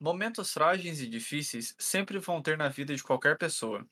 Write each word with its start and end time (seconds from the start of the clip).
Momentos 0.00 0.52
frágeis 0.52 1.00
e 1.00 1.06
difíceis 1.08 1.74
sempre 1.78 2.18
vão 2.18 2.42
ter 2.42 2.56
na 2.56 2.68
vida 2.68 2.94
de 2.94 3.02
qualquer 3.02 3.36
pessoa. 3.38 3.86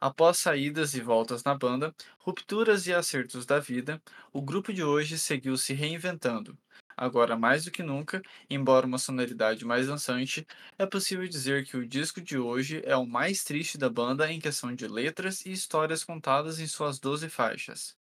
Após 0.00 0.38
saídas 0.38 0.94
e 0.94 1.00
voltas 1.00 1.44
na 1.44 1.54
banda, 1.56 1.94
rupturas 2.18 2.86
e 2.86 2.94
acertos 2.94 3.46
da 3.46 3.60
vida, 3.60 4.02
o 4.32 4.42
grupo 4.42 4.72
de 4.72 4.84
hoje 4.84 5.18
seguiu 5.18 5.56
se 5.56 5.74
reinventando. 5.74 6.58
Agora, 6.96 7.36
mais 7.36 7.64
do 7.64 7.70
que 7.72 7.82
nunca, 7.82 8.22
embora 8.50 8.86
uma 8.86 8.98
sonoridade 8.98 9.64
mais 9.64 9.86
dançante, 9.88 10.46
é 10.78 10.86
possível 10.86 11.28
dizer 11.28 11.66
que 11.66 11.76
o 11.76 11.88
disco 11.88 12.20
de 12.20 12.38
hoje 12.38 12.82
é 12.84 12.96
o 12.96 13.06
mais 13.06 13.44
triste 13.44 13.78
da 13.78 13.90
banda 13.90 14.30
em 14.32 14.40
questão 14.40 14.74
de 14.74 14.88
letras 14.88 15.44
e 15.46 15.52
histórias 15.52 16.04
contadas 16.04 16.60
em 16.60 16.66
suas 16.66 16.98
12 17.00 17.28
faixas. 17.30 17.96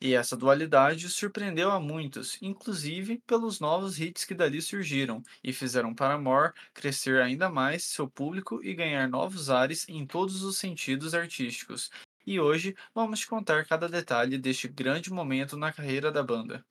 E 0.00 0.14
essa 0.14 0.36
dualidade 0.36 1.08
surpreendeu 1.08 1.70
a 1.70 1.80
muitos, 1.80 2.36
inclusive 2.42 3.22
pelos 3.26 3.60
novos 3.60 3.98
hits 3.98 4.24
que 4.24 4.34
dali 4.34 4.60
surgiram 4.60 5.22
e 5.42 5.52
fizeram 5.52 5.94
Paramore 5.94 6.52
crescer 6.74 7.22
ainda 7.22 7.48
mais 7.48 7.84
seu 7.84 8.08
público 8.08 8.60
e 8.62 8.74
ganhar 8.74 9.08
novos 9.08 9.48
ares 9.50 9.88
em 9.88 10.04
todos 10.06 10.42
os 10.42 10.58
sentidos 10.58 11.14
artísticos. 11.14 11.90
E 12.26 12.40
hoje 12.40 12.74
vamos 12.94 13.20
te 13.20 13.26
contar 13.26 13.64
cada 13.66 13.88
detalhe 13.88 14.36
deste 14.36 14.68
grande 14.68 15.12
momento 15.12 15.56
na 15.56 15.72
carreira 15.72 16.10
da 16.10 16.22
banda. 16.22 16.64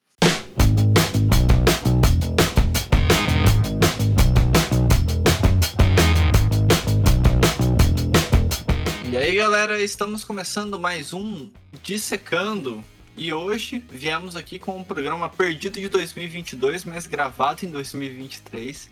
E 9.12 9.18
aí 9.18 9.35
galera, 9.35 9.80
estamos 9.80 10.24
começando 10.24 10.80
mais 10.80 11.13
um 11.13 11.52
Dissecando 11.84 12.84
e 13.16 13.31
hoje 13.31 13.84
viemos 13.90 14.35
aqui 14.35 14.58
com 14.58 14.77
um 14.77 14.84
programa 14.84 15.30
perdido 15.30 15.80
de 15.80 15.88
2022, 15.88 16.84
mas 16.84 17.05
gravado 17.05 17.66
em 17.66 17.70
2023. 17.70 18.90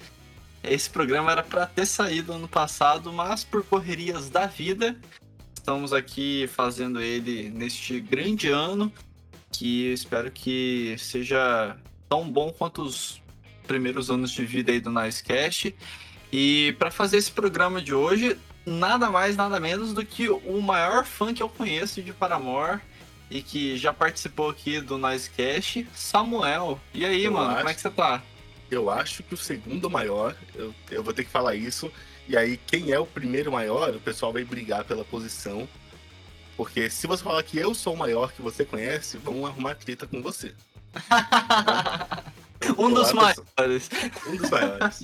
Esse 0.63 0.89
programa 0.89 1.31
era 1.31 1.41
para 1.41 1.65
ter 1.65 1.87
saído 1.87 2.33
ano 2.33 2.47
passado, 2.47 3.11
mas 3.11 3.43
por 3.43 3.63
correrias 3.63 4.29
da 4.29 4.45
vida, 4.45 4.95
estamos 5.55 5.91
aqui 5.91 6.47
fazendo 6.53 7.01
ele 7.01 7.49
neste 7.49 7.99
grande 7.99 8.49
ano, 8.49 8.93
que 9.51 9.91
espero 9.91 10.29
que 10.29 10.95
seja 10.99 11.75
tão 12.07 12.29
bom 12.29 12.51
quanto 12.51 12.83
os 12.83 13.21
primeiros 13.65 14.11
anos 14.11 14.31
de 14.31 14.45
vida 14.45 14.71
aí 14.71 14.79
do 14.79 14.91
Nicecast. 14.91 15.75
E 16.31 16.75
para 16.77 16.91
fazer 16.91 17.17
esse 17.17 17.31
programa 17.31 17.81
de 17.81 17.93
hoje, 17.93 18.37
nada 18.65 19.09
mais, 19.09 19.35
nada 19.35 19.59
menos 19.59 19.93
do 19.93 20.05
que 20.05 20.29
o 20.29 20.61
maior 20.61 21.05
fã 21.05 21.33
que 21.33 21.41
eu 21.41 21.49
conheço 21.49 22.03
de 22.03 22.13
Paramore, 22.13 22.79
e 23.31 23.41
que 23.41 23.77
já 23.77 23.93
participou 23.93 24.49
aqui 24.49 24.81
do 24.81 24.97
Noisecast, 24.97 25.87
Samuel. 25.95 26.77
E 26.93 27.05
aí, 27.05 27.23
eu 27.23 27.31
mano, 27.31 27.47
acho, 27.47 27.57
como 27.57 27.69
é 27.69 27.73
que 27.73 27.81
você 27.81 27.89
tá? 27.89 28.21
Eu 28.69 28.89
acho 28.89 29.23
que 29.23 29.33
o 29.33 29.37
segundo 29.37 29.89
maior, 29.89 30.35
eu, 30.53 30.75
eu 30.91 31.01
vou 31.01 31.13
ter 31.13 31.23
que 31.23 31.29
falar 31.29 31.55
isso. 31.55 31.89
E 32.27 32.35
aí, 32.35 32.57
quem 32.57 32.91
é 32.91 32.99
o 32.99 33.05
primeiro 33.05 33.49
maior, 33.49 33.95
o 33.95 34.01
pessoal 34.01 34.33
vai 34.33 34.43
brigar 34.43 34.83
pela 34.83 35.05
posição. 35.05 35.67
Porque 36.57 36.89
se 36.89 37.07
você 37.07 37.23
falar 37.23 37.41
que 37.43 37.57
eu 37.57 37.73
sou 37.73 37.93
o 37.93 37.97
maior 37.97 38.33
que 38.33 38.41
você 38.41 38.65
conhece, 38.65 39.17
vão 39.17 39.45
arrumar 39.45 39.75
treta 39.75 40.05
com 40.05 40.21
você. 40.21 40.53
um 42.77 42.93
dos 42.93 43.13
maiores. 43.13 43.89
Um 44.27 44.35
dos 44.35 44.49
maiores. 44.49 44.99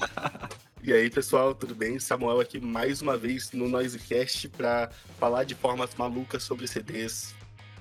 E 0.83 0.91
aí, 0.91 1.09
pessoal, 1.09 1.55
tudo 1.55 1.73
bem? 1.73 1.97
Samuel 1.97 2.41
aqui 2.41 2.59
mais 2.59 3.01
uma 3.01 3.17
vez 3.17 3.51
no 3.53 3.69
Noisecast 3.69 4.49
para 4.49 4.89
falar 5.17 5.45
de 5.45 5.55
formas 5.55 5.95
malucas 5.95 6.43
sobre 6.43 6.67
CDs, 6.67 7.33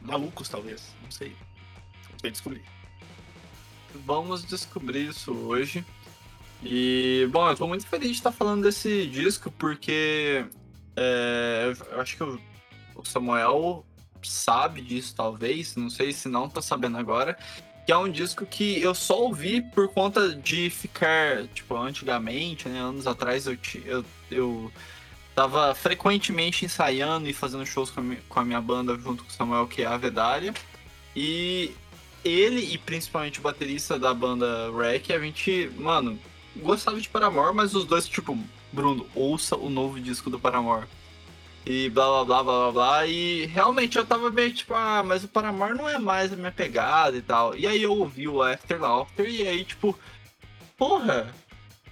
malucos, 0.07 0.49
talvez. 0.49 0.95
Não 1.03 1.11
sei. 1.11 1.37
Sei 2.21 2.31
descobrir. 2.31 2.63
Vamos 4.05 4.45
descobrir 4.45 5.09
isso 5.09 5.33
hoje. 5.33 5.85
E, 6.63 7.29
bom, 7.31 7.49
eu 7.49 7.57
tô 7.57 7.67
muito 7.67 7.87
feliz 7.87 8.11
de 8.11 8.17
estar 8.17 8.33
falando 8.33 8.63
desse 8.63 9.07
disco, 9.07 9.51
porque 9.53 10.45
é, 10.97 11.73
eu 11.93 12.01
acho 12.01 12.17
que 12.17 12.23
o, 12.23 12.41
Samuel 13.05 13.85
sabe 14.23 14.81
disso, 14.81 15.15
talvez. 15.15 15.77
Não 15.77 15.91
sei 15.91 16.13
se 16.13 16.29
não 16.29 16.49
tá 16.49 16.63
sabendo 16.63 16.97
agora. 16.97 17.37
Que 17.85 17.93
é 17.93 17.97
um 17.97 18.11
disco 18.11 18.45
que 18.45 18.81
eu 18.81 18.95
só 18.95 19.23
ouvi 19.23 19.63
por 19.63 19.89
conta 19.89 20.35
de 20.35 20.71
ficar, 20.71 21.47
tipo, 21.49 21.77
antigamente, 21.77 22.69
né? 22.69 22.81
Anos 22.81 23.07
atrás 23.07 23.47
eu, 23.47 23.57
eu, 23.85 24.05
eu 24.29 24.73
Tava 25.37 25.75
frequentemente 25.75 26.65
ensaiando 26.65 27.29
e 27.29 27.33
fazendo 27.35 27.67
shows 27.67 27.91
com 27.91 28.01
a, 28.01 28.03
minha, 28.03 28.23
com 28.27 28.41
a 28.41 28.45
minha 28.45 28.61
banda 28.61 28.99
junto 28.99 29.23
com 29.23 29.29
o 29.29 29.33
Samuel, 29.33 29.67
que 29.67 29.83
é 29.83 29.87
a 29.87 29.95
Vedália. 29.99 30.55
E 31.15 31.73
ele 32.25 32.73
e 32.73 32.79
principalmente 32.79 33.39
o 33.39 33.43
baterista 33.43 33.99
da 33.99 34.15
banda 34.15 34.71
Wreck, 34.71 35.13
a 35.13 35.21
gente, 35.21 35.71
mano, 35.77 36.19
gostava 36.57 36.99
de 36.99 37.11
Paramore, 37.11 37.55
mas 37.55 37.75
os 37.75 37.85
dois, 37.85 38.09
tipo, 38.09 38.39
Bruno, 38.73 39.07
ouça 39.15 39.55
o 39.57 39.69
novo 39.69 40.01
disco 40.01 40.31
do 40.31 40.41
Paramore. 40.41 40.87
E 41.67 41.91
blá 41.91 42.07
blá 42.07 42.25
blá 42.25 42.43
blá 42.43 42.59
blá 42.59 42.73
blá. 42.73 43.07
E 43.07 43.45
realmente 43.45 43.99
eu 43.99 44.07
tava 44.07 44.31
meio 44.31 44.55
tipo, 44.55 44.73
ah, 44.73 45.03
mas 45.05 45.23
o 45.23 45.29
Paramore 45.29 45.77
não 45.77 45.87
é 45.87 45.99
mais 45.99 46.33
a 46.33 46.37
minha 46.37 46.51
pegada 46.51 47.15
e 47.15 47.21
tal. 47.21 47.55
E 47.55 47.67
aí 47.67 47.83
eu 47.83 47.93
ouvi 47.93 48.27
o 48.27 48.43
After 48.43 48.81
Laughter 48.81 49.29
e 49.29 49.47
aí, 49.47 49.65
tipo, 49.67 49.99
porra, 50.79 51.31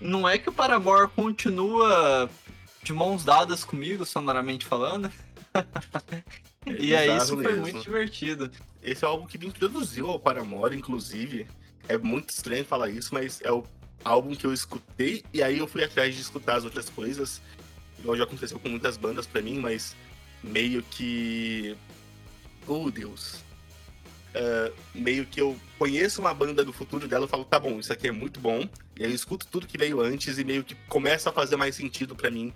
não 0.01 0.27
é 0.27 0.39
que 0.39 0.49
o 0.49 0.53
Paramore 0.53 1.09
continua 1.09 2.31
de 2.85 2.93
mãos 2.93 3.25
dadas 3.25 3.65
comigo, 3.65 4.05
sonoramente 4.05 4.67
falando. 4.67 5.11
e 6.67 6.95
aí 6.95 7.17
isso 7.17 7.35
foi 7.35 7.57
muito 7.57 7.81
divertido. 7.81 8.51
Esse 8.83 9.05
é 9.05 9.09
álbum 9.09 9.27
que 9.27 9.39
me 9.39 9.47
introduziu 9.47 10.11
ao 10.11 10.21
Paramore, 10.21 10.77
inclusive. 10.77 11.47
É 11.89 11.97
muito 11.99 12.31
estranho 12.31 12.65
falar 12.65 12.91
isso, 12.91 13.13
mas 13.13 13.41
é 13.43 13.51
o 13.51 13.65
álbum 14.05 14.35
que 14.35 14.47
eu 14.47 14.53
escutei 14.53 15.25
e 15.33 15.43
aí 15.43 15.59
eu 15.59 15.67
fui 15.67 15.83
atrás 15.83 16.15
de 16.15 16.21
escutar 16.21 16.57
as 16.57 16.65
outras 16.65 16.89
coisas. 16.91 17.41
Igual 17.99 18.17
já 18.17 18.25
aconteceu 18.25 18.59
com 18.59 18.69
muitas 18.69 18.97
bandas 18.97 19.27
para 19.27 19.41
mim, 19.41 19.59
mas 19.59 19.97
meio 20.43 20.83
que. 20.83 21.77
Oh, 22.67 22.91
Deus. 22.91 23.44
Uh, 24.35 24.75
meio 24.93 25.25
que 25.25 25.41
eu 25.41 25.57
conheço 25.79 26.21
uma 26.21 26.35
banda 26.35 26.65
do 26.65 26.73
futuro 26.73 27.07
dela 27.07 27.27
e 27.27 27.29
falo, 27.29 27.45
tá 27.45 27.59
bom, 27.59 27.79
isso 27.79 27.93
aqui 27.93 28.09
é 28.09 28.13
muito 28.13 28.41
bom. 28.41 28.69
E 28.99 29.05
aí 29.05 29.11
eu 29.11 29.15
escuto 29.15 29.47
tudo 29.47 29.67
que 29.67 29.79
veio 29.79 30.01
antes 30.01 30.39
e 30.39 30.45
meio 30.45 30.65
que 30.65 30.75
começa 30.89 31.31
a 31.31 31.33
fazer 31.33 31.57
mais 31.57 31.77
sentido 31.77 32.17
para 32.17 32.31
mim 32.31 32.53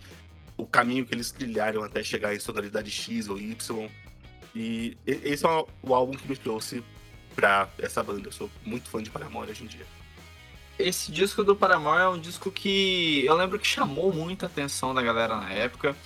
o 0.56 0.66
caminho 0.66 1.06
que 1.06 1.14
eles 1.14 1.30
trilharam 1.30 1.84
até 1.84 2.02
chegar 2.02 2.34
em 2.34 2.40
sonoridade 2.40 2.90
X 2.90 3.28
ou 3.28 3.38
Y. 3.38 3.88
E 4.54 4.96
esse 5.06 5.46
é 5.46 5.48
o 5.82 5.94
álbum 5.94 6.16
que 6.16 6.28
me 6.28 6.36
trouxe 6.36 6.82
pra 7.36 7.68
essa 7.78 8.02
banda. 8.02 8.26
Eu 8.26 8.32
sou 8.32 8.50
muito 8.64 8.90
fã 8.90 9.00
de 9.00 9.08
Paramore 9.08 9.50
hoje 9.50 9.62
em 9.62 9.68
dia. 9.68 9.86
Esse 10.76 11.12
disco 11.12 11.44
do 11.44 11.54
Paramore 11.54 12.02
é 12.02 12.08
um 12.08 12.18
disco 12.18 12.50
que 12.50 13.24
eu 13.24 13.34
lembro 13.34 13.58
que 13.58 13.66
chamou 13.66 14.12
muita 14.12 14.46
atenção 14.46 14.92
da 14.92 15.02
galera 15.02 15.36
na 15.36 15.52
época. 15.52 15.96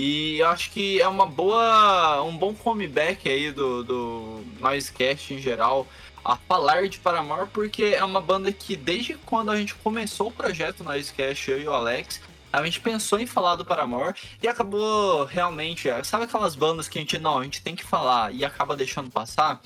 E 0.00 0.38
eu 0.38 0.48
acho 0.48 0.70
que 0.70 0.98
é 0.98 1.06
uma 1.06 1.26
boa. 1.26 2.22
um 2.22 2.34
bom 2.34 2.54
comeback 2.54 3.28
aí 3.28 3.52
do, 3.52 3.84
do 3.84 4.44
Noisecast 4.58 5.34
em 5.34 5.38
geral 5.38 5.86
a 6.24 6.36
falar 6.36 6.88
de 6.88 6.98
Paramore, 6.98 7.50
porque 7.52 7.84
é 7.84 8.02
uma 8.02 8.20
banda 8.20 8.50
que 8.50 8.76
desde 8.76 9.14
quando 9.26 9.50
a 9.50 9.56
gente 9.56 9.74
começou 9.74 10.28
o 10.28 10.32
projeto 10.32 10.82
Noisecast, 10.82 11.50
eu 11.50 11.60
e 11.60 11.68
o 11.68 11.72
Alex, 11.72 12.18
a 12.50 12.64
gente 12.64 12.80
pensou 12.80 13.20
em 13.20 13.26
falar 13.26 13.56
do 13.56 13.64
Paramore 13.64 14.14
e 14.42 14.48
acabou 14.48 15.26
realmente. 15.26 15.88
Sabe 16.02 16.24
aquelas 16.24 16.54
bandas 16.54 16.88
que 16.88 16.98
a 16.98 17.02
gente 17.02 17.18
não, 17.18 17.38
a 17.38 17.44
gente 17.44 17.62
tem 17.62 17.76
que 17.76 17.84
falar 17.84 18.32
e 18.32 18.42
acaba 18.42 18.74
deixando 18.74 19.10
passar? 19.10 19.60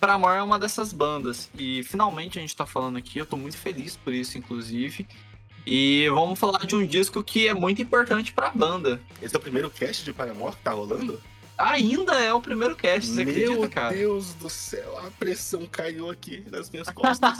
Paramore 0.00 0.38
é 0.38 0.42
uma 0.42 0.58
dessas 0.58 0.90
bandas. 0.90 1.50
E 1.54 1.82
finalmente 1.82 2.38
a 2.38 2.40
gente 2.40 2.56
tá 2.56 2.64
falando 2.64 2.96
aqui, 2.96 3.18
eu 3.18 3.26
tô 3.26 3.36
muito 3.36 3.58
feliz 3.58 3.94
por 3.94 4.14
isso, 4.14 4.38
inclusive. 4.38 5.06
E 5.66 6.08
vamos 6.10 6.38
falar 6.38 6.64
de 6.64 6.76
um 6.76 6.86
disco 6.86 7.24
que 7.24 7.48
é 7.48 7.52
muito 7.52 7.82
importante 7.82 8.32
pra 8.32 8.50
banda. 8.50 9.00
Esse 9.20 9.34
é 9.34 9.38
o 9.38 9.42
primeiro 9.42 9.68
cast 9.68 10.04
de 10.04 10.12
Paramore 10.12 10.54
que 10.54 10.62
tá 10.62 10.70
rolando? 10.70 11.20
Ainda 11.58 12.12
é 12.20 12.32
o 12.32 12.40
primeiro 12.40 12.76
cast, 12.76 13.10
você 13.10 13.24
Meu 13.24 13.32
acredita, 13.32 13.68
cara? 13.68 13.90
Meu 13.90 13.98
Deus 13.98 14.34
do 14.34 14.48
céu, 14.48 14.98
a 14.98 15.10
pressão 15.10 15.66
caiu 15.66 16.08
aqui 16.08 16.44
nas 16.52 16.70
minhas 16.70 16.88
costas. 16.90 17.36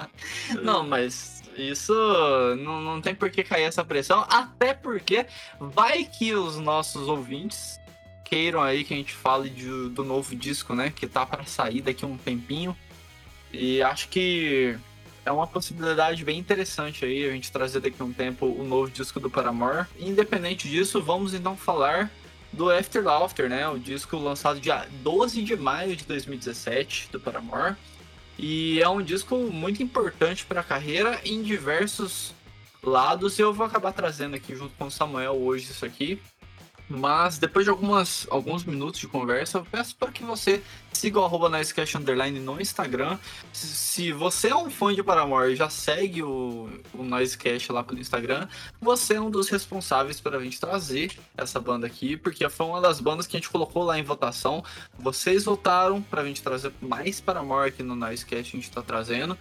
não, 0.62 0.86
mas 0.86 1.42
isso 1.56 1.94
não, 2.58 2.80
não 2.80 3.00
tem 3.00 3.14
por 3.14 3.30
que 3.30 3.42
cair 3.44 3.62
essa 3.62 3.84
pressão, 3.84 4.26
até 4.28 4.74
porque 4.74 5.26
vai 5.58 6.04
que 6.04 6.34
os 6.34 6.58
nossos 6.58 7.08
ouvintes 7.08 7.78
queiram 8.24 8.60
aí 8.60 8.82
que 8.82 8.92
a 8.92 8.96
gente 8.96 9.14
fale 9.14 9.48
de, 9.48 9.88
do 9.90 10.04
novo 10.04 10.34
disco, 10.34 10.74
né? 10.74 10.92
Que 10.94 11.06
tá 11.06 11.24
para 11.24 11.44
sair 11.44 11.80
daqui 11.80 12.04
a 12.04 12.08
um 12.08 12.18
tempinho. 12.18 12.76
E 13.52 13.82
acho 13.82 14.08
que 14.08 14.76
é 15.24 15.30
uma 15.30 15.46
possibilidade 15.46 16.24
bem 16.24 16.38
interessante 16.38 17.04
aí 17.04 17.28
a 17.28 17.32
gente 17.32 17.52
trazer 17.52 17.80
daqui 17.80 18.00
a 18.00 18.04
um 18.04 18.12
tempo 18.12 18.46
o 18.46 18.64
novo 18.64 18.90
disco 18.90 19.20
do 19.20 19.30
Paramore. 19.30 19.86
Independente 19.98 20.68
disso, 20.68 21.00
vamos 21.00 21.32
então 21.34 21.56
falar 21.56 22.10
do 22.52 22.70
After 22.70 23.02
Laughter, 23.02 23.48
né? 23.48 23.68
O 23.68 23.78
disco 23.78 24.16
lançado 24.16 24.60
dia 24.60 24.86
12 25.02 25.42
de 25.42 25.56
maio 25.56 25.96
de 25.96 26.04
2017 26.04 27.08
do 27.10 27.20
Paramore. 27.20 27.76
E 28.38 28.80
é 28.82 28.88
um 28.88 29.02
disco 29.02 29.36
muito 29.36 29.82
importante 29.82 30.44
para 30.44 30.60
a 30.60 30.64
carreira 30.64 31.20
em 31.24 31.42
diversos 31.42 32.34
lados. 32.82 33.38
Eu 33.38 33.52
vou 33.54 33.64
acabar 33.64 33.92
trazendo 33.92 34.34
aqui 34.34 34.54
junto 34.56 34.74
com 34.76 34.86
o 34.86 34.90
Samuel 34.90 35.34
hoje 35.34 35.70
isso 35.70 35.84
aqui. 35.84 36.20
Mas 36.88 37.38
depois 37.38 37.64
de 37.64 37.70
algumas, 37.70 38.26
alguns 38.28 38.64
minutos 38.64 39.00
de 39.00 39.08
conversa, 39.08 39.58
eu 39.58 39.64
peço 39.64 39.96
para 39.96 40.12
que 40.12 40.22
você 40.22 40.62
siga 41.02 41.18
o 41.18 41.24
arroba 41.24 41.50
Underline 41.96 42.38
no 42.38 42.60
Instagram. 42.60 43.18
Se, 43.52 44.12
você 44.12 44.50
é 44.50 44.56
um 44.56 44.70
fã 44.70 44.94
de 44.94 45.02
Paramore 45.02 45.52
e 45.52 45.56
já 45.56 45.68
segue 45.68 46.22
o, 46.22 46.70
o 46.94 47.02
lá 47.72 47.82
pelo 47.82 47.98
Instagram, 47.98 48.46
você 48.80 49.14
é 49.14 49.20
um 49.20 49.28
dos 49.28 49.48
responsáveis 49.48 50.20
para 50.20 50.38
a 50.38 50.40
gente 50.40 50.60
trazer 50.60 51.10
essa 51.36 51.58
banda 51.58 51.88
aqui, 51.88 52.16
porque 52.16 52.48
foi 52.48 52.66
uma 52.66 52.80
das 52.80 53.00
bandas 53.00 53.26
que 53.26 53.36
a 53.36 53.40
gente 53.40 53.50
colocou 53.50 53.82
lá 53.82 53.98
em 53.98 54.04
votação. 54.04 54.62
Vocês 54.96 55.44
votaram 55.44 56.00
para 56.00 56.22
a 56.22 56.24
gente 56.24 56.40
trazer 56.40 56.72
mais 56.80 57.20
Paramore 57.20 57.70
aqui 57.70 57.82
no 57.82 57.96
Noisecast, 57.96 58.56
a 58.56 58.56
gente 58.60 58.68
está 58.68 58.80
trazendo. 58.80 59.36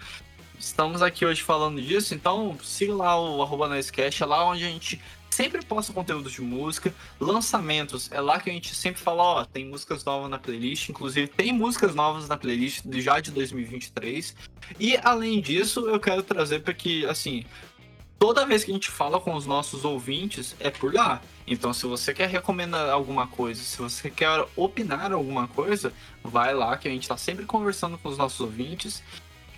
Estamos 0.57 1.03
aqui 1.03 1.27
hoje 1.27 1.43
falando 1.43 1.79
disso, 1.79 2.15
então 2.15 2.57
siga 2.63 2.95
lá 2.95 3.21
o 3.21 3.39
arroba 3.43 3.69
é 3.77 4.25
lá 4.25 4.45
onde 4.45 4.63
a 4.63 4.67
gente 4.67 4.99
sempre 5.31 5.65
posta 5.65 5.93
conteúdo 5.93 6.29
de 6.29 6.41
música, 6.41 6.93
lançamentos, 7.19 8.11
é 8.11 8.19
lá 8.19 8.39
que 8.39 8.49
a 8.49 8.53
gente 8.53 8.75
sempre 8.75 9.01
fala, 9.01 9.23
ó, 9.23 9.45
tem 9.45 9.65
músicas 9.65 10.03
novas 10.03 10.29
na 10.29 10.37
playlist, 10.37 10.89
inclusive 10.89 11.27
tem 11.27 11.53
músicas 11.53 11.95
novas 11.95 12.27
na 12.27 12.37
playlist 12.37 12.83
já 12.95 13.19
de 13.19 13.31
2023. 13.31 14.35
E 14.79 14.97
além 14.97 15.41
disso, 15.41 15.87
eu 15.87 15.99
quero 15.99 16.21
trazer 16.21 16.59
para 16.59 16.73
que, 16.73 17.05
assim, 17.05 17.45
toda 18.19 18.45
vez 18.45 18.63
que 18.63 18.71
a 18.71 18.73
gente 18.73 18.91
fala 18.91 19.19
com 19.19 19.33
os 19.33 19.45
nossos 19.45 19.85
ouvintes 19.85 20.55
é 20.59 20.69
por 20.69 20.93
lá. 20.93 21.21
Então, 21.47 21.73
se 21.73 21.87
você 21.87 22.13
quer 22.13 22.29
recomendar 22.29 22.89
alguma 22.89 23.25
coisa, 23.25 23.63
se 23.63 23.77
você 23.77 24.09
quer 24.09 24.45
opinar 24.55 25.11
alguma 25.11 25.47
coisa, 25.47 25.91
vai 26.23 26.53
lá 26.53 26.77
que 26.77 26.87
a 26.87 26.91
gente 26.91 27.03
está 27.03 27.17
sempre 27.17 27.45
conversando 27.45 27.97
com 27.97 28.09
os 28.09 28.17
nossos 28.17 28.39
ouvintes. 28.41 29.01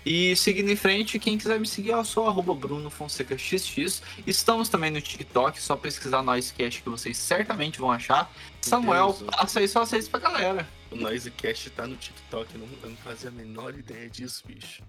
E 0.04 0.36
seguindo 0.36 0.70
em 0.70 0.76
frente, 0.76 1.18
quem 1.18 1.38
quiser 1.38 1.58
me 1.58 1.66
seguir, 1.66 1.90
eu 1.90 2.04
sou 2.04 2.28
arroba 2.28 2.54
Bruno 2.54 2.90
Fonseca 2.90 3.36
XX. 3.38 4.02
Estamos 4.26 4.68
também 4.68 4.90
no 4.90 5.00
TikTok, 5.00 5.60
só 5.60 5.76
pesquisar 5.76 6.22
Noisecast 6.22 6.82
que 6.82 6.88
vocês 6.90 7.16
certamente 7.16 7.78
vão 7.78 7.90
achar. 7.90 8.30
Samuel, 8.60 9.16
Deus, 9.18 9.30
passa 9.30 9.60
aí 9.60 9.68
só 9.68 9.84
vocês 9.84 10.06
pra 10.06 10.20
galera. 10.20 10.68
O 10.90 10.96
Noisecast 10.96 11.70
tá 11.70 11.86
no 11.86 11.96
TikTok, 11.96 12.54
eu 12.54 12.60
não, 12.60 12.68
eu 12.82 12.90
não 12.90 12.96
fazia 12.98 13.30
a 13.30 13.32
menor 13.32 13.74
ideia 13.74 14.10
disso, 14.10 14.42
bicho. 14.46 14.82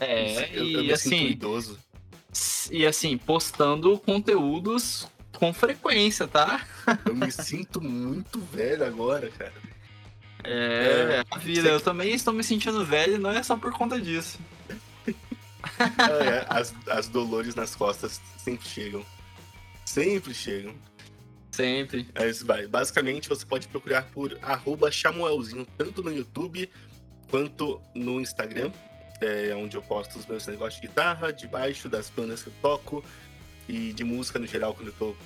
É, 0.00 0.50
eu, 0.52 0.68
eu, 0.68 0.84
e 0.84 0.92
assim. 0.92 1.28
Idoso. 1.28 1.78
E 2.70 2.84
assim, 2.84 3.16
postando 3.16 3.98
conteúdos 4.00 5.06
com 5.32 5.52
frequência, 5.54 6.26
tá? 6.26 6.66
Eu 7.06 7.14
me 7.14 7.30
sinto 7.30 7.80
muito 7.80 8.40
velho 8.40 8.84
agora, 8.84 9.30
cara. 9.30 9.54
É, 10.44 11.20
é 11.20 11.24
a 11.30 11.38
vida. 11.38 11.68
Eu 11.68 11.80
também 11.80 12.12
estou 12.12 12.34
me 12.34 12.42
sentindo 12.42 12.84
velho, 12.84 13.18
não 13.18 13.30
é 13.30 13.42
só 13.42 13.56
por 13.56 13.72
conta 13.72 14.00
disso. 14.00 14.38
É, 15.78 16.46
as, 16.48 16.74
as 16.88 17.08
dolores 17.08 17.54
nas 17.54 17.74
costas 17.74 18.20
sempre 18.38 18.66
chegam. 18.68 19.04
Sempre 19.84 20.34
chegam. 20.34 20.74
Sempre. 21.50 22.08
É 22.14 22.28
isso, 22.28 22.44
vai. 22.44 22.66
Basicamente, 22.66 23.28
você 23.28 23.46
pode 23.46 23.66
procurar 23.68 24.02
por 24.10 24.38
arroba 24.42 24.90
Chamuelzinho, 24.90 25.66
tanto 25.76 26.02
no 26.02 26.12
YouTube 26.12 26.70
quanto 27.30 27.80
no 27.94 28.20
Instagram, 28.20 28.70
é 29.20 29.54
onde 29.54 29.76
eu 29.76 29.82
posto 29.82 30.18
os 30.18 30.26
meus 30.26 30.46
negócios 30.46 30.80
de 30.80 30.86
guitarra, 30.86 31.32
de 31.32 31.46
baixo, 31.46 31.88
das 31.88 32.10
bandas 32.10 32.42
que 32.42 32.48
eu 32.48 32.52
toco 32.60 33.04
e 33.68 33.92
de 33.92 34.04
música 34.04 34.38
no 34.38 34.46
geral, 34.46 34.74
quando 34.74 34.88
eu 34.88 34.94
tô 34.94 35.16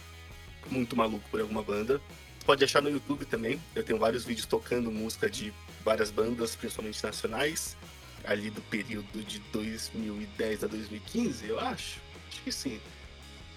muito 0.71 0.97
maluco 0.97 1.29
por 1.31 1.41
alguma 1.41 1.63
banda. 1.63 2.01
Você 2.39 2.47
pode 2.47 2.65
achar 2.65 2.81
no 2.81 2.89
YouTube 2.89 3.25
também. 3.25 3.61
Eu 3.75 3.83
tenho 3.83 3.99
vários 3.99 4.25
vídeos 4.25 4.47
tocando 4.47 4.91
música 4.91 5.29
de 5.29 5.53
várias 5.85 6.11
bandas, 6.11 6.55
principalmente 6.55 7.03
nacionais 7.03 7.77
ali 8.25 8.51
do 8.51 8.61
período 8.63 9.23
de 9.25 9.39
2010 9.53 10.65
a 10.65 10.67
2015, 10.67 11.47
eu 11.47 11.59
acho. 11.59 12.01
Acho 12.29 12.43
que 12.43 12.53
sim. 12.53 12.81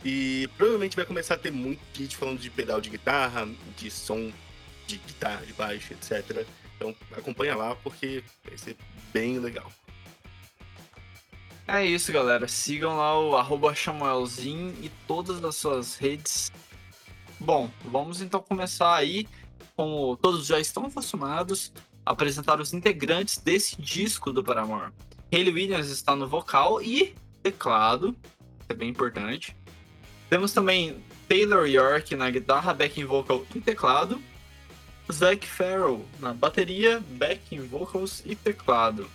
E 0.04 0.50
provavelmente 0.58 0.96
vai 0.96 1.06
começar 1.06 1.36
a 1.36 1.38
ter 1.38 1.52
muito 1.52 1.80
kit 1.94 2.16
falando 2.16 2.40
de 2.40 2.50
pedal 2.50 2.82
de 2.82 2.90
guitarra, 2.90 3.48
de 3.78 3.90
som 3.90 4.32
de 4.86 4.98
guitarra, 4.98 5.46
de 5.46 5.54
baixo, 5.54 5.94
etc. 5.94 6.46
Então 6.76 6.96
acompanha 7.16 7.56
lá 7.56 7.76
porque 7.76 8.24
vai 8.44 8.58
ser 8.58 8.76
bem 9.14 9.40
legal. 9.40 9.72
É 11.66 11.86
isso, 11.86 12.12
galera. 12.12 12.48
Sigam 12.48 12.98
lá 12.98 13.18
o 13.18 13.38
arroba 13.38 13.74
e 14.82 14.90
todas 15.08 15.44
as 15.44 15.56
suas 15.56 15.96
redes. 15.96 16.52
Bom, 17.40 17.70
vamos 17.86 18.22
então 18.22 18.42
começar 18.42 18.96
aí. 18.96 19.26
Como 19.76 20.18
todos 20.18 20.46
já 20.46 20.60
estão 20.60 20.86
acostumados, 20.86 21.72
apresentar 22.06 22.60
os 22.60 22.74
integrantes 22.74 23.38
desse 23.38 23.82
disco 23.82 24.32
do 24.32 24.44
Paramore. 24.44 24.92
Hayley 25.32 25.54
Williams 25.54 25.90
está 25.90 26.16
no 26.16 26.28
vocal 26.28 26.82
e 26.82 27.16
teclado, 27.42 28.16
é 28.70 28.74
bem 28.74 28.90
importante. 28.90 29.56
Temos 30.30 30.54
também 30.54 31.04
Taylor 31.28 31.68
York 31.68 32.16
na 32.16 32.30
guitarra, 32.30 32.74
backing 32.74 33.06
vocal 33.06 33.46
e 33.54 33.62
teclado. 33.62 34.22
Zac 35.12 35.46
Farrell 35.46 36.06
na 36.20 36.34
bateria, 36.34 37.04
backing 37.12 37.62
vocals 37.68 38.22
e 38.26 38.36
teclado. 38.36 39.10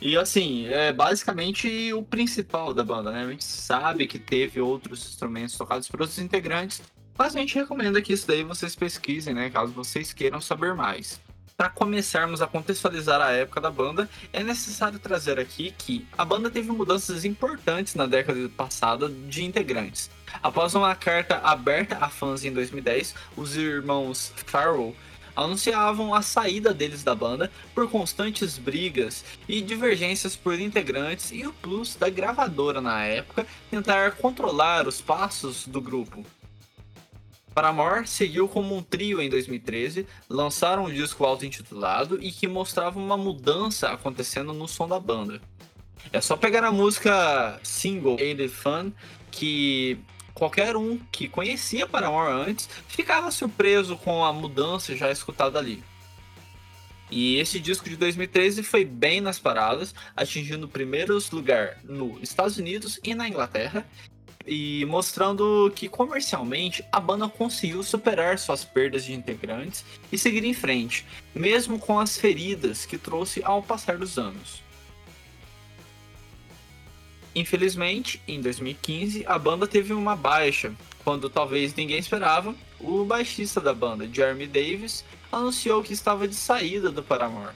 E 0.00 0.16
assim, 0.16 0.66
é 0.66 0.92
basicamente 0.92 1.92
o 1.92 2.02
principal 2.02 2.72
da 2.72 2.82
banda, 2.82 3.10
né? 3.10 3.24
A 3.24 3.30
gente 3.30 3.44
sabe 3.44 4.06
que 4.06 4.18
teve 4.18 4.60
outros 4.60 5.06
instrumentos 5.06 5.56
tocados 5.56 5.88
por 5.88 6.00
outros 6.00 6.18
integrantes, 6.18 6.82
mas 7.20 7.36
a 7.36 7.38
gente 7.38 7.54
recomenda 7.54 8.00
que 8.00 8.14
isso 8.14 8.26
daí 8.26 8.42
vocês 8.42 8.74
pesquisem, 8.74 9.34
né? 9.34 9.50
Caso 9.50 9.72
vocês 9.72 10.10
queiram 10.10 10.40
saber 10.40 10.74
mais. 10.74 11.20
Para 11.54 11.68
começarmos 11.68 12.40
a 12.40 12.46
contextualizar 12.46 13.20
a 13.20 13.30
época 13.30 13.60
da 13.60 13.70
banda, 13.70 14.08
é 14.32 14.42
necessário 14.42 14.98
trazer 14.98 15.38
aqui 15.38 15.74
que 15.76 16.08
a 16.16 16.24
banda 16.24 16.50
teve 16.50 16.72
mudanças 16.72 17.26
importantes 17.26 17.94
na 17.94 18.06
década 18.06 18.48
passada 18.56 19.06
de 19.06 19.44
integrantes. 19.44 20.10
Após 20.42 20.74
uma 20.74 20.94
carta 20.94 21.36
aberta 21.44 21.98
a 22.00 22.08
fãs 22.08 22.42
em 22.42 22.54
2010, 22.54 23.14
os 23.36 23.54
irmãos 23.54 24.32
Farrell 24.46 24.96
anunciavam 25.36 26.14
a 26.14 26.22
saída 26.22 26.72
deles 26.72 27.04
da 27.04 27.14
banda 27.14 27.52
por 27.74 27.86
constantes 27.90 28.56
brigas 28.56 29.26
e 29.46 29.60
divergências 29.60 30.36
por 30.36 30.58
integrantes 30.58 31.32
e 31.32 31.46
o 31.46 31.52
plus 31.52 31.96
da 31.96 32.08
gravadora 32.08 32.80
na 32.80 33.04
época 33.04 33.46
tentar 33.70 34.12
controlar 34.12 34.88
os 34.88 35.02
passos 35.02 35.66
do 35.66 35.82
grupo. 35.82 36.24
Paramore 37.54 38.06
seguiu 38.06 38.48
como 38.48 38.76
um 38.76 38.82
trio 38.82 39.20
em 39.20 39.28
2013, 39.28 40.06
lançaram 40.28 40.84
um 40.84 40.92
disco 40.92 41.24
auto-intitulado 41.24 42.22
e 42.22 42.30
que 42.30 42.46
mostrava 42.46 42.98
uma 42.98 43.16
mudança 43.16 43.88
acontecendo 43.88 44.52
no 44.52 44.68
som 44.68 44.86
da 44.86 45.00
banda. 45.00 45.40
É 46.12 46.20
só 46.20 46.36
pegar 46.36 46.64
a 46.64 46.72
música 46.72 47.60
single 47.62 48.16
Ain't 48.20 48.48
Fun, 48.48 48.92
que 49.30 49.98
qualquer 50.32 50.76
um 50.76 50.98
que 51.12 51.28
conhecia 51.28 51.86
Paramore 51.86 52.32
antes 52.32 52.68
ficava 52.88 53.30
surpreso 53.30 53.96
com 53.96 54.24
a 54.24 54.32
mudança 54.32 54.96
já 54.96 55.10
escutada 55.10 55.58
ali. 55.58 55.82
E 57.10 57.36
esse 57.38 57.58
disco 57.58 57.88
de 57.88 57.96
2013 57.96 58.62
foi 58.62 58.84
bem 58.84 59.20
nas 59.20 59.38
paradas, 59.38 59.92
atingindo 60.16 60.68
primeiros 60.68 61.30
lugar 61.32 61.78
nos 61.82 62.22
Estados 62.22 62.56
Unidos 62.56 63.00
e 63.02 63.14
na 63.14 63.28
Inglaterra, 63.28 63.84
e 64.52 64.84
mostrando 64.86 65.72
que 65.76 65.88
comercialmente 65.88 66.84
a 66.90 66.98
banda 66.98 67.28
conseguiu 67.28 67.84
superar 67.84 68.36
suas 68.36 68.64
perdas 68.64 69.04
de 69.04 69.12
integrantes 69.12 69.84
e 70.10 70.18
seguir 70.18 70.42
em 70.42 70.52
frente, 70.52 71.06
mesmo 71.32 71.78
com 71.78 72.00
as 72.00 72.18
feridas 72.18 72.84
que 72.84 72.98
trouxe 72.98 73.40
ao 73.44 73.62
passar 73.62 73.96
dos 73.96 74.18
anos. 74.18 74.60
Infelizmente, 77.32 78.20
em 78.26 78.40
2015, 78.40 79.24
a 79.24 79.38
banda 79.38 79.68
teve 79.68 79.92
uma 79.92 80.16
baixa, 80.16 80.74
quando 81.04 81.30
talvez 81.30 81.72
ninguém 81.76 82.00
esperava, 82.00 82.52
o 82.80 83.04
baixista 83.04 83.60
da 83.60 83.72
banda, 83.72 84.10
Jeremy 84.12 84.48
Davis, 84.48 85.04
anunciou 85.30 85.80
que 85.80 85.92
estava 85.92 86.26
de 86.26 86.34
saída 86.34 86.90
do 86.90 87.04
Paramore. 87.04 87.54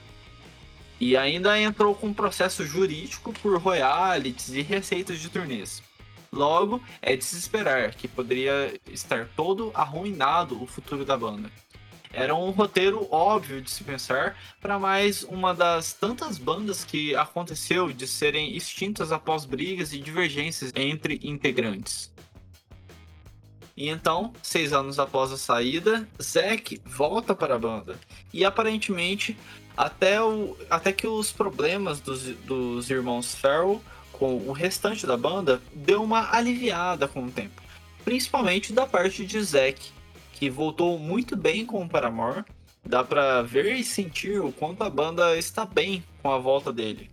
E 1.01 1.17
ainda 1.17 1.61
entrou 1.61 1.93
com 1.93 2.07
um 2.07 2.15
processo 2.15 2.65
jurídico 2.65 3.33
por 3.33 3.59
royalties 3.59 4.51
e 4.51 4.63
receitas 4.63 5.19
de 5.19 5.29
turnês. 5.29 5.83
Logo, 6.35 6.83
é 7.01 7.15
de 7.17 7.25
se 7.25 7.39
esperar 7.39 7.95
que 7.95 8.09
poderia 8.09 8.79
estar 8.91 9.29
todo 9.37 9.71
arruinado 9.73 10.61
o 10.61 10.67
futuro 10.67 11.05
da 11.05 11.17
banda. 11.17 11.49
Era 12.13 12.35
um 12.35 12.51
roteiro 12.51 13.09
óbvio 13.11 13.61
de 13.61 13.71
se 13.71 13.83
pensar 13.83 14.37
para 14.61 14.79
mais 14.79 15.23
uma 15.23 15.55
das 15.55 15.93
tantas 15.93 16.39
bandas 16.39 16.85
que 16.85 17.15
aconteceu 17.15 17.93
de 17.93 18.07
serem 18.07 18.57
extintas 18.57 19.13
após 19.13 19.45
brigas 19.45 19.93
e 19.93 19.99
divergências 19.99 20.73
entre 20.75 21.21
integrantes. 21.23 22.13
E 23.77 23.89
então, 23.89 24.33
seis 24.43 24.73
anos 24.73 25.01
após 25.01 25.33
a 25.33 25.37
saída, 25.37 26.09
Zack 26.23 26.81
volta 26.85 27.35
para 27.35 27.57
a 27.57 27.59
banda. 27.59 27.99
E 28.33 28.45
aparentemente, 28.45 29.37
até, 29.77 30.23
o, 30.23 30.57
até 30.71 30.93
que 30.93 31.07
os 31.09 31.33
problemas 31.33 32.01
dos, 32.01 32.23
dos 32.23 32.91
irmãos 32.91 33.35
Farrell 33.35 33.83
com 34.19 34.37
o 34.37 34.53
restante 34.53 35.07
da 35.07 35.17
banda 35.17 35.61
deu 35.75 36.03
uma 36.03 36.35
aliviada 36.35 37.07
com 37.07 37.25
o 37.25 37.31
tempo, 37.31 37.63
principalmente 38.05 38.73
da 38.73 38.87
parte 38.87 39.25
de 39.25 39.41
Zack, 39.43 39.91
que 40.33 40.51
voltou 40.51 40.99
muito 40.99 41.37
bem 41.37 41.65
com 41.67 41.85
o 41.85 41.89
Paramore. 41.89 42.45
Dá 42.87 43.03
para 43.03 43.41
ver 43.43 43.77
e 43.77 43.85
sentir 43.85 44.41
o 44.41 44.53
quanto 44.53 44.83
a 44.83 44.91
banda 44.91 45.37
está 45.39 45.65
bem 45.65 46.05
com 46.23 46.31
a 46.31 46.39
volta 46.39 46.73
dele. 46.73 47.11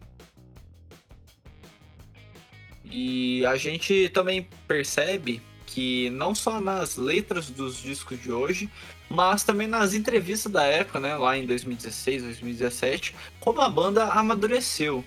E 2.84 3.46
a 3.46 3.56
gente 3.56 4.10
também 4.10 4.48
percebe 4.68 5.42
que 5.66 6.10
não 6.10 6.36
só 6.36 6.60
nas 6.60 6.98
letras 6.98 7.50
dos 7.50 7.82
discos 7.82 8.22
de 8.22 8.30
hoje, 8.30 8.70
mas 9.10 9.44
também 9.46 9.68
nas 9.68 9.94
entrevistas 9.94 10.52
da 10.52 10.64
época, 10.64 11.00
né, 11.00 11.16
lá 11.16 11.38
em 11.38 11.46
2016, 11.46 12.24
2017, 12.24 13.16
como 13.40 13.62
a 13.62 13.70
banda 13.70 14.06
amadureceu. 14.08 15.06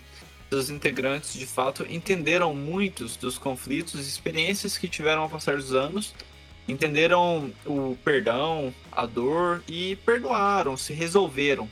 Os 0.50 0.70
integrantes, 0.70 1.34
de 1.34 1.46
fato, 1.46 1.84
entenderam 1.88 2.54
muitos 2.54 3.16
dos 3.16 3.38
conflitos 3.38 3.94
e 3.94 4.08
experiências 4.08 4.78
que 4.78 4.88
tiveram 4.88 5.22
ao 5.22 5.28
passar 5.28 5.56
dos 5.56 5.74
anos, 5.74 6.14
entenderam 6.68 7.52
o 7.66 7.96
perdão, 8.04 8.72
a 8.92 9.04
dor 9.04 9.62
e 9.68 9.96
perdoaram, 9.96 10.76
se 10.76 10.92
resolveram, 10.92 11.68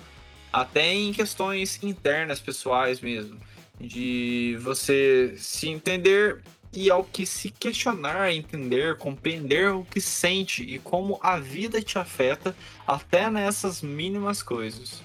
até 0.52 0.92
em 0.92 1.12
questões 1.12 1.82
internas, 1.82 2.40
pessoais 2.40 3.00
mesmo, 3.00 3.38
de 3.80 4.58
você 4.60 5.34
se 5.38 5.68
entender 5.68 6.42
e 6.74 6.90
ao 6.90 7.04
que 7.04 7.26
se 7.26 7.50
questionar, 7.50 8.32
entender, 8.32 8.96
compreender 8.96 9.70
o 9.70 9.84
que 9.84 10.00
sente 10.00 10.62
e 10.62 10.78
como 10.78 11.18
a 11.22 11.38
vida 11.38 11.82
te 11.82 11.98
afeta 11.98 12.56
até 12.86 13.30
nessas 13.30 13.82
mínimas 13.82 14.42
coisas. 14.42 15.02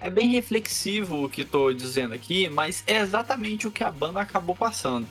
É 0.00 0.08
bem 0.08 0.28
reflexivo 0.28 1.24
o 1.24 1.28
que 1.28 1.42
estou 1.42 1.74
dizendo 1.74 2.14
aqui, 2.14 2.48
mas 2.48 2.84
é 2.86 2.98
exatamente 2.98 3.66
o 3.66 3.70
que 3.70 3.82
a 3.82 3.90
banda 3.90 4.20
acabou 4.20 4.54
passando. 4.54 5.08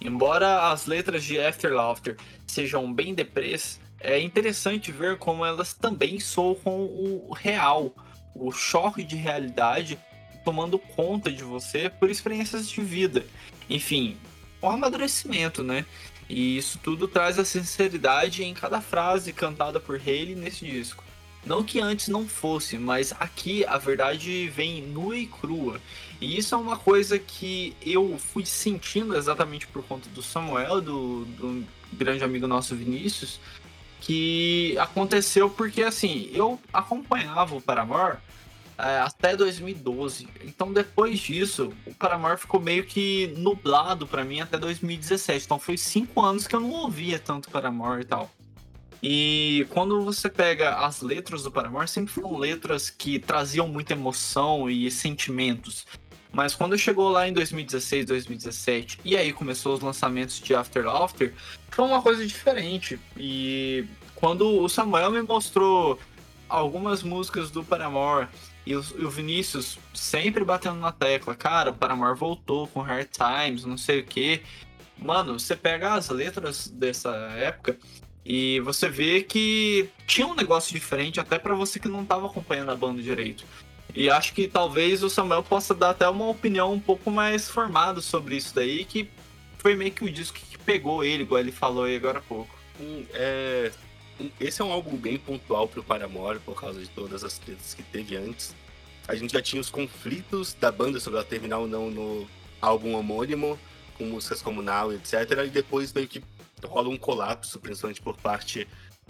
Embora 0.00 0.70
as 0.70 0.86
letras 0.86 1.22
de 1.22 1.38
After 1.38 1.72
Laughter 1.72 2.16
sejam 2.46 2.92
bem 2.92 3.14
deprês, 3.14 3.80
é 4.00 4.18
interessante 4.18 4.90
ver 4.90 5.18
como 5.18 5.44
elas 5.44 5.74
também 5.74 6.18
soam 6.18 6.56
o 6.64 7.32
real, 7.32 7.94
o 8.34 8.50
choque 8.50 9.04
de 9.04 9.14
realidade 9.14 9.98
tomando 10.44 10.78
conta 10.78 11.30
de 11.30 11.44
você 11.44 11.88
por 11.90 12.10
experiências 12.10 12.68
de 12.68 12.80
vida. 12.80 13.24
Enfim, 13.68 14.16
um 14.62 14.70
amadurecimento, 14.70 15.62
né? 15.62 15.84
E 16.28 16.56
isso 16.56 16.78
tudo 16.82 17.06
traz 17.06 17.38
a 17.38 17.44
sinceridade 17.44 18.42
em 18.42 18.54
cada 18.54 18.80
frase 18.80 19.32
cantada 19.32 19.78
por 19.78 19.96
Haley 19.96 20.34
nesse 20.34 20.64
disco. 20.64 21.04
Não 21.44 21.64
que 21.64 21.80
antes 21.80 22.08
não 22.08 22.28
fosse, 22.28 22.76
mas 22.76 23.14
aqui 23.18 23.64
a 23.64 23.78
verdade 23.78 24.48
vem 24.48 24.82
nua 24.82 25.16
e 25.16 25.26
crua. 25.26 25.80
E 26.20 26.36
isso 26.36 26.54
é 26.54 26.58
uma 26.58 26.76
coisa 26.76 27.18
que 27.18 27.74
eu 27.80 28.18
fui 28.18 28.44
sentindo 28.44 29.16
exatamente 29.16 29.66
por 29.66 29.82
conta 29.82 30.08
do 30.10 30.22
Samuel, 30.22 30.80
do, 30.82 31.24
do 31.24 31.64
grande 31.92 32.22
amigo 32.22 32.46
nosso 32.46 32.76
Vinícius, 32.76 33.40
que 34.00 34.76
aconteceu 34.78 35.48
porque 35.48 35.82
assim, 35.82 36.30
eu 36.32 36.60
acompanhava 36.72 37.56
o 37.56 37.60
Paramore 37.60 38.18
é, 38.76 38.98
até 38.98 39.34
2012. 39.34 40.28
Então 40.44 40.72
depois 40.72 41.18
disso, 41.20 41.72
o 41.86 41.94
Paramore 41.94 42.38
ficou 42.38 42.60
meio 42.60 42.84
que 42.84 43.32
nublado 43.36 44.06
para 44.06 44.24
mim 44.24 44.40
até 44.40 44.58
2017. 44.58 45.46
Então 45.46 45.58
foi 45.58 45.78
cinco 45.78 46.22
anos 46.22 46.46
que 46.46 46.54
eu 46.54 46.60
não 46.60 46.70
ouvia 46.70 47.18
tanto 47.18 47.50
Paramore 47.50 48.02
e 48.02 48.04
tal. 48.04 48.30
E 49.02 49.66
quando 49.70 50.02
você 50.02 50.28
pega 50.28 50.76
as 50.76 51.00
letras 51.00 51.42
do 51.42 51.50
Paramore, 51.50 51.88
sempre 51.88 52.12
foram 52.12 52.36
letras 52.36 52.90
que 52.90 53.18
traziam 53.18 53.66
muita 53.66 53.94
emoção 53.94 54.68
e 54.68 54.90
sentimentos. 54.90 55.86
Mas 56.32 56.54
quando 56.54 56.78
chegou 56.78 57.08
lá 57.08 57.26
em 57.26 57.32
2016, 57.32 58.06
2017, 58.06 59.00
e 59.04 59.16
aí 59.16 59.32
começou 59.32 59.74
os 59.74 59.80
lançamentos 59.80 60.38
de 60.38 60.54
After 60.54 60.86
After, 60.86 61.32
foi 61.70 61.84
uma 61.84 62.02
coisa 62.02 62.24
diferente. 62.24 63.00
E 63.16 63.84
quando 64.14 64.62
o 64.62 64.68
Samuel 64.68 65.10
me 65.10 65.22
mostrou 65.22 65.98
algumas 66.48 67.02
músicas 67.02 67.50
do 67.50 67.64
Paramore 67.64 68.28
e 68.66 68.76
o, 68.76 69.10
Vinícius 69.10 69.78
sempre 69.94 70.44
batendo 70.44 70.76
na 70.76 70.92
tecla, 70.92 71.34
cara, 71.34 71.70
o 71.70 71.74
Paramore 71.74 72.16
voltou 72.16 72.68
com 72.68 72.80
Hard 72.80 73.08
Times, 73.08 73.64
não 73.64 73.78
sei 73.78 74.00
o 74.00 74.04
que. 74.04 74.42
Mano, 74.98 75.38
você 75.38 75.56
pega 75.56 75.94
as 75.94 76.10
letras 76.10 76.68
dessa 76.68 77.10
época 77.36 77.78
e 78.32 78.60
você 78.60 78.88
vê 78.88 79.24
que 79.24 79.88
tinha 80.06 80.24
um 80.24 80.36
negócio 80.36 80.72
diferente 80.72 81.18
até 81.18 81.36
para 81.36 81.52
você 81.52 81.80
que 81.80 81.88
não 81.88 82.04
tava 82.04 82.26
acompanhando 82.26 82.70
a 82.70 82.76
banda 82.76 83.02
direito. 83.02 83.44
E 83.92 84.08
acho 84.08 84.32
que 84.34 84.46
talvez 84.46 85.02
o 85.02 85.10
Samuel 85.10 85.42
possa 85.42 85.74
dar 85.74 85.90
até 85.90 86.08
uma 86.08 86.28
opinião 86.28 86.72
um 86.72 86.78
pouco 86.78 87.10
mais 87.10 87.48
formada 87.48 88.00
sobre 88.00 88.36
isso 88.36 88.54
daí, 88.54 88.84
que 88.84 89.10
foi 89.58 89.74
meio 89.74 89.90
que 89.90 90.04
o 90.04 90.12
disco 90.12 90.38
que 90.38 90.56
pegou 90.58 91.02
ele, 91.02 91.24
igual 91.24 91.40
ele 91.40 91.50
falou 91.50 91.82
aí 91.82 91.96
agora 91.96 92.20
há 92.20 92.22
pouco. 92.22 92.56
Hum, 92.80 93.04
é, 93.14 93.72
esse 94.38 94.62
é 94.62 94.64
um 94.64 94.70
álbum 94.70 94.96
bem 94.96 95.18
pontual 95.18 95.66
pro 95.66 95.82
Paramore, 95.82 96.38
por 96.38 96.54
causa 96.54 96.78
de 96.78 96.88
todas 96.88 97.24
as 97.24 97.36
tretas 97.36 97.74
que 97.74 97.82
teve 97.82 98.14
antes. 98.14 98.54
A 99.08 99.16
gente 99.16 99.32
já 99.32 99.42
tinha 99.42 99.60
os 99.60 99.70
conflitos 99.70 100.54
da 100.54 100.70
banda 100.70 101.00
sobre 101.00 101.18
ela 101.18 101.26
terminar 101.26 101.58
ou 101.58 101.66
não 101.66 101.90
no 101.90 102.28
álbum 102.62 102.94
homônimo, 102.94 103.58
com 103.98 104.04
músicas 104.04 104.40
como 104.40 104.62
Now, 104.62 104.92
etc. 104.92 105.14
E 105.46 105.48
depois 105.48 105.92
meio 105.92 106.06
que 106.06 106.22
rola 106.66 106.88
um 106.88 106.96
colapso, 106.96 107.58
principalmente 107.60 108.00
por 108.00 108.16
parte 108.16 108.66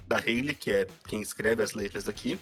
da 0.07 0.16
Hayley, 0.19 0.54
que 0.54 0.71
é 0.71 0.87
quem 1.07 1.21
escreve 1.21 1.62
as 1.62 1.73
letras 1.73 2.09
aqui. 2.09 2.38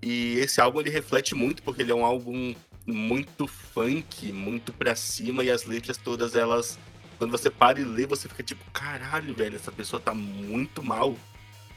E 0.00 0.34
esse 0.38 0.60
álbum 0.60 0.80
ele 0.80 0.90
reflete 0.90 1.34
muito, 1.34 1.62
porque 1.62 1.82
ele 1.82 1.92
é 1.92 1.94
um 1.94 2.04
álbum 2.04 2.54
muito 2.86 3.46
funk, 3.46 4.32
muito 4.32 4.72
pra 4.72 4.96
cima, 4.96 5.44
e 5.44 5.50
as 5.50 5.64
letras 5.64 5.96
todas 5.96 6.34
elas. 6.34 6.78
Quando 7.18 7.30
você 7.30 7.50
para 7.50 7.80
e 7.80 7.84
lê, 7.84 8.06
você 8.06 8.28
fica 8.28 8.42
tipo, 8.42 8.64
caralho, 8.72 9.34
velho, 9.34 9.54
essa 9.54 9.70
pessoa 9.70 10.00
tá 10.00 10.12
muito 10.12 10.82
mal. 10.82 11.16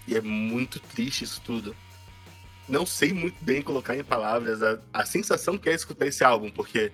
E 0.08 0.16
é 0.16 0.22
muito 0.22 0.80
triste 0.80 1.24
isso 1.24 1.42
tudo. 1.42 1.76
Não 2.68 2.86
sei 2.86 3.14
muito 3.14 3.44
bem 3.44 3.62
colocar 3.62 3.96
em 3.96 4.04
palavras 4.04 4.64
a, 4.64 4.80
a 4.92 5.06
sensação 5.06 5.58
que 5.58 5.70
é 5.70 5.74
escutar 5.74 6.08
esse 6.08 6.24
álbum, 6.24 6.50
porque 6.50 6.92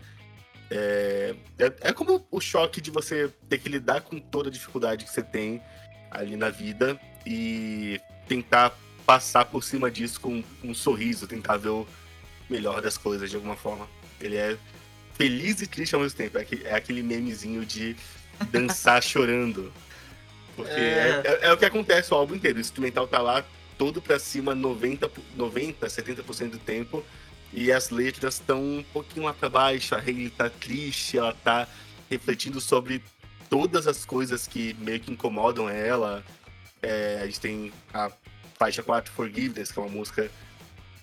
é, 0.74 1.36
é, 1.60 1.74
é, 1.82 1.94
como 1.94 2.26
o 2.32 2.40
choque 2.40 2.80
de 2.80 2.90
você 2.90 3.30
ter 3.50 3.58
que 3.58 3.68
lidar 3.68 4.00
com 4.02 4.18
toda 4.18 4.48
a 4.48 4.52
dificuldade 4.52 5.04
que 5.04 5.12
você 5.12 5.22
tem 5.22 5.62
ali 6.10 6.38
na 6.38 6.50
vida 6.50 6.98
e 7.26 8.00
tentar 8.26 8.74
passar 9.06 9.44
por 9.44 9.66
cima 9.66 9.92
disso 9.92 10.22
com 10.22 10.42
um 10.64 10.74
sorriso, 10.74 11.28
tentar 11.28 11.58
ver 11.58 11.70
o 11.70 11.86
melhor 12.50 12.82
das 12.82 12.98
coisas 12.98 13.30
de 13.30 13.36
alguma 13.36 13.58
forma. 13.58 13.86
Ele 14.22 14.38
é 14.38 14.58
feliz 15.16 15.62
e 15.62 15.68
triste 15.68 15.94
ao 15.94 16.00
mesmo 16.00 16.18
tempo. 16.18 16.38
É 16.38 16.42
aquele, 16.42 16.64
é 16.66 16.74
aquele 16.74 17.04
memezinho 17.04 17.66
de 17.66 17.98
dançar 18.50 19.04
chorando. 19.04 19.74
Porque 20.56 20.72
é... 20.72 21.22
É, 21.26 21.48
é... 21.48 21.54
o 21.54 21.58
que 21.58 21.66
acontece 21.66 22.14
o 22.14 22.18
álbum 22.18 22.36
inteiro. 22.36 22.60
O 22.60 22.62
instrumental 22.62 23.06
tá 23.10 23.20
lá 23.20 23.44
todo 23.78 24.02
pra 24.02 24.18
cima 24.18 24.56
90, 24.56 25.12
90 25.36 25.86
70% 25.86 26.52
do 26.52 26.60
tempo. 26.60 27.04
E 27.54 27.72
as 27.72 27.90
letras 27.90 28.36
estão 28.36 28.62
um 28.62 28.84
pouquinho 28.94 29.26
lá 29.26 29.34
pra 29.34 29.50
baixo. 29.50 29.94
A 29.94 30.00
Hayley 30.00 30.30
tá 30.30 30.50
triste, 30.50 31.18
ela 31.18 31.34
tá 31.34 31.68
refletindo 32.10 32.62
sobre 32.62 33.04
todas 33.50 33.88
as 33.88 34.06
coisas 34.06 34.48
que 34.48 34.74
meio 34.76 35.00
que 35.00 35.12
incomodam 35.12 35.70
ela. 35.70 36.24
É, 36.82 37.20
a 37.22 37.26
gente 37.26 37.40
tem 37.40 37.74
a 37.94 38.12
faixa 38.58 38.82
4, 38.82 39.12
Forgiveness, 39.12 39.72
que 39.72 39.80
é 39.80 39.82
uma 39.82 39.92
música 39.92 40.32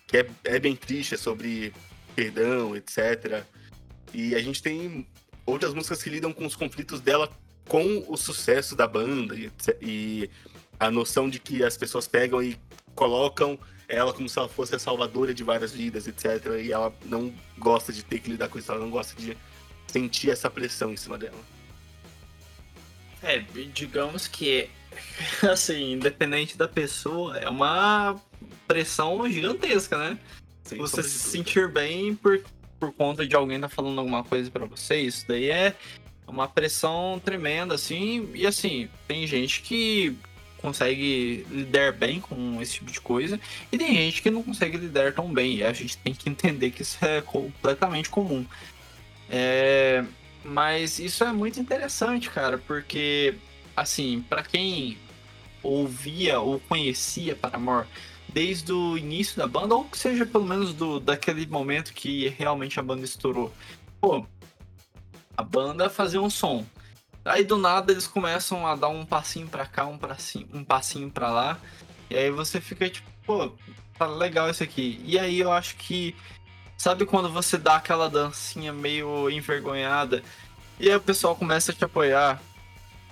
que 0.06 0.16
é, 0.16 0.30
é 0.44 0.58
bem 0.58 0.74
triste, 0.74 1.14
é 1.14 1.18
sobre 1.18 1.72
perdão, 2.16 2.74
etc. 2.74 3.44
E 4.14 4.34
a 4.34 4.40
gente 4.40 4.62
tem 4.62 5.06
outras 5.44 5.74
músicas 5.74 6.02
que 6.02 6.10
lidam 6.10 6.32
com 6.32 6.46
os 6.46 6.56
conflitos 6.56 7.00
dela 7.00 7.30
com 7.68 8.04
o 8.08 8.16
sucesso 8.16 8.74
da 8.74 8.86
banda 8.86 9.36
e, 9.36 9.50
e 9.82 10.30
a 10.80 10.90
noção 10.90 11.28
de 11.28 11.38
que 11.38 11.62
as 11.62 11.76
pessoas 11.76 12.08
pegam 12.08 12.42
e 12.42 12.58
colocam 12.94 13.58
ela 13.88 14.12
como 14.12 14.28
se 14.28 14.38
ela 14.38 14.48
fosse 14.48 14.74
a 14.74 14.78
salvadora 14.78 15.32
de 15.32 15.42
várias 15.42 15.72
vidas, 15.72 16.06
etc. 16.06 16.60
E 16.62 16.70
ela 16.70 16.94
não 17.06 17.32
gosta 17.56 17.92
de 17.92 18.04
ter 18.04 18.20
que 18.20 18.30
lidar 18.30 18.48
com 18.48 18.58
isso, 18.58 18.70
ela 18.70 18.80
não 18.80 18.90
gosta 18.90 19.20
de 19.20 19.36
sentir 19.86 20.30
essa 20.30 20.50
pressão 20.50 20.92
em 20.92 20.96
cima 20.96 21.16
dela. 21.16 21.38
É, 23.22 23.38
digamos 23.72 24.28
que, 24.28 24.68
assim, 25.50 25.92
independente 25.92 26.56
da 26.56 26.68
pessoa, 26.68 27.38
é 27.38 27.48
uma 27.48 28.20
pressão 28.66 29.28
gigantesca, 29.30 29.96
né? 29.96 30.18
Sem 30.62 30.78
você 30.78 31.02
se 31.02 31.18
sentir 31.18 31.72
bem 31.72 32.14
por, 32.14 32.42
por 32.78 32.92
conta 32.92 33.26
de 33.26 33.34
alguém 33.34 33.58
tá 33.58 33.70
falando 33.70 33.98
alguma 33.98 34.22
coisa 34.22 34.50
para 34.50 34.66
você, 34.66 35.00
isso 35.00 35.24
daí 35.26 35.50
é 35.50 35.74
uma 36.26 36.46
pressão 36.46 37.18
tremenda, 37.24 37.74
assim, 37.74 38.30
e 38.34 38.46
assim, 38.46 38.88
tem 39.08 39.26
gente 39.26 39.62
que 39.62 40.14
consegue 40.58 41.46
lidar 41.50 41.92
bem 41.92 42.20
com 42.20 42.60
esse 42.60 42.74
tipo 42.74 42.90
de 42.90 43.00
coisa, 43.00 43.40
e 43.72 43.78
tem 43.78 43.94
gente 43.94 44.22
que 44.22 44.30
não 44.30 44.42
consegue 44.42 44.76
lidar 44.76 45.12
tão 45.12 45.32
bem, 45.32 45.56
e 45.56 45.64
a 45.64 45.72
gente 45.72 45.96
tem 45.98 46.12
que 46.12 46.28
entender 46.28 46.70
que 46.70 46.82
isso 46.82 47.02
é 47.04 47.20
completamente 47.22 48.10
comum. 48.10 48.44
É, 49.30 50.04
mas 50.44 50.98
isso 50.98 51.24
é 51.24 51.32
muito 51.32 51.60
interessante, 51.60 52.30
cara, 52.30 52.58
porque, 52.58 53.34
assim, 53.76 54.24
para 54.28 54.42
quem 54.42 54.96
ouvia 55.62 56.40
ou 56.40 56.60
conhecia 56.60 57.34
Paramore 57.34 57.86
desde 58.28 58.72
o 58.72 58.96
início 58.96 59.36
da 59.36 59.46
banda, 59.46 59.74
ou 59.74 59.84
que 59.84 59.98
seja 59.98 60.26
pelo 60.26 60.44
menos 60.44 60.72
do, 60.74 61.00
daquele 61.00 61.46
momento 61.46 61.92
que 61.92 62.28
realmente 62.28 62.78
a 62.78 62.82
banda 62.82 63.04
estourou, 63.04 63.52
pô, 64.00 64.26
a 65.36 65.42
banda 65.42 65.88
fazia 65.88 66.20
um 66.20 66.30
som. 66.30 66.64
Aí 67.28 67.44
do 67.44 67.56
nada 67.56 67.92
eles 67.92 68.06
começam 68.06 68.66
a 68.66 68.74
dar 68.74 68.88
um 68.88 69.04
passinho 69.04 69.48
para 69.48 69.66
cá, 69.66 69.86
um 69.86 69.98
passinho, 69.98 70.48
um 70.52 70.64
passinho 70.64 71.10
para 71.10 71.30
lá. 71.30 71.58
E 72.10 72.16
aí 72.16 72.30
você 72.30 72.60
fica 72.60 72.88
tipo, 72.88 73.08
pô, 73.24 73.52
tá 73.98 74.06
legal 74.06 74.48
isso 74.50 74.62
aqui. 74.62 75.00
E 75.04 75.18
aí 75.18 75.38
eu 75.40 75.52
acho 75.52 75.76
que 75.76 76.14
sabe 76.76 77.04
quando 77.04 77.28
você 77.30 77.58
dá 77.58 77.76
aquela 77.76 78.08
dancinha 78.08 78.72
meio 78.72 79.28
envergonhada 79.30 80.22
e 80.78 80.88
aí 80.88 80.96
o 80.96 81.00
pessoal 81.00 81.34
começa 81.36 81.72
a 81.72 81.74
te 81.74 81.84
apoiar. 81.84 82.40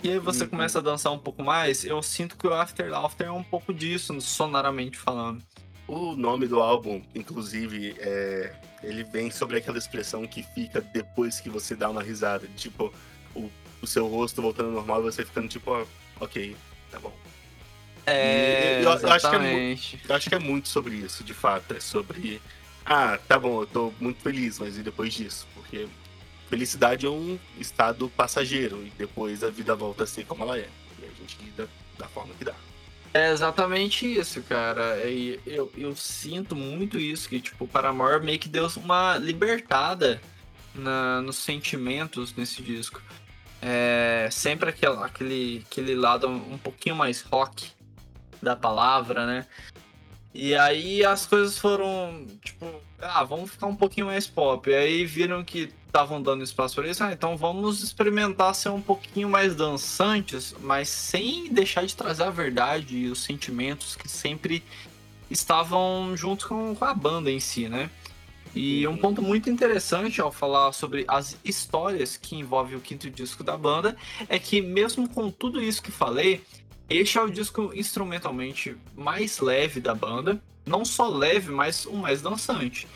E 0.02 0.10
aí 0.10 0.18
você 0.18 0.44
Uhum. 0.44 0.50
começa 0.50 0.78
a 0.78 0.82
dançar 0.82 1.12
um 1.12 1.18
pouco 1.18 1.42
mais, 1.42 1.84
eu 1.84 2.00
sinto 2.02 2.36
que 2.36 2.46
o 2.46 2.52
After 2.54 2.88
Laughter 2.90 3.26
é 3.26 3.30
um 3.30 3.42
pouco 3.42 3.72
disso, 3.74 4.18
sonoramente 4.20 4.96
falando. 4.98 5.42
O 5.88 6.14
nome 6.16 6.46
do 6.46 6.60
álbum, 6.60 7.02
inclusive, 7.14 7.96
é, 7.98 8.54
ele 8.82 9.04
vem 9.04 9.30
sobre 9.30 9.56
aquela 9.56 9.78
expressão 9.78 10.26
que 10.26 10.42
fica 10.42 10.80
depois 10.80 11.40
que 11.40 11.48
você 11.48 11.74
dá 11.74 11.88
uma 11.88 12.02
risada. 12.02 12.46
Tipo, 12.56 12.92
o, 13.34 13.50
o 13.82 13.86
seu 13.86 14.06
rosto 14.06 14.40
voltando 14.42 14.68
ao 14.68 14.72
normal 14.74 15.00
e 15.00 15.04
você 15.04 15.24
ficando 15.24 15.48
tipo, 15.48 15.70
ó, 15.70 15.84
ok, 16.20 16.56
tá 16.90 16.98
bom. 16.98 17.14
É, 18.06 18.80
E 18.80 18.84
eu- 18.84 18.90
eu 18.90 19.10
acho 19.12 19.28
que 19.30 19.36
é. 19.36 19.78
Eu 20.08 20.14
acho 20.14 20.28
que 20.28 20.34
é 20.34 20.38
muito 20.38 20.68
sobre 20.68 20.94
isso, 20.94 21.24
de 21.24 21.34
fato. 21.34 21.74
É 21.74 21.80
sobre. 21.80 22.40
Ah, 22.84 23.18
tá 23.26 23.38
bom, 23.38 23.62
eu 23.62 23.66
tô 23.66 23.92
muito 24.00 24.20
feliz, 24.22 24.58
mas 24.60 24.78
e 24.78 24.82
depois 24.82 25.12
disso? 25.12 25.46
Porque 25.54 25.88
felicidade 26.48 27.04
é 27.04 27.10
um 27.10 27.36
estado 27.58 28.08
passageiro 28.16 28.80
e 28.86 28.90
depois 28.96 29.42
a 29.42 29.50
vida 29.50 29.74
volta 29.74 30.04
a 30.04 30.06
ser 30.06 30.24
como 30.24 30.44
ela 30.44 30.56
é. 30.56 30.68
E 31.02 31.04
a 31.04 31.08
gente 31.20 31.36
lida 31.42 31.68
da 31.98 32.06
forma 32.06 32.32
que 32.38 32.44
dá. 32.44 32.54
É 33.12 33.32
exatamente 33.32 34.06
isso, 34.06 34.40
cara. 34.42 35.02
E 35.08 35.40
eu, 35.44 35.72
eu 35.76 35.96
sinto 35.96 36.54
muito 36.54 36.98
isso, 37.00 37.28
que 37.28 37.40
tipo, 37.40 37.64
o 37.64 37.68
Paramore 37.68 38.24
meio 38.24 38.38
que 38.38 38.48
deu 38.48 38.68
uma 38.76 39.16
libertada 39.18 40.20
na, 40.74 41.20
nos 41.22 41.36
sentimentos 41.36 42.34
nesse 42.36 42.62
disco. 42.62 43.02
É 43.68 44.28
sempre 44.30 44.70
aquele, 44.70 44.96
aquele, 45.02 45.64
aquele 45.68 45.96
lado 45.96 46.28
um 46.28 46.56
pouquinho 46.56 46.94
mais 46.94 47.20
rock 47.22 47.68
da 48.40 48.54
palavra, 48.54 49.26
né? 49.26 49.46
E 50.32 50.54
aí 50.54 51.04
as 51.04 51.26
coisas 51.26 51.58
foram, 51.58 52.26
tipo, 52.44 52.64
ah, 53.00 53.24
vamos 53.24 53.50
ficar 53.50 53.66
um 53.66 53.74
pouquinho 53.74 54.06
mais 54.06 54.24
pop. 54.26 54.70
E 54.70 54.74
aí 54.74 55.04
viram 55.04 55.42
que 55.42 55.72
estavam 55.86 56.22
dando 56.22 56.44
espaço 56.44 56.76
para 56.76 56.88
isso, 56.88 57.02
ah, 57.02 57.12
então 57.12 57.36
vamos 57.36 57.82
experimentar 57.82 58.54
ser 58.54 58.68
um 58.68 58.80
pouquinho 58.80 59.28
mais 59.28 59.56
dançantes, 59.56 60.54
mas 60.60 60.88
sem 60.88 61.52
deixar 61.52 61.84
de 61.86 61.96
trazer 61.96 62.22
a 62.22 62.30
verdade 62.30 62.96
e 62.96 63.08
os 63.08 63.24
sentimentos 63.24 63.96
que 63.96 64.08
sempre 64.08 64.62
estavam 65.28 66.16
juntos 66.16 66.44
com, 66.46 66.72
com 66.76 66.84
a 66.84 66.94
banda 66.94 67.30
em 67.32 67.40
si, 67.40 67.68
né? 67.68 67.90
E 68.56 68.88
um 68.88 68.96
ponto 68.96 69.20
muito 69.20 69.50
interessante 69.50 70.18
ao 70.18 70.32
falar 70.32 70.72
sobre 70.72 71.04
as 71.06 71.38
histórias 71.44 72.16
que 72.16 72.36
envolvem 72.36 72.74
o 72.74 72.80
quinto 72.80 73.10
disco 73.10 73.44
da 73.44 73.54
banda 73.54 73.94
é 74.30 74.38
que, 74.38 74.62
mesmo 74.62 75.06
com 75.06 75.30
tudo 75.30 75.62
isso 75.62 75.82
que 75.82 75.92
falei, 75.92 76.42
este 76.88 77.18
é 77.18 77.20
o 77.20 77.28
disco 77.28 77.70
instrumentalmente 77.74 78.74
mais 78.96 79.40
leve 79.40 79.78
da 79.78 79.94
banda. 79.94 80.40
Não 80.64 80.86
só 80.86 81.06
leve, 81.06 81.52
mas 81.52 81.84
o 81.84 81.92
mais 81.92 82.22
dançante. 82.22 82.88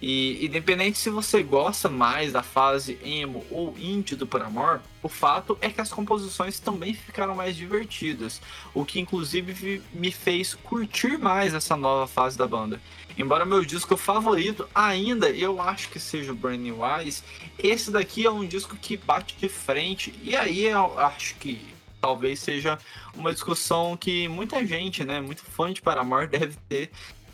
E 0.00 0.46
independente 0.46 0.96
se 0.96 1.10
você 1.10 1.42
gosta 1.42 1.88
mais 1.88 2.32
da 2.32 2.42
fase 2.44 2.96
emo 3.02 3.44
ou 3.50 3.76
indie 3.76 4.14
do 4.14 4.24
Paramore, 4.24 4.80
o 5.02 5.08
fato 5.08 5.58
é 5.60 5.68
que 5.68 5.80
as 5.80 5.92
composições 5.92 6.60
também 6.60 6.94
ficaram 6.94 7.34
mais 7.34 7.56
divertidas, 7.56 8.40
o 8.72 8.84
que 8.84 9.00
inclusive 9.00 9.82
me 9.92 10.12
fez 10.12 10.54
curtir 10.54 11.18
mais 11.18 11.52
essa 11.54 11.76
nova 11.76 12.06
fase 12.06 12.38
da 12.38 12.46
banda. 12.46 12.80
Embora 13.18 13.44
meu 13.44 13.64
disco 13.64 13.96
favorito 13.96 14.68
ainda 14.74 15.28
eu 15.28 15.60
acho 15.60 15.88
que 15.90 15.98
seja 15.98 16.30
o 16.32 16.36
Brand 16.36 16.60
New 16.60 16.78
Eyes, 16.84 17.24
esse 17.58 17.90
daqui 17.90 18.24
é 18.24 18.30
um 18.30 18.46
disco 18.46 18.76
que 18.76 18.96
bate 18.96 19.34
de 19.36 19.48
frente, 19.48 20.14
e 20.22 20.36
aí 20.36 20.64
eu 20.66 20.98
acho 20.98 21.34
que 21.34 21.60
talvez 22.00 22.38
seja 22.38 22.78
uma 23.14 23.32
discussão 23.32 23.96
que 23.96 24.28
muita 24.28 24.64
gente, 24.64 25.02
né, 25.04 25.20
muito 25.20 25.42
fã 25.42 25.72
de 25.72 25.82
Paramore 25.82 26.28
deve 26.30 26.56
ter. 26.68 26.90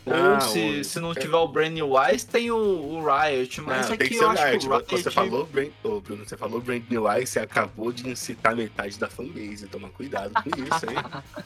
Ou 0.07 0.13
Ah, 0.13 0.39
se, 0.39 0.59
o- 0.59 0.83
se 0.83 0.99
não 0.99 1.13
tiver 1.15 1.35
o 1.37 1.47
Brand 1.47 1.71
New 1.71 1.91
Eyes, 1.99 2.23
tem 2.23 2.51
o, 2.51 2.57
o 2.57 3.03
Riot, 3.03 3.59
mas 3.61 3.89
Ah, 3.89 3.93
aqui 3.95 4.13
ser 4.13 4.23
eu 4.23 4.27
o 4.27 4.31
acho 4.31 4.43
Riot. 4.43 4.59
que 4.59 4.67
o 4.67 4.77
Riot... 4.77 4.91
Você 5.03 5.11
falou, 5.11 5.45
Brand... 5.47 5.69
Bruno, 6.03 6.25
você 6.25 6.37
falou 6.37 6.61
Brand 6.61 6.83
New 6.89 7.11
Eyes, 7.11 7.29
você 7.29 7.39
acabou 7.39 7.91
de 7.91 8.07
incitar 8.07 8.55
metade 8.55 8.99
da 8.99 9.07
fanbase. 9.09 9.67
Toma 9.67 9.89
cuidado 9.89 10.31
com 10.43 10.49
isso, 10.49 10.85
hein? 10.91 11.43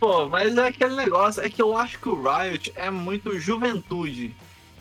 Pô, 0.00 0.26
mas 0.30 0.56
é 0.56 0.68
aquele 0.68 0.96
negócio, 0.96 1.42
é 1.42 1.50
que 1.50 1.60
eu 1.60 1.76
acho 1.76 1.98
que 1.98 2.08
o 2.08 2.22
Riot 2.22 2.72
é 2.74 2.90
muito 2.90 3.38
juventude. 3.38 4.34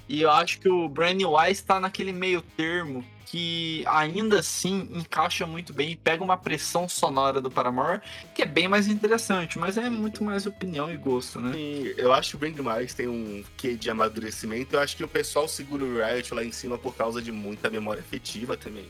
E 0.08 0.22
eu 0.22 0.32
acho 0.32 0.60
que 0.60 0.70
o 0.70 0.88
Brand 0.88 1.18
New 1.18 1.40
Eyes 1.40 1.62
tá 1.62 1.80
naquele 1.80 2.14
meio 2.14 2.42
termo 2.42 3.06
que 3.26 3.84
ainda 3.86 4.40
assim 4.40 4.90
encaixa 4.92 5.46
muito 5.46 5.72
bem 5.72 5.92
e 5.92 5.96
pega 5.96 6.24
uma 6.24 6.36
pressão 6.36 6.90
sonora 6.90 7.40
do 7.40 7.52
Paramore 7.52 8.02
que 8.34 8.42
é 8.42 8.46
bem 8.46 8.68
mais 8.68 8.88
interessante, 8.88 9.60
mas 9.60 9.78
é 9.78 9.88
muito 9.88 10.24
mais 10.24 10.48
opinião 10.48 10.92
e 10.92 10.98
gosto, 10.98 11.40
né? 11.40 11.51
E 11.55 11.94
eu 11.96 12.12
acho 12.12 12.32
que 12.32 12.36
o 12.38 12.40
Brand 12.40 12.55
tem 12.96 13.08
um 13.08 13.44
quê 13.55 13.75
de 13.75 13.88
amadurecimento. 13.88 14.75
Eu 14.75 14.79
acho 14.79 14.98
que 14.98 15.03
o 15.03 15.08
pessoal 15.08 15.48
segura 15.48 15.86
o 15.86 16.03
Riot 16.03 16.34
lá 16.34 16.44
em 16.44 16.51
cima 16.51 16.75
por 16.75 16.96
causa 16.96 17.22
de 17.22 17.32
muita 17.32 17.70
memória 17.70 18.01
afetiva 18.01 18.58
também. 18.58 18.88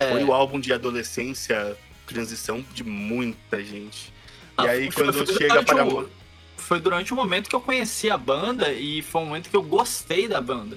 É. 0.00 0.12
Foi 0.12 0.24
o 0.24 0.32
álbum 0.32 0.58
de 0.58 0.72
adolescência, 0.72 1.76
transição 2.06 2.64
de 2.72 2.82
muita 2.84 3.62
gente. 3.62 4.16
Ah, 4.58 4.66
e 4.66 4.68
aí, 4.68 4.90
foi- 4.90 5.04
quando 5.04 5.24
foi 5.26 5.34
chega 5.36 5.62
para 5.62 5.86
o- 5.86 6.08
Foi 6.56 6.80
durante 6.80 7.12
o 7.12 7.16
momento 7.16 7.48
que 7.48 7.54
eu 7.54 7.60
conheci 7.60 8.10
a 8.10 8.18
banda 8.18 8.70
e 8.72 9.00
foi 9.00 9.22
um 9.22 9.26
momento 9.26 9.48
que 9.48 9.56
eu 9.56 9.62
gostei 9.62 10.28
da 10.28 10.40
banda. 10.40 10.76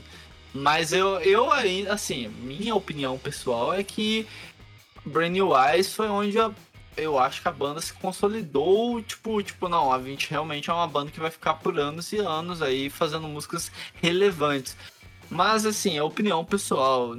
Mas 0.54 0.94
eu, 0.94 1.20
eu 1.22 1.52
ainda, 1.52 1.94
assim, 1.94 2.28
minha 2.28 2.76
opinião 2.76 3.18
pessoal 3.18 3.74
é 3.74 3.84
que 3.84 4.26
Brand 5.06 5.32
New 5.32 5.50
Eyes 5.58 5.94
foi 5.94 6.08
onde 6.08 6.38
eu, 6.38 6.54
eu 6.96 7.18
acho 7.18 7.42
que 7.42 7.48
a 7.48 7.52
banda 7.52 7.82
se 7.82 7.92
consolidou. 7.94 9.02
Tipo, 9.02 9.42
tipo, 9.42 9.68
não, 9.68 9.92
a 9.92 9.98
20 9.98 10.30
realmente 10.30 10.70
é 10.70 10.74
uma 10.74 10.88
banda 10.88 11.12
que 11.12 11.20
vai 11.20 11.32
ficar 11.32 11.56
por 11.56 11.78
anos 11.80 12.14
e 12.14 12.18
anos 12.20 12.62
aí 12.62 12.90
fazendo 12.90 13.28
músicas 13.28 13.72
relevantes. 14.02 14.78
Mas, 15.30 15.66
assim, 15.66 15.98
é 15.98 16.04
opinião 16.04 16.46
pessoal. 16.46 17.14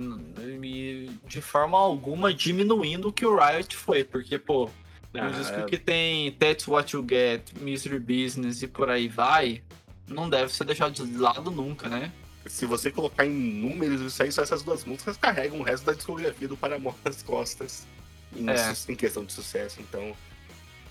De 1.27 1.40
forma 1.40 1.79
alguma 1.79 2.33
diminuindo 2.33 3.09
o 3.09 3.12
que 3.12 3.27
o 3.27 3.37
Riot 3.37 3.75
foi. 3.77 4.05
Porque, 4.05 4.38
pô, 4.38 4.70
Ah, 5.14 5.27
um 5.29 5.31
disco 5.33 5.66
que 5.66 5.77
tem 5.79 6.33
That's 6.33 6.66
What 6.66 6.94
You 6.96 7.05
Get, 7.09 7.53
Mystery 7.61 7.98
Business 7.98 8.62
e 8.62 8.66
por 8.68 8.88
aí 8.90 9.09
vai, 9.09 9.62
não 10.09 10.29
deve 10.31 10.53
ser 10.53 10.64
deixado 10.64 10.92
de 10.94 11.16
lado 11.18 11.51
nunca, 11.51 11.88
né? 11.88 12.11
se 12.46 12.66
você 12.66 12.90
colocar 12.90 13.25
em 13.25 13.31
números, 13.31 14.01
isso 14.01 14.20
aí, 14.20 14.33
só 14.33 14.42
essas 14.42 14.64
duas 14.64 14.85
músicas 14.85 15.16
carregam 15.16 15.61
o 15.61 15.62
resto 15.62 15.85
da 15.87 15.92
discografia 15.92 16.48
do 16.48 16.57
Paramore 16.57 16.96
nas 17.05 17.22
costas 17.22 17.87
em, 18.35 18.48
É. 18.51 18.75
em 18.88 18.96
questão 18.96 19.25
de 19.25 19.33
sucesso. 19.33 19.81
Então, 19.81 20.16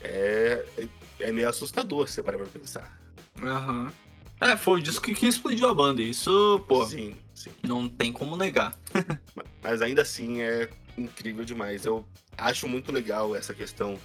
é, 0.01 0.65
é- 0.77 0.87
é 1.19 1.31
meio 1.31 1.49
assustador 1.49 2.07
se 2.07 2.13
você 2.15 2.23
parar 2.23 2.37
pra 2.37 2.47
pensar. 2.47 2.97
Aham. 3.43 3.91
É, 4.39 4.55
foi 4.55 4.79
o 4.79 4.81
disco 4.83 5.13
que 5.13 5.27
explodiu 5.27 5.67
a 5.67 5.73
banda. 5.73 6.01
Isso, 6.01 6.63
pô, 6.69 6.85
Sim, 6.85 7.15
sim. 7.33 7.51
não 7.63 7.89
tem 7.89 8.13
como 8.13 8.37
negar. 8.37 8.73
Mas 9.61 9.81
ainda 9.81 10.01
assim 10.03 10.41
é 10.41 10.69
incrível 10.97 11.43
demais. 11.43 11.85
Eu 11.85 12.05
acho 12.37 12.67
muito 12.67 12.91
legal 12.91 13.35
essa 13.35 13.53
questão 13.53 13.99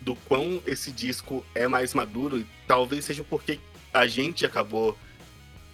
do 0.00 0.16
quão 0.16 0.62
esse 0.66 0.90
disco 0.90 1.44
é 1.54 1.68
mais 1.68 1.92
maduro 1.92 2.38
e 2.38 2.46
talvez 2.66 3.04
seja 3.04 3.22
porque 3.22 3.60
a 3.92 4.06
gente 4.06 4.46
acabou 4.46 4.96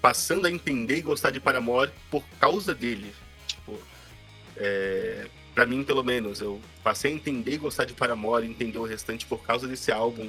passando 0.01 0.47
a 0.47 0.51
entender 0.51 0.99
e 0.99 1.03
gostar 1.03 1.31
de 1.31 1.41
Paramore 1.41 1.91
por 2.11 2.25
causa 2.41 2.75
dele. 2.75 3.13
Tipo, 3.47 3.79
é, 4.57 5.29
para 5.55 5.67
mim 5.67 5.83
pelo 5.85 6.03
menos, 6.03 6.41
eu 6.41 6.61
passei 6.83 7.13
a 7.13 7.15
entender 7.15 7.55
e 7.55 7.59
gostar 7.59 7.85
de 7.85 7.93
Paramore, 7.93 8.47
entender 8.47 8.79
o 8.79 8.85
restante 8.85 9.27
por 9.27 9.43
causa 9.43 9.67
desse 9.67 9.93
álbum, 9.93 10.29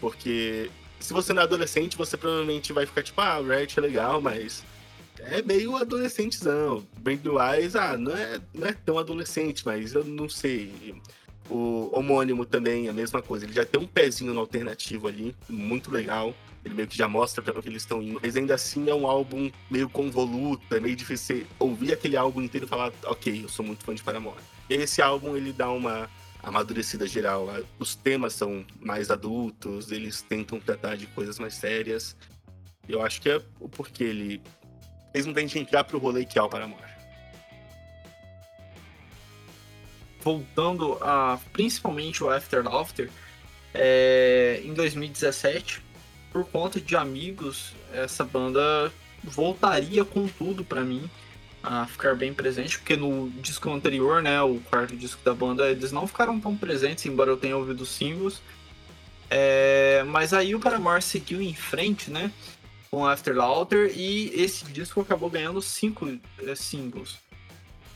porque 0.00 0.70
se 1.00 1.12
você 1.12 1.32
não 1.32 1.42
é 1.42 1.44
adolescente, 1.44 1.96
você 1.96 2.16
provavelmente 2.16 2.72
vai 2.72 2.86
ficar 2.86 3.02
tipo, 3.02 3.20
ah, 3.20 3.38
Riot 3.38 3.78
é 3.78 3.82
legal, 3.82 4.20
mas 4.20 4.64
é 5.20 5.42
meio 5.42 5.76
adolescentezão. 5.76 6.86
Brand 6.98 7.20
Eyes, 7.54 7.76
ah, 7.76 7.96
não 7.96 8.16
é, 8.16 8.40
não 8.54 8.66
é 8.66 8.72
tão 8.72 8.98
adolescente, 8.98 9.62
mas 9.64 9.94
eu 9.94 10.04
não 10.04 10.28
sei. 10.28 10.94
O 11.50 11.90
homônimo 11.92 12.44
também, 12.44 12.88
a 12.88 12.92
mesma 12.92 13.22
coisa. 13.22 13.44
Ele 13.44 13.54
já 13.54 13.64
tem 13.64 13.80
um 13.80 13.86
pezinho 13.86 14.34
no 14.34 14.40
alternativo 14.40 15.08
ali, 15.08 15.34
muito 15.48 15.90
legal. 15.90 16.34
Ele 16.64 16.74
meio 16.74 16.88
que 16.88 16.96
já 16.96 17.08
mostra 17.08 17.42
pra 17.42 17.56
onde 17.56 17.68
eles 17.68 17.82
estão 17.82 18.02
indo. 18.02 18.20
Mas 18.22 18.36
ainda 18.36 18.54
assim 18.54 18.88
é 18.90 18.94
um 18.94 19.06
álbum 19.06 19.50
meio 19.70 19.88
convoluto, 19.88 20.74
é 20.74 20.80
meio 20.80 20.94
difícil 20.94 21.38
você 21.38 21.46
ouvir 21.58 21.92
aquele 21.92 22.16
álbum 22.16 22.42
inteiro 22.42 22.66
e 22.66 22.68
falar, 22.68 22.92
ok, 23.04 23.44
eu 23.44 23.48
sou 23.48 23.64
muito 23.64 23.84
fã 23.84 23.94
de 23.94 24.02
Paramore. 24.02 24.40
E 24.68 24.74
esse 24.74 25.00
álbum, 25.00 25.36
ele 25.36 25.52
dá 25.52 25.70
uma 25.70 26.10
amadurecida 26.42 27.06
geral. 27.06 27.48
Os 27.78 27.94
temas 27.94 28.34
são 28.34 28.64
mais 28.80 29.10
adultos, 29.10 29.90
eles 29.90 30.22
tentam 30.22 30.60
tratar 30.60 30.96
de 30.96 31.06
coisas 31.06 31.38
mais 31.38 31.54
sérias. 31.54 32.16
Eu 32.88 33.02
acho 33.02 33.20
que 33.20 33.28
é 33.28 33.40
o 33.60 33.68
porquê 33.68 34.04
ele 34.04 34.42
fez 35.12 35.24
muita 35.24 35.40
gente 35.40 35.58
entrar 35.58 35.84
pro 35.84 35.98
rolê 35.98 36.24
que 36.24 36.38
é 36.38 36.42
o 36.42 36.48
Paramore. 36.48 36.82
Voltando 40.20 40.98
a 41.00 41.38
principalmente 41.52 42.22
o 42.22 42.30
After 42.30 42.62
Laughter, 42.62 43.10
é, 43.72 44.60
em 44.64 44.74
2017, 44.74 45.82
por 46.32 46.44
conta 46.44 46.80
de 46.80 46.96
amigos, 46.96 47.72
essa 47.92 48.24
banda 48.24 48.92
voltaria 49.22 50.04
com 50.04 50.26
tudo 50.26 50.64
pra 50.64 50.82
mim 50.82 51.08
a 51.62 51.86
ficar 51.86 52.14
bem 52.14 52.32
presente, 52.32 52.78
porque 52.78 52.96
no 52.96 53.30
disco 53.40 53.70
anterior, 53.70 54.22
né, 54.22 54.40
o 54.42 54.60
quarto 54.70 54.96
disco 54.96 55.20
da 55.24 55.34
banda, 55.34 55.70
eles 55.70 55.92
não 55.92 56.06
ficaram 56.06 56.38
tão 56.40 56.56
presentes, 56.56 57.04
embora 57.06 57.30
eu 57.30 57.36
tenha 57.36 57.56
ouvido 57.56 57.82
os 57.82 57.90
singles. 57.90 58.40
É, 59.30 60.02
mas 60.06 60.32
aí 60.32 60.54
o 60.54 60.60
Paramore 60.60 61.02
seguiu 61.02 61.42
em 61.42 61.54
frente, 61.54 62.10
né, 62.10 62.32
com 62.90 63.06
After 63.06 63.36
Laughter 63.36 63.92
e 63.94 64.28
esse 64.34 64.64
disco 64.66 65.00
acabou 65.00 65.30
ganhando 65.30 65.60
cinco 65.60 66.06
é, 66.42 66.54
singles. 66.54 67.18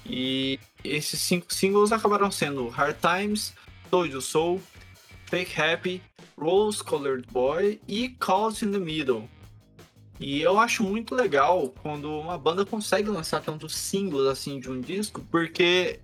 E 0.04 0.58
esses 0.84 1.20
cinco 1.20 1.52
singles 1.52 1.92
acabaram 1.92 2.30
sendo 2.30 2.68
Hard 2.68 2.96
Times, 3.00 3.54
Told 3.90 4.12
You 4.12 4.20
Soul, 4.20 4.60
Fake 5.26 5.60
Happy, 5.60 6.02
Rose 6.36 6.82
Colored 6.82 7.26
Boy 7.30 7.80
e 7.86 8.10
Caught 8.10 8.64
in 8.64 8.72
the 8.72 8.78
Middle. 8.78 9.28
E 10.20 10.40
eu 10.40 10.58
acho 10.58 10.82
muito 10.82 11.14
legal 11.14 11.72
quando 11.82 12.08
uma 12.20 12.38
banda 12.38 12.64
consegue 12.64 13.08
lançar 13.08 13.40
tantos 13.40 13.74
singles 13.74 14.26
assim 14.28 14.60
de 14.60 14.70
um 14.70 14.80
disco, 14.80 15.24
porque 15.30 16.00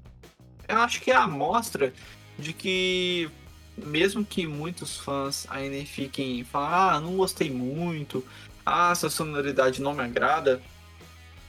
eu 0.66 0.78
acho 0.78 1.00
que 1.00 1.10
é 1.10 1.16
a 1.16 1.26
mostra 1.26 1.92
de 2.38 2.52
que 2.52 3.30
mesmo 3.76 4.24
que 4.24 4.46
muitos 4.46 4.96
fãs 4.96 5.46
ainda 5.48 5.84
fiquem 5.86 6.42
falando, 6.44 6.74
ah, 6.74 7.00
não 7.00 7.16
gostei 7.16 7.50
muito, 7.50 8.24
ah, 8.68 8.92
essa 8.92 9.08
sonoridade 9.08 9.80
não 9.82 9.94
me 9.94 10.02
agrada, 10.02 10.60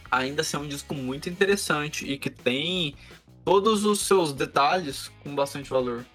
ainda 0.09 0.41
assim 0.41 0.57
é 0.57 0.59
um 0.59 0.67
disco 0.67 0.93
muito 0.93 1.29
interessante 1.29 2.05
e 2.05 2.17
que 2.17 2.29
tem 2.29 2.95
todos 3.43 3.85
os 3.85 4.01
seus 4.01 4.33
detalhes 4.33 5.11
com 5.23 5.35
bastante 5.35 5.69
valor. 5.69 6.05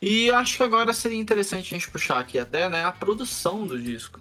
E 0.00 0.30
acho 0.30 0.58
que 0.58 0.62
agora 0.62 0.92
seria 0.92 1.18
interessante 1.18 1.74
a 1.74 1.78
gente 1.78 1.90
puxar 1.90 2.20
aqui 2.20 2.38
até 2.38 2.68
né, 2.68 2.84
a 2.84 2.92
produção 2.92 3.66
do 3.66 3.80
disco. 3.80 4.20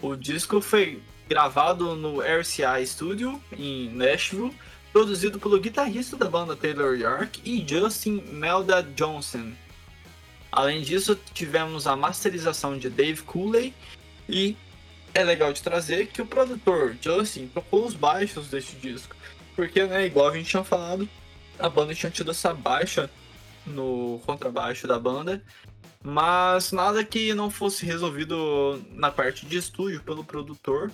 O 0.00 0.16
disco 0.16 0.60
foi 0.60 1.02
gravado 1.28 1.94
no 1.96 2.20
RCA 2.20 2.84
Studio 2.84 3.42
em 3.56 3.88
Nashville, 3.90 4.54
produzido 4.92 5.38
pelo 5.38 5.58
guitarrista 5.58 6.16
da 6.16 6.28
banda 6.28 6.54
Taylor 6.54 6.94
York 6.94 7.40
e 7.44 7.66
Justin 7.66 8.22
Melda 8.32 8.82
Johnson. 8.82 9.52
Além 10.52 10.82
disso, 10.82 11.18
tivemos 11.32 11.86
a 11.86 11.96
masterização 11.96 12.76
de 12.76 12.90
Dave 12.90 13.22
Cooley 13.22 13.74
e 14.28 14.54
é 15.14 15.24
legal 15.24 15.50
de 15.50 15.62
trazer 15.62 16.08
que 16.08 16.20
o 16.20 16.26
produtor 16.26 16.94
Justin 17.00 17.46
tocou 17.46 17.86
os 17.86 17.94
baixos 17.94 18.48
deste 18.48 18.76
disco, 18.76 19.16
porque, 19.56 19.84
né, 19.84 20.06
igual 20.06 20.28
a 20.28 20.36
gente 20.36 20.50
tinha 20.50 20.62
falado, 20.62 21.08
a 21.58 21.68
banda 21.70 21.94
tinha 21.94 22.10
tido 22.10 22.30
essa 22.30 22.52
baixa 22.52 23.10
no 23.66 24.20
contrabaixo 24.26 24.86
da 24.86 24.98
banda, 24.98 25.42
mas 26.04 26.70
nada 26.70 27.02
que 27.02 27.32
não 27.32 27.50
fosse 27.50 27.86
resolvido 27.86 28.82
na 28.90 29.10
parte 29.10 29.46
de 29.46 29.56
estúdio 29.56 30.02
pelo 30.02 30.24
produtor. 30.24 30.90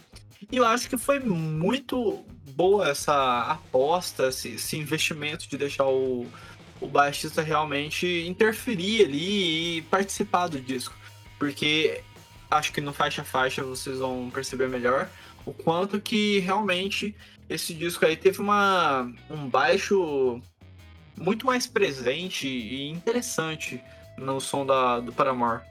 E 0.52 0.56
eu 0.56 0.64
acho 0.64 0.88
que 0.88 0.96
foi 0.96 1.18
muito 1.18 2.24
boa 2.54 2.88
essa 2.88 3.42
aposta, 3.42 4.28
esse, 4.28 4.50
esse 4.50 4.76
investimento 4.76 5.48
de 5.48 5.56
deixar 5.56 5.86
o, 5.86 6.26
o 6.80 6.86
baixista 6.86 7.42
realmente 7.42 8.06
interferir 8.26 9.04
ali 9.04 9.78
e 9.78 9.82
participar 9.82 10.48
do 10.48 10.60
disco. 10.60 10.94
Porque 11.38 12.02
acho 12.50 12.72
que 12.72 12.80
no 12.80 12.92
faixa 12.92 13.22
a 13.22 13.24
faixa 13.24 13.62
vocês 13.62 13.98
vão 13.98 14.30
perceber 14.30 14.68
melhor 14.68 15.08
o 15.44 15.52
quanto 15.52 16.00
que 16.00 16.38
realmente 16.40 17.14
esse 17.48 17.72
disco 17.72 18.04
aí 18.04 18.16
teve 18.16 18.40
uma, 18.40 19.10
um 19.30 19.48
baixo 19.48 20.40
muito 21.16 21.46
mais 21.46 21.66
presente 21.66 22.46
e 22.46 22.88
interessante 22.88 23.80
no 24.16 24.40
som 24.40 24.66
da, 24.66 25.00
do 25.00 25.12
Paramore. 25.12 25.62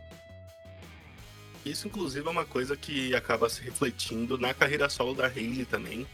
Isso, 1.66 1.88
inclusive, 1.88 2.26
é 2.26 2.32
uma 2.32 2.46
coisa 2.46 2.78
que 2.78 3.14
acaba 3.14 3.50
se 3.50 3.62
refletindo 3.62 4.38
na 4.38 4.54
carreira 4.54 4.90
solo 4.90 5.14
da 5.14 5.28
Hayley 5.28 5.66
também, 5.66 6.08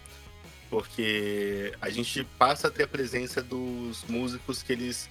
porque 0.73 1.71
a 1.79 1.87
gente 1.91 2.23
passa 2.39 2.67
a 2.67 2.71
ter 2.71 2.85
a 2.85 2.87
presença 2.87 3.43
dos 3.43 4.03
músicos 4.09 4.63
que 4.63 4.73
eles 4.73 5.07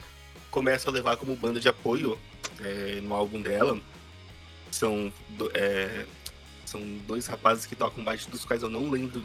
começam 0.51 0.93
a 0.93 0.93
levar 0.93 1.17
como 1.17 1.37
banda 1.37 1.61
de 1.61 1.69
apoio 1.69 2.19
é, 2.61 3.01
no 3.01 3.15
álbum 3.15 3.41
dela. 3.41 3.81
São, 4.73 5.13
é, 5.55 6.05
são 6.67 6.81
dois 7.07 7.29
rapazes 7.29 7.65
que 7.65 7.77
tocam 7.77 8.03
baixo, 8.03 8.29
dos 8.29 8.45
quais 8.45 8.65
eu 8.65 8.69
não 8.69 8.91
lembro 8.91 9.23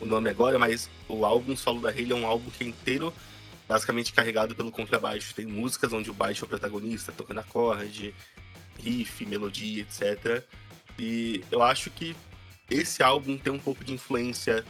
o 0.00 0.04
nome 0.04 0.28
agora, 0.28 0.58
mas 0.58 0.90
o 1.08 1.24
álbum 1.24 1.56
solo 1.56 1.80
da 1.80 1.90
Hayley 1.90 2.10
é 2.10 2.16
um 2.16 2.26
álbum 2.26 2.50
que 2.50 2.64
é 2.64 2.66
inteiro 2.66 3.14
basicamente 3.68 4.12
carregado 4.12 4.56
pelo 4.56 4.72
contrabaixo. 4.72 5.32
Tem 5.36 5.46
músicas 5.46 5.92
onde 5.92 6.10
o 6.10 6.14
baixo 6.14 6.42
é 6.42 6.46
o 6.46 6.48
protagonista, 6.48 7.12
tocando 7.12 7.38
acorde, 7.38 8.12
riff, 8.82 9.24
melodia, 9.24 9.82
etc. 9.82 10.42
E 10.98 11.44
eu 11.48 11.62
acho 11.62 11.90
que 11.90 12.16
esse 12.68 13.04
álbum 13.04 13.38
tem 13.38 13.52
um 13.52 13.58
pouco 13.60 13.84
de 13.84 13.92
influência 13.92 14.64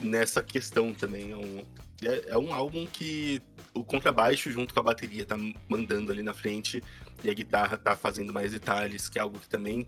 nessa 0.00 0.42
questão 0.42 0.92
também. 0.92 1.32
É 1.32 1.36
um, 1.36 1.64
é, 2.02 2.24
é 2.28 2.38
um 2.38 2.52
álbum 2.52 2.86
que 2.86 3.40
o 3.72 3.84
contrabaixo 3.84 4.50
junto 4.50 4.72
com 4.72 4.80
a 4.80 4.82
bateria 4.82 5.24
tá 5.24 5.36
mandando 5.68 6.12
ali 6.12 6.22
na 6.22 6.34
frente 6.34 6.82
e 7.22 7.30
a 7.30 7.34
guitarra 7.34 7.76
tá 7.76 7.96
fazendo 7.96 8.32
mais 8.32 8.52
detalhes, 8.52 9.08
que 9.08 9.18
é 9.18 9.22
algo 9.22 9.38
que 9.38 9.48
também 9.48 9.86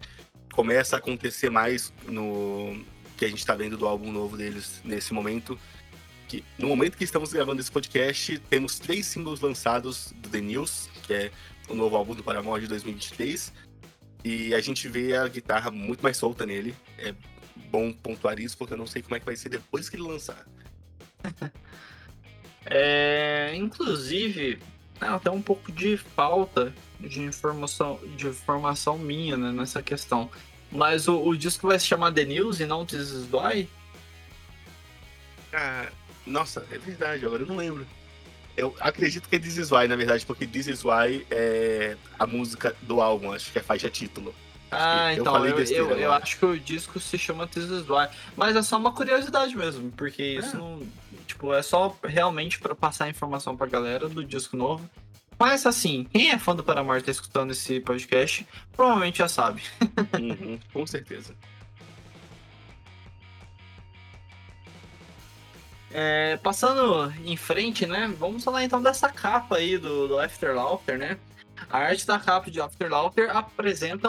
começa 0.53 0.97
a 0.97 0.99
acontecer 0.99 1.51
mais 1.51 1.93
no 2.07 2.83
que 3.17 3.25
a 3.25 3.29
gente 3.29 3.45
tá 3.45 3.55
vendo 3.55 3.77
do 3.77 3.87
álbum 3.87 4.13
novo 4.13 4.37
deles 4.37 4.81
nesse 4.85 5.15
momento 5.15 5.59
que 6.27 6.45
no 6.59 6.69
momento 6.69 6.97
que 6.97 7.05
estamos 7.05 7.33
gravando 7.33 7.61
esse 7.61 7.71
podcast, 7.71 8.39
temos 8.51 8.79
três 8.79 9.07
singles 9.07 9.41
lançados 9.41 10.13
do 10.17 10.29
The 10.29 10.41
News, 10.41 10.91
que 11.07 11.15
é 11.15 11.31
o 11.69 11.75
novo 11.75 11.97
álbum 11.97 12.15
do 12.15 12.23
Paramore 12.23 12.63
de 12.63 12.69
2023. 12.69 13.53
E 14.25 14.55
a 14.55 14.61
gente 14.61 14.89
vê 14.89 15.17
a 15.17 15.29
guitarra 15.29 15.71
muito 15.71 16.03
mais 16.03 16.17
solta 16.17 16.45
nele. 16.45 16.75
É 16.99 17.15
bom 17.71 17.93
pontuar 17.93 18.39
isso, 18.39 18.57
porque 18.57 18.75
eu 18.75 18.79
não 18.79 18.87
sei 18.87 19.03
como 19.03 19.17
é 19.17 19.21
que 19.21 19.27
vai 19.27 19.37
ser 19.37 19.49
depois 19.49 19.89
que 19.89 19.97
ele 19.97 20.05
lançar. 20.05 20.47
é, 22.65 23.53
inclusive, 23.55 24.59
é, 25.01 25.07
até 25.07 25.31
um 25.31 25.43
pouco 25.43 25.71
de 25.71 25.97
falta 25.97 26.73
de 27.01 27.21
informação, 27.23 28.01
de 28.17 28.27
informação 28.27 28.99
minha 28.99 29.37
né, 29.37 29.53
nessa 29.53 29.83
questão. 29.83 30.31
Mas 30.71 31.07
o, 31.09 31.21
o 31.21 31.37
disco 31.37 31.69
vai 31.69 31.79
se 31.79 31.87
chamar 31.87 32.13
The 32.13 32.25
News 32.25 32.61
e 32.61 32.67
não 32.67 32.85
This 32.85 33.11
Is 33.11 33.29
Why? 33.33 33.69
Ah, 35.53 35.89
nossa, 36.27 36.67
é 36.71 36.79
verdade, 36.79 37.25
agora 37.25 37.43
eu 37.43 37.47
não 37.47 37.57
lembro. 37.57 37.87
Eu 38.57 38.75
acredito 38.81 39.29
que 39.29 39.37
é 39.37 39.39
This 39.39 39.59
Is 39.59 39.71
Why, 39.71 39.87
na 39.87 39.97
verdade, 39.97 40.25
porque 40.25 40.47
This 40.47 40.67
Is 40.67 40.85
Why 40.85 41.27
é 41.31 41.97
a 42.19 42.27
música 42.27 42.75
do 42.83 43.01
álbum, 43.01 43.33
acho 43.33 43.53
que 43.53 43.59
é 43.59 43.63
faixa 43.63 43.91
título. 43.91 44.35
Ah, 44.71 45.15
eu 45.15 45.21
então, 45.21 45.47
eu, 45.47 45.59
eu, 45.59 45.91
eu, 45.93 46.13
acho 46.13 46.39
que 46.39 46.45
o 46.45 46.59
disco 46.59 46.99
se 46.99 47.17
chama 47.17 47.47
This 47.47 47.65
Is 47.65 47.89
Why. 47.89 48.09
Mas 48.37 48.57
é 48.57 48.63
só 48.63 48.77
uma 48.77 48.93
curiosidade 48.93 49.57
mesmo, 49.57 49.91
porque 49.93 50.23
é. 50.23 50.35
isso 50.35 50.57
não. 50.57 50.87
Tipo, 51.27 51.55
é 51.55 51.63
só 51.63 51.97
realmente 52.05 52.59
para 52.59 52.75
passar 52.75 53.09
informação 53.09 53.57
pra 53.57 53.67
galera 53.67 54.09
do 54.09 54.25
disco 54.25 54.57
novo. 54.57 54.89
Mas 55.39 55.67
assim, 55.67 56.05
quem 56.05 56.31
é 56.31 56.39
fã 56.39 56.57
do 56.57 56.65
Paramore 56.65 57.03
tá 57.03 57.11
escutando 57.11 57.51
esse 57.51 57.79
podcast, 57.81 58.47
provavelmente 58.73 59.19
já 59.19 59.29
sabe. 59.29 59.63
uhum, 60.19 60.59
com 60.73 60.87
certeza. 60.87 61.35
É, 65.91 66.37
passando 66.39 67.13
em 67.25 67.37
frente, 67.37 67.87
né? 67.87 68.13
Vamos 68.19 68.45
falar 68.45 68.65
então 68.65 68.83
dessa 68.83 69.09
capa 69.09 69.57
aí 69.57 69.79
do, 69.79 70.09
do 70.09 70.19
After 70.19 70.55
Laughter, 70.55 70.99
né? 70.99 71.19
A 71.71 71.79
arte 71.79 72.07
da 72.07 72.19
capa 72.19 72.51
de 72.51 72.61
After 72.61 72.91
Laughter 72.91 73.35
apresenta, 73.35 74.09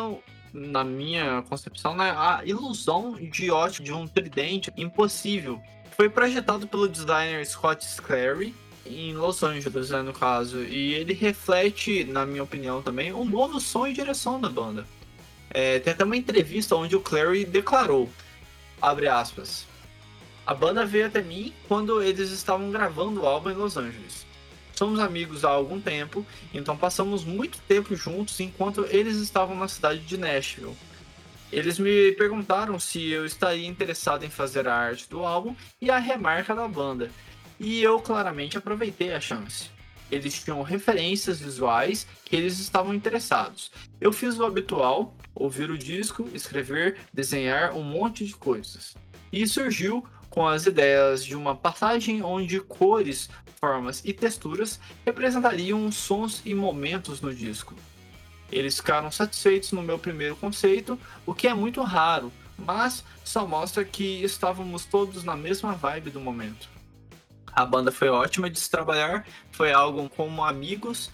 na 0.53 0.83
minha 0.83 1.41
concepção, 1.43 1.95
né, 1.95 2.11
a 2.11 2.41
ilusão 2.45 3.15
de 3.15 3.51
ótica 3.51 3.83
de 3.83 3.93
um 3.93 4.07
tridente 4.07 4.71
impossível. 4.77 5.61
Foi 5.95 6.09
projetado 6.09 6.67
pelo 6.67 6.87
designer 6.87 7.45
Scott 7.45 7.85
Sclary 7.85 8.53
em 8.85 9.13
Los 9.13 9.43
Angeles, 9.43 9.89
né, 9.89 10.01
no 10.01 10.13
caso, 10.13 10.63
e 10.63 10.93
ele 10.93 11.13
reflete, 11.13 12.03
na 12.03 12.25
minha 12.25 12.43
opinião 12.43 12.81
também, 12.81 13.11
um 13.13 13.25
novo 13.25 13.59
som 13.59 13.87
e 13.87 13.93
direção 13.93 14.39
da 14.39 14.49
banda. 14.49 14.85
É, 15.49 15.79
tem 15.79 15.93
até 15.93 16.03
uma 16.03 16.17
entrevista 16.17 16.75
onde 16.75 16.95
o 16.95 17.01
Clary 17.01 17.45
declarou, 17.45 18.09
abre 18.81 19.07
aspas, 19.07 19.65
a 20.45 20.53
banda 20.53 20.85
veio 20.85 21.07
até 21.07 21.21
mim 21.21 21.53
quando 21.67 22.01
eles 22.01 22.31
estavam 22.31 22.69
gravando 22.71 23.21
o 23.21 23.25
álbum 23.25 23.49
em 23.49 23.55
Los 23.55 23.75
Angeles. 23.75 24.26
Somos 24.77 24.99
amigos 24.99 25.43
há 25.43 25.49
algum 25.49 25.81
tempo, 25.81 26.23
então 26.53 26.77
passamos 26.77 27.25
muito 27.25 27.57
tempo 27.61 27.95
juntos 27.95 28.39
enquanto 28.39 28.85
eles 28.91 29.17
estavam 29.17 29.55
na 29.55 29.67
cidade 29.67 30.01
de 30.01 30.17
Nashville. 30.17 30.77
Eles 31.51 31.79
me 31.79 32.11
perguntaram 32.11 32.79
se 32.79 33.09
eu 33.09 33.25
estaria 33.25 33.67
interessado 33.67 34.23
em 34.23 34.29
fazer 34.29 34.67
a 34.67 34.75
arte 34.75 35.09
do 35.09 35.25
álbum 35.25 35.55
e 35.81 35.89
a 35.89 35.97
remarca 35.97 36.53
da 36.53 36.67
banda, 36.67 37.09
e 37.59 37.81
eu 37.81 37.99
claramente 37.99 38.55
aproveitei 38.55 39.11
a 39.15 39.19
chance. 39.19 39.71
Eles 40.11 40.43
tinham 40.43 40.61
referências 40.61 41.39
visuais 41.39 42.05
que 42.23 42.35
eles 42.35 42.59
estavam 42.59 42.93
interessados. 42.93 43.71
Eu 43.99 44.13
fiz 44.13 44.37
o 44.37 44.45
habitual, 44.45 45.17
ouvir 45.33 45.71
o 45.71 45.77
disco, 45.77 46.29
escrever, 46.35 46.99
desenhar 47.11 47.75
um 47.75 47.81
monte 47.81 48.27
de 48.27 48.35
coisas. 48.35 48.95
E 49.33 49.47
surgiu 49.47 50.05
com 50.29 50.47
as 50.47 50.67
ideias 50.67 51.25
de 51.25 51.35
uma 51.35 51.55
passagem 51.55 52.21
onde 52.21 52.59
cores, 52.59 53.27
formas 53.59 54.01
e 54.05 54.13
texturas 54.13 54.79
representariam 55.05 55.91
sons 55.91 56.41
e 56.45 56.53
momentos 56.53 57.21
no 57.21 57.33
disco. 57.33 57.75
Eles 58.51 58.77
ficaram 58.77 59.11
satisfeitos 59.11 59.71
no 59.71 59.81
meu 59.81 59.99
primeiro 59.99 60.35
conceito, 60.35 60.97
o 61.25 61.33
que 61.33 61.47
é 61.47 61.53
muito 61.53 61.81
raro, 61.81 62.31
mas 62.57 63.03
só 63.23 63.45
mostra 63.45 63.83
que 63.83 64.23
estávamos 64.23 64.85
todos 64.85 65.23
na 65.23 65.35
mesma 65.35 65.73
vibe 65.73 66.11
do 66.11 66.19
momento. 66.19 66.69
A 67.51 67.65
banda 67.65 67.91
foi 67.91 68.07
ótima 68.09 68.49
de 68.49 68.59
se 68.59 68.69
trabalhar, 68.69 69.25
foi 69.51 69.73
algo 69.73 70.07
como 70.09 70.45
amigos, 70.45 71.11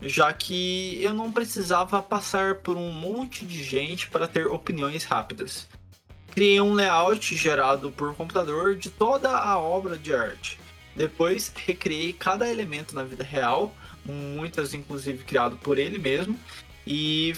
já 0.00 0.32
que 0.32 1.02
eu 1.02 1.14
não 1.14 1.32
precisava 1.32 2.02
passar 2.02 2.56
por 2.56 2.76
um 2.76 2.92
monte 2.92 3.46
de 3.46 3.64
gente 3.64 4.08
para 4.10 4.28
ter 4.28 4.46
opiniões 4.46 5.04
rápidas 5.04 5.66
criei 6.36 6.60
um 6.60 6.74
layout 6.74 7.34
gerado 7.34 7.90
por 7.90 8.14
computador 8.14 8.76
de 8.76 8.90
toda 8.90 9.30
a 9.30 9.58
obra 9.58 9.96
de 9.96 10.14
arte. 10.14 10.60
Depois 10.96 11.52
recriei 11.54 12.12
cada 12.12 12.48
elemento 12.48 12.94
na 12.94 13.04
vida 13.04 13.22
real, 13.22 13.76
muitas 14.04 14.72
inclusive 14.72 15.24
criado 15.24 15.56
por 15.56 15.78
ele 15.78 15.98
mesmo. 15.98 16.38
E 16.86 17.34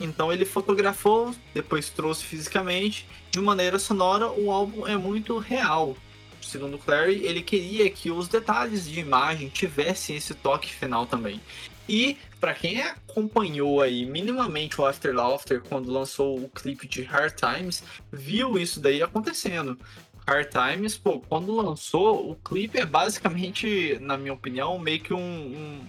então 0.00 0.32
ele 0.32 0.44
fotografou, 0.44 1.34
depois 1.52 1.90
trouxe 1.90 2.24
fisicamente, 2.24 3.06
de 3.30 3.40
maneira 3.40 3.78
sonora, 3.78 4.30
o 4.30 4.50
álbum 4.50 4.86
é 4.86 4.96
muito 4.96 5.38
real. 5.38 5.96
Segundo 6.40 6.78
Clary, 6.78 7.24
ele 7.24 7.42
queria 7.42 7.88
que 7.90 8.10
os 8.10 8.28
detalhes 8.28 8.84
de 8.84 9.00
imagem 9.00 9.48
tivessem 9.48 10.16
esse 10.16 10.34
toque 10.34 10.72
final 10.72 11.06
também. 11.06 11.40
E 11.88 12.16
para 12.40 12.54
quem 12.54 12.80
acompanhou 12.82 13.80
aí 13.80 14.04
minimamente 14.04 14.80
o 14.80 14.86
After 14.86 15.14
Laughter 15.14 15.62
quando 15.62 15.90
lançou 15.90 16.38
o 16.38 16.48
clipe 16.48 16.86
de 16.86 17.02
Hard 17.02 17.34
Times, 17.34 17.82
viu 18.12 18.58
isso 18.58 18.80
daí 18.80 19.02
acontecendo. 19.02 19.78
Hard 20.26 20.48
Times, 20.48 20.96
pô, 20.96 21.20
quando 21.20 21.54
lançou, 21.54 22.30
o 22.30 22.34
clipe 22.36 22.78
é 22.78 22.86
basicamente, 22.86 23.98
na 24.00 24.16
minha 24.16 24.32
opinião, 24.32 24.78
meio 24.78 25.00
que 25.00 25.12
um, 25.12 25.18
um, 25.20 25.86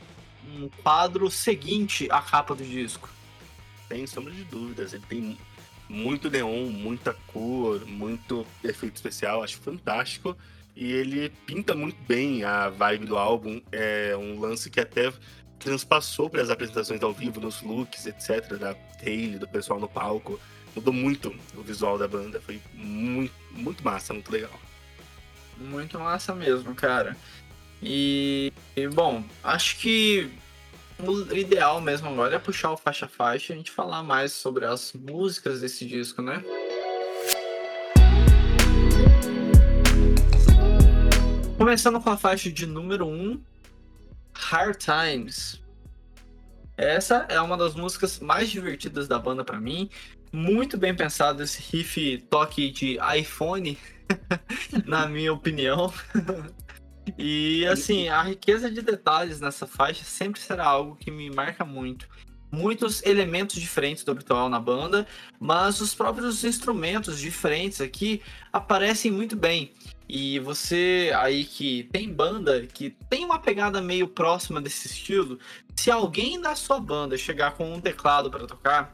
um 0.57 0.69
quadro 0.83 1.31
seguinte 1.31 2.07
à 2.11 2.21
capa 2.21 2.53
do 2.53 2.63
disco. 2.63 3.09
Sem 3.87 4.05
sombra 4.05 4.33
de 4.33 4.43
dúvidas, 4.43 4.93
ele 4.93 5.03
tem 5.07 5.37
muito 5.87 6.29
neon, 6.29 6.65
muita 6.65 7.13
cor, 7.27 7.85
muito 7.85 8.45
efeito 8.63 8.95
especial, 8.95 9.41
acho 9.41 9.57
fantástico. 9.57 10.35
E 10.75 10.91
ele 10.91 11.29
pinta 11.45 11.73
muito 11.73 11.97
bem 12.03 12.43
a 12.43 12.69
vibe 12.69 13.05
do 13.05 13.17
álbum. 13.17 13.61
É 13.71 14.15
um 14.17 14.39
lance 14.39 14.69
que 14.69 14.81
até 14.81 15.13
transpassou 15.57 16.29
para 16.29 16.41
as 16.41 16.49
apresentações 16.49 17.01
ao 17.01 17.13
vivo, 17.13 17.39
nos 17.39 17.61
looks, 17.61 18.05
etc., 18.05 18.57
da 18.57 18.75
Hayley, 19.01 19.39
do 19.39 19.47
pessoal 19.47 19.79
no 19.79 19.87
palco. 19.87 20.37
Mudou 20.75 20.93
muito 20.93 21.33
o 21.55 21.61
visual 21.61 21.97
da 21.97 22.07
banda. 22.07 22.41
Foi 22.41 22.61
muito, 22.73 23.33
muito 23.51 23.83
massa, 23.83 24.13
muito 24.13 24.31
legal. 24.31 24.59
Muito 25.57 25.97
massa 25.97 26.35
mesmo, 26.35 26.75
cara. 26.75 27.15
E, 27.81 28.51
e 28.75 28.87
bom, 28.87 29.23
acho 29.43 29.77
que 29.77 30.29
o 30.99 31.35
ideal 31.35 31.81
mesmo 31.81 32.09
agora 32.09 32.35
é 32.35 32.39
puxar 32.39 32.71
o 32.71 32.77
faixa 32.77 33.07
faixa 33.07 33.51
e 33.51 33.53
a 33.53 33.57
gente 33.57 33.71
falar 33.71 34.03
mais 34.03 34.31
sobre 34.31 34.65
as 34.65 34.93
músicas 34.93 35.61
desse 35.61 35.85
disco, 35.85 36.21
né? 36.21 36.43
Começando 41.57 41.99
com 42.01 42.09
a 42.09 42.17
faixa 42.17 42.51
de 42.51 42.65
número 42.65 43.05
1, 43.05 43.09
um, 43.09 43.41
Hard 44.33 44.77
Times. 44.77 45.61
Essa 46.77 47.25
é 47.29 47.39
uma 47.39 47.57
das 47.57 47.73
músicas 47.73 48.19
mais 48.19 48.49
divertidas 48.49 49.07
da 49.07 49.17
banda 49.17 49.43
para 49.43 49.59
mim. 49.59 49.89
Muito 50.35 50.77
bem 50.77 50.93
pensado 50.93 51.41
esse 51.41 51.61
riff 51.61 52.17
toque 52.29 52.69
de 52.69 52.97
iPhone, 53.17 53.77
na 54.85 55.07
minha 55.07 55.31
opinião. 55.31 55.93
e 57.17 57.65
assim, 57.67 58.09
a 58.09 58.21
riqueza 58.21 58.69
de 58.69 58.81
detalhes 58.81 59.39
nessa 59.39 59.65
faixa 59.65 60.03
sempre 60.03 60.41
será 60.41 60.65
algo 60.65 60.97
que 60.97 61.09
me 61.09 61.29
marca 61.29 61.63
muito. 61.63 62.09
Muitos 62.51 63.01
elementos 63.03 63.55
diferentes 63.55 64.03
do 64.03 64.11
habitual 64.11 64.49
na 64.49 64.59
banda, 64.59 65.07
mas 65.39 65.79
os 65.79 65.95
próprios 65.95 66.43
instrumentos 66.43 67.17
diferentes 67.17 67.79
aqui 67.79 68.21
aparecem 68.51 69.11
muito 69.11 69.37
bem. 69.37 69.71
E 70.07 70.37
você 70.39 71.13
aí 71.15 71.45
que 71.45 71.87
tem 71.93 72.11
banda, 72.11 72.67
que 72.67 72.89
tem 73.09 73.23
uma 73.23 73.39
pegada 73.39 73.81
meio 73.81 74.05
próxima 74.05 74.59
desse 74.59 74.87
estilo, 74.87 75.39
se 75.77 75.89
alguém 75.89 76.41
da 76.41 76.57
sua 76.57 76.77
banda 76.77 77.17
chegar 77.17 77.51
com 77.51 77.73
um 77.73 77.79
teclado 77.79 78.29
para 78.29 78.45
tocar, 78.45 78.93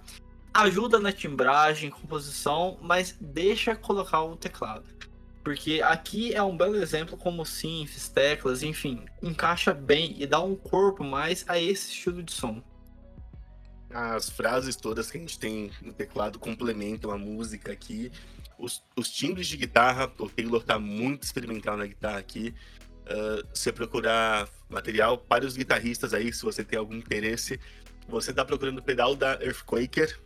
ajuda 0.53 0.99
na 0.99 1.11
timbragem, 1.11 1.89
composição, 1.89 2.77
mas 2.81 3.15
deixa 3.19 3.75
colocar 3.75 4.23
o 4.23 4.35
teclado. 4.35 4.85
Porque 5.43 5.81
aqui 5.83 6.33
é 6.33 6.43
um 6.43 6.55
belo 6.55 6.75
exemplo 6.77 7.17
como 7.17 7.45
synths, 7.45 8.09
teclas, 8.09 8.61
enfim, 8.61 9.05
encaixa 9.23 9.73
bem 9.73 10.15
e 10.19 10.27
dá 10.27 10.39
um 10.39 10.55
corpo 10.55 11.03
mais 11.03 11.43
a 11.47 11.59
esse 11.59 11.89
estilo 11.89 12.21
de 12.21 12.31
som. 12.31 12.61
As 13.89 14.29
frases 14.29 14.75
todas 14.75 15.09
que 15.09 15.17
a 15.17 15.19
gente 15.19 15.39
tem 15.39 15.71
no 15.81 15.91
teclado 15.91 16.39
complementam 16.39 17.11
a 17.11 17.17
música 17.17 17.71
aqui 17.71 18.11
os, 18.61 18.83
os 18.95 19.09
timbres 19.09 19.47
de 19.47 19.57
guitarra, 19.57 20.11
o 20.19 20.29
Taylor 20.29 20.63
tá 20.63 20.77
muito 20.77 21.23
experimental 21.23 21.75
na 21.75 21.87
guitarra 21.87 22.19
aqui. 22.19 22.53
Uh, 23.01 23.45
você 23.53 23.71
procurar 23.71 24.47
material 24.69 25.17
para 25.17 25.45
os 25.45 25.57
guitarristas 25.57 26.13
aí, 26.13 26.31
se 26.31 26.43
você 26.43 26.63
tem 26.63 26.77
algum 26.77 26.95
interesse, 26.95 27.59
você 28.07 28.31
tá 28.31 28.45
procurando 28.45 28.77
o 28.77 28.83
pedal 28.83 29.15
da 29.15 29.33
Earthquaker, 29.41 30.17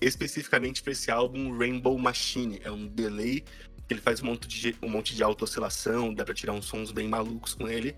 especificamente 0.00 0.82
para 0.82 0.92
esse 0.92 1.10
álbum 1.10 1.56
Rainbow 1.56 1.98
Machine. 1.98 2.60
É 2.64 2.70
um 2.70 2.86
delay 2.86 3.44
que 3.86 3.94
ele 3.94 4.00
faz 4.00 4.22
um 4.22 4.26
monte 4.26 4.48
de, 4.48 4.76
um 4.82 4.88
monte 4.88 5.14
de 5.14 5.22
auto-oscilação, 5.22 6.14
dá 6.14 6.24
para 6.24 6.34
tirar 6.34 6.52
uns 6.52 6.66
sons 6.66 6.92
bem 6.92 7.08
malucos 7.08 7.54
com 7.54 7.68
ele. 7.68 7.96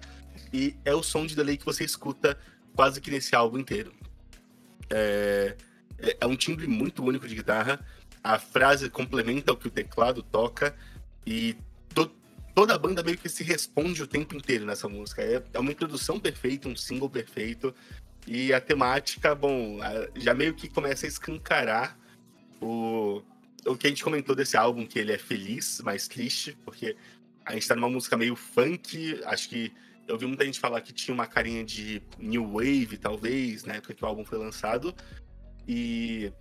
E 0.52 0.74
é 0.84 0.94
o 0.94 1.02
som 1.02 1.26
de 1.26 1.36
delay 1.36 1.56
que 1.56 1.64
você 1.64 1.84
escuta 1.84 2.38
quase 2.74 3.00
que 3.00 3.10
nesse 3.10 3.34
álbum 3.34 3.58
inteiro. 3.58 3.92
É, 4.90 5.56
é, 5.98 6.16
é 6.20 6.26
um 6.26 6.36
timbre 6.36 6.66
muito 6.66 7.04
único 7.04 7.28
de 7.28 7.34
guitarra 7.34 7.84
a 8.22 8.38
frase 8.38 8.88
complementa 8.88 9.52
o 9.52 9.56
que 9.56 9.66
o 9.66 9.70
teclado 9.70 10.22
toca 10.22 10.74
e 11.26 11.56
to 11.94 12.10
toda 12.54 12.74
a 12.74 12.78
banda 12.78 13.02
meio 13.02 13.16
que 13.16 13.28
se 13.28 13.42
responde 13.42 14.02
o 14.02 14.06
tempo 14.06 14.36
inteiro 14.36 14.64
nessa 14.64 14.88
música. 14.88 15.22
É, 15.22 15.42
é 15.52 15.58
uma 15.58 15.72
introdução 15.72 16.20
perfeita, 16.20 16.68
um 16.68 16.76
single 16.76 17.08
perfeito 17.10 17.74
e 18.26 18.52
a 18.52 18.61
temática, 18.61 19.35
bom, 19.35 19.78
já 20.16 20.32
meio 20.35 20.54
que 20.54 20.68
começa 20.68 21.06
a 21.06 21.08
escancarar 21.08 21.98
o, 22.61 23.22
o 23.66 23.76
que 23.76 23.87
a 23.87 23.90
gente 23.90 24.04
comentou 24.04 24.35
desse 24.35 24.56
álbum, 24.56 24.87
que 24.87 24.98
ele 24.98 25.12
é 25.12 25.18
feliz, 25.18 25.80
mas 25.85 26.06
triste, 26.06 26.56
porque 26.64 26.96
a 27.44 27.54
gente 27.54 27.66
tá 27.66 27.74
numa 27.74 27.90
música 27.90 28.16
meio 28.16 28.37
funk, 28.37 29.20
acho 29.24 29.48
que 29.48 29.72
eu 30.06 30.18
vi 30.18 30.26
muita 30.26 30.44
gente 30.44 30.61
falar 30.61 30.80
que 30.80 30.92
tinha 30.92 31.14
uma 31.14 31.26
carinha 31.26 31.64
de 31.64 32.02
new 32.18 32.52
wave, 32.52 32.98
talvez, 32.98 33.64
na 33.64 33.74
época 33.74 33.94
que 33.94 34.04
o 34.04 34.06
álbum 34.06 34.24
foi 34.24 34.38
lançado. 34.38 34.94
E 35.66 36.32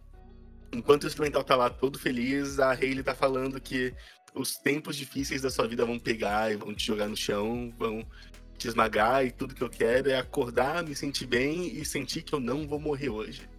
enquanto 0.72 1.04
o 1.04 1.08
instrumental 1.08 1.44
tá 1.44 1.56
lá 1.56 1.70
todo 1.70 2.00
feliz, 2.00 2.60
a 2.60 2.72
Hayley 2.72 3.04
tá 3.04 3.14
falando 3.14 3.60
que 3.60 3.94
os 4.34 4.56
tempos 4.56 4.96
difíceis 4.96 5.42
da 5.42 5.50
sua 5.50 5.68
vida 5.68 5.86
vão 5.86 6.00
pegar 6.00 6.52
e 6.52 6.56
vão 6.56 6.74
te 6.74 6.86
jogar 6.86 7.08
no 7.08 7.18
chão, 7.18 7.74
vão 7.78 8.06
te 8.62 8.68
esmagar 8.68 9.26
e 9.26 9.32
tudo 9.32 9.56
que 9.56 9.64
eu 9.64 9.70
quero 9.70 10.10
é 10.10 10.18
acordar, 10.18 10.84
me 10.84 10.96
sentir 10.96 11.26
bem 11.26 11.68
e 11.76 11.84
sentir 11.84 12.22
que 12.22 12.34
eu 12.34 12.40
não 12.40 12.68
vou 12.68 12.80
morrer 12.80 13.10
hoje. 13.10 13.50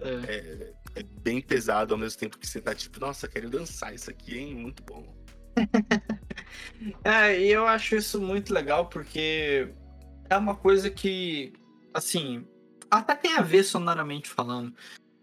É. 0.00 0.08
É, 0.08 1.00
é 1.00 1.02
bem 1.22 1.40
pesado 1.40 1.94
ao 1.94 2.00
mesmo 2.00 2.18
tempo 2.18 2.38
que 2.38 2.46
você 2.46 2.60
tá 2.60 2.74
tipo, 2.74 2.98
nossa, 2.98 3.28
quero 3.28 3.48
dançar 3.48 3.94
isso 3.94 4.10
aqui, 4.10 4.36
hein? 4.36 4.54
Muito 4.56 4.82
bom. 4.82 5.16
é, 7.04 7.40
e 7.40 7.50
eu 7.50 7.66
acho 7.66 7.96
isso 7.96 8.20
muito 8.20 8.52
legal 8.52 8.86
porque 8.86 9.72
é 10.28 10.36
uma 10.36 10.56
coisa 10.56 10.90
que, 10.90 11.52
assim, 11.94 12.44
até 12.90 13.14
tem 13.14 13.36
a 13.36 13.42
ver 13.42 13.62
sonoramente 13.62 14.28
falando 14.28 14.74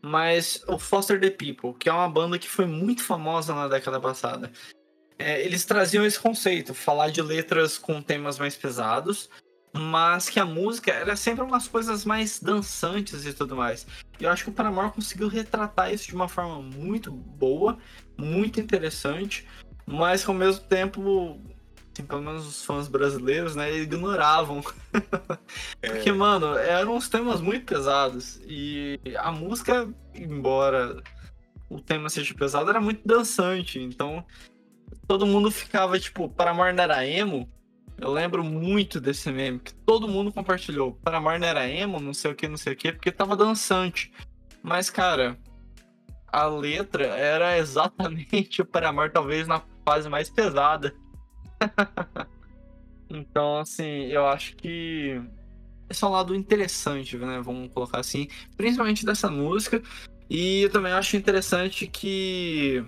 mas 0.05 0.63
o 0.67 0.77
Foster 0.77 1.19
the 1.19 1.31
People, 1.31 1.73
que 1.73 1.89
é 1.89 1.91
uma 1.91 2.08
banda 2.08 2.38
que 2.38 2.47
foi 2.47 2.67
muito 2.67 3.03
famosa 3.03 3.55
na 3.55 3.67
década 3.67 3.99
passada, 3.99 4.51
é, 5.17 5.43
eles 5.43 5.65
traziam 5.65 6.06
esse 6.06 6.19
conceito, 6.19 6.73
falar 6.73 7.10
de 7.10 7.21
letras 7.21 7.78
com 7.78 8.01
temas 8.01 8.38
mais 8.38 8.56
pesados, 8.56 9.30
mas 9.73 10.30
que 10.30 10.39
a 10.39 10.45
música 10.45 10.91
era 10.91 11.15
sempre 11.15 11.43
umas 11.43 11.67
coisas 11.67 12.06
mais 12.06 12.39
dançantes 12.39 13.25
e 13.25 13.34
tudo 13.34 13.56
mais. 13.56 13.86
E 14.19 14.23
eu 14.23 14.30
acho 14.30 14.43
que 14.45 14.49
o 14.49 14.54
Paramore 14.54 14.91
conseguiu 14.91 15.28
retratar 15.28 15.93
isso 15.93 16.08
de 16.08 16.15
uma 16.15 16.28
forma 16.28 16.62
muito 16.62 17.12
boa, 17.12 17.78
muito 18.17 18.60
interessante, 18.60 19.45
mas 19.86 20.23
que 20.23 20.30
ao 20.30 20.36
mesmo 20.36 20.63
tempo 20.65 21.39
assim, 21.95 22.06
pelo 22.06 22.21
menos 22.21 22.45
os 22.45 22.63
fãs 22.63 22.88
brasileiros, 22.88 23.56
né, 23.56 23.73
ignoravam. 23.73 24.62
Porque, 25.80 26.10
é. 26.10 26.13
mano, 26.13 26.58
eram 26.58 26.95
uns 26.95 27.08
temas 27.08 27.39
muito 27.39 27.65
pesados. 27.65 28.41
E 28.45 28.99
a 29.17 29.32
música, 29.32 29.88
embora 30.13 31.01
o 31.69 31.80
tema 31.80 32.10
seja 32.10 32.34
pesado, 32.34 32.69
era 32.69 32.82
muito 32.82 33.01
dançante. 33.08 33.80
Então, 33.80 34.25
todo 35.08 35.26
mundo 35.26 35.52
ficava, 35.52 36.00
tipo, 36.00 36.30
Paramore 36.30 36.74
não 36.74 36.84
era 36.84 37.06
emo. 37.06 37.50
Eu 37.98 38.12
lembro 38.12 38.44
muito 38.44 39.00
desse 39.00 39.32
meme, 39.32 39.60
que 39.60 39.74
todo 39.74 40.08
mundo 40.08 40.32
compartilhou. 40.32 40.94
Paramore 41.04 41.39
não 41.39 41.48
era 41.48 41.70
emo, 41.70 42.00
não 42.00 42.13
sei 42.13 42.32
o 42.32 42.36
que, 42.36 42.48
não 42.48 42.58
sei 42.58 42.74
o 42.74 42.76
que, 42.76 42.91
porque 42.91 43.12
tava 43.12 43.38
dançante. 43.38 44.12
Mas, 44.62 44.89
cara, 44.89 45.38
a 46.28 46.46
letra 46.46 47.06
era 47.06 47.58
exatamente 47.58 48.62
o 48.62 48.65
Paramore, 48.65 49.12
talvez 49.12 49.48
na 49.48 49.62
fase 49.86 50.10
mais 50.10 50.30
pesada. 50.30 50.94
então, 53.10 53.60
assim, 53.60 54.08
eu 54.08 54.28
acho 54.28 54.56
que 54.58 55.22
esse 55.89 56.04
é 56.04 56.08
um 56.08 56.12
lado 56.12 56.36
interessante, 56.36 57.18
né? 57.18 57.39
Vamos 57.41 57.72
colocar 57.72 58.00
assim, 58.00 58.28
principalmente 58.58 59.06
dessa 59.06 59.30
música. 59.30 59.82
E 60.30 60.63
eu 60.63 60.70
também 60.70 60.91
acho 60.91 61.15
interessante 61.15 61.88
que 61.88 62.84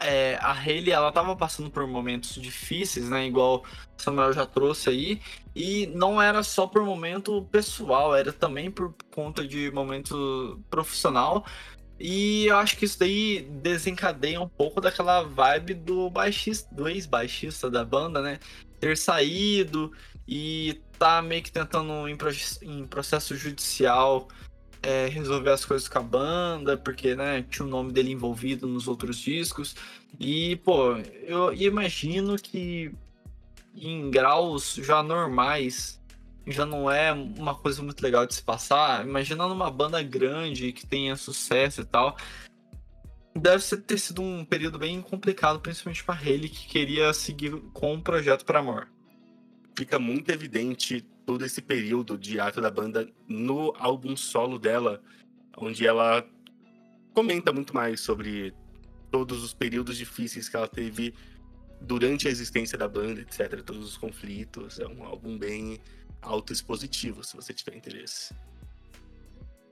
é, 0.00 0.38
a 0.40 0.52
Hayley, 0.52 0.92
ela 0.92 1.12
tava 1.12 1.34
passando 1.36 1.70
por 1.70 1.86
momentos 1.86 2.34
difíceis, 2.34 3.08
né? 3.08 3.26
Igual 3.26 3.64
o 3.98 4.02
Samuel 4.02 4.32
já 4.32 4.46
trouxe 4.46 4.90
aí. 4.90 5.20
E 5.54 5.86
não 5.88 6.20
era 6.20 6.42
só 6.42 6.66
por 6.66 6.82
momento 6.84 7.46
pessoal, 7.50 8.14
era 8.14 8.32
também 8.32 8.70
por 8.70 8.94
conta 9.10 9.46
de 9.46 9.70
momento 9.70 10.60
profissional. 10.70 11.44
E 11.98 12.46
eu 12.46 12.56
acho 12.58 12.76
que 12.76 12.84
isso 12.84 12.98
daí 12.98 13.42
desencadeia 13.62 14.40
um 14.40 14.48
pouco 14.48 14.80
daquela 14.80 15.22
vibe 15.22 15.74
do 15.74 16.10
baixista, 16.10 16.74
do 16.74 16.88
ex-baixista 16.88 17.70
da 17.70 17.84
banda, 17.84 18.20
né? 18.20 18.38
Ter 18.78 18.96
saído 18.96 19.90
e 20.28 20.80
tá 20.98 21.22
meio 21.22 21.42
que 21.42 21.52
tentando 21.52 22.06
em 22.08 22.86
processo 22.86 23.36
judicial 23.36 24.28
é, 24.86 25.08
resolver 25.08 25.50
as 25.50 25.64
coisas 25.64 25.88
com 25.88 25.98
a 25.98 26.02
banda, 26.02 26.76
porque, 26.76 27.16
né, 27.16 27.44
tinha 27.50 27.66
o 27.66 27.68
nome 27.68 27.92
dele 27.92 28.12
envolvido 28.12 28.68
nos 28.68 28.86
outros 28.86 29.18
discos. 29.18 29.74
E, 30.18 30.54
pô, 30.56 30.96
eu 31.24 31.52
imagino 31.52 32.36
que 32.36 32.92
em 33.74 34.08
graus 34.08 34.74
já 34.76 35.02
normais 35.02 36.00
já 36.46 36.64
não 36.64 36.88
é 36.88 37.12
uma 37.12 37.56
coisa 37.56 37.82
muito 37.82 38.00
legal 38.00 38.24
de 38.24 38.36
se 38.36 38.42
passar. 38.42 39.04
Imagina 39.04 39.48
numa 39.48 39.68
banda 39.68 40.00
grande 40.04 40.72
que 40.72 40.86
tenha 40.86 41.16
sucesso 41.16 41.80
e 41.80 41.84
tal. 41.84 42.16
Deve 43.34 43.64
ter 43.78 43.98
sido 43.98 44.22
um 44.22 44.44
período 44.44 44.78
bem 44.78 45.02
complicado, 45.02 45.58
principalmente 45.58 46.04
para 46.04 46.24
ele 46.24 46.48
que 46.48 46.68
queria 46.68 47.12
seguir 47.12 47.60
com 47.72 47.94
o 47.94 48.00
projeto 48.00 48.44
para 48.44 48.60
amor. 48.60 48.86
Fica 49.76 49.98
muito 49.98 50.30
evidente 50.30 51.04
todo 51.26 51.44
esse 51.44 51.60
período 51.60 52.16
de 52.16 52.40
ato 52.40 52.60
da 52.60 52.70
banda 52.70 53.08
no 53.28 53.74
álbum 53.78 54.16
solo 54.16 54.58
dela, 54.58 55.02
onde 55.58 55.86
ela 55.86 56.26
comenta 57.12 57.52
muito 57.52 57.74
mais 57.74 58.00
sobre 58.00 58.54
todos 59.10 59.42
os 59.42 59.52
períodos 59.52 59.96
difíceis 59.96 60.48
que 60.48 60.56
ela 60.56 60.68
teve 60.68 61.12
durante 61.80 62.28
a 62.28 62.30
existência 62.30 62.78
da 62.78 62.88
banda, 62.88 63.20
etc. 63.20 63.62
Todos 63.62 63.84
os 63.84 63.96
conflitos. 63.96 64.78
É 64.78 64.86
um 64.86 65.02
álbum 65.02 65.36
bem 65.36 65.80
autoexpositivo, 66.22 67.24
se 67.24 67.36
você 67.36 67.52
tiver 67.52 67.76
interesse. 67.76 68.34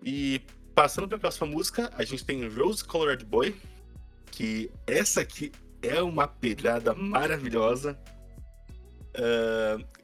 E 0.03 0.41
passando 0.75 1.09
para 1.09 1.17
a 1.17 1.21
próxima 1.21 1.47
música, 1.47 1.91
a 1.97 2.05
gente 2.05 2.25
tem 2.25 2.47
Rose 2.49 2.85
Colored 2.85 3.25
Boy, 3.25 3.55
que 4.31 4.71
essa 4.87 5.21
aqui 5.21 5.53
é 5.83 6.03
uma 6.03 6.27
pedrada 6.27 6.95
maravilhosa. 6.95 7.99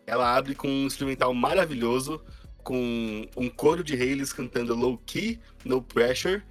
Ela 0.07 0.37
abre 0.37 0.55
com 0.55 0.69
um 0.69 0.87
instrumental 0.87 1.33
maravilhoso, 1.35 2.23
com 2.63 3.27
um 3.37 3.49
coro 3.49 3.83
de 3.83 3.95
Hales 3.95 4.33
cantando 4.33 4.75
Low 4.75 4.99
Key, 4.99 5.41
No 5.65 5.83
Pressure, 5.83 6.43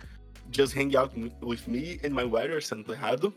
Just 0.52 0.76
Hang 0.76 0.96
Out 0.96 1.14
With 1.42 1.62
Me 1.68 2.00
and 2.04 2.10
My 2.10 2.24
Weather, 2.24 2.64
se 2.64 2.74
não 2.76 2.84
errado. 2.94 3.34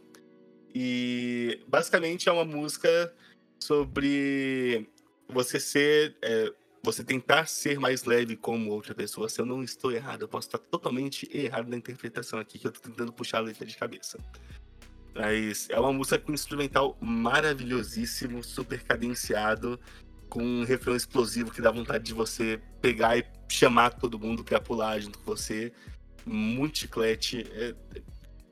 E 0.75 1.61
basicamente 1.69 2.29
é 2.29 2.33
uma 2.33 2.45
música 2.45 3.13
sobre 3.59 4.89
você 5.29 5.61
ser. 5.61 6.17
É, 6.23 6.53
você 6.85 7.05
tentar 7.05 7.47
ser 7.47 7.79
mais 7.79 8.05
leve 8.05 8.37
como 8.37 8.73
outra 8.73 8.93
pessoa. 8.93 9.29
Se 9.29 9.41
eu 9.41 9.47
não 9.47 9.63
estou 9.63 9.93
errado, 9.93 10.23
eu 10.23 10.29
posso 10.29 10.49
estar 10.49 10.59
totalmente 10.59 11.29
errado 11.33 11.69
na 11.69 11.77
interpretação 11.77 12.41
aqui, 12.41 12.59
que 12.59 12.67
eu 12.67 12.71
estou 12.71 12.91
tentando 12.91 13.13
puxar 13.13 13.39
a 13.39 13.43
letra 13.43 13.65
de 13.65 13.77
cabeça. 13.77 14.19
Mas 15.15 15.69
é 15.71 15.79
uma 15.79 15.93
música 15.93 16.19
com 16.19 16.33
um 16.33 16.35
instrumental 16.35 16.97
maravilhosíssimo, 17.01 18.43
super 18.43 18.83
cadenciado, 18.83 19.79
com 20.29 20.43
um 20.43 20.65
refrão 20.65 20.97
explosivo 20.97 21.51
que 21.51 21.61
dá 21.61 21.71
vontade 21.71 22.05
de 22.05 22.15
você 22.15 22.59
pegar 22.81 23.19
e 23.19 23.25
chamar 23.49 23.91
todo 23.91 24.19
mundo 24.19 24.43
para 24.43 24.59
pular 24.61 24.99
junto 24.99 25.19
com 25.19 25.25
você. 25.25 25.73
Muito 26.25 26.79
chiclete. 26.79 27.47
É, 27.53 27.75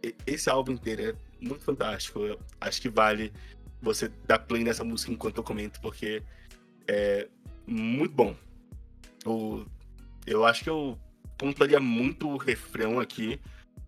é, 0.03 0.15
esse 0.27 0.51
álbum 0.51 0.73
inteiro 0.73 1.03
é 1.03 1.15
muito 1.41 1.65
fantástico. 1.65 2.21
Eu 2.21 2.39
acho 2.61 2.83
que 2.83 2.91
vale 2.91 3.33
você 3.81 4.09
dar 4.27 4.41
play 4.41 4.63
nessa 4.63 4.85
música 4.85 5.11
enquanto 5.11 5.39
eu 5.39 5.45
comento, 5.45 5.81
porque 5.81 6.23
é 6.87 7.29
muito 7.67 8.15
bom. 8.15 8.37
Eu, 9.25 9.67
eu 10.27 10.45
acho 10.45 10.65
que 10.65 10.71
eu 10.71 10.99
pontuaria 11.39 11.81
muito 11.81 12.29
o 12.29 12.37
refrão 12.37 13.01
aqui, 13.01 13.41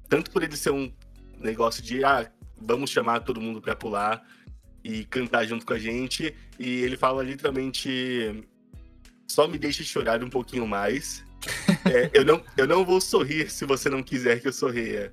tanto 0.08 0.30
por 0.30 0.42
ele 0.42 0.56
ser 0.56 0.70
um 0.70 0.90
negócio 1.38 1.82
de 1.82 2.02
ah, 2.02 2.30
vamos 2.64 2.90
chamar 2.90 3.20
todo 3.20 3.40
mundo 3.40 3.61
para 3.61 3.77
pular 3.77 4.27
e 4.85 5.05
cantar 5.05 5.44
junto 5.46 5.64
com 5.64 5.72
a 5.72 5.79
gente. 5.79 6.35
E 6.59 6.83
ele 6.83 6.96
fala 6.96 7.22
literalmente: 7.22 8.44
só 9.29 9.46
me 9.46 9.59
deixe 9.59 9.85
chorar 9.85 10.22
um 10.22 10.31
pouquinho 10.31 10.66
mais. 10.66 11.25
é, 11.90 12.11
eu, 12.14 12.25
não, 12.25 12.42
eu 12.57 12.66
não 12.66 12.85
vou 12.85 13.01
sorrir 13.01 13.51
se 13.51 13.64
você 13.64 13.88
não 13.90 14.03
quiser 14.03 14.40
que 14.40 14.48
eu 14.48 14.53
sorria. 14.53 15.12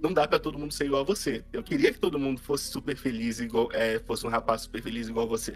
Não 0.00 0.12
dá 0.12 0.26
para 0.28 0.38
todo 0.38 0.58
mundo 0.58 0.72
ser 0.72 0.86
igual 0.86 1.02
a 1.02 1.04
você. 1.04 1.44
Eu 1.52 1.62
queria 1.62 1.92
que 1.92 1.98
todo 1.98 2.18
mundo 2.18 2.40
fosse 2.40 2.64
super 2.64 2.96
feliz, 2.96 3.40
igual, 3.40 3.68
é, 3.72 3.98
fosse 4.00 4.26
um 4.26 4.30
rapaz 4.30 4.62
super 4.62 4.82
feliz 4.82 5.08
igual 5.08 5.26
você. 5.26 5.54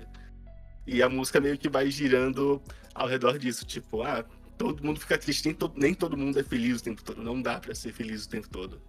E 0.86 1.02
a 1.02 1.08
música 1.08 1.40
meio 1.40 1.58
que 1.58 1.68
vai 1.68 1.90
girando 1.90 2.60
ao 2.94 3.06
redor 3.06 3.38
disso, 3.38 3.66
tipo, 3.66 4.02
ah, 4.02 4.24
todo 4.58 4.82
mundo 4.82 4.98
fica 5.00 5.16
triste, 5.16 5.46
nem 5.46 5.54
todo, 5.54 5.74
nem 5.78 5.94
todo 5.94 6.16
mundo 6.16 6.38
é 6.38 6.42
feliz 6.42 6.80
o 6.80 6.84
tempo 6.84 7.02
todo, 7.02 7.22
não 7.22 7.40
dá 7.40 7.58
para 7.58 7.74
ser 7.74 7.92
feliz 7.92 8.24
o 8.24 8.28
tempo 8.28 8.48
todo. 8.48 8.82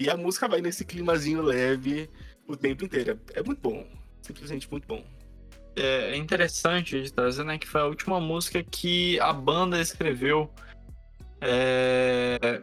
E 0.00 0.08
a 0.08 0.16
música 0.16 0.48
vai 0.48 0.62
nesse 0.62 0.82
climazinho 0.82 1.42
leve, 1.42 2.08
o 2.48 2.56
tempo 2.56 2.86
inteiro. 2.86 3.20
É 3.34 3.42
muito 3.42 3.60
bom. 3.60 3.86
Simplesmente 4.22 4.66
muito 4.70 4.88
bom. 4.88 5.04
É, 5.76 6.12
é 6.12 6.16
interessante 6.16 7.02
de 7.02 7.12
trazer, 7.12 7.44
né? 7.44 7.58
Que 7.58 7.68
foi 7.68 7.82
a 7.82 7.86
última 7.86 8.18
música 8.18 8.62
que 8.62 9.20
a 9.20 9.30
banda 9.30 9.78
escreveu. 9.78 10.50
É, 11.42 12.62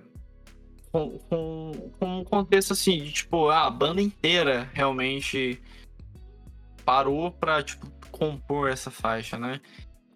com, 0.92 1.20
com, 1.30 1.92
com 2.00 2.20
um 2.20 2.24
contexto 2.24 2.74
assim, 2.74 3.04
de 3.04 3.12
tipo, 3.12 3.50
a 3.50 3.70
banda 3.70 4.02
inteira 4.02 4.68
realmente 4.74 5.62
parou 6.84 7.32
pra, 7.32 7.62
tipo, 7.62 7.88
compor 8.10 8.72
essa 8.72 8.90
faixa, 8.90 9.38
né? 9.38 9.62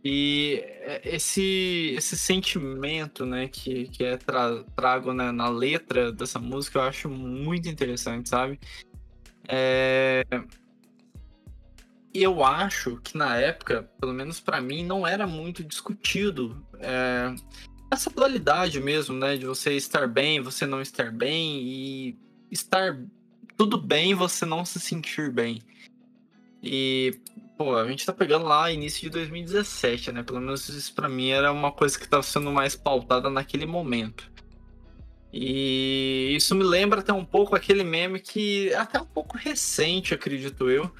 E 0.03 0.63
esse, 1.03 1.93
esse 1.95 2.17
sentimento, 2.17 3.23
né, 3.23 3.47
que, 3.47 3.87
que 3.87 4.03
é 4.03 4.17
tra 4.17 4.63
trago 4.75 5.13
né, 5.13 5.31
na 5.31 5.47
letra 5.47 6.11
dessa 6.11 6.39
música, 6.39 6.79
eu 6.79 6.83
acho 6.83 7.09
muito 7.09 7.69
interessante, 7.69 8.29
sabe? 8.29 8.59
É... 9.47 10.23
Eu 12.13 12.43
acho 12.43 12.97
que 12.97 13.15
na 13.15 13.37
época, 13.37 13.89
pelo 13.99 14.11
menos 14.11 14.39
para 14.39 14.59
mim, 14.59 14.83
não 14.83 15.05
era 15.05 15.27
muito 15.27 15.63
discutido 15.63 16.65
é... 16.79 17.33
essa 17.91 18.09
dualidade 18.09 18.81
mesmo, 18.81 19.15
né? 19.15 19.37
De 19.37 19.45
você 19.45 19.73
estar 19.75 20.07
bem, 20.07 20.41
você 20.41 20.65
não 20.65 20.81
estar 20.81 21.11
bem 21.11 21.61
e 21.61 22.19
estar 22.49 22.99
tudo 23.55 23.77
bem, 23.77 24.15
você 24.15 24.47
não 24.47 24.65
se 24.65 24.79
sentir 24.79 25.31
bem. 25.31 25.61
E, 26.63 27.19
pô, 27.63 27.77
a 27.77 27.87
gente 27.87 28.05
tá 28.05 28.11
pegando 28.11 28.45
lá 28.45 28.71
início 28.71 29.01
de 29.01 29.09
2017, 29.11 30.11
né? 30.11 30.23
Pelo 30.23 30.41
menos 30.41 30.67
isso 30.67 30.93
pra 30.95 31.07
mim 31.07 31.29
era 31.29 31.51
uma 31.51 31.71
coisa 31.71 31.97
que 31.97 32.07
tava 32.07 32.23
sendo 32.23 32.51
mais 32.51 32.75
pautada 32.75 33.29
naquele 33.29 33.67
momento. 33.67 34.31
E 35.31 36.33
isso 36.35 36.55
me 36.55 36.63
lembra 36.63 37.01
até 37.01 37.13
um 37.13 37.23
pouco 37.23 37.55
aquele 37.55 37.83
meme 37.83 38.19
que 38.19 38.69
é 38.69 38.77
até 38.77 38.99
um 38.99 39.05
pouco 39.05 39.37
recente, 39.37 40.13
acredito 40.13 40.69
eu. 40.69 40.91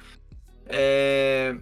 É, 0.66 1.56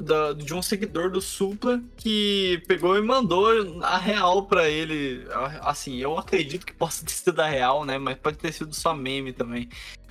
da, 0.00 0.32
de 0.32 0.52
um 0.52 0.60
seguidor 0.60 1.10
do 1.10 1.20
Supla 1.20 1.80
que 1.96 2.60
pegou 2.66 2.98
e 2.98 3.02
mandou 3.02 3.46
a 3.82 3.96
real 3.98 4.46
para 4.46 4.68
ele. 4.68 5.24
Assim, 5.60 5.98
eu 5.98 6.18
acredito 6.18 6.66
que 6.66 6.74
possa 6.74 7.04
ter 7.04 7.12
sido 7.12 7.40
a 7.40 7.46
real, 7.46 7.84
né? 7.84 7.98
Mas 7.98 8.18
pode 8.18 8.36
ter 8.36 8.52
sido 8.52 8.74
só 8.74 8.92
meme 8.92 9.32
também. 9.32 9.68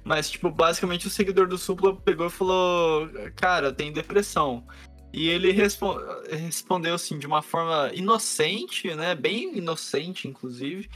Mas, 0.10 0.30
tipo, 0.30 0.50
basicamente 0.50 1.06
o 1.06 1.10
seguidor 1.10 1.48
do 1.48 1.58
Supla 1.58 1.96
pegou 1.96 2.28
e 2.28 2.32
falou: 2.32 3.08
Cara, 3.36 3.72
tenho 3.72 3.94
depressão. 3.94 4.66
E 5.14 5.30
ele 5.30 5.52
respo 5.52 5.98
respondeu 6.30 6.96
assim 6.96 7.18
de 7.18 7.28
uma 7.28 7.42
forma 7.42 7.92
inocente, 7.94 8.94
né? 8.94 9.16
Bem 9.16 9.58
inocente, 9.58 10.28
inclusive 10.28 10.90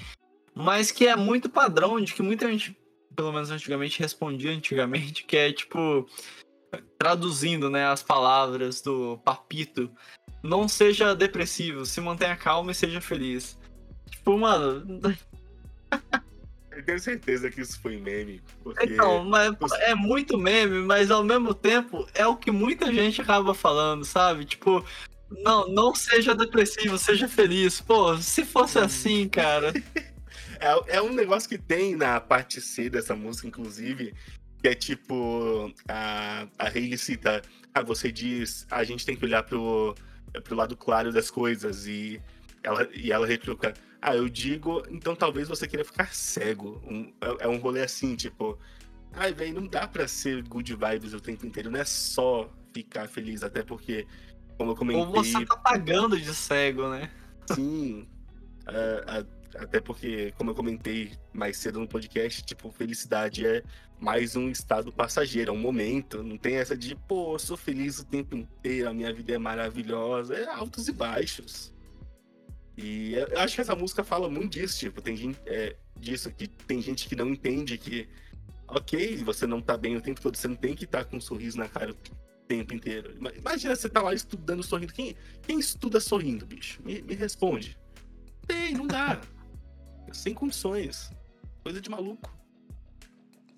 mas 0.55 0.91
que 0.91 1.07
é 1.07 1.15
muito 1.15 1.49
padrão 1.49 1.99
de 1.99 2.13
que 2.13 2.21
muita 2.21 2.49
gente, 2.49 2.77
pelo 3.15 3.31
menos 3.31 3.49
antigamente, 3.49 3.99
respondia 3.99 4.51
antigamente, 4.51 5.23
que 5.25 5.35
é 5.35 5.51
tipo, 5.51 6.07
traduzindo 6.97 7.69
né, 7.69 7.85
as 7.85 8.03
palavras 8.03 8.81
do 8.81 9.17
Papito, 9.23 9.91
não 10.43 10.67
seja 10.67 11.15
depressivo, 11.15 11.85
se 11.85 11.99
mantenha 12.01 12.35
calmo 12.35 12.71
e 12.71 12.75
seja 12.75 13.01
feliz. 13.01 13.57
Tipo, 14.09 14.37
mano. 14.37 15.01
Eu 16.75 16.83
tenho 16.83 16.99
certeza 16.99 17.49
que 17.49 17.61
isso 17.61 17.79
foi 17.79 17.97
meme. 17.97 18.41
Porque... 18.63 18.85
Então, 18.85 19.23
mas 19.25 19.55
é 19.81 19.93
muito 19.95 20.37
meme, 20.37 20.81
mas 20.81 21.11
ao 21.11 21.23
mesmo 21.23 21.53
tempo 21.53 22.07
é 22.13 22.25
o 22.25 22.35
que 22.35 22.51
muita 22.51 22.91
gente 22.91 23.21
acaba 23.21 23.53
falando, 23.53 24.03
sabe? 24.03 24.45
Tipo, 24.45 24.83
não, 25.29 25.67
não 25.67 25.95
seja 25.95 26.35
depressivo, 26.35 26.97
seja 26.97 27.27
feliz. 27.27 27.81
Pô, 27.81 28.17
se 28.17 28.45
fosse 28.45 28.79
assim, 28.79 29.27
cara. 29.27 29.73
É, 30.63 30.95
é 30.95 31.01
um 31.01 31.11
negócio 31.11 31.49
que 31.49 31.57
tem 31.57 31.93
na 31.93 32.21
parte 32.21 32.61
C 32.61 32.89
dessa 32.89 33.13
música, 33.13 33.45
inclusive, 33.45 34.13
que 34.61 34.69
é 34.69 34.73
tipo, 34.73 35.73
a, 35.89 36.47
a 36.57 36.67
Hayley 36.69 36.97
cita, 36.97 37.41
ah, 37.73 37.81
você 37.81 38.09
diz, 38.09 38.65
a 38.71 38.81
gente 38.85 39.05
tem 39.05 39.13
que 39.13 39.25
olhar 39.25 39.43
pro, 39.43 39.93
pro 40.45 40.55
lado 40.55 40.77
claro 40.77 41.11
das 41.11 41.29
coisas, 41.29 41.85
e 41.85 42.21
ela, 42.63 42.87
e 42.93 43.11
ela 43.11 43.27
retruca, 43.27 43.73
ah, 44.05 44.17
eu 44.17 44.27
digo, 44.27 44.83
então 44.89 45.15
talvez 45.15 45.47
você 45.47 45.65
queira 45.65 45.85
ficar 45.85 46.13
cego. 46.13 46.81
Um, 46.85 47.13
é, 47.21 47.45
é 47.45 47.47
um 47.47 47.57
rolê 47.57 47.81
assim, 47.83 48.17
tipo, 48.17 48.59
ai, 49.13 49.33
velho, 49.33 49.61
não 49.61 49.65
dá 49.65 49.87
pra 49.87 50.09
ser 50.09 50.43
good 50.43 50.75
vibes 50.75 51.13
o 51.13 51.21
tempo 51.21 51.45
inteiro, 51.45 51.71
não 51.71 51.79
é 51.79 51.85
só 51.85 52.51
ficar 52.73 53.07
feliz, 53.07 53.43
até 53.43 53.63
porque, 53.63 54.05
como 54.57 54.71
eu 54.71 54.75
comentei... 54.75 55.01
Ou 55.01 55.09
você 55.09 55.45
tá 55.45 55.55
pagando 55.55 56.19
de 56.19 56.35
cego, 56.35 56.89
né? 56.89 57.09
Sim, 57.53 58.05
a, 58.65 59.19
a 59.19 59.63
Até 59.63 59.79
porque, 59.79 60.33
como 60.37 60.51
eu 60.51 60.55
comentei 60.55 61.13
mais 61.31 61.55
cedo 61.55 61.79
no 61.79 61.87
podcast, 61.87 62.43
tipo, 62.43 62.71
felicidade 62.71 63.47
é 63.47 63.63
mais 63.99 64.35
um 64.35 64.49
estado 64.49 64.91
passageiro, 64.91 65.51
é 65.51 65.53
um 65.53 65.57
momento. 65.57 66.21
Não 66.21 66.37
tem 66.37 66.55
essa 66.55 66.75
de, 66.75 66.93
pô, 66.93 67.35
eu 67.35 67.39
sou 67.39 67.55
feliz 67.55 67.99
o 67.99 68.05
tempo 68.05 68.35
inteiro, 68.35 68.89
a 68.89 68.93
minha 68.93 69.13
vida 69.13 69.33
é 69.33 69.37
maravilhosa. 69.37 70.35
É 70.35 70.49
altos 70.49 70.89
e 70.89 70.91
baixos. 70.91 71.72
E 72.77 73.13
eu 73.13 73.39
acho 73.39 73.55
que 73.55 73.61
essa 73.61 73.75
música 73.75 74.03
fala 74.03 74.29
muito 74.29 74.53
disso, 74.53 74.79
tipo, 74.79 75.01
tem 75.01 75.15
gente 75.15 75.39
é, 75.45 75.75
disso 75.99 76.31
que 76.31 76.47
tem 76.47 76.81
gente 76.81 77.07
que 77.07 77.15
não 77.15 77.29
entende 77.29 77.77
que, 77.77 78.09
ok, 78.67 79.17
você 79.17 79.45
não 79.45 79.61
tá 79.61 79.77
bem 79.77 79.95
o 79.95 80.01
tempo 80.01 80.19
todo, 80.19 80.35
você 80.35 80.47
não 80.47 80.55
tem 80.55 80.75
que 80.75 80.85
estar 80.85 80.99
tá 80.99 81.05
com 81.05 81.17
um 81.17 81.21
sorriso 81.21 81.57
na 81.57 81.67
cara 81.67 81.91
o 81.91 81.95
tempo 82.47 82.73
inteiro. 82.73 83.15
Imagina 83.37 83.75
você 83.75 83.87
tá 83.87 84.01
lá 84.01 84.13
estudando 84.13 84.63
sorrindo. 84.63 84.93
Quem, 84.93 85.15
quem 85.43 85.59
estuda 85.59 85.99
sorrindo, 85.99 86.45
bicho? 86.45 86.81
Me, 86.83 87.01
me 87.01 87.13
responde. 87.13 87.77
Tem, 88.47 88.73
não 88.73 88.87
dá. 88.87 89.21
Sem 90.11 90.33
condições. 90.33 91.11
Coisa 91.63 91.79
de 91.79 91.89
maluco. 91.89 92.35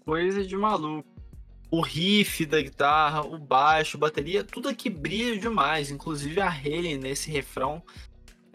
Coisa 0.03 0.45
de 0.45 0.55
maluco. 0.55 1.09
O 1.71 1.81
riff 1.81 2.45
da 2.45 2.61
guitarra, 2.61 3.21
o 3.25 3.39
baixo, 3.39 3.97
bateria, 3.97 4.43
tudo 4.43 4.69
aqui 4.69 4.89
brilha 4.89 5.37
demais. 5.39 5.89
Inclusive 5.89 6.39
a 6.39 6.49
Haley 6.49 6.97
nesse 6.97 7.31
refrão 7.31 7.81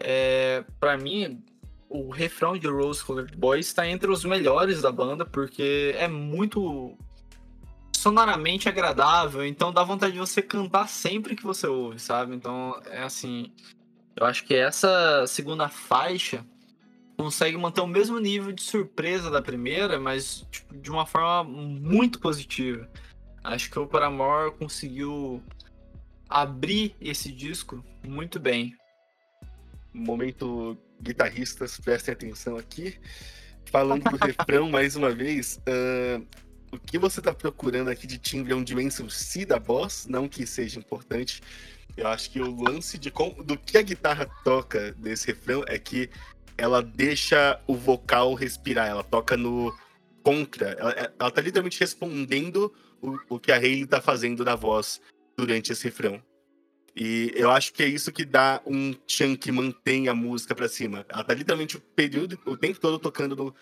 é, 0.03 0.63
para 0.79 0.97
mim, 0.97 1.43
o 1.89 2.09
refrão 2.09 2.57
de 2.57 2.67
Rose 2.67 3.03
Colored 3.03 3.35
Boys 3.35 3.67
está 3.67 3.87
entre 3.87 4.09
os 4.09 4.23
melhores 4.23 4.81
da 4.81 4.91
banda, 4.91 5.25
porque 5.25 5.93
é 5.97 6.07
muito 6.07 6.97
sonoramente 7.95 8.67
agradável, 8.67 9.45
então 9.45 9.71
dá 9.71 9.83
vontade 9.83 10.13
de 10.13 10.19
você 10.19 10.41
cantar 10.41 10.87
sempre 10.87 11.35
que 11.35 11.43
você 11.43 11.67
ouve, 11.67 11.99
sabe? 11.99 12.35
Então, 12.35 12.81
é 12.85 13.03
assim, 13.03 13.51
eu 14.15 14.25
acho 14.25 14.43
que 14.45 14.55
essa 14.55 15.25
segunda 15.27 15.69
faixa 15.69 16.45
consegue 17.15 17.57
manter 17.57 17.81
o 17.81 17.87
mesmo 17.87 18.17
nível 18.17 18.51
de 18.51 18.63
surpresa 18.63 19.29
da 19.29 19.41
primeira, 19.41 19.99
mas 19.99 20.47
tipo, 20.49 20.75
de 20.75 20.89
uma 20.89 21.05
forma 21.05 21.43
muito 21.43 22.19
positiva. 22.19 22.89
Acho 23.43 23.69
que 23.69 23.77
o 23.77 23.85
Paramore 23.85 24.55
conseguiu 24.57 25.43
abrir 26.27 26.95
esse 26.99 27.31
disco 27.31 27.83
muito 28.03 28.39
bem 28.39 28.75
momento 29.93 30.77
guitarristas, 31.01 31.79
prestem 31.79 32.13
atenção 32.13 32.57
aqui. 32.57 32.97
Falando 33.65 34.03
do 34.03 34.17
refrão 34.17 34.69
mais 34.71 34.95
uma 34.95 35.11
vez, 35.11 35.59
uh, 35.67 36.25
o 36.71 36.79
que 36.79 36.97
você 36.97 37.19
está 37.19 37.33
procurando 37.33 37.89
aqui 37.89 38.07
de 38.07 38.17
timbre 38.17 38.53
é 38.53 38.55
um 38.55 38.63
Dimension 38.63 39.09
C 39.09 39.45
da 39.45 39.59
voz, 39.59 40.07
não 40.07 40.27
que 40.27 40.45
seja 40.45 40.79
importante. 40.79 41.41
Eu 41.97 42.07
acho 42.07 42.31
que 42.31 42.39
o 42.39 42.63
lance 42.63 42.97
de 42.97 43.11
do 43.43 43.57
que 43.57 43.77
a 43.77 43.81
guitarra 43.81 44.25
toca 44.43 44.95
nesse 44.99 45.27
refrão 45.27 45.63
é 45.67 45.77
que 45.77 46.09
ela 46.57 46.81
deixa 46.81 47.59
o 47.67 47.75
vocal 47.75 48.33
respirar, 48.33 48.87
ela 48.87 49.03
toca 49.03 49.35
no 49.35 49.75
contra, 50.23 50.71
ela, 50.73 51.13
ela 51.19 51.31
tá 51.31 51.41
literalmente 51.41 51.79
respondendo 51.79 52.71
o, 53.01 53.17
o 53.35 53.39
que 53.39 53.51
a 53.51 53.55
Hayley 53.55 53.87
tá 53.87 53.99
fazendo 53.99 54.45
na 54.45 54.55
voz 54.55 55.01
durante 55.35 55.71
esse 55.71 55.83
refrão. 55.85 56.21
E 56.95 57.31
eu 57.35 57.49
acho 57.49 57.73
que 57.73 57.83
é 57.83 57.87
isso 57.87 58.11
que 58.11 58.25
dá 58.25 58.61
um 58.65 58.93
chunk 59.07 59.37
que 59.37 59.51
mantém 59.51 60.09
a 60.09 60.13
música 60.13 60.53
para 60.53 60.67
cima. 60.67 61.05
Ela 61.07 61.23
tá 61.23 61.33
literalmente 61.33 61.77
o 61.77 61.81
período, 61.81 62.37
o 62.45 62.57
tempo 62.57 62.79
todo 62.79 62.99
tocando 62.99 63.35
no, 63.35 63.55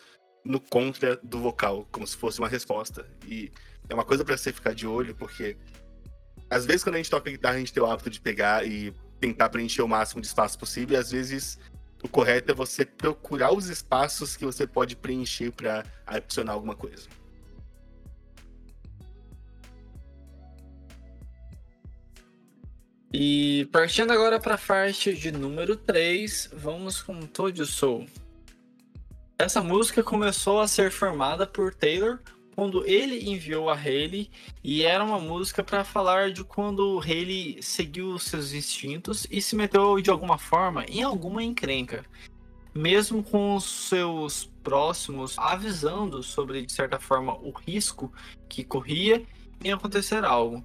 no 0.44 0.60
contra 0.60 1.16
do 1.18 1.40
vocal, 1.40 1.88
como 1.92 2.08
se 2.08 2.18
fosse 2.18 2.40
uma 2.40 2.48
resposta. 2.48 3.06
E 3.28 3.52
é 3.88 3.94
uma 3.94 4.06
coisa 4.06 4.26
para 4.26 4.36
você 4.36 4.52
ficar 4.52 4.74
de 4.74 4.88
olho, 4.88 5.16
porque 5.16 5.58
às 6.50 6.66
vezes 6.66 6.84
quando 6.84 6.96
a 6.96 6.98
gente 6.98 7.10
toca 7.10 7.30
guitarra, 7.30 7.56
a 7.56 7.60
gente 7.60 7.74
tem 7.74 7.84
o 7.84 7.86
hábito 7.86 8.10
de 8.10 8.20
pegar 8.20 8.66
e 8.66 8.94
tentar 9.20 9.50
preencher 9.50 9.82
o 9.82 9.88
máximo 9.88 10.22
de 10.22 10.28
espaço 10.28 10.58
possível, 10.58 10.96
e 10.96 11.00
às 11.00 11.12
vezes 11.12 11.60
o 12.02 12.08
correto 12.08 12.52
é 12.52 12.56
você 12.56 12.86
procurar 12.86 13.54
os 13.54 13.68
espaços 13.68 14.36
que 14.36 14.46
você 14.46 14.66
pode 14.66 14.96
preencher 14.96 15.52
para 15.52 15.84
adicionar 16.08 16.54
alguma 16.54 16.76
coisa. 16.76 17.08
E 23.12 23.68
partindo 23.72 24.14
agora 24.14 24.40
para 24.40 24.54
a 24.54 24.58
faixa 24.58 25.12
de 25.12 25.32
número 25.32 25.76
3, 25.76 26.52
vamos 26.54 27.02
com 27.02 27.22
Todo 27.22 27.66
Soul. 27.66 28.06
Essa 29.36 29.64
música 29.64 30.04
começou 30.04 30.60
a 30.62 30.68
ser 30.68 30.92
formada 30.92 31.48
por 31.48 31.74
Taylor 31.74 32.20
quando 32.56 32.86
ele 32.86 33.28
enviou 33.32 33.68
a 33.68 33.74
Haley 33.74 34.30
e 34.64 34.84
era 34.84 35.04
uma 35.04 35.18
música 35.18 35.64
para 35.64 35.84
falar 35.84 36.32
de 36.32 36.44
quando 36.44 37.00
Haley 37.00 37.58
seguiu 37.64 38.20
seus 38.20 38.54
instintos 38.54 39.26
e 39.32 39.42
se 39.42 39.56
meteu 39.56 40.00
de 40.00 40.12
alguma 40.12 40.38
forma 40.38 40.86
em 40.88 41.02
alguma 41.02 41.42
encrenca, 41.42 42.06
mesmo 42.76 43.24
com 43.24 43.60
seus 43.60 44.52
próximos 44.62 45.36
avisando 45.40 46.22
sobre 46.22 46.64
de 46.64 46.72
certa 46.72 47.00
forma 47.00 47.34
o 47.34 47.52
risco 47.52 48.14
que 48.48 48.64
corria 48.64 49.26
em 49.64 49.72
acontecer 49.72 50.24
algo. 50.24 50.64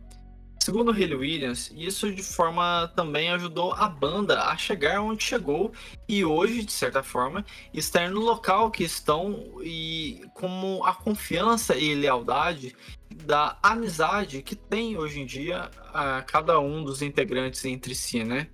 Segundo 0.64 0.92
Haley 0.92 1.14
Williams, 1.14 1.70
isso 1.76 2.10
de 2.10 2.22
forma 2.22 2.90
também 2.96 3.28
ajudou 3.28 3.74
a 3.74 3.86
banda 3.86 4.44
a 4.44 4.56
chegar 4.56 4.98
onde 4.98 5.22
chegou 5.22 5.70
e 6.08 6.24
hoje, 6.24 6.64
de 6.64 6.72
certa 6.72 7.02
forma, 7.02 7.44
estar 7.74 8.08
no 8.08 8.20
local 8.20 8.70
que 8.70 8.82
estão 8.82 9.60
e 9.62 10.22
como 10.32 10.82
a 10.82 10.94
confiança 10.94 11.76
e 11.76 11.94
lealdade 11.94 12.74
da 13.26 13.58
amizade 13.62 14.40
que 14.40 14.56
tem 14.56 14.96
hoje 14.96 15.20
em 15.20 15.26
dia 15.26 15.70
a 15.92 16.22
cada 16.22 16.58
um 16.58 16.82
dos 16.82 17.02
integrantes 17.02 17.62
entre 17.66 17.94
si, 17.94 18.24
né? 18.24 18.48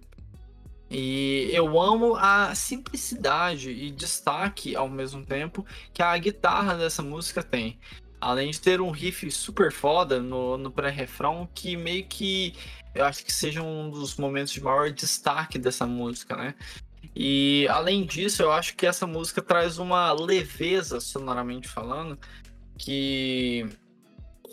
E 0.90 1.48
eu 1.52 1.80
amo 1.80 2.16
a 2.16 2.52
simplicidade 2.56 3.70
e 3.70 3.92
destaque 3.92 4.74
ao 4.74 4.88
mesmo 4.88 5.24
tempo 5.24 5.64
que 5.94 6.02
a 6.02 6.18
guitarra 6.18 6.74
dessa 6.74 7.00
música 7.00 7.40
tem. 7.40 7.78
Além 8.20 8.50
de 8.50 8.60
ter 8.60 8.80
um 8.80 8.90
riff 8.90 9.30
super 9.30 9.72
foda 9.72 10.20
no, 10.20 10.58
no 10.58 10.70
pré-refrão, 10.70 11.48
que 11.54 11.76
meio 11.76 12.04
que 12.06 12.54
eu 12.94 13.04
acho 13.04 13.24
que 13.24 13.32
seja 13.32 13.62
um 13.62 13.90
dos 13.90 14.16
momentos 14.16 14.52
de 14.52 14.60
maior 14.60 14.90
destaque 14.90 15.58
dessa 15.58 15.86
música, 15.86 16.36
né? 16.36 16.54
E 17.14 17.66
além 17.68 18.04
disso, 18.04 18.42
eu 18.42 18.52
acho 18.52 18.76
que 18.76 18.86
essa 18.86 19.06
música 19.06 19.40
traz 19.40 19.78
uma 19.78 20.12
leveza, 20.12 21.00
sonoramente 21.00 21.68
falando, 21.68 22.18
que 22.76 23.66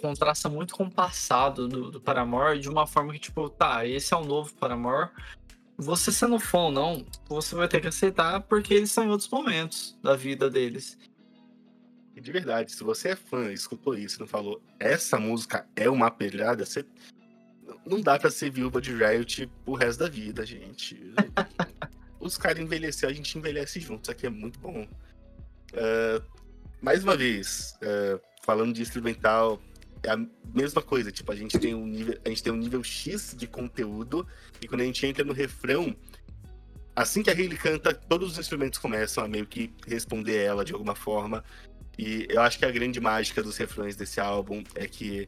contrasta 0.01 0.47
muito 0.47 0.75
com 0.75 0.83
o 0.83 0.91
passado 0.91 1.67
do, 1.67 1.91
do 1.91 2.01
Paramore, 2.01 2.59
de 2.59 2.69
uma 2.69 2.85
forma 2.85 3.13
que, 3.13 3.19
tipo, 3.19 3.49
tá, 3.49 3.85
esse 3.85 4.13
é 4.13 4.17
o 4.17 4.23
novo 4.23 4.53
Paramore. 4.55 5.09
Você 5.77 6.11
sendo 6.11 6.39
fã 6.39 6.59
ou 6.59 6.71
não, 6.71 7.05
você 7.27 7.55
vai 7.55 7.67
ter 7.67 7.81
que 7.81 7.87
aceitar 7.87 8.41
porque 8.41 8.73
eles 8.73 8.91
são 8.91 9.03
em 9.03 9.09
outros 9.09 9.29
momentos 9.29 9.97
da 10.01 10.15
vida 10.15 10.49
deles. 10.49 10.97
E 12.17 12.19
de 12.19 12.31
verdade, 12.31 12.71
se 12.71 12.83
você 12.83 13.09
é 13.09 13.15
fã, 13.15 13.51
escutou 13.53 13.95
isso, 13.95 14.19
não 14.19 14.25
falou, 14.25 14.59
essa 14.79 15.19
música 15.19 15.67
é 15.75 15.87
uma 15.87 16.09
pedrada, 16.09 16.65
você. 16.65 16.83
Não 17.85 18.01
dá 18.01 18.17
para 18.17 18.31
ser 18.31 18.49
viúva 18.49 18.81
de 18.81 18.91
Riot 18.91 19.47
o 19.67 19.75
resto 19.75 19.99
da 19.99 20.09
vida, 20.09 20.43
gente. 20.43 20.99
Os 22.19 22.35
caras 22.35 22.59
envelheceram, 22.59 23.11
a 23.11 23.15
gente 23.15 23.37
envelhece 23.37 23.79
junto, 23.79 24.01
isso 24.01 24.11
aqui 24.11 24.25
é 24.25 24.31
muito 24.31 24.59
bom. 24.59 24.87
Uh, 25.73 26.25
mais 26.81 27.03
uma 27.03 27.15
vez, 27.15 27.77
uh, 27.83 28.19
falando 28.41 28.73
de 28.73 28.81
instrumental, 28.81 29.61
é 30.01 30.09
a 30.09 30.17
mesma 30.55 30.81
coisa, 30.81 31.11
tipo, 31.11 31.31
a 31.31 31.35
gente 31.35 31.59
tem 31.59 31.75
um 31.75 31.85
nível, 31.85 32.19
a 32.25 32.29
gente 32.29 32.41
tem 32.41 32.51
um 32.51 32.57
nível 32.57 32.83
X 32.83 33.35
de 33.37 33.45
conteúdo, 33.45 34.27
e 34.59 34.67
quando 34.67 34.81
a 34.81 34.85
gente 34.85 35.05
entra 35.05 35.23
no 35.23 35.33
refrão, 35.33 35.95
assim 36.95 37.21
que 37.21 37.29
a 37.29 37.33
Hayley 37.33 37.59
canta, 37.59 37.93
todos 37.93 38.31
os 38.31 38.39
instrumentos 38.39 38.79
começam 38.79 39.23
a 39.23 39.27
meio 39.27 39.45
que 39.45 39.71
responder 39.85 40.37
ela 40.37 40.65
de 40.65 40.73
alguma 40.73 40.95
forma. 40.95 41.43
E 41.97 42.27
eu 42.29 42.41
acho 42.41 42.59
que 42.59 42.65
a 42.65 42.71
grande 42.71 42.99
mágica 42.99 43.41
dos 43.41 43.57
refrões 43.57 43.95
desse 43.95 44.19
álbum 44.19 44.63
é 44.75 44.87
que 44.87 45.27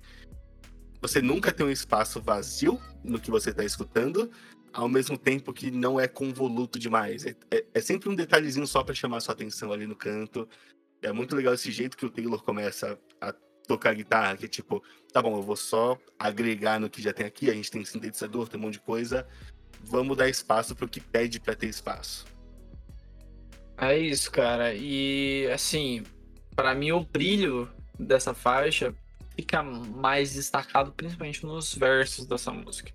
você 1.02 1.22
nunca 1.22 1.52
tem 1.52 1.66
um 1.66 1.72
espaço 1.72 2.22
vazio 2.22 2.80
no 3.04 3.20
que 3.20 3.32
você 3.32 3.50
está 3.52 3.64
escutando, 3.64 4.30
ao 4.72 4.88
mesmo 4.88 5.18
tempo 5.18 5.54
que 5.54 5.72
não 5.72 6.00
é 6.00 6.08
convoluto 6.08 6.78
demais. 6.78 7.26
É, 7.26 7.36
é, 7.50 7.66
é 7.74 7.82
sempre 7.82 8.10
um 8.10 8.16
detalhezinho 8.16 8.68
só 8.68 8.84
para 8.84 8.94
chamar 8.94 9.22
sua 9.22 9.34
atenção 9.34 9.72
ali 9.72 9.88
no 9.88 9.96
canto. 9.96 10.48
É 11.02 11.12
muito 11.12 11.36
legal 11.36 11.54
esse 11.54 11.72
jeito 11.72 11.98
que 11.98 12.06
o 12.06 12.10
Taylor 12.10 12.44
começa 12.44 13.00
a 13.20 13.34
tocar 13.68 13.94
guitarra, 13.94 14.36
que 14.36 14.46
é 14.46 14.48
tipo, 14.48 14.84
tá 15.14 15.22
bom, 15.22 15.38
eu 15.38 15.44
vou 15.44 15.56
só 15.56 15.98
agregar 16.18 16.80
no 16.80 16.90
que 16.90 17.02
já 17.02 17.14
tem 17.14 17.26
aqui, 17.26 17.50
a 17.50 17.54
gente 17.54 17.70
tem 17.70 17.86
sintetizador, 17.86 18.48
tem 18.48 18.60
um 18.60 18.64
monte 18.64 18.74
de 18.74 18.80
coisa, 18.80 19.28
vamos 19.84 20.18
dar 20.18 20.28
espaço 20.28 20.76
para 20.76 20.86
o 20.86 20.90
que 20.90 21.00
pede 21.00 21.40
para 21.40 21.56
ter 21.56 21.68
espaço. 21.68 22.26
É 23.78 23.98
isso, 23.98 24.30
cara. 24.32 24.74
E 24.74 25.48
assim, 25.54 26.04
para 26.60 26.76
mim 26.76 26.92
o 26.92 27.00
brilho 27.00 27.70
dessa 27.98 28.34
faixa 28.34 28.94
fica 29.34 29.64
mais 29.64 30.34
destacado 30.34 30.92
principalmente 30.92 31.46
nos 31.46 31.74
versos 31.74 32.26
dessa 32.26 32.52
música. 32.52 32.92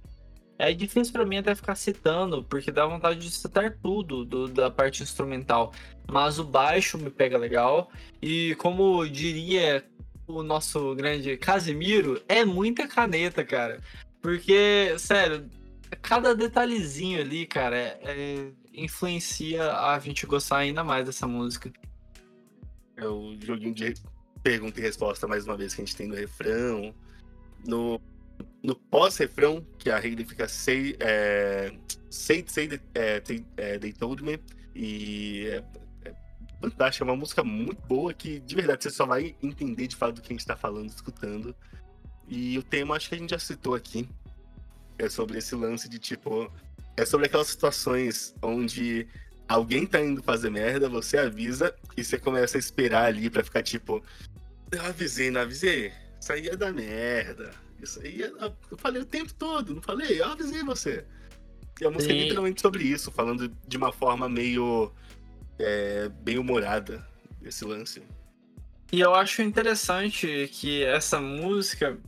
É 0.58 0.70
difícil 0.74 1.14
para 1.14 1.24
mim 1.24 1.38
até 1.38 1.54
ficar 1.54 1.74
citando, 1.74 2.44
porque 2.44 2.70
dá 2.70 2.84
vontade 2.84 3.20
de 3.20 3.30
citar 3.30 3.74
tudo 3.82 4.22
do, 4.22 4.48
da 4.48 4.70
parte 4.70 5.02
instrumental. 5.02 5.72
Mas 6.06 6.38
o 6.38 6.44
baixo 6.44 6.98
me 6.98 7.08
pega 7.08 7.38
legal. 7.38 7.90
E 8.20 8.54
como 8.56 9.08
diria 9.08 9.82
o 10.26 10.42
nosso 10.42 10.94
grande 10.94 11.34
Casimiro, 11.38 12.22
é 12.28 12.44
muita 12.44 12.86
caneta, 12.86 13.42
cara. 13.42 13.80
Porque, 14.20 14.94
sério, 14.98 15.48
cada 16.02 16.34
detalhezinho 16.34 17.18
ali, 17.18 17.46
cara, 17.46 17.76
é, 17.76 17.98
é 18.04 18.52
influencia 18.74 19.72
a 19.72 19.98
gente 19.98 20.26
gostar 20.26 20.58
ainda 20.58 20.84
mais 20.84 21.06
dessa 21.06 21.26
música. 21.26 21.72
É 22.96 23.06
o 23.06 23.36
joguinho 23.40 23.74
de 23.74 23.94
pergunta 24.42 24.78
e 24.78 24.82
resposta, 24.82 25.26
mais 25.26 25.46
uma 25.46 25.56
vez, 25.56 25.74
que 25.74 25.82
a 25.82 25.84
gente 25.84 25.96
tem 25.96 26.06
no 26.06 26.14
refrão. 26.14 26.94
No, 27.66 28.00
no 28.62 28.76
pós-refrão, 28.76 29.66
que 29.78 29.90
a 29.90 29.96
Hayley 29.96 30.24
fica 30.24 30.46
say, 30.46 30.96
é, 31.00 31.72
say, 32.10 32.44
say 32.46 32.80
é, 32.94 33.20
they, 33.20 33.44
é, 33.56 33.78
they 33.78 33.92
told 33.92 34.22
me. 34.22 34.38
E 34.74 35.46
é, 35.46 35.64
é 36.08 36.14
fantástica, 36.60 37.04
é 37.04 37.06
uma 37.06 37.16
música 37.16 37.42
muito 37.42 37.80
boa 37.82 38.12
que, 38.12 38.40
de 38.40 38.54
verdade, 38.54 38.84
você 38.84 38.90
só 38.90 39.06
vai 39.06 39.34
entender 39.42 39.86
de 39.86 39.96
fato 39.96 40.16
do 40.16 40.22
que 40.22 40.32
a 40.32 40.36
gente 40.36 40.46
tá 40.46 40.56
falando, 40.56 40.90
escutando. 40.90 41.54
E 42.28 42.58
o 42.58 42.62
tema, 42.62 42.96
acho 42.96 43.08
que 43.08 43.14
a 43.14 43.18
gente 43.18 43.30
já 43.30 43.38
citou 43.38 43.74
aqui. 43.74 44.08
É 44.98 45.08
sobre 45.08 45.38
esse 45.38 45.54
lance 45.54 45.88
de 45.88 45.98
tipo. 45.98 46.52
É 46.96 47.04
sobre 47.04 47.26
aquelas 47.26 47.48
situações 47.48 48.34
onde 48.40 49.08
alguém 49.48 49.86
tá 49.86 50.00
indo 50.00 50.22
fazer 50.22 50.50
merda, 50.50 50.88
você 50.88 51.18
avisa 51.18 51.74
e 51.96 52.04
você 52.04 52.18
começa 52.18 52.58
a 52.58 52.60
esperar 52.60 53.06
ali 53.06 53.28
pra 53.30 53.44
ficar 53.44 53.62
tipo. 53.62 54.02
Eu 54.70 54.82
avisei, 54.82 55.30
não 55.30 55.42
avisei? 55.42 55.92
Isso 56.20 56.32
aí 56.32 56.44
ia 56.44 56.56
dar 56.56 56.72
merda. 56.72 57.50
Isso 57.82 58.00
aí 58.00 58.18
ia... 58.18 58.32
Eu 58.38 58.78
falei 58.78 59.02
o 59.02 59.04
tempo 59.04 59.32
todo, 59.34 59.74
não 59.74 59.82
falei? 59.82 60.20
Eu 60.20 60.26
avisei 60.26 60.62
você. 60.62 61.04
E 61.80 61.84
a 61.84 61.90
música 61.90 62.12
é 62.12 62.16
literalmente 62.16 62.60
sobre 62.60 62.84
isso, 62.84 63.10
falando 63.10 63.48
de 63.66 63.76
uma 63.76 63.92
forma 63.92 64.28
meio. 64.28 64.92
É, 65.58 66.08
bem 66.08 66.38
humorada, 66.38 67.06
esse 67.42 67.64
lance. 67.64 68.02
E 68.90 69.00
eu 69.00 69.14
acho 69.14 69.42
interessante 69.42 70.48
que 70.52 70.82
essa 70.82 71.20
música 71.20 71.98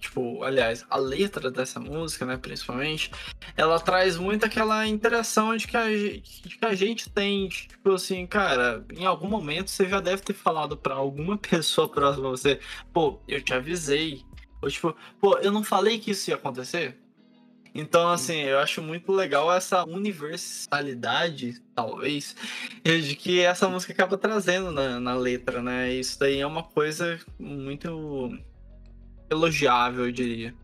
tipo, 0.00 0.42
aliás, 0.42 0.84
a 0.88 0.96
letra 0.96 1.50
dessa 1.50 1.78
música, 1.78 2.24
né, 2.24 2.36
principalmente, 2.36 3.10
ela 3.56 3.78
traz 3.78 4.16
muito 4.16 4.44
aquela 4.44 4.86
interação 4.86 5.56
de 5.56 5.66
que 5.66 5.76
a, 5.76 5.88
de 5.88 6.20
que 6.20 6.64
a 6.64 6.74
gente 6.74 7.10
tem, 7.10 7.48
tipo 7.48 7.92
assim, 7.92 8.26
cara, 8.26 8.84
em 8.94 9.04
algum 9.04 9.28
momento 9.28 9.70
você 9.70 9.86
já 9.88 10.00
deve 10.00 10.22
ter 10.22 10.32
falado 10.32 10.76
para 10.76 10.94
alguma 10.94 11.36
pessoa 11.38 11.88
próxima 11.88 12.28
a 12.28 12.30
você, 12.30 12.60
pô, 12.92 13.20
eu 13.28 13.42
te 13.42 13.52
avisei, 13.52 14.22
ou 14.62 14.70
tipo, 14.70 14.96
pô, 15.20 15.38
eu 15.38 15.52
não 15.52 15.62
falei 15.62 15.98
que 15.98 16.12
isso 16.12 16.30
ia 16.30 16.36
acontecer? 16.36 16.96
Então, 17.74 18.08
assim, 18.08 18.40
eu 18.40 18.58
acho 18.58 18.82
muito 18.82 19.12
legal 19.12 19.52
essa 19.52 19.84
universalidade, 19.84 21.62
talvez, 21.74 22.34
de 22.82 23.14
que 23.14 23.40
essa 23.40 23.68
música 23.68 23.92
acaba 23.92 24.16
trazendo 24.16 24.72
na, 24.72 24.98
na 24.98 25.14
letra, 25.14 25.62
né? 25.62 25.92
Isso 25.92 26.18
daí 26.18 26.40
é 26.40 26.46
uma 26.46 26.62
coisa 26.62 27.20
muito 27.38 28.36
elogiável, 29.30 30.06
eu 30.06 30.12
diria. 30.12 30.54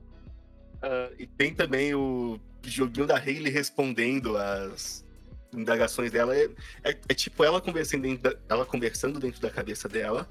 Uh, 0.77 1.15
e 1.19 1.27
tem 1.27 1.55
também 1.55 1.95
o 1.95 2.39
joguinho 2.63 3.07
da 3.07 3.17
Hayley 3.17 3.51
respondendo 3.51 4.37
as 4.37 5.05
indagações 5.53 6.11
dela. 6.11 6.37
É, 6.37 6.51
é, 6.83 6.99
é 7.09 7.15
tipo 7.15 7.45
ela 7.45 7.61
conversando, 7.61 8.03
dentro 8.03 8.31
da, 8.31 8.39
ela 8.49 8.67
conversando 8.67 9.19
dentro 9.19 9.41
da 9.41 9.51
cabeça 9.51 9.89
dela. 9.89 10.29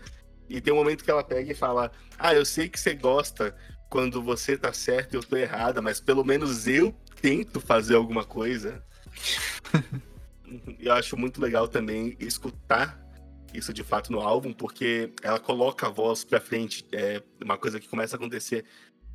E 0.49 0.61
tem 0.61 0.73
um 0.73 0.77
momento 0.77 1.03
que 1.03 1.11
ela 1.11 1.23
pega 1.23 1.51
e 1.51 1.55
fala: 1.55 1.91
Ah, 2.17 2.34
eu 2.34 2.45
sei 2.45 2.69
que 2.69 2.79
você 2.79 2.93
gosta 2.93 3.55
quando 3.89 4.21
você 4.21 4.57
tá 4.57 4.73
certo 4.73 5.13
e 5.13 5.17
eu 5.17 5.23
tô 5.23 5.38
errada, 5.38 5.81
mas 5.81 5.99
pelo 5.99 6.23
menos 6.23 6.67
eu 6.67 6.93
tento 7.21 7.59
fazer 7.59 7.95
alguma 7.95 8.23
coisa. 8.23 8.84
eu 10.79 10.93
acho 10.93 11.17
muito 11.17 11.41
legal 11.41 11.67
também 11.67 12.15
escutar 12.19 13.03
isso 13.54 13.74
de 13.74 13.84
fato 13.84 14.12
no 14.12 14.20
álbum, 14.20 14.51
porque 14.51 15.12
ela 15.22 15.39
coloca 15.39 15.88
a 15.88 15.89
voz 15.89 16.24
pra 16.24 16.39
frente. 16.39 16.86
É 16.91 17.22
uma 17.43 17.58
coisa 17.58 17.80
que 17.80 17.88
começa 17.88 18.16
a 18.16 18.18
acontecer 18.18 18.66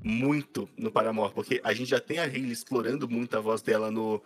muito 0.02 0.68
no 0.76 0.90
Paramore, 0.90 1.34
porque 1.34 1.60
a 1.64 1.72
gente 1.72 1.90
já 1.90 2.00
tem 2.00 2.18
a 2.18 2.24
Hayley 2.24 2.52
explorando 2.52 3.08
muito 3.08 3.36
a 3.36 3.40
voz 3.40 3.62
dela 3.62 3.90
no, 3.90 4.22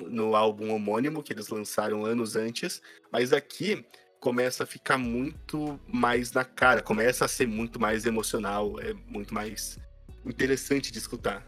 no 0.00 0.34
álbum 0.34 0.72
homônimo 0.72 1.22
que 1.22 1.32
eles 1.32 1.48
lançaram 1.48 2.04
anos 2.04 2.34
antes, 2.36 2.82
mas 3.12 3.32
aqui 3.32 3.84
começa 4.18 4.64
a 4.64 4.66
ficar 4.66 4.98
muito 4.98 5.78
mais 5.86 6.32
na 6.32 6.44
cara, 6.44 6.82
começa 6.82 7.24
a 7.24 7.28
ser 7.28 7.46
muito 7.46 7.78
mais 7.78 8.06
emocional, 8.06 8.80
é 8.80 8.94
muito 9.06 9.34
mais 9.34 9.78
interessante 10.24 10.90
de 10.90 10.98
escutar. 10.98 11.46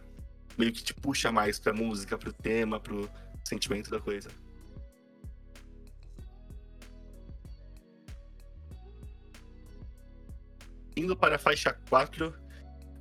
Meio 0.56 0.72
que 0.72 0.84
te 0.84 0.94
puxa 0.94 1.32
mais 1.32 1.58
pra 1.58 1.72
música, 1.72 2.16
pro 2.16 2.32
tema, 2.32 2.78
pro 2.78 3.10
sentimento 3.44 3.90
da 3.90 3.98
coisa. 3.98 4.28
Indo 10.96 11.16
para 11.16 11.36
a 11.36 11.38
faixa 11.38 11.76
4, 11.90 12.34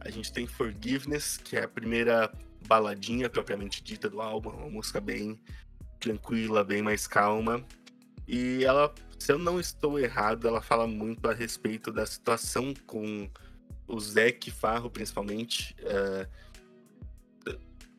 a 0.01 0.09
gente 0.09 0.31
tem 0.31 0.45
Forgiveness, 0.45 1.37
que 1.37 1.55
é 1.55 1.63
a 1.63 1.67
primeira 1.67 2.31
baladinha 2.67 3.29
propriamente 3.29 3.83
dita 3.83 4.09
do 4.09 4.21
álbum, 4.21 4.49
uma 4.49 4.69
música 4.69 4.99
bem 4.99 5.39
tranquila, 5.99 6.63
bem 6.63 6.81
mais 6.81 7.07
calma. 7.07 7.65
E 8.27 8.63
ela, 8.65 8.93
se 9.17 9.31
eu 9.31 9.37
não 9.37 9.59
estou 9.59 9.99
errado, 9.99 10.47
ela 10.47 10.61
fala 10.61 10.85
muito 10.85 11.27
a 11.29 11.33
respeito 11.33 11.91
da 11.91 12.05
situação 12.05 12.73
com 12.85 13.29
o 13.87 13.99
Zac 13.99 14.51
Farro, 14.51 14.89
principalmente. 14.89 15.75
Uh, 15.81 16.45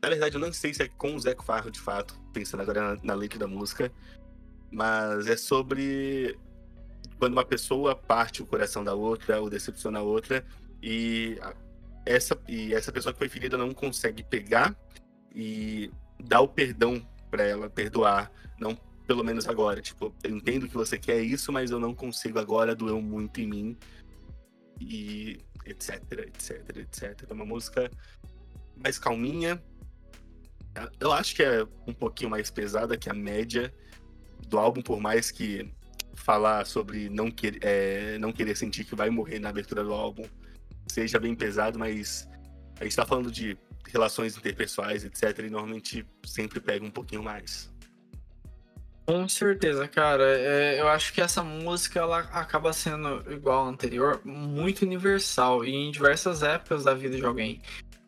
na 0.02 0.08
verdade, 0.10 0.36
eu 0.36 0.40
não 0.40 0.52
sei 0.52 0.74
se 0.74 0.82
é 0.82 0.88
com 0.88 1.14
o 1.14 1.20
Zac 1.20 1.42
Farro 1.44 1.70
de 1.70 1.80
fato, 1.80 2.20
pensando 2.32 2.60
agora 2.60 2.96
na, 2.96 3.02
na 3.02 3.14
letra 3.14 3.38
da 3.38 3.46
música, 3.46 3.90
mas 4.70 5.26
é 5.26 5.36
sobre 5.36 6.38
quando 7.18 7.32
uma 7.32 7.44
pessoa 7.44 7.94
parte 7.94 8.42
o 8.42 8.46
coração 8.46 8.84
da 8.84 8.94
outra 8.94 9.40
ou 9.40 9.48
decepciona 9.48 10.00
a 10.00 10.02
outra 10.02 10.44
e 10.82 11.38
essa, 12.04 12.38
e 12.48 12.74
essa 12.74 12.92
pessoa 12.92 13.12
que 13.12 13.18
foi 13.18 13.28
ferida 13.28 13.56
não 13.56 13.72
consegue 13.72 14.22
pegar 14.22 14.76
e 15.34 15.90
dar 16.22 16.40
o 16.40 16.48
perdão 16.48 17.06
para 17.30 17.44
ela, 17.44 17.68
perdoar, 17.68 18.30
não 18.58 18.78
pelo 19.06 19.24
menos 19.24 19.46
agora. 19.48 19.80
Tipo, 19.80 20.14
eu 20.22 20.36
entendo 20.36 20.68
que 20.68 20.74
você 20.74 20.98
quer 20.98 21.20
isso, 21.20 21.52
mas 21.52 21.70
eu 21.70 21.78
não 21.78 21.94
consigo 21.94 22.38
agora, 22.38 22.74
doeu 22.74 23.00
muito 23.00 23.40
em 23.40 23.46
mim. 23.46 23.76
E 24.80 25.38
etc, 25.64 26.00
etc, 26.26 26.76
etc. 26.76 27.26
É 27.28 27.32
uma 27.32 27.44
música 27.44 27.90
mais 28.76 28.98
calminha. 28.98 29.62
Eu 31.00 31.12
acho 31.12 31.34
que 31.34 31.42
é 31.42 31.66
um 31.86 31.92
pouquinho 31.92 32.30
mais 32.30 32.50
pesada 32.50 32.96
que 32.96 33.08
a 33.08 33.14
média 33.14 33.72
do 34.48 34.58
álbum, 34.58 34.82
por 34.82 35.00
mais 35.00 35.30
que 35.30 35.72
falar 36.16 36.66
sobre 36.66 37.08
não, 37.08 37.28
é, 37.60 38.18
não 38.18 38.32
querer 38.32 38.56
sentir 38.56 38.84
que 38.84 38.94
vai 38.94 39.10
morrer 39.10 39.38
na 39.38 39.50
abertura 39.50 39.84
do 39.84 39.92
álbum 39.92 40.24
seja 40.86 41.18
bem 41.18 41.34
pesado, 41.34 41.78
mas 41.78 42.28
a 42.80 42.84
gente 42.84 42.96
tá 42.96 43.04
falando 43.04 43.30
de 43.30 43.56
relações 43.88 44.36
interpessoais, 44.36 45.04
etc. 45.04 45.38
E 45.40 45.50
normalmente 45.50 46.06
sempre 46.24 46.60
pega 46.60 46.84
um 46.84 46.90
pouquinho 46.90 47.22
mais. 47.22 47.72
Com 49.06 49.28
certeza, 49.28 49.86
cara. 49.86 50.24
É, 50.24 50.80
eu 50.80 50.88
acho 50.88 51.12
que 51.12 51.20
essa 51.20 51.42
música 51.42 52.00
ela 52.00 52.18
acaba 52.18 52.72
sendo 52.72 53.22
igual 53.32 53.66
à 53.66 53.68
anterior, 53.68 54.20
muito 54.24 54.82
universal 54.82 55.64
e 55.64 55.72
em 55.72 55.90
diversas 55.92 56.42
épocas 56.42 56.84
da 56.84 56.92
vida 56.92 57.16
de 57.16 57.24
alguém. 57.24 57.62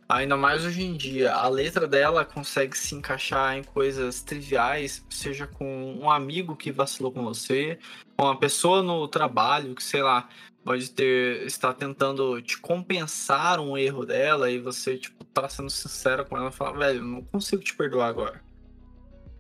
Ainda 0.09 0.39
mais 0.39 0.65
hoje 0.65 0.83
em 0.83 0.95
dia, 0.95 1.35
a 1.35 1.49
letra 1.49 1.87
dela 1.87 2.25
consegue 2.25 2.79
se 2.79 2.95
encaixar 2.95 3.59
em 3.59 3.63
coisas 3.63 4.23
triviais, 4.23 5.05
seja 5.11 5.47
com 5.47 5.99
um 6.01 6.11
amigo 6.11 6.57
que 6.57 6.73
vacilou 6.73 7.13
com 7.13 7.23
você, 7.23 7.79
com 8.17 8.25
uma 8.25 8.39
pessoa 8.39 8.83
no 8.83 9.07
trabalho 9.07 9.75
que, 9.75 9.83
sei 9.83 10.03
lá, 10.03 10.27
pode 10.65 10.91
ter 10.93 11.45
estar 11.45 11.75
tentando 11.75 12.41
te 12.41 12.57
compensar 12.59 13.61
um 13.61 13.77
erro 13.77 14.07
dela 14.07 14.51
e 14.51 14.59
você, 14.59 14.97
tipo, 14.97 15.23
tá 15.27 15.47
sendo 15.47 15.69
sincero 15.69 16.25
com 16.25 16.39
ela 16.39 16.49
e 16.49 16.53
falar, 16.53 16.73
velho, 16.73 17.05
não 17.05 17.23
consigo 17.23 17.63
te 17.63 17.77
perdoar 17.77 18.09
agora. 18.09 18.43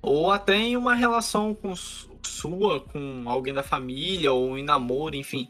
Ou 0.03 0.31
até 0.31 0.55
em 0.55 0.77
uma 0.77 0.95
relação 0.95 1.55
com 1.55 1.75
sua, 1.75 2.81
com 2.81 3.25
alguém 3.27 3.55
da 3.55 3.63
família, 3.63 4.35
ou 4.35 4.59
em 4.59 4.65
namoro, 4.65 5.17
enfim. 5.17 5.49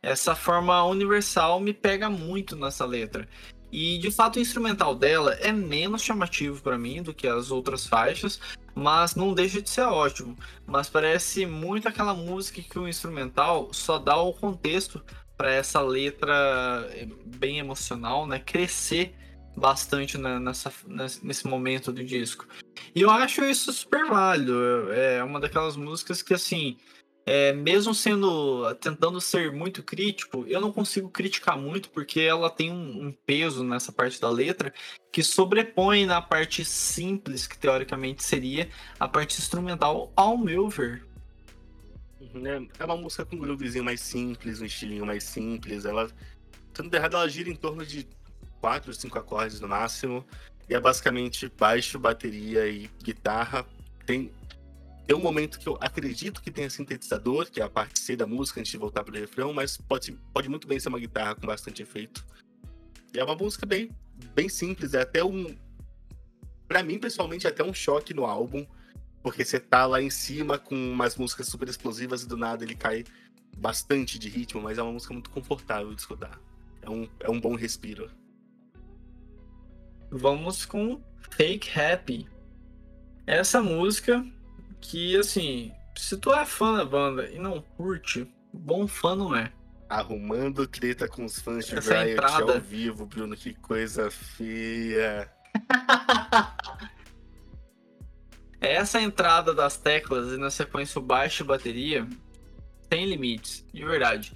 Essa 0.00 0.36
forma 0.36 0.84
universal 0.84 1.58
me 1.58 1.72
pega 1.72 2.08
muito 2.08 2.54
nessa 2.54 2.86
letra. 2.86 3.28
E 3.72 3.96
de 3.96 4.10
fato 4.10 4.36
o 4.36 4.40
instrumental 4.40 4.94
dela 4.94 5.32
é 5.40 5.50
menos 5.50 6.02
chamativo 6.02 6.62
para 6.62 6.76
mim 6.76 7.02
do 7.02 7.14
que 7.14 7.26
as 7.26 7.50
outras 7.50 7.86
faixas, 7.86 8.38
mas 8.74 9.14
não 9.14 9.32
deixa 9.32 9.62
de 9.62 9.70
ser 9.70 9.82
ótimo. 9.82 10.36
Mas 10.66 10.90
parece 10.90 11.46
muito 11.46 11.88
aquela 11.88 12.12
música 12.12 12.60
que 12.60 12.78
o 12.78 12.86
instrumental 12.86 13.72
só 13.72 13.98
dá 13.98 14.16
o 14.16 14.34
contexto 14.34 15.02
para 15.38 15.50
essa 15.50 15.80
letra 15.80 16.86
eh, 16.90 17.08
bem 17.38 17.58
emocional, 17.58 18.26
né, 18.26 18.38
crescer 18.38 19.14
bastante 19.56 20.16
nessa, 20.18 20.72
nesse 21.22 21.46
momento 21.46 21.92
do 21.92 22.04
disco. 22.04 22.46
E 22.94 23.00
eu 23.00 23.10
acho 23.10 23.44
isso 23.44 23.72
super 23.72 24.06
válido. 24.06 24.92
É 24.92 25.22
uma 25.24 25.40
daquelas 25.40 25.76
músicas 25.76 26.22
que 26.22 26.34
assim 26.34 26.76
é, 27.24 27.52
mesmo 27.52 27.94
sendo 27.94 28.74
tentando 28.76 29.20
ser 29.20 29.52
muito 29.52 29.82
crítico, 29.82 30.44
eu 30.48 30.60
não 30.60 30.72
consigo 30.72 31.08
criticar 31.08 31.56
muito 31.56 31.90
porque 31.90 32.20
ela 32.20 32.50
tem 32.50 32.70
um, 32.70 33.06
um, 33.06 33.12
peso 33.12 33.62
nessa 33.62 33.92
parte 33.92 34.20
da 34.20 34.28
letra 34.28 34.72
que 35.12 35.22
sobrepõe 35.22 36.04
na 36.04 36.20
parte 36.20 36.64
simples 36.64 37.46
que 37.46 37.56
teoricamente 37.56 38.24
seria 38.24 38.68
a 38.98 39.06
parte 39.06 39.38
instrumental, 39.38 40.12
ao 40.16 40.36
meu 40.36 40.68
ver. 40.68 41.06
Uhum, 42.20 42.46
é, 42.46 42.66
é 42.78 42.84
uma 42.84 42.96
música 42.96 43.24
com 43.24 43.36
um 43.36 43.40
groovezinho 43.40 43.84
mais 43.84 44.00
simples, 44.00 44.60
um 44.60 44.64
estilinho 44.64 45.06
mais 45.06 45.22
simples. 45.24 45.84
Ela, 45.84 46.10
tanto 46.72 46.94
errado, 46.94 47.16
ela 47.16 47.28
gira 47.28 47.50
em 47.50 47.56
torno 47.56 47.86
de 47.86 48.06
quatro, 48.60 48.92
cinco 48.94 49.18
acordes 49.18 49.60
no 49.60 49.68
máximo. 49.68 50.24
E 50.68 50.74
é 50.74 50.80
basicamente 50.80 51.52
baixo, 51.58 51.98
bateria 51.98 52.66
e 52.68 52.90
guitarra. 53.02 53.66
Tem 54.06 54.32
tem 55.06 55.16
um 55.16 55.20
momento 55.20 55.58
que 55.58 55.68
eu 55.68 55.76
acredito 55.80 56.40
que 56.40 56.50
tenha 56.50 56.70
sintetizador, 56.70 57.50
que 57.50 57.60
é 57.60 57.64
a 57.64 57.68
parte 57.68 57.98
C 57.98 58.14
da 58.14 58.26
música, 58.26 58.60
antes 58.60 58.70
de 58.70 58.78
voltar 58.78 59.02
pro 59.02 59.14
refrão, 59.14 59.52
mas 59.52 59.76
pode, 59.76 60.12
pode 60.32 60.48
muito 60.48 60.68
bem 60.68 60.78
ser 60.78 60.88
uma 60.88 60.98
guitarra 60.98 61.34
com 61.34 61.46
bastante 61.46 61.82
efeito. 61.82 62.24
E 63.12 63.18
é 63.18 63.24
uma 63.24 63.34
música 63.34 63.66
bem, 63.66 63.90
bem 64.34 64.48
simples, 64.48 64.94
é 64.94 65.02
até 65.02 65.24
um. 65.24 65.56
Pra 66.68 66.82
mim, 66.82 66.98
pessoalmente, 66.98 67.46
é 67.46 67.50
até 67.50 67.64
um 67.64 67.74
choque 67.74 68.14
no 68.14 68.24
álbum, 68.24 68.64
porque 69.22 69.44
você 69.44 69.58
tá 69.58 69.86
lá 69.86 70.00
em 70.00 70.08
cima 70.08 70.58
com 70.58 70.74
umas 70.74 71.16
músicas 71.16 71.48
super 71.48 71.68
explosivas 71.68 72.22
e 72.22 72.28
do 72.28 72.36
nada 72.36 72.64
ele 72.64 72.76
cai 72.76 73.04
bastante 73.56 74.18
de 74.18 74.28
ritmo, 74.28 74.62
mas 74.62 74.78
é 74.78 74.82
uma 74.82 74.92
música 74.92 75.12
muito 75.12 75.30
confortável 75.30 75.92
de 75.92 76.00
escutar. 76.00 76.40
É 76.80 76.88
um, 76.88 77.08
é 77.20 77.30
um 77.30 77.40
bom 77.40 77.54
respiro. 77.54 78.10
Vamos 80.10 80.64
com 80.64 81.02
Fake 81.30 81.68
Happy. 81.78 82.28
Essa 83.26 83.62
música 83.62 84.24
que, 84.82 85.16
assim, 85.16 85.72
se 85.96 86.18
tu 86.18 86.34
é 86.34 86.44
fã 86.44 86.76
da 86.76 86.84
banda 86.84 87.30
e 87.30 87.38
não 87.38 87.62
curte, 87.62 88.28
bom 88.52 88.86
fã 88.86 89.14
não 89.14 89.34
é. 89.34 89.50
Arrumando 89.88 90.66
treta 90.66 91.08
com 91.08 91.24
os 91.24 91.38
fãs 91.38 91.66
de 91.66 91.78
Essa 91.78 92.00
Riot 92.00 92.12
entrada. 92.12 92.54
ao 92.54 92.60
vivo, 92.60 93.06
Bruno, 93.06 93.36
que 93.36 93.54
coisa 93.54 94.10
feia. 94.10 95.30
Essa 98.60 99.00
entrada 99.00 99.54
das 99.54 99.76
teclas 99.76 100.32
e 100.32 100.36
na 100.36 100.50
sequência 100.50 100.98
o 100.98 101.02
baixo 101.02 101.42
e 101.42 101.46
bateria 101.46 102.06
tem 102.88 103.06
limites, 103.06 103.66
de 103.72 103.84
verdade. 103.84 104.32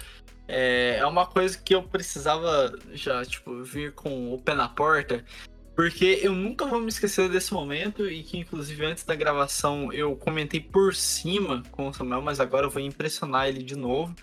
É, 0.48 0.98
é 0.98 1.06
uma 1.06 1.26
coisa 1.26 1.56
que 1.58 1.74
eu 1.74 1.82
precisava 1.82 2.76
já, 2.92 3.24
tipo, 3.24 3.62
vir 3.62 3.92
com 3.92 4.32
o 4.32 4.40
pé 4.40 4.54
na 4.54 4.68
porta, 4.68 5.24
porque 5.76 6.20
eu 6.22 6.34
nunca 6.34 6.64
vou 6.64 6.80
me 6.80 6.88
esquecer 6.88 7.28
desse 7.28 7.52
momento 7.52 8.10
e 8.10 8.22
que, 8.22 8.38
inclusive, 8.38 8.82
antes 8.86 9.04
da 9.04 9.14
gravação 9.14 9.92
eu 9.92 10.16
comentei 10.16 10.58
por 10.58 10.94
cima 10.94 11.62
com 11.70 11.88
o 11.88 11.92
Samuel, 11.92 12.22
mas 12.22 12.40
agora 12.40 12.64
eu 12.64 12.70
vou 12.70 12.80
impressionar 12.80 13.46
ele 13.46 13.62
de 13.62 13.76
novo. 13.76 14.16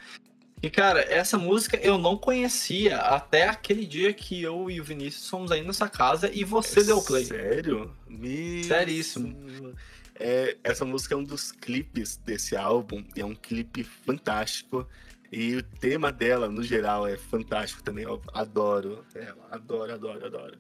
E, 0.64 0.70
cara, 0.70 1.02
essa 1.02 1.38
música 1.38 1.78
eu 1.78 2.00
não 2.00 2.18
conhecia 2.18 2.98
até 2.98 3.48
aquele 3.48 3.86
dia 3.86 4.12
que 4.14 4.42
eu 4.42 4.72
e 4.72 4.82
o 4.82 4.84
Vinícius 4.84 5.30
fomos 5.30 5.52
aí 5.52 5.62
nessa 5.62 5.88
casa 5.88 6.32
e 6.34 6.44
você 6.44 6.84
deu 6.84 7.00
play. 7.04 7.26
Sério? 7.26 7.96
Meu 8.10 8.64
Seríssimo. 8.64 9.76
É, 10.16 10.58
essa 10.64 10.84
música 10.84 11.14
é 11.14 11.18
um 11.18 11.24
dos 11.24 11.52
clipes 11.52 12.18
desse 12.18 12.56
álbum, 12.56 13.04
e 13.16 13.22
é 13.22 13.26
um 13.26 13.36
clipe 13.36 13.84
fantástico. 13.84 14.88
E 15.32 15.56
o 15.56 15.62
tema 15.62 16.12
dela, 16.12 16.48
no 16.48 16.64
geral, 16.64 17.08
é 17.08 17.16
fantástico 17.16 17.84
também. 17.84 18.06
Eu 18.06 18.22
adoro 18.34 19.06
ela, 19.14 19.48
adoro, 19.52 19.94
adoro, 19.94 20.26
adoro. 20.26 20.58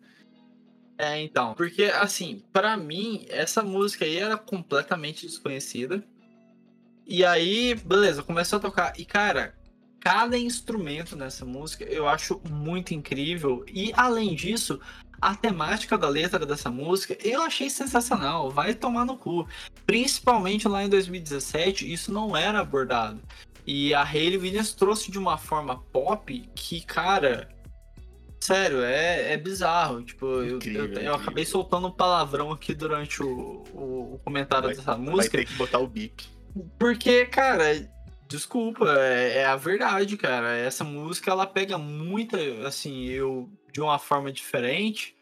É, 0.97 1.21
então, 1.21 1.53
porque 1.55 1.85
assim, 1.85 2.43
pra 2.51 2.77
mim, 2.77 3.25
essa 3.29 3.63
música 3.63 4.05
aí 4.05 4.17
era 4.17 4.37
completamente 4.37 5.25
desconhecida. 5.25 6.03
E 7.05 7.25
aí, 7.25 7.75
beleza, 7.75 8.23
começou 8.23 8.57
a 8.57 8.61
tocar. 8.61 8.93
E, 8.97 9.03
cara, 9.03 9.55
cada 9.99 10.37
instrumento 10.37 11.15
nessa 11.15 11.45
música 11.45 11.83
eu 11.85 12.07
acho 12.07 12.41
muito 12.49 12.93
incrível. 12.93 13.65
E, 13.67 13.91
além 13.95 14.35
disso, 14.35 14.79
a 15.21 15.35
temática 15.35 15.97
da 15.97 16.07
letra 16.07 16.45
dessa 16.45 16.69
música 16.69 17.17
eu 17.23 17.41
achei 17.41 17.69
sensacional. 17.69 18.49
Vai 18.51 18.73
tomar 18.73 19.05
no 19.05 19.17
cu. 19.17 19.47
Principalmente 19.85 20.67
lá 20.67 20.83
em 20.83 20.89
2017, 20.89 21.91
isso 21.91 22.11
não 22.11 22.35
era 22.37 22.59
abordado. 22.59 23.21
E 23.65 23.93
a 23.93 24.03
Hayley 24.03 24.37
Williams 24.37 24.73
trouxe 24.73 25.09
de 25.09 25.17
uma 25.17 25.37
forma 25.37 25.81
pop 25.91 26.49
que, 26.53 26.81
cara, 26.81 27.49
Sério, 28.43 28.81
é, 28.83 29.31
é 29.33 29.37
bizarro. 29.37 30.03
Tipo, 30.03 30.25
eu, 30.25 30.57
Incrível, 30.57 30.81
eu, 30.81 30.85
eu 30.87 30.91
incrível. 30.91 31.15
acabei 31.15 31.45
soltando 31.45 31.87
um 31.87 31.91
palavrão 31.91 32.51
aqui 32.51 32.73
durante 32.73 33.23
o, 33.23 33.63
o, 33.73 34.15
o 34.15 34.19
comentário 34.19 34.65
Vai- 34.67 34.75
dessa 34.75 34.95
Vai 34.95 34.99
música. 35.11 35.37
ter 35.37 35.45
que 35.45 35.53
botar 35.53 35.79
o 35.79 35.87
bip. 35.87 36.25
Porque, 36.77 37.25
cara, 37.27 37.89
desculpa, 38.27 38.85
é, 38.99 39.37
é 39.37 39.45
a 39.45 39.55
verdade, 39.55 40.17
cara. 40.17 40.57
Essa 40.57 40.83
música 40.83 41.31
ela 41.31 41.47
pega 41.47 41.77
muita, 41.77 42.37
assim, 42.67 43.05
eu 43.05 43.49
de 43.71 43.79
uma 43.79 43.97
forma 43.97 44.29
diferente. 44.29 45.15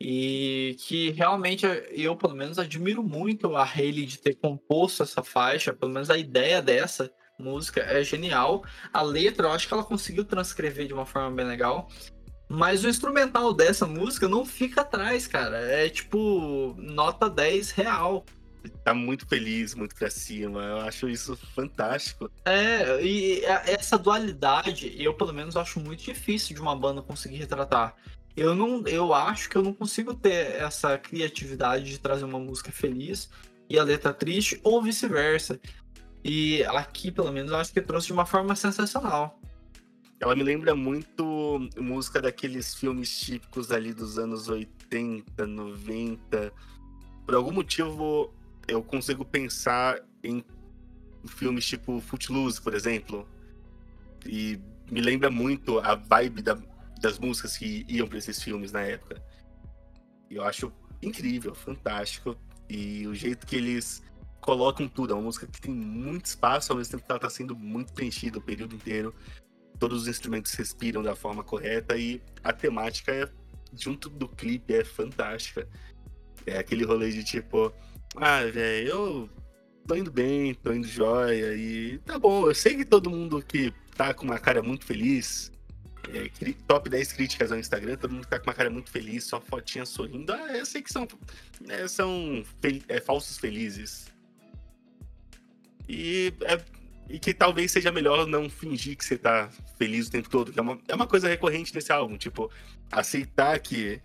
E 0.00 0.76
que 0.80 1.10
realmente 1.10 1.64
eu, 1.90 2.14
pelo 2.16 2.34
menos, 2.34 2.58
admiro 2.58 3.02
muito 3.02 3.56
a 3.56 3.64
Hayley 3.64 4.04
de 4.06 4.18
ter 4.18 4.34
composto 4.34 5.02
essa 5.04 5.22
faixa. 5.22 5.72
Pelo 5.72 5.92
menos 5.92 6.10
a 6.10 6.16
ideia 6.18 6.60
dessa 6.60 7.08
música 7.38 7.80
é 7.82 8.02
genial. 8.02 8.64
A 8.92 9.00
letra, 9.02 9.46
eu 9.46 9.52
acho 9.52 9.66
que 9.68 9.74
ela 9.74 9.84
conseguiu 9.84 10.24
transcrever 10.24 10.86
de 10.88 10.92
uma 10.94 11.06
forma 11.06 11.30
bem 11.30 11.46
legal. 11.46 11.88
Mas 12.48 12.82
o 12.82 12.88
instrumental 12.88 13.52
dessa 13.52 13.86
música 13.86 14.26
não 14.28 14.44
fica 14.44 14.80
atrás, 14.80 15.26
cara. 15.26 15.58
É 15.58 15.88
tipo 15.88 16.74
nota 16.78 17.28
10 17.28 17.70
real. 17.72 18.24
Tá 18.82 18.92
muito 18.94 19.26
feliz, 19.26 19.74
muito 19.74 19.94
pra 19.94 20.10
cima. 20.10 20.62
Eu 20.62 20.80
acho 20.80 21.08
isso 21.08 21.36
fantástico. 21.54 22.30
É, 22.44 23.02
e 23.04 23.44
a- 23.46 23.62
essa 23.66 23.98
dualidade, 23.98 24.94
eu 25.00 25.14
pelo 25.14 25.32
menos 25.32 25.56
acho 25.56 25.78
muito 25.78 26.02
difícil 26.02 26.54
de 26.54 26.60
uma 26.62 26.74
banda 26.74 27.02
conseguir 27.02 27.36
retratar. 27.36 27.94
Eu 28.36 28.54
não, 28.54 28.86
eu 28.86 29.12
acho 29.12 29.48
que 29.48 29.56
eu 29.56 29.62
não 29.62 29.72
consigo 29.74 30.14
ter 30.14 30.56
essa 30.60 30.96
criatividade 30.96 31.84
de 31.84 31.98
trazer 31.98 32.24
uma 32.24 32.38
música 32.38 32.70
feliz 32.72 33.28
e 33.68 33.78
a 33.78 33.82
letra 33.82 34.12
triste, 34.14 34.60
ou 34.62 34.82
vice-versa. 34.82 35.60
E 36.24 36.62
aqui, 36.64 37.10
pelo 37.10 37.32
menos, 37.32 37.50
eu 37.52 37.58
acho 37.58 37.72
que 37.72 37.80
trouxe 37.80 38.06
de 38.08 38.12
uma 38.12 38.24
forma 38.26 38.54
sensacional. 38.56 39.38
Ela 40.20 40.34
me 40.34 40.42
lembra 40.42 40.74
muito 40.74 41.68
música 41.76 42.20
daqueles 42.20 42.74
filmes 42.74 43.20
típicos 43.20 43.70
ali 43.70 43.92
dos 43.92 44.18
anos 44.18 44.48
80, 44.48 45.46
90. 45.46 46.52
Por 47.24 47.34
algum 47.34 47.52
motivo, 47.52 48.34
eu 48.66 48.82
consigo 48.82 49.24
pensar 49.24 50.00
em 50.24 50.44
filmes 51.26 51.66
tipo 51.66 52.00
Footloose, 52.00 52.60
por 52.60 52.74
exemplo. 52.74 53.28
E 54.26 54.58
me 54.90 55.00
lembra 55.00 55.30
muito 55.30 55.78
a 55.78 55.94
vibe 55.94 56.42
da- 56.42 56.58
das 57.00 57.18
músicas 57.18 57.56
que 57.56 57.84
iam 57.88 58.08
para 58.08 58.18
esses 58.18 58.42
filmes 58.42 58.72
na 58.72 58.80
época. 58.80 59.22
Eu 60.28 60.42
acho 60.42 60.72
incrível, 61.00 61.54
fantástico. 61.54 62.36
E 62.68 63.06
o 63.06 63.14
jeito 63.14 63.46
que 63.46 63.54
eles 63.54 64.02
colocam 64.40 64.88
tudo. 64.88 65.12
É 65.12 65.14
uma 65.14 65.22
música 65.22 65.46
que 65.46 65.60
tem 65.60 65.72
muito 65.72 66.26
espaço, 66.26 66.72
ao 66.72 66.78
mesmo 66.78 66.90
tempo 66.92 67.04
que 67.06 67.12
ela 67.12 67.20
tá 67.20 67.30
sendo 67.30 67.54
muito 67.54 67.92
preenchida 67.92 68.38
o 68.38 68.42
período 68.42 68.74
inteiro 68.74 69.14
todos 69.78 70.02
os 70.02 70.08
instrumentos 70.08 70.52
respiram 70.54 71.02
da 71.02 71.14
forma 71.14 71.42
correta 71.44 71.96
e 71.96 72.20
a 72.42 72.52
temática 72.52 73.12
é, 73.12 73.28
junto 73.76 74.08
do 74.08 74.28
clipe 74.28 74.74
é 74.74 74.84
fantástica. 74.84 75.68
É 76.46 76.58
aquele 76.58 76.84
rolê 76.84 77.10
de 77.10 77.22
tipo, 77.24 77.72
ah, 78.16 78.42
velho, 78.44 78.88
eu 78.88 79.30
tô 79.86 79.94
indo 79.94 80.10
bem, 80.10 80.54
tô 80.54 80.72
indo 80.72 80.86
jóia 80.86 81.54
e 81.54 81.98
tá 81.98 82.18
bom, 82.18 82.46
eu 82.48 82.54
sei 82.54 82.76
que 82.76 82.84
todo 82.84 83.10
mundo 83.10 83.42
que 83.42 83.72
tá 83.96 84.14
com 84.14 84.24
uma 84.24 84.38
cara 84.38 84.62
muito 84.62 84.84
feliz, 84.86 85.50
é, 86.12 86.30
top 86.66 86.88
10 86.88 87.12
críticas 87.12 87.52
ao 87.52 87.58
Instagram, 87.58 87.96
todo 87.96 88.12
mundo 88.14 88.26
tá 88.26 88.38
com 88.38 88.46
uma 88.46 88.54
cara 88.54 88.70
muito 88.70 88.90
feliz, 88.90 89.24
só 89.24 89.40
fotinha 89.40 89.84
sorrindo, 89.84 90.32
ah, 90.32 90.56
eu 90.56 90.64
sei 90.64 90.80
que 90.82 90.92
são, 90.92 91.06
é, 91.68 91.86
são 91.88 92.42
fel- 92.60 92.82
é, 92.88 93.00
falsos 93.00 93.36
felizes. 93.38 94.06
E 95.88 96.32
é 96.42 96.56
e 97.08 97.18
que 97.18 97.32
talvez 97.32 97.72
seja 97.72 97.90
melhor 97.90 98.26
não 98.26 98.50
fingir 98.50 98.96
que 98.96 99.04
você 99.04 99.16
tá 99.16 99.48
feliz 99.78 100.08
o 100.08 100.10
tempo 100.10 100.28
todo, 100.28 100.52
que 100.52 100.58
é 100.58 100.62
uma, 100.62 100.78
é 100.88 100.94
uma 100.94 101.06
coisa 101.06 101.28
recorrente 101.28 101.74
nesse 101.74 101.90
álbum, 101.90 102.18
tipo, 102.18 102.50
aceitar 102.92 103.58
que 103.60 104.00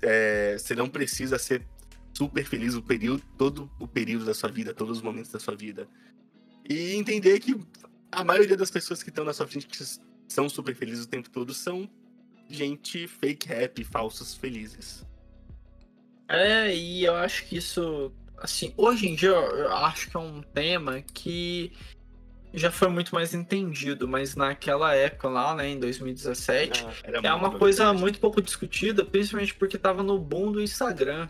é, 0.00 0.56
você 0.56 0.74
não 0.74 0.88
precisa 0.88 1.38
ser 1.38 1.66
super 2.14 2.44
feliz 2.44 2.74
o 2.74 2.82
período, 2.82 3.22
todo 3.36 3.70
o 3.80 3.88
período 3.88 4.24
da 4.24 4.34
sua 4.34 4.50
vida, 4.50 4.72
todos 4.72 4.98
os 4.98 5.02
momentos 5.02 5.30
da 5.30 5.40
sua 5.40 5.56
vida. 5.56 5.88
E 6.68 6.94
entender 6.94 7.40
que 7.40 7.58
a 8.12 8.22
maioria 8.22 8.56
das 8.56 8.70
pessoas 8.70 9.02
que 9.02 9.08
estão 9.08 9.24
na 9.24 9.32
sua 9.32 9.46
frente 9.46 9.66
que 9.66 9.84
são 10.28 10.48
super 10.48 10.74
felizes 10.74 11.04
o 11.04 11.08
tempo 11.08 11.28
todo 11.30 11.52
são 11.52 11.90
gente 12.48 13.08
fake 13.08 13.52
happy, 13.52 13.84
falsos 13.84 14.34
felizes. 14.34 15.04
É, 16.28 16.74
e 16.74 17.04
eu 17.04 17.14
acho 17.16 17.46
que 17.46 17.56
isso, 17.56 18.12
assim, 18.38 18.72
hoje 18.76 19.08
em 19.08 19.16
dia 19.16 19.30
eu 19.30 19.56
eu 19.58 19.72
acho 19.72 20.10
que 20.10 20.16
é 20.16 20.20
um 20.20 20.42
tema 20.42 21.02
que 21.02 21.72
já 22.52 22.70
foi 22.70 22.88
muito 22.88 23.14
mais 23.14 23.34
entendido, 23.34 24.08
mas 24.08 24.34
naquela 24.34 24.94
época 24.94 25.28
lá, 25.28 25.54
né, 25.54 25.68
em 25.68 25.78
2017, 25.78 26.86
Era 27.04 27.18
é 27.22 27.32
uma 27.32 27.48
muito 27.48 27.58
coisa 27.58 27.84
verdade. 27.84 28.00
muito 28.00 28.20
pouco 28.20 28.42
discutida, 28.42 29.04
principalmente 29.04 29.54
porque 29.54 29.78
tava 29.78 30.02
no 30.02 30.18
boom 30.18 30.52
do 30.52 30.60
Instagram. 30.60 31.28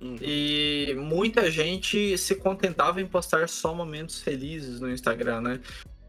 Uhum. 0.00 0.16
E 0.20 0.94
muita 0.98 1.50
gente 1.50 2.18
se 2.18 2.34
contentava 2.34 3.00
em 3.00 3.06
postar 3.06 3.48
só 3.48 3.74
momentos 3.74 4.20
felizes 4.20 4.80
no 4.80 4.90
Instagram, 4.90 5.40
né? 5.40 5.60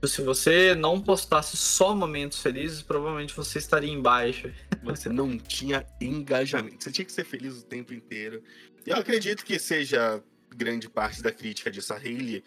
Se 0.03 0.21
você 0.21 0.75
não 0.75 1.01
postasse 1.01 1.57
só 1.57 1.95
momentos 1.95 2.39
felizes, 2.39 2.81
provavelmente 2.81 3.35
você 3.35 3.57
estaria 3.57 3.91
em 3.91 4.01
baixa. 4.01 4.53
Você 4.83 5.09
não 5.09 5.37
tinha 5.37 5.85
engajamento. 5.99 6.83
Você 6.83 6.91
tinha 6.91 7.05
que 7.05 7.11
ser 7.11 7.23
feliz 7.23 7.57
o 7.57 7.65
tempo 7.65 7.93
inteiro. 7.93 8.43
Eu 8.85 8.97
acredito 8.97 9.43
que 9.43 9.57
seja 9.57 10.21
grande 10.55 10.87
parte 10.87 11.23
da 11.23 11.31
crítica 11.31 11.71
disso. 11.71 11.91
A 11.91 11.97
Hayley 11.97 12.43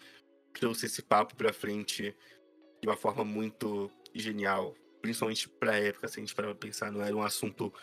trouxe 0.53 0.85
esse 0.85 1.01
papo 1.01 1.35
pra 1.35 1.53
frente 1.53 2.15
de 2.81 2.87
uma 2.87 2.95
forma 2.95 3.23
muito 3.23 3.91
genial. 4.13 4.75
Principalmente 5.01 5.47
pra 5.47 5.77
época, 5.77 6.07
se 6.07 6.19
a 6.19 6.21
gente 6.21 6.35
parar 6.35 6.49
pra 6.49 6.67
pensar, 6.67 6.91
não 6.91 7.01
era 7.01 7.15
um 7.15 7.23
assunto 7.23 7.73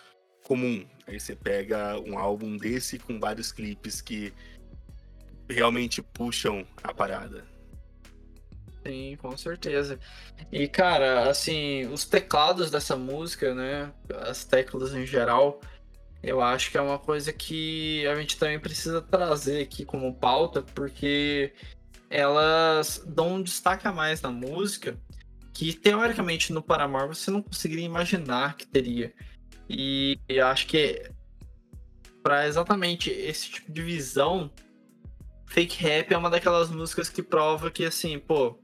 comum. 0.44 0.86
Aí 1.06 1.18
você 1.18 1.34
pega 1.34 1.98
um 2.00 2.18
álbum 2.18 2.56
desse 2.56 2.98
com 2.98 3.18
vários 3.18 3.52
clipes 3.52 4.00
que 4.00 4.32
realmente 5.48 6.02
puxam 6.02 6.66
a 6.82 6.92
parada. 6.92 7.44
Sim, 8.86 9.16
com 9.16 9.36
certeza. 9.36 9.98
E, 10.52 10.68
cara, 10.68 11.28
assim, 11.28 11.86
os 11.86 12.04
teclados 12.04 12.70
dessa 12.70 12.96
música, 12.96 13.52
né? 13.52 13.92
As 14.22 14.44
teclas 14.44 14.94
em 14.94 15.04
geral, 15.04 15.60
eu 16.22 16.40
acho 16.40 16.70
que 16.70 16.78
é 16.78 16.80
uma 16.80 16.98
coisa 16.98 17.32
que 17.32 18.06
a 18.06 18.14
gente 18.14 18.38
também 18.38 18.60
precisa 18.60 19.02
trazer 19.02 19.62
aqui 19.62 19.84
como 19.84 20.14
pauta, 20.14 20.62
porque 20.62 21.52
elas 22.10 23.02
dão 23.06 23.34
um 23.34 23.42
destaque 23.42 23.86
a 23.86 23.92
mais 23.92 24.20
na 24.22 24.30
música 24.30 24.98
que, 25.52 25.72
teoricamente, 25.72 26.52
no 26.52 26.62
Paramore 26.62 27.08
você 27.08 27.30
não 27.30 27.42
conseguiria 27.42 27.84
imaginar 27.84 28.56
que 28.56 28.66
teria. 28.66 29.12
E, 29.68 30.18
e 30.28 30.38
acho 30.38 30.66
que 30.66 31.10
para 32.22 32.46
exatamente 32.46 33.10
esse 33.10 33.50
tipo 33.50 33.72
de 33.72 33.82
visão, 33.82 34.50
Fake 35.46 35.82
Rap 35.82 36.12
é 36.12 36.18
uma 36.18 36.28
daquelas 36.28 36.68
músicas 36.70 37.08
que 37.08 37.22
prova 37.22 37.70
que, 37.70 37.84
assim, 37.84 38.18
pô, 38.18 38.58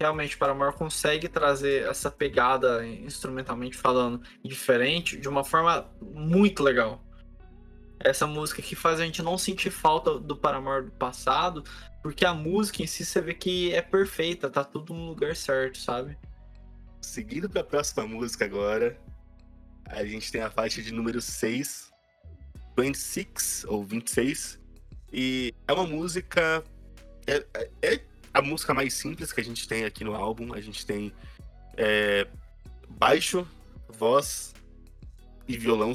realmente 0.00 0.36
o 0.36 0.38
Paramore 0.38 0.76
consegue 0.76 1.28
trazer 1.28 1.88
essa 1.88 2.10
pegada 2.10 2.86
instrumentalmente 2.86 3.76
falando 3.76 4.22
diferente 4.44 5.16
de 5.16 5.28
uma 5.28 5.42
forma 5.42 5.90
muito 6.00 6.62
legal. 6.62 7.02
Essa 8.00 8.26
música 8.26 8.62
que 8.62 8.76
faz 8.76 9.00
a 9.00 9.04
gente 9.04 9.22
não 9.22 9.36
sentir 9.36 9.70
falta 9.70 10.18
do 10.18 10.36
Paramore 10.36 10.86
do 10.86 10.92
passado, 10.92 11.64
porque 12.02 12.24
a 12.24 12.32
música 12.32 12.82
em 12.82 12.86
si 12.86 13.04
você 13.04 13.20
vê 13.20 13.34
que 13.34 13.72
é 13.74 13.82
perfeita, 13.82 14.48
tá 14.48 14.62
tudo 14.62 14.94
no 14.94 15.06
lugar 15.06 15.34
certo, 15.34 15.78
sabe? 15.78 16.16
Seguindo 17.00 17.48
pra 17.48 17.64
próxima 17.64 18.06
música 18.06 18.44
agora, 18.44 18.98
a 19.86 20.04
gente 20.04 20.30
tem 20.30 20.40
a 20.40 20.50
faixa 20.50 20.82
de 20.82 20.92
número 20.92 21.20
6, 21.20 21.90
26 22.76 23.64
ou 23.68 23.82
26, 23.84 24.60
e 25.12 25.54
é 25.66 25.72
uma 25.72 25.86
música. 25.86 26.62
É, 27.26 27.44
é, 27.54 27.70
é 27.82 28.04
a 28.32 28.42
música 28.42 28.74
mais 28.74 28.94
simples 28.94 29.32
que 29.32 29.40
a 29.40 29.44
gente 29.44 29.66
tem 29.66 29.84
aqui 29.84 30.04
no 30.04 30.14
álbum. 30.14 30.52
A 30.52 30.60
gente 30.60 30.84
tem 30.84 31.12
é, 31.76 32.26
baixo, 32.88 33.46
voz 33.88 34.54
e 35.46 35.56
violão. 35.56 35.92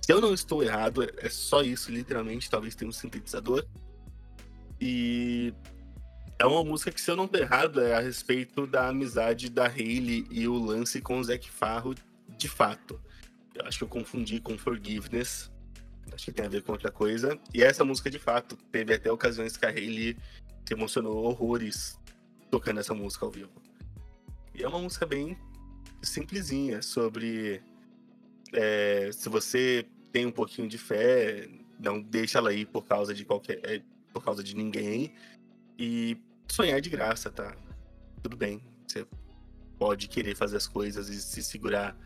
Se 0.00 0.12
eu 0.12 0.20
não 0.20 0.32
estou 0.34 0.62
errado, 0.62 1.02
é 1.18 1.28
só 1.28 1.62
isso, 1.62 1.90
literalmente. 1.90 2.50
Talvez 2.50 2.74
tenha 2.74 2.88
um 2.88 2.92
sintetizador. 2.92 3.66
E 4.80 5.52
é 6.38 6.46
uma 6.46 6.64
música 6.64 6.90
que, 6.90 7.00
se 7.00 7.10
eu 7.10 7.16
não 7.16 7.26
estou 7.26 7.40
errado, 7.40 7.80
é 7.80 7.94
a 7.94 8.00
respeito 8.00 8.66
da 8.66 8.88
amizade 8.88 9.50
da 9.50 9.66
Hayley 9.66 10.26
e 10.30 10.48
o 10.48 10.54
lance 10.58 11.00
com 11.00 11.18
o 11.18 11.24
Zac 11.24 11.50
Farro, 11.50 11.94
de 12.36 12.48
fato. 12.48 13.00
Eu 13.54 13.66
acho 13.66 13.78
que 13.78 13.84
eu 13.84 13.88
confundi 13.88 14.40
com 14.40 14.56
Forgiveness. 14.56 15.50
Acho 16.12 16.24
que 16.24 16.32
tem 16.32 16.46
a 16.46 16.48
ver 16.48 16.62
com 16.62 16.72
outra 16.72 16.90
coisa. 16.90 17.38
E 17.54 17.62
essa 17.62 17.84
música, 17.84 18.10
de 18.10 18.18
fato, 18.18 18.56
teve 18.72 18.94
até 18.94 19.12
ocasiões 19.12 19.56
que 19.56 19.66
a 19.66 19.68
Hayley 19.68 20.16
se 20.64 20.74
emocionou 20.74 21.24
horrores 21.24 21.98
tocando 22.50 22.80
essa 22.80 22.94
música 22.94 23.26
ao 23.26 23.30
vivo. 23.30 23.50
E 24.54 24.62
é 24.62 24.68
uma 24.68 24.78
música 24.78 25.06
bem 25.06 25.38
simplesinha 26.02 26.82
sobre 26.82 27.62
é, 28.52 29.10
se 29.12 29.28
você 29.28 29.86
tem 30.12 30.26
um 30.26 30.32
pouquinho 30.32 30.68
de 30.68 30.78
fé, 30.78 31.48
não 31.78 32.00
deixa 32.00 32.38
ela 32.38 32.52
ir 32.52 32.66
por 32.66 32.84
causa 32.86 33.14
de 33.14 33.24
qualquer, 33.24 33.60
é, 33.64 33.82
por 34.12 34.24
causa 34.24 34.42
de 34.42 34.54
ninguém 34.54 35.14
e 35.78 36.16
sonhar 36.50 36.80
de 36.80 36.90
graça, 36.90 37.30
tá? 37.30 37.56
Tudo 38.22 38.36
bem, 38.36 38.62
você 38.86 39.06
pode 39.78 40.08
querer 40.08 40.36
fazer 40.36 40.56
as 40.56 40.66
coisas 40.66 41.08
e 41.08 41.20
se 41.20 41.42
segurar 41.42 41.96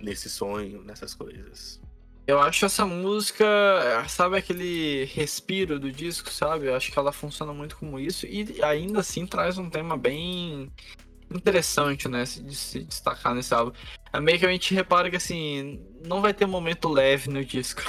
nesse 0.00 0.28
sonho, 0.28 0.82
nessas 0.82 1.14
coisas. 1.14 1.80
Eu 2.26 2.40
acho 2.40 2.64
essa 2.64 2.86
música, 2.86 3.44
sabe 4.08 4.38
aquele 4.38 5.04
respiro 5.04 5.78
do 5.78 5.92
disco, 5.92 6.30
sabe? 6.30 6.66
Eu 6.66 6.74
acho 6.74 6.90
que 6.90 6.98
ela 6.98 7.12
funciona 7.12 7.52
muito 7.52 7.76
como 7.76 8.00
isso 8.00 8.26
e 8.26 8.62
ainda 8.62 9.00
assim 9.00 9.26
traz 9.26 9.58
um 9.58 9.68
tema 9.68 9.96
bem 9.96 10.72
interessante, 11.34 12.08
né, 12.08 12.24
de 12.24 12.54
se 12.54 12.84
destacar 12.84 13.34
nesse 13.34 13.52
álbum. 13.52 13.72
É 14.12 14.20
meio 14.20 14.38
que 14.38 14.46
a 14.46 14.50
gente 14.50 14.74
repara 14.74 15.10
que 15.10 15.16
assim, 15.16 15.84
não 16.06 16.20
vai 16.20 16.32
ter 16.32 16.46
momento 16.46 16.88
leve 16.88 17.28
no 17.28 17.44
disco. 17.44 17.82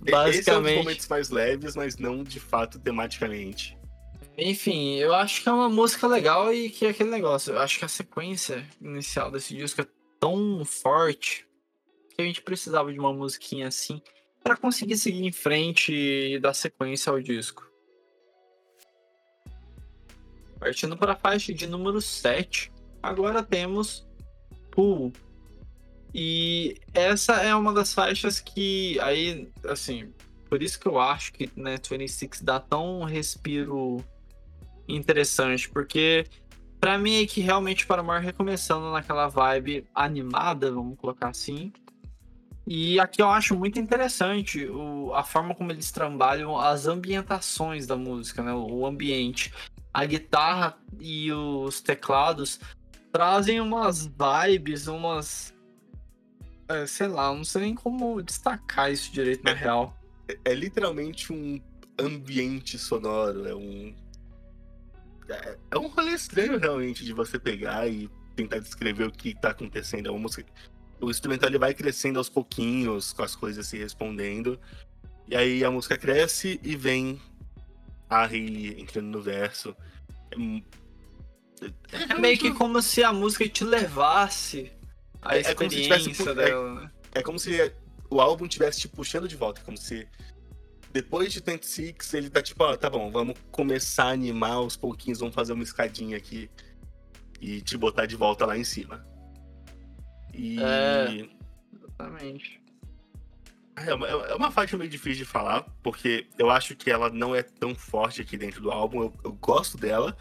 Basicamente. 0.00 0.38
Esse 0.38 0.50
é 0.50 0.58
um 0.58 0.62
dos 0.62 0.72
momentos 0.72 1.08
mais 1.08 1.30
leves, 1.30 1.74
mas 1.74 1.96
não 1.96 2.22
de 2.22 2.38
fato 2.38 2.78
tematicamente. 2.78 3.76
Enfim, 4.36 4.96
eu 4.96 5.14
acho 5.14 5.42
que 5.42 5.48
é 5.48 5.52
uma 5.52 5.68
música 5.68 6.06
legal 6.06 6.52
e 6.52 6.68
que 6.68 6.86
é 6.86 6.90
aquele 6.90 7.10
negócio. 7.10 7.54
Eu 7.54 7.60
acho 7.60 7.78
que 7.78 7.84
a 7.84 7.88
sequência 7.88 8.66
inicial 8.80 9.30
desse 9.30 9.56
disco 9.56 9.80
é 9.80 9.86
tão 10.18 10.64
forte 10.64 11.46
que 12.14 12.20
a 12.20 12.24
gente 12.24 12.42
precisava 12.42 12.92
de 12.92 12.98
uma 12.98 13.12
musiquinha 13.12 13.68
assim 13.68 14.02
para 14.42 14.56
conseguir 14.56 14.96
seguir 14.96 15.24
em 15.24 15.32
frente 15.32 15.92
e 15.92 16.38
dar 16.38 16.52
sequência 16.52 17.10
ao 17.10 17.20
disco. 17.20 17.66
Partindo 20.64 20.96
para 20.96 21.12
a 21.12 21.16
faixa 21.16 21.52
de 21.52 21.66
número 21.66 22.00
7, 22.00 22.72
agora 23.02 23.42
temos 23.42 24.08
Pool. 24.70 25.12
E 26.14 26.80
essa 26.94 27.34
é 27.34 27.54
uma 27.54 27.70
das 27.70 27.92
faixas 27.92 28.40
que 28.40 28.98
aí, 29.00 29.46
assim, 29.68 30.10
por 30.48 30.62
isso 30.62 30.80
que 30.80 30.88
eu 30.88 30.98
acho 30.98 31.34
que 31.34 31.50
né, 31.54 31.76
26 31.76 32.40
dá 32.40 32.58
tão 32.58 33.00
um 33.00 33.04
respiro 33.04 34.02
interessante, 34.88 35.68
porque 35.68 36.24
para 36.80 36.96
mim 36.96 37.22
é 37.22 37.26
que 37.26 37.42
realmente 37.42 37.86
para 37.86 38.02
Paramore 38.02 38.24
recomeçando 38.24 38.90
naquela 38.90 39.28
vibe 39.28 39.86
animada, 39.94 40.72
vamos 40.72 40.96
colocar 40.96 41.28
assim, 41.28 41.74
e 42.66 42.98
aqui 42.98 43.20
eu 43.20 43.28
acho 43.28 43.54
muito 43.54 43.78
interessante 43.78 44.64
o, 44.66 45.12
a 45.14 45.22
forma 45.22 45.54
como 45.54 45.70
eles 45.70 45.92
trabalham 45.92 46.58
as 46.58 46.86
ambientações 46.86 47.86
da 47.86 47.96
música, 47.96 48.42
né? 48.42 48.54
O 48.54 48.86
ambiente. 48.86 49.52
A 49.94 50.04
guitarra 50.04 50.76
e 51.00 51.32
os 51.32 51.80
teclados 51.80 52.60
trazem 53.12 53.60
umas 53.60 54.06
vibes, 54.06 54.88
umas. 54.88 55.54
É, 56.68 56.86
sei 56.86 57.06
lá, 57.06 57.32
não 57.32 57.44
sei 57.44 57.62
nem 57.62 57.74
como 57.74 58.20
destacar 58.20 58.90
isso 58.90 59.12
direito 59.12 59.44
na 59.44 59.52
é, 59.52 59.54
real. 59.54 59.96
É, 60.28 60.38
é, 60.46 60.54
literalmente 60.54 61.32
um 61.32 61.60
ambiente 61.98 62.76
sonoro, 62.76 63.46
é 63.46 63.54
um. 63.54 63.94
É, 65.28 65.58
é 65.70 65.78
um 65.78 65.86
rolê 65.86 66.12
estranho 66.12 66.58
realmente 66.58 67.04
de 67.04 67.12
você 67.12 67.38
pegar 67.38 67.86
e 67.86 68.10
tentar 68.34 68.58
descrever 68.58 69.06
o 69.06 69.12
que 69.12 69.32
tá 69.32 69.50
acontecendo. 69.50 70.08
É 70.08 70.10
uma 70.10 70.18
música 70.18 70.44
o 71.00 71.10
instrumental 71.10 71.48
ele 71.48 71.58
vai 71.58 71.74
crescendo 71.74 72.18
aos 72.18 72.28
pouquinhos, 72.28 73.12
com 73.12 73.22
as 73.22 73.36
coisas 73.36 73.66
se 73.66 73.78
respondendo. 73.78 74.58
E 75.28 75.36
aí 75.36 75.64
a 75.64 75.70
música 75.70 75.96
cresce 75.96 76.60
e 76.62 76.76
vem 76.76 77.20
a 78.08 78.24
Hayley 78.24 78.80
entrando 78.80 79.06
no 79.06 79.20
verso. 79.20 79.76
É, 80.30 81.66
é, 81.92 82.12
é 82.12 82.14
meio 82.18 82.38
que 82.38 82.52
como 82.52 82.80
se 82.82 83.02
a 83.02 83.12
música 83.12 83.48
te 83.48 83.64
levasse 83.64 84.72
a 85.22 85.36
é, 85.36 85.40
experiência 85.40 85.94
é 85.94 85.98
tivesse, 85.98 86.34
dela, 86.34 86.74
né? 86.82 86.90
É, 87.14 87.22
como 87.22 87.38
se 87.38 87.72
o 88.10 88.20
álbum 88.20 88.44
estivesse 88.44 88.80
te 88.80 88.88
puxando 88.88 89.26
de 89.26 89.36
volta, 89.36 89.60
como 89.62 89.76
se 89.76 90.06
depois 90.92 91.32
de 91.32 91.40
26 91.40 92.14
ele 92.14 92.30
tá 92.30 92.40
tipo, 92.40 92.62
ó, 92.62 92.76
tá 92.76 92.88
bom, 92.88 93.10
vamos 93.10 93.36
começar 93.50 94.04
a 94.04 94.10
animar 94.10 94.52
aos 94.52 94.76
pouquinhos, 94.76 95.18
vamos 95.18 95.34
fazer 95.34 95.52
uma 95.52 95.64
escadinha 95.64 96.16
aqui 96.16 96.48
e 97.40 97.60
te 97.60 97.76
botar 97.76 98.06
de 98.06 98.16
volta 98.16 98.46
lá 98.46 98.56
em 98.56 98.64
cima. 98.64 99.04
E. 100.32 100.58
É, 100.60 101.28
exatamente. 101.72 102.63
É 103.76 103.92
uma, 103.94 104.06
é 104.06 104.34
uma 104.34 104.50
faixa 104.50 104.76
meio 104.76 104.88
difícil 104.88 105.24
de 105.24 105.30
falar, 105.30 105.62
porque 105.82 106.26
eu 106.38 106.48
acho 106.50 106.76
que 106.76 106.90
ela 106.90 107.10
não 107.10 107.34
é 107.34 107.42
tão 107.42 107.74
forte 107.74 108.22
aqui 108.22 108.36
dentro 108.36 108.60
do 108.60 108.70
álbum. 108.70 109.02
Eu, 109.02 109.14
eu 109.24 109.32
gosto 109.32 109.76
dela, 109.76 110.16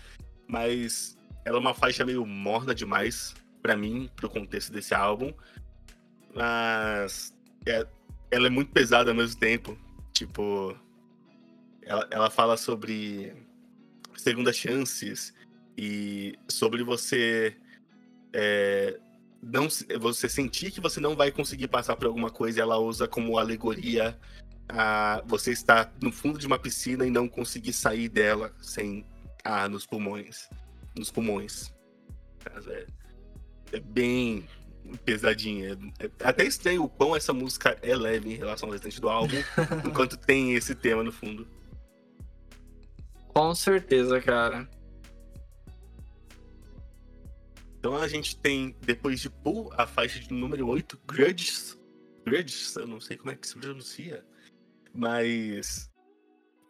mas 0.47 1.17
ela 1.45 1.57
é 1.57 1.59
uma 1.59 1.73
faixa 1.73 2.03
meio 2.03 2.25
morna 2.25 2.73
demais 2.73 3.35
para 3.61 3.77
mim, 3.77 4.09
pro 4.15 4.29
contexto 4.29 4.71
desse 4.71 4.95
álbum. 4.95 5.31
Mas 6.33 7.33
é, 7.65 7.85
ela 8.31 8.47
é 8.47 8.49
muito 8.49 8.71
pesada 8.71 9.11
ao 9.11 9.15
mesmo 9.15 9.39
tempo. 9.39 9.77
Tipo, 10.11 10.75
ela, 11.83 12.07
ela 12.11 12.29
fala 12.29 12.57
sobre 12.57 13.33
segundas 14.15 14.55
chances 14.55 15.33
e 15.77 16.37
sobre 16.49 16.83
você 16.83 17.55
é, 18.33 18.99
não 19.43 19.67
você 19.99 20.29
sentir 20.29 20.71
que 20.71 20.79
você 20.79 20.99
não 20.99 21.15
vai 21.15 21.31
conseguir 21.31 21.67
passar 21.67 21.95
por 21.95 22.07
alguma 22.07 22.29
coisa, 22.29 22.61
ela 22.61 22.77
usa 22.77 23.07
como 23.07 23.37
alegoria 23.37 24.17
a 24.69 25.21
você 25.25 25.51
estar 25.51 25.93
no 26.01 26.11
fundo 26.11 26.39
de 26.39 26.47
uma 26.47 26.57
piscina 26.57 27.05
e 27.05 27.11
não 27.11 27.27
conseguir 27.27 27.73
sair 27.73 28.07
dela 28.07 28.53
sem 28.61 29.05
ar 29.43 29.69
nos 29.69 29.85
pulmões, 29.85 30.49
nos 30.97 31.11
pulmões. 31.11 31.73
É, 32.67 32.85
é 33.73 33.79
bem 33.79 34.47
pesadinha. 35.03 35.77
É, 35.99 36.05
é 36.05 36.09
até 36.23 36.45
estranho 36.45 36.83
o 36.83 36.89
quão 36.89 37.15
essa 37.15 37.33
música 37.33 37.77
é 37.81 37.95
leve 37.95 38.33
em 38.33 38.37
relação 38.37 38.69
ao 38.69 38.73
restante 38.73 39.01
do 39.01 39.09
álbum, 39.09 39.37
enquanto 39.85 40.17
tem 40.17 40.53
esse 40.53 40.73
tema 40.73 41.03
no 41.03 41.11
fundo. 41.11 41.47
Com 43.33 43.53
certeza, 43.55 44.21
cara. 44.21 44.69
Então 47.83 47.97
a 47.97 48.07
gente 48.07 48.37
tem, 48.37 48.73
depois 48.79 49.19
de 49.19 49.29
Pool, 49.29 49.69
a 49.77 49.85
faixa 49.85 50.17
de 50.17 50.33
número 50.33 50.65
8, 50.69 50.97
Grudges. 51.05 51.77
Grudges, 52.25 52.73
eu 52.77 52.87
não 52.87 53.01
sei 53.01 53.17
como 53.17 53.31
é 53.31 53.35
que 53.35 53.45
se 53.45 53.57
pronuncia. 53.57 54.23
Mas 54.95 55.91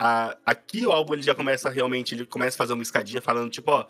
a, 0.01 0.36
aqui 0.43 0.88
o 0.88 0.91
álbum 0.91 1.14
ele 1.14 1.22
já 1.22 1.36
começa 1.36 1.70
realmente, 1.70 2.16
ele 2.16 2.26
começa 2.26 2.55
a 2.55 2.57
fazer 2.57 2.74
uma 2.74 2.82
escadinha 2.82 3.22
falando, 3.22 3.51
tipo, 3.51 3.70
ó, 3.70 3.86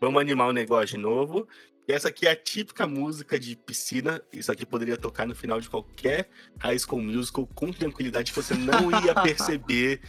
vamos 0.00 0.20
animar 0.20 0.46
o 0.46 0.52
negócio 0.52 0.96
de 0.96 0.98
novo. 0.98 1.48
E 1.88 1.92
essa 1.92 2.10
aqui 2.10 2.28
é 2.28 2.30
a 2.30 2.36
típica 2.36 2.86
música 2.86 3.40
de 3.40 3.56
piscina. 3.56 4.22
Isso 4.32 4.52
aqui 4.52 4.64
poderia 4.64 4.96
tocar 4.96 5.26
no 5.26 5.34
final 5.34 5.60
de 5.60 5.68
qualquer 5.68 6.30
High 6.60 6.78
School 6.78 7.02
Musical 7.02 7.44
com 7.56 7.72
tranquilidade, 7.72 8.30
que 8.30 8.40
você 8.40 8.54
não 8.54 8.88
ia 9.04 9.16
perceber 9.20 10.00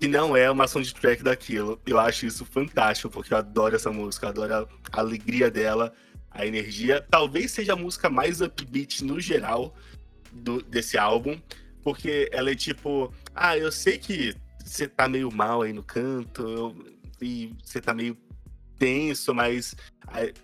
que 0.00 0.08
não 0.08 0.36
é 0.36 0.50
uma 0.50 0.66
soundtrack 0.66 1.22
daquilo. 1.22 1.80
Eu 1.86 2.00
acho 2.00 2.26
isso 2.26 2.44
fantástico, 2.44 3.10
porque 3.10 3.32
eu 3.32 3.38
adoro 3.38 3.76
essa 3.76 3.92
música, 3.92 4.26
eu 4.26 4.30
adoro 4.30 4.68
a 4.92 5.00
alegria 5.00 5.48
dela, 5.52 5.94
a 6.36 6.46
energia. 6.46 7.04
Talvez 7.10 7.50
seja 7.50 7.72
a 7.72 7.76
música 7.76 8.08
mais 8.08 8.40
upbeat 8.40 9.04
no 9.04 9.20
geral 9.20 9.74
do, 10.32 10.62
desse 10.62 10.98
álbum, 10.98 11.40
porque 11.82 12.28
ela 12.32 12.50
é 12.50 12.54
tipo, 12.54 13.12
ah, 13.34 13.56
eu 13.56 13.72
sei 13.72 13.98
que 13.98 14.34
você 14.64 14.86
tá 14.86 15.08
meio 15.08 15.32
mal 15.32 15.62
aí 15.62 15.72
no 15.72 15.82
canto, 15.82 16.42
eu, 16.42 16.96
e 17.20 17.54
você 17.62 17.80
tá 17.80 17.94
meio 17.94 18.16
tenso, 18.78 19.34
mas, 19.34 19.74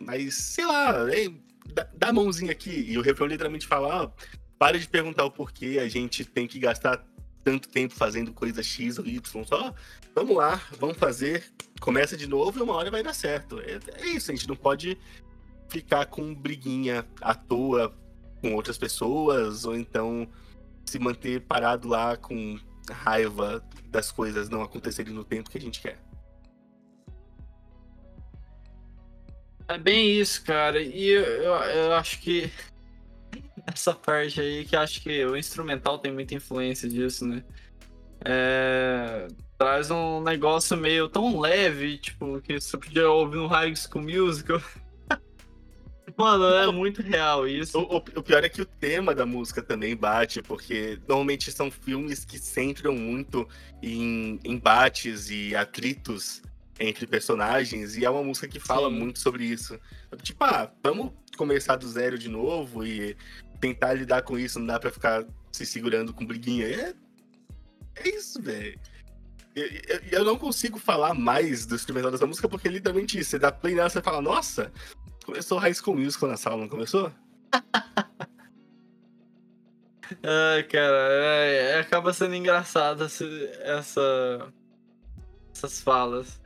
mas 0.01 0.35
sei 0.35 0.65
lá, 0.65 1.13
é, 1.13 1.29
dá, 1.75 1.89
dá 1.95 2.09
a 2.09 2.13
mãozinha 2.13 2.53
aqui. 2.53 2.87
E 2.89 2.97
o 2.97 3.03
refrão 3.03 3.27
literalmente 3.27 3.67
fala, 3.67 4.05
ó, 4.05 4.11
para 4.59 4.79
de 4.79 4.89
perguntar 4.89 5.25
o 5.25 5.31
porquê 5.31 5.79
a 5.81 5.89
gente 5.89 6.25
tem 6.25 6.47
que 6.47 6.59
gastar 6.59 7.05
tanto 7.45 7.69
tempo 7.69 7.95
fazendo 7.95 8.33
coisa 8.33 8.63
X 8.63 8.99
ou 8.99 9.07
Y, 9.07 9.45
só 9.45 9.75
vamos 10.15 10.37
lá, 10.37 10.63
vamos 10.79 10.97
fazer, 10.97 11.45
começa 11.81 12.17
de 12.17 12.29
novo 12.29 12.59
e 12.59 12.63
uma 12.63 12.75
hora 12.75 12.91
vai 12.91 13.03
dar 13.03 13.15
certo. 13.15 13.61
É, 13.61 13.81
é 14.01 14.07
isso, 14.07 14.31
a 14.31 14.35
gente 14.35 14.49
não 14.49 14.57
pode 14.57 14.97
ficar 15.69 16.07
com 16.07 16.35
briguinha 16.35 17.07
à 17.21 17.35
toa 17.35 17.95
com 18.41 18.55
outras 18.55 18.77
pessoas, 18.77 19.65
ou 19.65 19.77
então 19.77 20.29
se 20.85 20.99
manter 20.99 21.41
parado 21.43 21.89
lá 21.89 22.17
com 22.17 22.59
raiva 22.91 23.65
das 23.87 24.11
coisas 24.11 24.49
não 24.49 24.63
acontecerem 24.63 25.13
no 25.13 25.25
tempo 25.25 25.51
que 25.51 25.59
a 25.59 25.61
gente 25.61 25.81
quer. 25.81 25.99
É 29.69 29.79
bem 29.79 30.21
isso, 30.21 30.45
cara. 30.45 30.83
E 30.83 31.09
eu, 31.09 31.23
eu, 31.23 31.53
eu 31.53 31.93
acho 31.95 32.21
que 32.21 32.51
essa 33.67 33.95
parte 33.95 34.41
aí, 34.41 34.65
que 34.65 34.77
acho 34.77 35.03
que 35.03 35.25
o 35.25 35.37
instrumental 35.37 35.99
tem 35.99 36.13
muita 36.13 36.35
influência 36.35 36.89
disso, 36.89 37.27
né? 37.27 37.43
É, 38.25 39.29
traz 39.59 39.91
um 39.91 40.21
negócio 40.23 40.77
meio 40.77 41.09
tão 41.09 41.41
leve, 41.41 41.99
tipo, 41.99 42.41
que 42.41 42.61
você 42.61 42.77
podia 42.77 43.09
ouvir 43.11 43.37
no 43.37 43.47
High 43.47 43.75
School 43.77 44.05
Musical. 44.05 44.61
Mano, 46.17 46.45
é 46.47 46.71
muito 46.71 47.03
real 47.03 47.47
isso. 47.47 47.79
O, 47.79 47.97
o, 47.97 47.97
o, 47.97 48.23
pior 48.23 48.45
é 48.45 48.49
que 48.49 48.63
o 48.63 48.67
tema 48.67 49.15
da 49.15 49.25
música 49.25 49.63
também 49.63 49.97
bate, 49.97 50.43
porque 50.43 50.99
normalmente 51.09 51.51
são 51.51 51.71
filmes 51.71 52.25
que 52.25 52.39
centram 52.39 52.95
muito 52.95 53.49
em 53.83 54.39
embates 54.45 55.31
e 55.31 55.55
atritos 55.55 56.43
entre 56.79 57.07
personagens, 57.07 57.97
e 57.97 58.05
é 58.05 58.11
uma 58.11 58.23
música 58.23 58.49
que 58.49 58.59
fala 58.59 58.89
Sim. 58.89 58.99
muito 58.99 59.19
sobre 59.19 59.45
isso. 59.45 59.79
Tipo, 60.23 60.45
ah, 60.45 60.73
vamos 60.83 61.13
começar 61.37 61.77
do 61.77 61.89
zero 61.89 62.19
de 62.19 62.29
novo 62.29 62.85
e 62.85 63.17
tentar 63.61 63.95
lidar 63.95 64.23
com 64.23 64.39
isso, 64.39 64.59
não 64.59 64.67
dá 64.67 64.81
pra 64.81 64.91
ficar 64.91 65.25
se 65.53 65.65
segurando 65.65 66.13
com 66.13 66.27
briguinha. 66.27 66.67
É, 66.67 66.95
é 67.97 68.09
isso, 68.09 68.43
velho. 68.43 68.79
Eu, 69.55 69.67
eu, 69.67 70.01
eu, 70.11 70.25
não 70.25 70.39
consigo 70.39 70.79
falar 70.79 71.13
mais 71.13 71.67
do 71.67 71.75
instrumental 71.75 72.11
dessa 72.11 72.27
música 72.27 72.49
porque 72.49 72.69
é 72.69 72.71
literalmente 72.71 73.19
isso. 73.19 73.31
Você 73.31 73.39
dá 73.39 73.53
play 73.53 73.75
nela 73.75 73.89
e 73.89 74.03
fala, 74.03 74.23
nossa, 74.23 74.73
Começou 75.25 75.59
High 75.59 75.75
School 75.75 75.97
Musical 75.97 76.29
na 76.31 76.37
sala, 76.37 76.57
não 76.57 76.69
começou? 76.69 77.13
Ai, 80.23 80.63
cara, 80.65 80.97
é, 81.11 81.81
acaba 81.81 82.13
sendo 82.13 82.35
engraçado 82.35 83.05
essa, 83.05 83.25
essa, 83.61 84.53
essas 85.55 85.81
falas. 85.81 86.41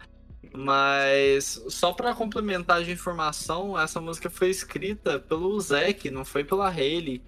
Mas 0.55 1.63
só 1.69 1.93
para 1.93 2.15
complementar 2.15 2.83
de 2.83 2.93
informação, 2.93 3.79
essa 3.79 4.01
música 4.01 4.31
foi 4.31 4.51
escrita 4.51 5.19
pelo 5.19 5.61
Zack, 5.61 6.11
não 6.11 6.25
foi 6.25 6.45
pela 6.45 6.69
Hayley. 6.69 7.23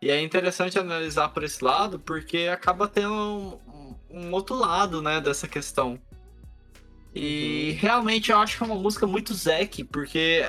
E 0.00 0.10
é 0.10 0.22
interessante 0.22 0.78
analisar 0.78 1.28
por 1.28 1.42
esse 1.42 1.62
lado, 1.62 1.98
porque 1.98 2.48
acaba 2.50 2.88
tendo 2.88 3.12
um, 3.12 3.94
um 4.10 4.32
outro 4.32 4.56
lado, 4.56 5.02
né, 5.02 5.20
dessa 5.20 5.46
questão. 5.46 6.00
E 7.14 7.72
uhum. 7.72 7.78
realmente 7.80 8.30
eu 8.30 8.38
acho 8.38 8.56
que 8.56 8.62
é 8.62 8.66
uma 8.66 8.76
música 8.76 9.06
muito 9.06 9.34
Zack, 9.34 9.84
porque 9.84 10.48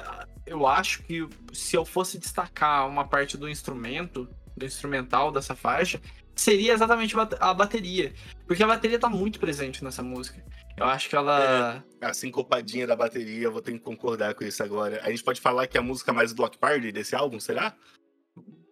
eu 0.51 0.67
acho 0.67 1.01
que 1.03 1.25
se 1.53 1.77
eu 1.77 1.85
fosse 1.85 2.19
destacar 2.19 2.85
uma 2.85 3.07
parte 3.07 3.37
do 3.37 3.47
instrumento, 3.47 4.27
do 4.55 4.65
instrumental 4.65 5.31
dessa 5.31 5.55
faixa, 5.55 5.99
seria 6.35 6.73
exatamente 6.73 7.15
a 7.39 7.53
bateria. 7.53 8.13
Porque 8.45 8.61
a 8.61 8.67
bateria 8.67 8.99
tá 8.99 9.09
muito 9.09 9.39
presente 9.39 9.81
nessa 9.81 10.03
música. 10.03 10.43
Eu 10.75 10.85
acho 10.85 11.07
que 11.07 11.15
ela. 11.15 11.83
É, 12.01 12.05
a 12.05 12.13
sincopadinha 12.13 12.85
da 12.85 12.97
bateria, 12.97 13.45
eu 13.45 13.51
vou 13.51 13.61
ter 13.61 13.71
que 13.71 13.79
concordar 13.79 14.33
com 14.33 14.43
isso 14.43 14.61
agora. 14.61 14.99
A 15.03 15.09
gente 15.09 15.23
pode 15.23 15.39
falar 15.39 15.67
que 15.67 15.77
é 15.77 15.79
a 15.79 15.83
música 15.83 16.11
mais 16.11 16.33
block 16.33 16.57
party 16.57 16.91
desse 16.91 17.15
álbum, 17.15 17.39
será? 17.39 17.73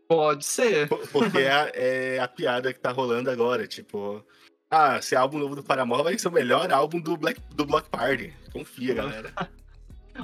Pode 0.06 0.44
ser. 0.44 0.90
Porque 0.90 1.38
é 1.38 1.52
a, 1.52 1.72
é 1.74 2.20
a 2.20 2.28
piada 2.28 2.74
que 2.74 2.80
tá 2.80 2.92
rolando 2.92 3.30
agora, 3.30 3.66
tipo. 3.66 4.26
Ah, 4.70 4.98
esse 4.98 5.16
álbum 5.16 5.40
novo 5.40 5.56
do 5.56 5.64
Paramore 5.64 6.04
vai 6.04 6.20
ser 6.20 6.28
o 6.28 6.32
melhor 6.32 6.72
álbum 6.74 7.00
do, 7.00 7.16
Black, 7.16 7.40
do 7.56 7.66
Block 7.66 7.90
Party. 7.90 8.34
Confia, 8.52 8.94
galera. 8.96 9.34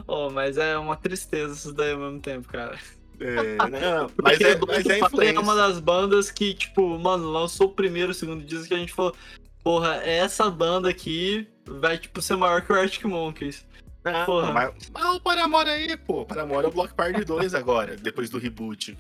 Oh, 0.08 0.30
mas 0.30 0.58
é 0.58 0.78
uma 0.78 0.96
tristeza 0.96 1.54
isso 1.54 1.74
daí 1.74 1.92
ao 1.92 2.00
mesmo 2.00 2.20
tempo, 2.20 2.48
cara. 2.48 2.78
É, 3.20 3.56
não, 3.70 4.12
mas, 4.22 4.42
é, 4.42 4.60
mas 4.68 4.86
é 4.86 5.00
influência. 5.00 5.38
É 5.38 5.40
uma 5.40 5.56
das 5.56 5.80
bandas 5.80 6.32
que, 6.32 6.54
tipo, 6.54 6.98
mano, 7.00 7.30
lançou 7.30 7.68
o 7.68 7.74
primeiro, 7.74 8.12
o 8.12 8.16
segundo 8.16 8.44
disco 8.44 8.68
que 8.68 8.74
a 8.74 8.78
gente 8.78 8.94
falou, 8.94 9.16
porra, 9.64 9.96
essa 10.04 10.50
banda 10.50 10.90
aqui 10.90 11.48
vai, 11.66 11.98
tipo, 11.98 12.22
ser 12.22 12.36
maior 12.36 12.62
que 12.62 12.72
o 12.72 12.76
Arctic 12.76 13.06
Monkeys. 13.06 13.66
Não, 14.04 14.26
porra. 14.26 14.52
Mas, 14.52 14.74
mas 14.94 15.16
o 15.16 15.20
Paramore 15.20 15.70
aí, 15.70 15.98
pô. 15.98 16.26
Paramore 16.26 16.66
é 16.66 16.70
o 16.70 16.72
Block 16.72 16.94
Party 16.94 17.26
2 17.26 17.56
agora, 17.56 17.96
depois 17.96 18.30
do 18.30 18.38
reboot. 18.38 18.96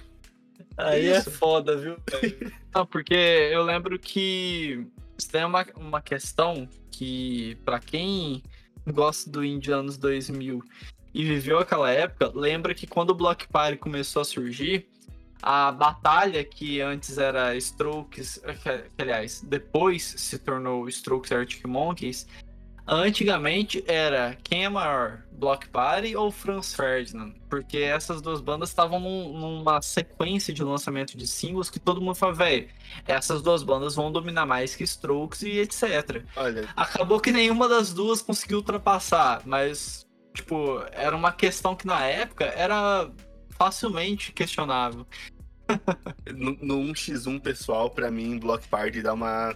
Aí 0.77 1.07
é 1.07 1.17
Isso. 1.17 1.29
é 1.29 1.31
foda, 1.31 1.77
viu? 1.77 1.97
Não, 2.73 2.85
porque 2.85 3.13
eu 3.13 3.63
lembro 3.63 3.97
que 3.99 4.85
tem 5.31 5.45
uma, 5.45 5.65
uma 5.75 6.01
questão 6.01 6.67
que, 6.91 7.57
para 7.63 7.79
quem 7.79 8.43
gosta 8.87 9.29
do 9.29 9.43
indie 9.43 9.71
anos 9.71 9.97
2000 9.97 10.63
e 11.13 11.23
viveu 11.23 11.59
aquela 11.59 11.89
época, 11.89 12.31
lembra 12.35 12.73
que 12.73 12.85
quando 12.85 13.11
o 13.11 13.15
Block 13.15 13.47
Party 13.47 13.77
começou 13.77 14.21
a 14.21 14.25
surgir, 14.25 14.85
a 15.41 15.71
batalha 15.71 16.43
que 16.43 16.81
antes 16.81 17.17
era 17.17 17.55
Strokes, 17.55 18.41
que, 18.61 19.01
aliás, 19.01 19.41
depois 19.41 20.03
se 20.17 20.37
tornou 20.37 20.89
Strokes 20.89 21.31
Arctic 21.31 21.65
Monkeys, 21.65 22.27
Antigamente 22.87 23.83
era 23.87 24.37
quem 24.43 24.65
é 24.65 24.69
maior, 24.69 25.23
Block 25.31 25.67
Party 25.69 26.15
ou 26.15 26.31
Franz 26.31 26.75
Ferdinand? 26.75 27.33
Porque 27.49 27.77
essas 27.79 28.21
duas 28.21 28.41
bandas 28.41 28.69
estavam 28.69 28.99
num, 28.99 29.33
numa 29.37 29.81
sequência 29.81 30.53
de 30.53 30.63
lançamento 30.63 31.17
de 31.17 31.25
singles 31.25 31.69
que 31.69 31.79
todo 31.79 31.99
mundo 31.99 32.15
falava, 32.15 32.45
velho, 32.45 32.69
essas 33.07 33.41
duas 33.41 33.63
bandas 33.63 33.95
vão 33.95 34.11
dominar 34.11 34.45
mais 34.45 34.75
que 34.75 34.83
Strokes 34.83 35.41
e 35.41 35.59
etc. 35.59 36.23
Olha. 36.35 36.69
Acabou 36.75 37.19
que 37.19 37.31
nenhuma 37.31 37.67
das 37.67 37.91
duas 37.91 38.21
conseguiu 38.21 38.57
ultrapassar, 38.57 39.41
mas, 39.45 40.05
tipo, 40.33 40.79
era 40.91 41.15
uma 41.15 41.31
questão 41.31 41.75
que 41.75 41.87
na 41.87 42.05
época 42.05 42.45
era 42.45 43.09
facilmente 43.49 44.31
questionável. 44.31 45.07
no, 46.31 46.51
no 46.61 46.93
1x1 46.93 47.41
pessoal, 47.41 47.89
para 47.89 48.11
mim, 48.11 48.37
Block 48.37 48.67
Party 48.67 49.01
dá 49.01 49.13
uma 49.13 49.55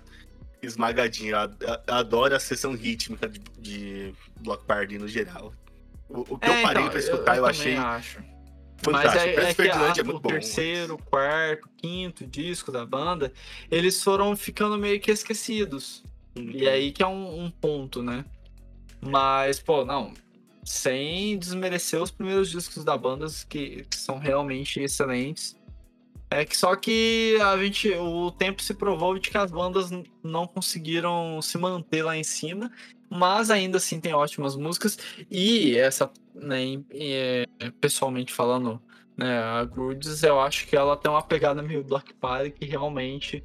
esmagadinha. 0.61 1.33
Eu 1.59 1.95
adoro 1.95 2.35
a 2.35 2.39
sessão 2.39 2.73
rítmica 2.73 3.27
de, 3.27 3.39
de 3.57 4.13
Block 4.41 4.65
Party 4.65 4.97
no 4.97 5.07
geral. 5.07 5.53
O, 6.07 6.21
o 6.21 6.39
que 6.39 6.49
é, 6.49 6.59
eu 6.59 6.63
parei 6.63 6.81
então, 6.81 6.91
pra 6.91 6.99
escutar, 6.99 7.31
eu, 7.33 7.37
eu, 7.37 7.43
eu 7.43 7.45
achei. 7.45 7.75
Acho. 7.75 8.23
Fantástico. 8.81 9.15
Mas 9.15 9.15
é, 9.15 9.49
é 9.49 9.53
que 9.53 9.61
a, 9.63 9.93
é 9.97 10.01
o 10.01 10.19
bom, 10.19 10.29
terceiro, 10.29 10.97
mas... 10.99 11.09
quarto, 11.09 11.69
quinto 11.77 12.25
disco 12.25 12.71
da 12.71 12.85
banda, 12.85 13.31
eles 13.69 14.01
foram 14.01 14.35
ficando 14.35 14.77
meio 14.77 14.99
que 14.99 15.11
esquecidos. 15.11 16.03
Uhum. 16.37 16.51
E 16.51 16.67
aí 16.67 16.91
que 16.91 17.03
é 17.03 17.07
um, 17.07 17.43
um 17.43 17.51
ponto, 17.51 18.01
né? 18.01 18.23
Mas, 19.01 19.59
pô, 19.59 19.85
não. 19.85 20.13
Sem 20.63 21.37
desmerecer 21.37 22.01
os 22.01 22.11
primeiros 22.11 22.49
discos 22.49 22.83
da 22.83 22.97
banda, 22.97 23.25
que, 23.47 23.85
que 23.89 23.97
são 23.97 24.17
realmente 24.17 24.79
excelentes. 24.79 25.57
É 26.31 26.45
que 26.45 26.55
só 26.55 26.75
que 26.75 27.37
a 27.41 27.57
gente, 27.57 27.91
o 27.91 28.29
tempo 28.31 28.61
se 28.61 28.73
provou 28.73 29.17
de 29.17 29.29
que 29.29 29.37
as 29.37 29.49
bandas 29.49 29.89
não 30.23 30.45
conseguiram 30.45 31.41
se 31.41 31.57
manter 31.57 32.03
lá 32.03 32.15
em 32.15 32.23
cima, 32.23 32.71
mas 33.09 33.49
ainda 33.49 33.77
assim 33.77 33.99
tem 33.99 34.13
ótimas 34.13 34.55
músicas. 34.55 34.97
E 35.29 35.75
essa, 35.75 36.11
né, 36.35 36.79
é, 36.91 37.45
pessoalmente 37.81 38.31
falando, 38.31 38.79
né, 39.17 39.39
a 39.39 39.63
Grudes, 39.65 40.21
eu 40.21 40.39
acho 40.39 40.67
que 40.67 40.75
ela 40.75 40.95
tem 40.95 41.09
uma 41.09 41.23
pegada 41.23 41.63
meio 41.63 41.83
Black 41.83 42.13
Party 42.13 42.51
que 42.51 42.65
realmente 42.65 43.43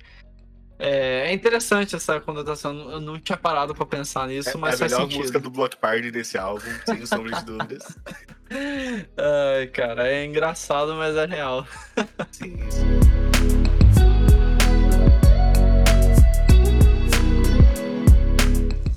é, 0.78 1.30
é 1.30 1.32
interessante 1.32 1.94
essa 1.96 2.20
conotação. 2.20 2.90
Eu 2.90 3.00
não 3.00 3.18
tinha 3.18 3.36
parado 3.38 3.74
pra 3.74 3.86
pensar 3.86 4.28
nisso, 4.28 4.50
é, 4.50 4.56
mas 4.56 4.80
é 4.80 4.84
a 4.84 4.88
melhor 4.88 5.00
sentido. 5.02 5.18
música 5.18 5.40
do 5.40 5.50
Block 5.50 5.76
Party 5.76 6.10
desse 6.10 6.36
álbum, 6.36 6.70
sem 6.86 7.06
sombra 7.06 7.38
de 7.38 7.44
dúvidas. 7.44 7.96
Ai, 8.50 9.66
cara, 9.68 10.08
é 10.08 10.24
engraçado, 10.24 10.94
mas 10.94 11.16
é 11.16 11.26
real. 11.26 11.66
Sim, 12.32 12.56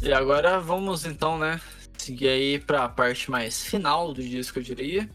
E 0.07 0.13
agora 0.13 0.57
vamos 0.57 1.05
então, 1.05 1.37
né, 1.37 1.59
seguir 1.97 2.29
aí 2.29 2.59
pra 2.59 2.87
parte 2.87 3.29
mais 3.29 3.65
final 3.65 4.13
do 4.13 4.23
disco, 4.23 4.57
eu 4.57 4.63
diria. 4.63 5.09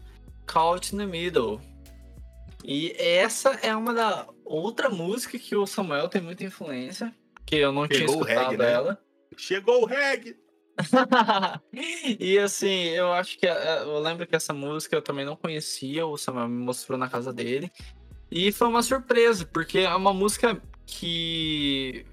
Caught 0.45 0.93
in 0.93 0.99
the 0.99 1.05
Middle. 1.07 1.59
E 2.63 2.95
essa 2.99 3.57
é 3.63 3.75
uma 3.75 3.91
da 3.91 4.27
outra 4.45 4.89
música 4.89 5.37
que 5.37 5.55
o 5.55 5.65
Samuel 5.65 6.09
tem 6.09 6.21
muita 6.21 6.43
influência, 6.43 7.13
que 7.45 7.55
eu 7.55 7.71
não 7.71 7.87
tinha 7.87 7.99
Chegou 7.99 8.17
o 8.17 8.21
escutado 8.21 8.49
reggae, 8.51 8.57
né? 8.57 8.71
ela. 8.71 8.99
Chegou 9.37 9.81
o 9.81 9.85
reggae! 9.85 10.37
e 12.19 12.39
assim, 12.39 12.87
eu 12.89 13.13
acho 13.13 13.37
que 13.37 13.45
eh, 13.45 13.83
eu 13.83 13.99
lembro 13.99 14.25
que 14.25 14.35
essa 14.35 14.53
música 14.53 14.95
eu 14.95 15.01
também 15.01 15.23
não 15.23 15.35
conhecia, 15.35 16.05
o 16.05 16.17
Samuel 16.17 16.47
me 16.47 16.63
mostrou 16.63 16.97
na 16.97 17.07
casa 17.07 17.31
dele. 17.31 17.71
E 18.31 18.51
foi 18.51 18.67
uma 18.67 18.81
surpresa, 18.81 19.45
porque 19.45 19.79
é 19.79 19.95
uma 19.95 20.13
música 20.13 20.59
que 20.85 22.05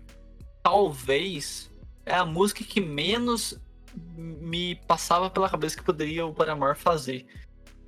talvez 0.62 1.70
é 2.04 2.14
a 2.14 2.26
música 2.26 2.62
que 2.62 2.80
menos 2.80 3.58
me 4.06 4.74
passava 4.86 5.30
pela 5.30 5.48
cabeça 5.48 5.76
que 5.76 5.82
poderia 5.82 6.26
o 6.26 6.34
Paramore 6.34 6.76
fazer. 6.76 7.26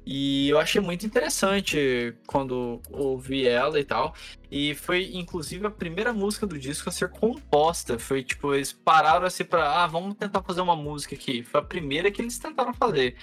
E 0.04 0.48
eu 0.48 0.58
achei 0.58 0.80
muito 0.80 1.06
interessante 1.06 2.14
quando 2.26 2.80
ouvi 2.90 3.46
ela 3.46 3.78
e 3.78 3.84
tal. 3.84 4.14
E 4.50 4.74
foi, 4.74 5.10
inclusive, 5.14 5.66
a 5.66 5.70
primeira 5.70 6.12
música 6.12 6.46
do 6.46 6.58
disco 6.58 6.88
a 6.88 6.92
ser 6.92 7.08
composta. 7.08 7.98
Foi 7.98 8.22
tipo, 8.22 8.52
eles 8.52 8.72
pararam 8.72 9.26
assim 9.26 9.44
pra. 9.44 9.82
Ah, 9.82 9.86
vamos 9.86 10.14
tentar 10.14 10.42
fazer 10.42 10.60
uma 10.60 10.74
música 10.74 11.14
aqui. 11.14 11.42
Foi 11.42 11.60
a 11.60 11.64
primeira 11.64 12.10
que 12.10 12.20
eles 12.20 12.38
tentaram 12.38 12.74
fazer. 12.74 13.16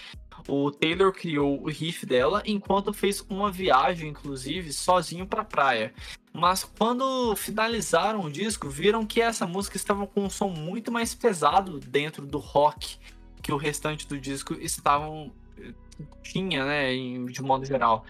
O 0.47 0.71
Taylor 0.71 1.11
criou 1.11 1.61
o 1.61 1.67
riff 1.67 2.05
dela 2.05 2.41
enquanto 2.45 2.93
fez 2.93 3.23
uma 3.29 3.51
viagem, 3.51 4.09
inclusive, 4.09 4.71
sozinho 4.71 5.27
pra 5.27 5.43
praia. 5.43 5.93
Mas 6.31 6.63
quando 6.63 7.35
finalizaram 7.35 8.21
o 8.21 8.31
disco, 8.31 8.69
viram 8.69 9.05
que 9.05 9.21
essa 9.21 9.45
música 9.45 9.75
estava 9.75 10.07
com 10.07 10.23
um 10.23 10.29
som 10.29 10.47
muito 10.49 10.91
mais 10.91 11.13
pesado 11.13 11.79
dentro 11.79 12.25
do 12.25 12.37
rock 12.37 12.97
que 13.41 13.51
o 13.51 13.57
restante 13.57 14.07
do 14.07 14.19
disco 14.19 14.53
estavam 14.55 15.31
tinha, 16.21 16.65
né, 16.65 16.93
de 17.31 17.41
modo 17.41 17.65
geral. 17.65 18.05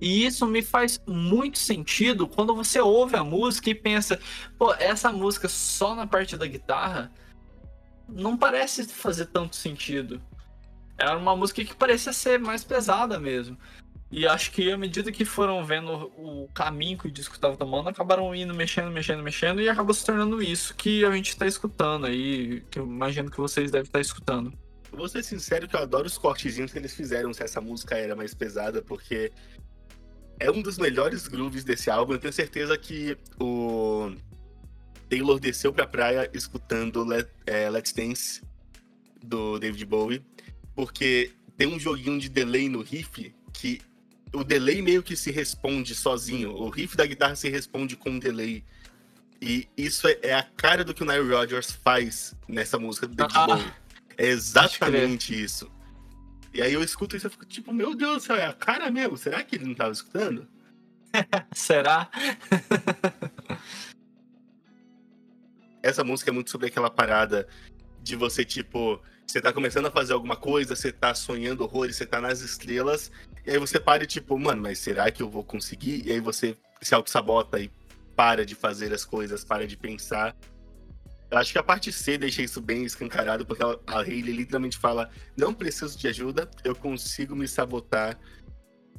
E 0.00 0.24
isso 0.24 0.46
me 0.46 0.62
faz 0.62 1.00
muito 1.06 1.58
sentido 1.58 2.26
quando 2.26 2.54
você 2.54 2.80
ouve 2.80 3.16
a 3.16 3.24
música 3.24 3.70
e 3.70 3.74
pensa, 3.74 4.20
pô, 4.58 4.74
essa 4.74 5.10
música 5.12 5.48
só 5.48 5.94
na 5.94 6.06
parte 6.06 6.36
da 6.36 6.46
guitarra 6.46 7.10
não 8.08 8.36
parece 8.36 8.84
fazer 8.86 9.26
tanto 9.26 9.56
sentido. 9.56 10.20
Era 10.98 11.16
uma 11.16 11.34
música 11.34 11.64
que 11.64 11.74
parecia 11.74 12.12
ser 12.12 12.38
mais 12.38 12.62
pesada 12.62 13.18
mesmo. 13.18 13.56
E 14.10 14.26
acho 14.26 14.52
que 14.52 14.70
à 14.70 14.76
medida 14.76 15.10
que 15.10 15.24
foram 15.24 15.64
vendo 15.64 16.12
o 16.16 16.48
caminho 16.54 16.98
que 16.98 17.08
o 17.08 17.10
disco 17.10 17.34
estava 17.34 17.56
tomando, 17.56 17.88
acabaram 17.88 18.32
indo 18.34 18.54
mexendo, 18.54 18.90
mexendo, 18.90 19.22
mexendo 19.22 19.60
e 19.60 19.68
acabou 19.68 19.92
se 19.92 20.06
tornando 20.06 20.40
isso 20.40 20.74
que 20.76 21.04
a 21.04 21.10
gente 21.10 21.30
está 21.30 21.46
escutando 21.46 22.06
aí, 22.06 22.60
que 22.70 22.78
eu 22.78 22.84
imagino 22.84 23.30
que 23.30 23.38
vocês 23.38 23.70
devem 23.72 23.86
estar 23.86 24.00
escutando. 24.00 24.52
Vou 24.94 25.08
ser 25.08 25.22
sincero 25.22 25.68
que 25.68 25.76
eu 25.76 25.80
adoro 25.80 26.06
os 26.06 26.18
cortezinhos 26.18 26.72
que 26.72 26.78
eles 26.78 26.94
fizeram 26.94 27.32
se 27.32 27.42
essa 27.42 27.60
música 27.60 27.96
era 27.96 28.14
mais 28.14 28.34
pesada, 28.34 28.80
porque 28.82 29.32
é 30.38 30.50
um 30.50 30.62
dos 30.62 30.78
melhores 30.78 31.28
grooves 31.28 31.64
desse 31.64 31.90
álbum. 31.90 32.14
Eu 32.14 32.18
tenho 32.18 32.32
certeza 32.32 32.76
que 32.78 33.16
o 33.38 34.12
Taylor 35.08 35.38
desceu 35.38 35.72
pra 35.72 35.86
praia 35.86 36.30
escutando 36.32 37.04
Let, 37.04 37.28
é, 37.46 37.68
Let's 37.70 37.92
Dance 37.92 38.42
do 39.22 39.58
David 39.58 39.84
Bowie, 39.86 40.24
porque 40.74 41.30
tem 41.56 41.66
um 41.66 41.78
joguinho 41.78 42.18
de 42.20 42.28
delay 42.28 42.68
no 42.68 42.82
riff 42.82 43.34
que 43.52 43.80
o 44.32 44.42
delay 44.42 44.82
meio 44.82 45.02
que 45.02 45.16
se 45.16 45.30
responde 45.30 45.94
sozinho. 45.94 46.50
O 46.52 46.68
riff 46.68 46.96
da 46.96 47.06
guitarra 47.06 47.36
se 47.36 47.48
responde 47.48 47.96
com 47.96 48.10
um 48.10 48.18
delay. 48.18 48.64
E 49.40 49.68
isso 49.76 50.08
é, 50.08 50.18
é 50.22 50.34
a 50.34 50.42
cara 50.42 50.82
do 50.84 50.92
que 50.94 51.02
o 51.02 51.06
Nile 51.06 51.32
Rodgers 51.32 51.70
faz 51.70 52.34
nessa 52.48 52.78
música 52.78 53.06
do 53.06 53.14
David 53.14 53.36
Ah. 53.36 53.46
Bowie. 53.46 53.72
É 54.16 54.26
exatamente 54.26 55.38
isso. 55.38 55.70
E 56.52 56.62
aí 56.62 56.72
eu 56.72 56.82
escuto 56.82 57.16
isso 57.16 57.26
e 57.26 57.30
fico 57.30 57.44
tipo, 57.44 57.72
meu 57.72 57.94
Deus 57.94 58.14
do 58.14 58.20
céu, 58.20 58.36
é 58.36 58.46
a 58.46 58.52
cara 58.52 58.90
mesmo. 58.90 59.16
Será 59.16 59.42
que 59.42 59.56
ele 59.56 59.66
não 59.66 59.74
tava 59.74 59.92
escutando? 59.92 60.46
Será? 61.52 62.08
Essa 65.82 66.04
música 66.04 66.30
é 66.30 66.32
muito 66.32 66.50
sobre 66.50 66.68
aquela 66.68 66.88
parada 66.88 67.46
de 68.02 68.16
você, 68.16 68.44
tipo, 68.44 69.00
você 69.26 69.40
tá 69.40 69.52
começando 69.52 69.86
a 69.86 69.90
fazer 69.90 70.12
alguma 70.12 70.36
coisa, 70.36 70.76
você 70.76 70.92
tá 70.92 71.14
sonhando 71.14 71.64
horrores, 71.64 71.96
você 71.96 72.06
tá 72.06 72.20
nas 72.20 72.40
estrelas, 72.40 73.10
e 73.44 73.50
aí 73.50 73.58
você 73.58 73.80
para 73.80 74.04
e 74.04 74.06
tipo, 74.06 74.38
mano, 74.38 74.62
mas 74.62 74.78
será 74.78 75.10
que 75.10 75.22
eu 75.22 75.28
vou 75.28 75.42
conseguir? 75.42 76.06
E 76.06 76.12
aí 76.12 76.20
você 76.20 76.56
se 76.80 76.94
auto-sabota 76.94 77.58
e 77.58 77.70
para 78.14 78.46
de 78.46 78.54
fazer 78.54 78.92
as 78.92 79.04
coisas, 79.04 79.44
para 79.44 79.66
de 79.66 79.76
pensar. 79.76 80.36
Eu 81.34 81.38
acho 81.40 81.50
que 81.50 81.58
a 81.58 81.64
parte 81.64 81.90
C 81.90 82.16
deixa 82.16 82.42
isso 82.42 82.60
bem 82.60 82.84
escancarado, 82.84 83.44
porque 83.44 83.60
ela- 83.60 83.80
a 83.88 83.98
Hayley 84.02 84.32
literalmente 84.32 84.78
fala: 84.78 85.10
não 85.36 85.52
preciso 85.52 85.98
de 85.98 86.06
ajuda, 86.06 86.48
eu 86.62 86.76
consigo 86.76 87.34
me 87.34 87.48
sabotar 87.48 88.16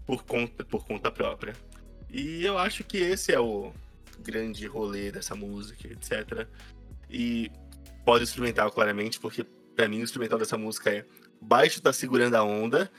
por 0.06 0.24
conta, 0.26 0.66
por 0.66 0.86
conta 0.86 1.10
própria. 1.10 1.56
E 2.10 2.44
eu 2.44 2.58
acho 2.58 2.84
que 2.84 2.98
esse 2.98 3.32
é 3.34 3.40
o 3.40 3.72
grande 4.20 4.68
rolê 4.68 5.14
dessa 5.14 5.34
música, 5.34 5.88
etc. 5.88 6.46
E 7.10 7.50
pode 8.04 8.26
instrumental, 8.26 8.70
claramente, 8.70 9.18
porque 9.18 9.46
pra 9.74 9.88
mim 9.88 10.02
o 10.02 10.04
instrumental 10.04 10.38
dessa 10.38 10.58
música 10.58 10.90
é 10.90 11.06
baixo 11.42 11.82
tá 11.82 11.94
segurando 11.94 12.36
a 12.36 12.44
onda 12.44 12.92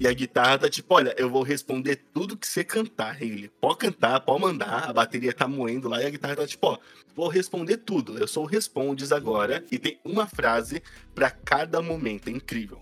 e 0.00 0.06
a 0.06 0.12
guitarra 0.12 0.58
tá 0.58 0.70
tipo, 0.70 0.94
olha, 0.94 1.12
eu 1.18 1.28
vou 1.28 1.42
responder 1.42 1.96
tudo 2.14 2.36
que 2.36 2.46
você 2.46 2.62
cantar, 2.62 3.16
Hayley. 3.16 3.50
Pode 3.60 3.78
cantar, 3.78 4.20
pode 4.20 4.40
mandar, 4.40 4.88
a 4.88 4.92
bateria 4.92 5.32
tá 5.32 5.48
moendo 5.48 5.88
lá 5.88 6.00
e 6.00 6.06
a 6.06 6.10
guitarra 6.10 6.36
tá 6.36 6.46
tipo, 6.46 6.68
ó, 6.68 6.78
vou 7.16 7.28
responder 7.28 7.78
tudo. 7.78 8.16
Eu 8.16 8.28
sou 8.28 8.44
o 8.44 8.46
Respondes 8.46 9.10
agora 9.10 9.64
e 9.72 9.78
tem 9.78 9.98
uma 10.04 10.26
frase 10.26 10.80
pra 11.14 11.30
cada 11.30 11.82
momento, 11.82 12.28
é 12.28 12.30
incrível. 12.30 12.80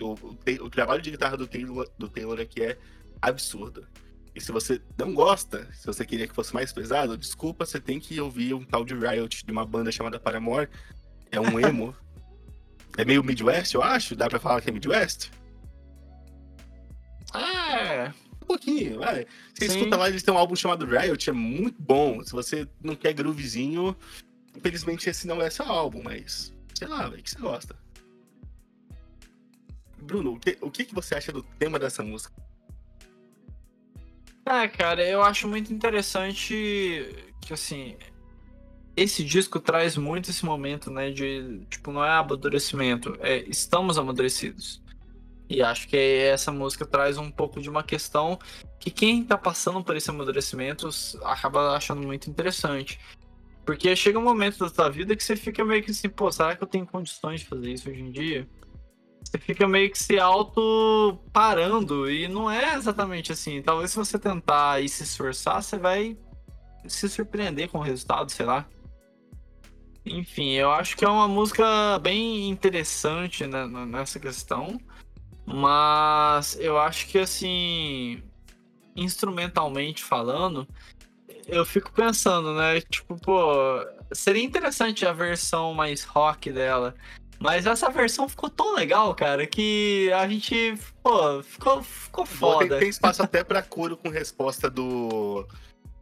O, 0.00 0.14
o, 0.14 0.36
o 0.64 0.70
trabalho 0.70 1.00
de 1.00 1.12
guitarra 1.12 1.36
do 1.36 1.46
Taylor, 1.46 1.88
do 1.96 2.08
Taylor 2.08 2.40
aqui 2.40 2.62
é 2.62 2.76
absurdo. 3.22 3.86
E 4.34 4.40
se 4.40 4.50
você 4.50 4.82
não 4.98 5.14
gosta, 5.14 5.72
se 5.72 5.86
você 5.86 6.04
queria 6.04 6.26
que 6.26 6.34
fosse 6.34 6.52
mais 6.52 6.72
pesado, 6.72 7.16
desculpa, 7.16 7.64
você 7.64 7.80
tem 7.80 8.00
que 8.00 8.20
ouvir 8.20 8.54
um 8.54 8.64
tal 8.64 8.84
de 8.84 8.94
Riot 8.94 9.46
de 9.46 9.52
uma 9.52 9.64
banda 9.64 9.90
chamada 9.92 10.18
Paramore. 10.18 10.68
É 11.30 11.40
um 11.40 11.58
emo. 11.60 11.94
é 12.98 13.04
meio 13.04 13.22
Midwest, 13.22 13.72
eu 13.72 13.82
acho. 13.82 14.16
Dá 14.16 14.28
pra 14.28 14.40
falar 14.40 14.60
que 14.60 14.68
é 14.68 14.72
Midwest? 14.72 15.30
É. 17.34 18.12
Um 18.42 18.46
pouquinho, 18.46 19.00
vai. 19.00 19.26
Você 19.54 19.68
Sim. 19.68 19.78
escuta 19.78 19.96
lá, 19.96 20.08
eles 20.08 20.22
têm 20.22 20.32
um 20.32 20.38
álbum 20.38 20.54
chamado 20.54 20.86
Riot, 20.86 21.30
é 21.30 21.32
muito 21.32 21.80
bom. 21.80 22.22
Se 22.22 22.32
você 22.32 22.68
não 22.82 22.94
quer 22.94 23.12
groovezinho, 23.12 23.96
infelizmente 24.56 25.08
esse 25.08 25.26
não 25.26 25.42
é 25.42 25.50
seu 25.50 25.66
álbum, 25.66 26.02
mas 26.02 26.52
sei 26.74 26.86
lá, 26.86 27.08
velho, 27.08 27.20
o 27.20 27.22
que 27.22 27.30
você 27.30 27.38
gosta? 27.40 27.76
Bruno, 29.98 30.34
o 30.34 30.38
que, 30.38 30.56
o 30.60 30.70
que 30.70 30.84
que 30.84 30.94
você 30.94 31.14
acha 31.14 31.32
do 31.32 31.42
tema 31.42 31.78
dessa 31.78 32.02
música? 32.02 32.32
É, 34.44 34.68
cara, 34.68 35.04
eu 35.04 35.22
acho 35.22 35.48
muito 35.48 35.72
interessante 35.72 36.54
que, 37.40 37.52
assim, 37.52 37.96
esse 38.96 39.24
disco 39.24 39.58
traz 39.58 39.96
muito 39.96 40.30
esse 40.30 40.44
momento, 40.44 40.90
né, 40.90 41.10
de, 41.10 41.62
tipo, 41.68 41.90
não 41.90 42.04
é 42.04 42.10
amadurecimento, 42.10 43.16
é 43.20 43.38
estamos 43.48 43.98
amadurecidos. 43.98 44.80
E 45.48 45.62
acho 45.62 45.86
que 45.88 45.96
essa 45.96 46.50
música 46.50 46.84
traz 46.84 47.18
um 47.18 47.30
pouco 47.30 47.60
de 47.60 47.70
uma 47.70 47.82
questão 47.82 48.38
que 48.80 48.90
quem 48.90 49.22
tá 49.22 49.38
passando 49.38 49.82
por 49.82 49.96
esse 49.96 50.10
amadurecimento 50.10 50.88
acaba 51.22 51.76
achando 51.76 52.02
muito 52.02 52.28
interessante. 52.28 52.98
Porque 53.64 53.94
chega 53.96 54.18
um 54.18 54.22
momento 54.22 54.58
da 54.58 54.70
tua 54.70 54.88
vida 54.88 55.16
que 55.16 55.22
você 55.22 55.36
fica 55.36 55.64
meio 55.64 55.82
que 55.82 55.90
assim, 55.90 56.08
pô, 56.08 56.30
será 56.30 56.56
que 56.56 56.62
eu 56.62 56.68
tenho 56.68 56.86
condições 56.86 57.40
de 57.40 57.46
fazer 57.46 57.72
isso 57.72 57.90
hoje 57.90 58.00
em 58.00 58.10
dia? 58.10 58.48
Você 59.24 59.38
fica 59.38 59.66
meio 59.66 59.90
que 59.90 59.98
se 59.98 60.18
auto 60.20 61.18
parando 61.32 62.08
e 62.08 62.28
não 62.28 62.48
é 62.50 62.74
exatamente 62.74 63.32
assim. 63.32 63.60
Talvez 63.60 63.90
se 63.90 63.96
você 63.96 64.18
tentar 64.18 64.80
e 64.80 64.88
se 64.88 65.02
esforçar, 65.02 65.62
você 65.62 65.76
vai 65.76 66.16
se 66.86 67.08
surpreender 67.08 67.68
com 67.68 67.78
o 67.78 67.82
resultado, 67.82 68.30
sei 68.30 68.46
lá. 68.46 68.66
Enfim, 70.04 70.52
eu 70.52 70.70
acho 70.70 70.96
que 70.96 71.04
é 71.04 71.08
uma 71.08 71.26
música 71.26 71.98
bem 71.98 72.48
interessante 72.48 73.44
né, 73.46 73.66
nessa 73.66 74.20
questão. 74.20 74.80
Mas 75.46 76.58
eu 76.60 76.76
acho 76.78 77.06
que 77.06 77.18
assim, 77.18 78.22
instrumentalmente 78.96 80.02
falando, 80.02 80.66
eu 81.46 81.64
fico 81.64 81.92
pensando, 81.92 82.52
né? 82.54 82.80
Tipo, 82.80 83.16
pô, 83.20 83.46
seria 84.12 84.42
interessante 84.42 85.06
a 85.06 85.12
versão 85.12 85.72
mais 85.72 86.02
rock 86.02 86.50
dela. 86.50 86.94
Mas 87.38 87.66
essa 87.66 87.90
versão 87.90 88.28
ficou 88.28 88.48
tão 88.48 88.74
legal, 88.74 89.14
cara, 89.14 89.46
que 89.46 90.10
a 90.14 90.26
gente, 90.26 90.74
pô, 91.02 91.42
ficou, 91.42 91.82
ficou 91.82 92.24
Tem, 92.24 92.34
foda. 92.34 92.78
tem 92.78 92.88
espaço 92.88 93.22
até 93.22 93.44
pra 93.44 93.62
coro 93.62 93.96
com 93.96 94.08
resposta 94.08 94.70
do, 94.70 95.46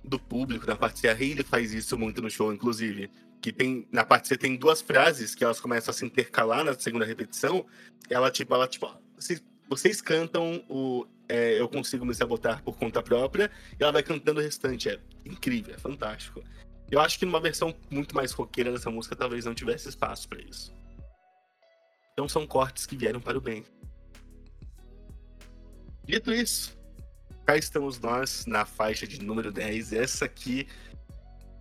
do 0.03 0.19
público 0.19 0.67
na 0.67 0.77
parte 0.77 1.01
C. 1.01 1.09
A 1.09 1.13
Hayley 1.13 1.43
faz 1.43 1.75
isso 1.75 1.99
muito 1.99 2.23
no 2.23 2.31
show, 2.31 2.53
inclusive. 2.53 3.11
Que 3.43 3.53
tem, 3.53 3.87
na 3.93 4.05
parte 4.05 4.29
C 4.29 4.39
tem 4.39 4.57
duas 4.57 4.81
frases 4.81 5.35
que 5.35 5.45
elas 5.45 5.61
começam 5.61 5.91
a 5.91 5.95
se 5.95 6.07
intercalar 6.07 6.65
na 6.65 6.73
segunda 6.79 7.05
repetição. 7.05 7.67
Ela, 8.09 8.31
tipo, 8.31 8.55
ela, 8.55 8.69
tipo, 8.69 8.87
vocês, 9.17 9.43
vocês 9.69 10.01
cantam 10.01 10.65
o 10.69 11.07
é, 11.29 11.61
Eu 11.61 11.69
Consigo 11.69 12.05
Me 12.05 12.15
Sabotar 12.15 12.63
por 12.63 12.77
conta 12.77 13.03
própria, 13.03 13.51
e 13.79 13.83
ela 13.83 13.93
vai 13.93 14.03
cantando 14.03 14.41
o 14.41 14.43
restante. 14.43 14.89
É 14.89 15.01
incrível, 15.25 15.75
é 15.75 15.79
fantástico. 15.79 16.43
Eu 16.91 17.01
acho 17.01 17.19
que 17.19 17.25
numa 17.25 17.41
versão 17.41 17.75
muito 17.91 18.15
mais 18.15 18.33
roqueira 18.33 18.71
dessa 18.71 18.91
música, 18.91 19.17
talvez 19.17 19.45
não 19.45 19.55
tivesse 19.55 19.89
espaço 19.89 20.29
pra 20.29 20.41
isso. 20.41 20.73
Então 22.13 22.29
são 22.29 22.47
cortes 22.47 22.87
que 22.87 22.97
vieram 22.97 23.21
para 23.21 23.39
o 23.39 23.41
bem. 23.41 23.65
Dito 26.05 26.33
isso, 26.33 26.79
cá 27.47 27.57
estamos 27.57 27.99
nós 27.99 28.45
na 28.47 28.65
faixa 28.67 29.07
de 29.07 29.23
número 29.23 29.51
10. 29.51 29.95
Essa 29.95 30.27
aqui, 30.27 30.69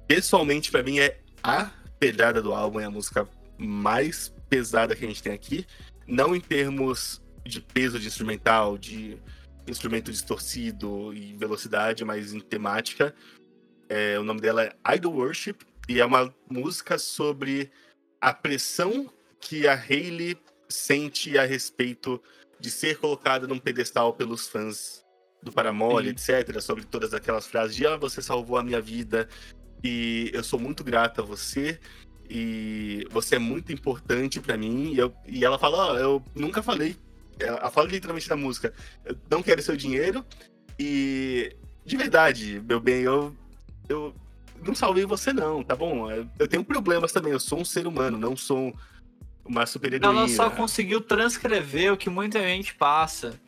pessoalmente, 0.08 0.70
para 0.70 0.84
mim, 0.84 1.00
é 1.00 1.22
a 1.42 1.72
pedrada 1.98 2.42
do 2.42 2.54
álbum, 2.54 2.82
é 2.82 2.86
a 2.86 2.92
música 2.92 3.28
mais 3.58 4.34
pesada 4.50 4.96
que 4.96 5.06
a 5.06 5.08
gente 5.08 5.24
tem 5.24 5.34
aqui. 5.34 5.66
Não 6.06 6.36
em 6.36 6.42
termos 6.42 7.23
de 7.46 7.62
peso 7.62 8.00
de 8.00 8.08
instrumental, 8.08 8.78
de 8.78 9.18
instrumento 9.68 10.12
distorcido 10.12 11.14
e 11.14 11.34
velocidade, 11.34 12.04
mas 12.04 12.34
em 12.34 12.40
temática. 12.40 13.14
É, 13.90 14.18
o 14.20 14.24
nome 14.24 14.42
dela 14.42 14.64
é 14.64 14.96
Idol 14.96 15.14
Worship 15.14 15.56
e 15.88 16.00
é 16.00 16.06
uma 16.06 16.34
música 16.50 16.98
sobre 16.98 17.70
a 18.20 18.34
pressão 18.34 19.12
que 19.40 19.68
a 19.68 19.74
Hayley 19.74 20.38
sente 20.70 21.38
a 21.38 21.46
respeito 21.46 22.22
de 22.60 22.72
ser 22.72 22.98
colocada 22.98 23.46
num 23.46 23.60
pedestal 23.60 24.14
pelos 24.14 24.48
fãs 24.48 25.04
do 25.42 25.52
Paramore, 25.52 26.08
etc. 26.08 26.60
Sobre 26.62 26.86
todas 26.86 27.14
aquelas 27.14 27.46
frases 27.46 27.76
de 27.76 27.86
ah, 27.86 27.98
você 27.98 28.22
salvou 28.22 28.58
a 28.58 28.64
minha 28.64 28.80
vida 28.80 29.28
e 29.84 30.32
eu 30.34 30.44
sou 30.44 30.58
muito 30.58 30.84
grata 30.84 31.22
a 31.22 31.26
você 31.26 31.78
e 32.30 33.06
você 33.12 33.36
é 33.36 33.40
muito 33.40 33.74
importante 33.74 34.40
para 34.40 34.58
mim. 34.58 34.94
E, 34.94 34.98
eu, 34.98 35.14
e 35.28 35.44
ela 35.44 35.60
fala, 35.60 35.94
oh, 35.94 35.98
eu 35.98 36.24
nunca 36.34 36.64
falei, 36.64 36.96
ela 37.40 37.70
fala 37.70 37.88
literalmente 37.88 38.30
na 38.30 38.36
música, 38.36 38.74
eu 39.06 39.16
não 39.30 39.44
quero 39.44 39.62
seu 39.62 39.76
dinheiro 39.76 40.26
e 40.80 41.56
de 41.86 41.98
verdade, 41.98 42.62
meu 42.68 42.80
bem, 42.80 43.02
eu, 43.02 43.36
eu 43.90 44.16
não 44.66 44.74
salvei 44.74 45.06
você 45.06 45.34
não, 45.34 45.64
tá 45.64 45.76
bom? 45.76 46.10
Eu 46.12 46.48
tenho 46.48 46.64
problemas 46.64 47.12
também, 47.12 47.34
eu 47.34 47.40
sou 47.40 47.60
um 47.60 47.66
ser 47.66 47.86
humano, 47.86 48.18
não 48.18 48.36
sou 48.36 48.74
uma 49.46 49.66
super 49.66 50.02
Ela 50.02 50.28
só 50.28 50.50
conseguiu 50.50 51.02
transcrever 51.02 51.92
o 51.92 51.98
que 51.98 52.10
muita 52.10 52.40
gente 52.40 52.74
passa. 52.76 53.40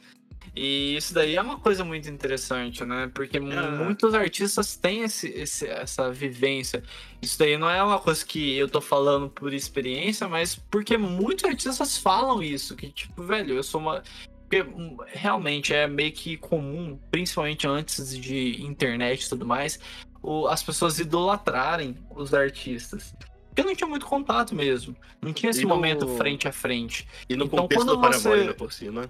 E 0.55 0.95
isso 0.95 1.13
daí 1.13 1.35
é 1.35 1.41
uma 1.41 1.59
coisa 1.59 1.83
muito 1.83 2.09
interessante, 2.09 2.85
né? 2.85 3.11
Porque 3.13 3.37
ah. 3.37 3.41
muitos 3.41 4.13
artistas 4.13 4.77
têm 4.77 5.01
esse, 5.01 5.27
esse, 5.27 5.67
essa 5.67 6.09
vivência. 6.11 6.81
Isso 7.21 7.37
daí 7.37 7.57
não 7.57 7.69
é 7.69 7.83
uma 7.83 7.99
coisa 7.99 8.25
que 8.25 8.55
eu 8.57 8.69
tô 8.69 8.79
falando 8.79 9.29
por 9.29 9.53
experiência, 9.53 10.29
mas 10.29 10.55
porque 10.55 10.97
muitos 10.97 11.43
artistas 11.43 11.97
falam 11.97 12.41
isso. 12.41 12.75
Que, 12.75 12.89
tipo, 12.89 13.23
velho, 13.23 13.55
eu 13.55 13.63
sou 13.63 13.81
uma. 13.81 14.01
Porque 14.47 14.61
hum, 14.61 14.95
realmente 15.07 15.73
é 15.73 15.87
meio 15.87 16.13
que 16.13 16.37
comum, 16.37 16.97
principalmente 17.11 17.67
antes 17.67 18.17
de 18.17 18.61
internet 18.63 19.23
e 19.23 19.29
tudo 19.29 19.45
mais, 19.45 19.77
o, 20.23 20.47
as 20.47 20.63
pessoas 20.63 20.99
idolatrarem 20.99 21.97
os 22.15 22.33
artistas. 22.33 23.13
Porque 23.49 23.63
não 23.63 23.75
tinha 23.75 23.89
muito 23.89 24.05
contato 24.05 24.55
mesmo. 24.55 24.95
Não 25.21 25.33
tinha 25.33 25.49
esse 25.49 25.63
no... 25.63 25.69
momento 25.69 26.07
frente 26.15 26.47
a 26.47 26.51
frente. 26.51 27.07
E 27.27 27.35
no 27.35 27.45
então, 27.45 27.59
contexto 27.59 27.85
do 27.85 27.99
você... 27.99 28.29
Paramore, 28.29 28.53
por 28.53 28.71
cima. 28.71 29.09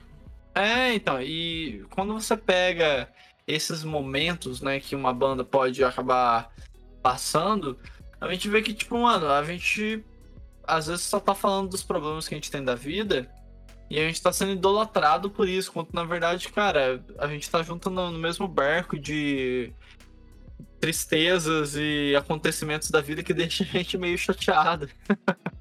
É, 0.56 0.94
então, 0.94 1.22
e 1.22 1.86
quando 1.90 2.14
você 2.14 2.38
pega 2.38 3.10
esses 3.46 3.84
momentos, 3.84 4.62
né, 4.62 4.80
que 4.80 4.96
uma 4.96 5.14
banda 5.14 5.44
pode 5.44 5.84
acabar 5.84 6.50
passando, 7.04 7.78
a 8.20 8.32
gente 8.32 8.48
vê 8.50 8.62
que, 8.62 8.74
tipo, 8.74 8.98
mano, 8.98 9.30
a 9.30 9.44
gente 9.44 10.04
às 10.68 10.88
vezes 10.88 11.04
só 11.04 11.20
tá 11.20 11.36
falando 11.36 11.70
dos 11.70 11.84
problemas 11.84 12.28
que 12.28 12.34
a 12.34 12.38
gente 12.38 12.50
tem 12.50 12.64
da 12.64 12.74
vida 12.74 13.30
e 13.90 14.00
a 14.00 14.08
gente 14.08 14.22
tá 14.22 14.34
sendo 14.34 14.54
idolatrado 14.54 15.30
por 15.30 15.48
isso, 15.48 15.72
quando 15.72 15.90
na 15.94 16.04
verdade, 16.04 16.50
cara, 16.50 17.04
a 17.20 17.28
gente 17.28 17.50
tá 17.50 17.62
junto 17.62 17.90
no, 17.90 18.10
no 18.10 18.18
mesmo 18.18 18.48
barco 18.48 18.98
de 18.98 19.72
tristezas 20.80 21.76
e 21.76 22.16
acontecimentos 22.16 22.90
da 22.90 23.02
vida 23.02 23.22
que 23.22 23.34
deixa 23.34 23.64
a 23.64 23.68
gente 23.68 23.98
meio 23.98 24.18
chateado. 24.18 24.90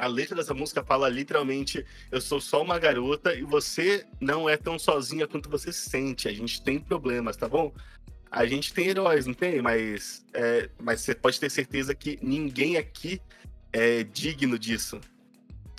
a 0.00 0.06
letra 0.06 0.34
dessa 0.34 0.54
música 0.54 0.82
fala 0.82 1.08
literalmente: 1.08 1.84
Eu 2.10 2.20
sou 2.20 2.40
só 2.40 2.62
uma 2.62 2.78
garota 2.78 3.34
e 3.34 3.42
você 3.42 4.06
não 4.18 4.48
é 4.48 4.56
tão 4.56 4.78
sozinha 4.78 5.26
quanto 5.26 5.50
você 5.50 5.72
se 5.72 5.90
sente. 5.90 6.26
A 6.26 6.32
gente 6.32 6.62
tem 6.62 6.80
problemas, 6.80 7.36
tá 7.36 7.46
bom? 7.46 7.72
A 8.30 8.46
gente 8.46 8.72
tem 8.72 8.88
heróis, 8.88 9.26
não 9.26 9.34
tem? 9.34 9.60
Mas, 9.60 10.24
é, 10.32 10.70
mas 10.80 11.02
você 11.02 11.14
pode 11.14 11.38
ter 11.38 11.50
certeza 11.50 11.94
que 11.94 12.18
ninguém 12.22 12.78
aqui 12.78 13.20
é 13.72 14.02
digno 14.02 14.58
disso. 14.58 15.00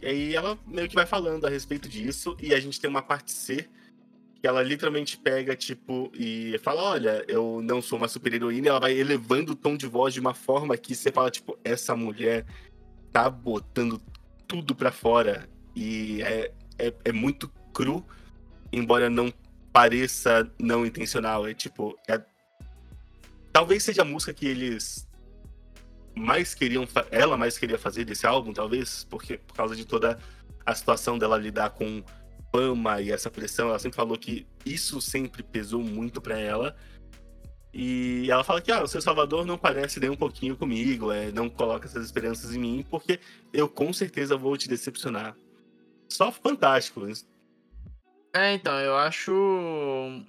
E 0.04 0.06
aí 0.06 0.36
ela 0.36 0.58
meio 0.68 0.88
que 0.88 0.96
vai 0.96 1.06
falando 1.06 1.48
a 1.48 1.50
respeito 1.50 1.90
disso, 1.90 2.38
e 2.42 2.54
a 2.54 2.60
gente 2.60 2.80
tem 2.80 2.90
uma 2.90 3.02
parte 3.02 3.32
C 3.32 3.68
que 4.40 4.48
ela 4.48 4.64
literalmente 4.64 5.18
pega, 5.18 5.56
tipo, 5.56 6.12
e 6.14 6.60
fala: 6.64 6.84
Olha, 6.84 7.24
eu 7.28 7.60
não 7.64 7.82
sou 7.82 7.98
uma 7.98 8.08
super-heroína. 8.08 8.70
Ela 8.70 8.80
vai 8.80 8.94
elevando 8.94 9.54
o 9.54 9.56
tom 9.56 9.76
de 9.76 9.88
voz 9.88 10.14
de 10.14 10.20
uma 10.20 10.34
forma 10.34 10.78
que 10.78 10.94
você 10.94 11.12
fala, 11.12 11.32
tipo, 11.32 11.58
essa 11.64 11.96
mulher 11.96 12.46
tá 13.12 13.30
botando 13.30 14.02
tudo 14.48 14.76
pra 14.76 14.92
fora. 14.92 15.50
E 15.76 16.22
é, 16.22 16.52
é, 16.78 16.94
é 17.06 17.12
muito 17.12 17.50
cru, 17.74 18.06
embora 18.72 19.10
não 19.10 19.34
pareça 19.72 20.50
não 20.60 20.86
intencional. 20.86 21.48
É 21.48 21.54
tipo. 21.54 21.98
É... 22.08 22.22
Talvez 23.52 23.84
seja 23.84 24.02
a 24.02 24.06
música 24.06 24.34
que 24.34 24.46
eles 24.48 25.08
mais 26.16 26.54
queriam. 26.54 26.88
Ela 27.10 27.38
mais 27.38 27.58
queria 27.58 27.78
fazer 27.78 28.06
desse 28.06 28.26
álbum, 28.26 28.54
talvez, 28.54 29.06
porque 29.10 29.38
por 29.38 29.56
causa 29.56 29.76
de 29.76 29.86
toda 29.86 30.20
a 30.66 30.76
situação 30.76 31.18
dela 31.18 31.38
lidar 31.38 31.72
com 31.72 32.04
fama 32.52 33.02
e 33.02 33.12
essa 33.12 33.32
pressão, 33.32 33.70
ela 33.70 33.80
sempre 33.80 33.96
falou 33.96 34.18
que 34.18 34.46
isso 34.66 35.02
sempre 35.02 35.42
pesou 35.42 35.82
muito 35.82 36.22
para 36.22 36.38
ela. 36.38 36.76
E 37.74 38.30
ela 38.30 38.44
fala 38.44 38.62
que 38.62 38.72
ah, 38.72 38.84
o 38.84 38.88
seu 38.88 39.02
Salvador 39.02 39.46
não 39.46 39.58
parece 39.58 40.00
nem 40.00 40.10
um 40.10 40.16
pouquinho 40.16 40.58
comigo, 40.58 41.12
é, 41.12 41.32
não 41.32 41.50
coloca 41.50 41.88
essas 41.88 42.06
esperanças 42.06 42.54
em 42.54 42.60
mim, 42.60 42.86
porque 42.90 43.20
eu 43.54 43.70
com 43.70 43.94
certeza 43.94 44.36
vou 44.36 44.58
te 44.58 44.68
decepcionar. 44.68 45.36
Só 46.10 46.32
fantástico. 46.32 47.08
É, 48.34 48.54
então, 48.54 48.78
eu 48.80 48.96
acho 48.98 49.32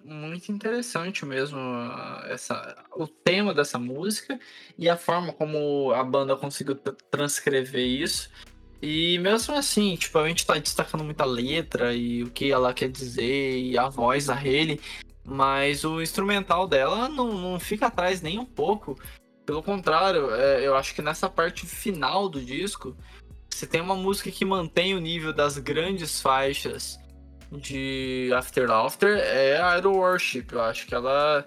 muito 0.04 0.50
interessante 0.50 1.24
mesmo 1.24 1.58
essa, 2.28 2.76
o 2.96 3.06
tema 3.06 3.54
dessa 3.54 3.78
música 3.78 4.38
e 4.76 4.88
a 4.88 4.96
forma 4.96 5.32
como 5.32 5.92
a 5.92 6.02
banda 6.02 6.36
conseguiu 6.36 6.76
transcrever 7.10 7.86
isso. 7.86 8.30
E 8.80 9.18
mesmo 9.20 9.54
assim, 9.54 9.94
tipo, 9.94 10.18
a 10.18 10.26
gente 10.28 10.44
tá 10.44 10.58
destacando 10.58 11.04
muita 11.04 11.24
letra 11.24 11.94
e 11.94 12.24
o 12.24 12.30
que 12.30 12.50
ela 12.50 12.74
quer 12.74 12.88
dizer 12.88 13.60
e 13.60 13.78
a 13.78 13.88
voz 13.88 14.26
da 14.26 14.34
Hayley, 14.34 14.80
mas 15.24 15.84
o 15.84 16.00
instrumental 16.00 16.66
dela 16.66 17.08
não, 17.08 17.32
não 17.32 17.60
fica 17.60 17.86
atrás 17.86 18.20
nem 18.20 18.38
um 18.38 18.44
pouco. 18.44 18.98
Pelo 19.44 19.62
contrário, 19.62 20.34
é, 20.34 20.66
eu 20.66 20.76
acho 20.76 20.94
que 20.94 21.02
nessa 21.02 21.28
parte 21.28 21.66
final 21.66 22.28
do 22.28 22.40
disco, 22.40 22.96
você 23.50 23.66
tem 23.66 23.80
uma 23.80 23.96
música 23.96 24.30
que 24.30 24.44
mantém 24.44 24.94
o 24.94 25.00
nível 25.00 25.32
das 25.32 25.58
grandes 25.58 26.20
faixas 26.20 26.98
de 27.50 28.30
After 28.34 28.70
After, 28.70 29.18
é 29.18 29.60
a 29.60 29.78
Idol 29.78 29.96
Worship. 29.96 30.46
Eu 30.52 30.62
acho 30.62 30.86
que 30.86 30.94
ela 30.94 31.46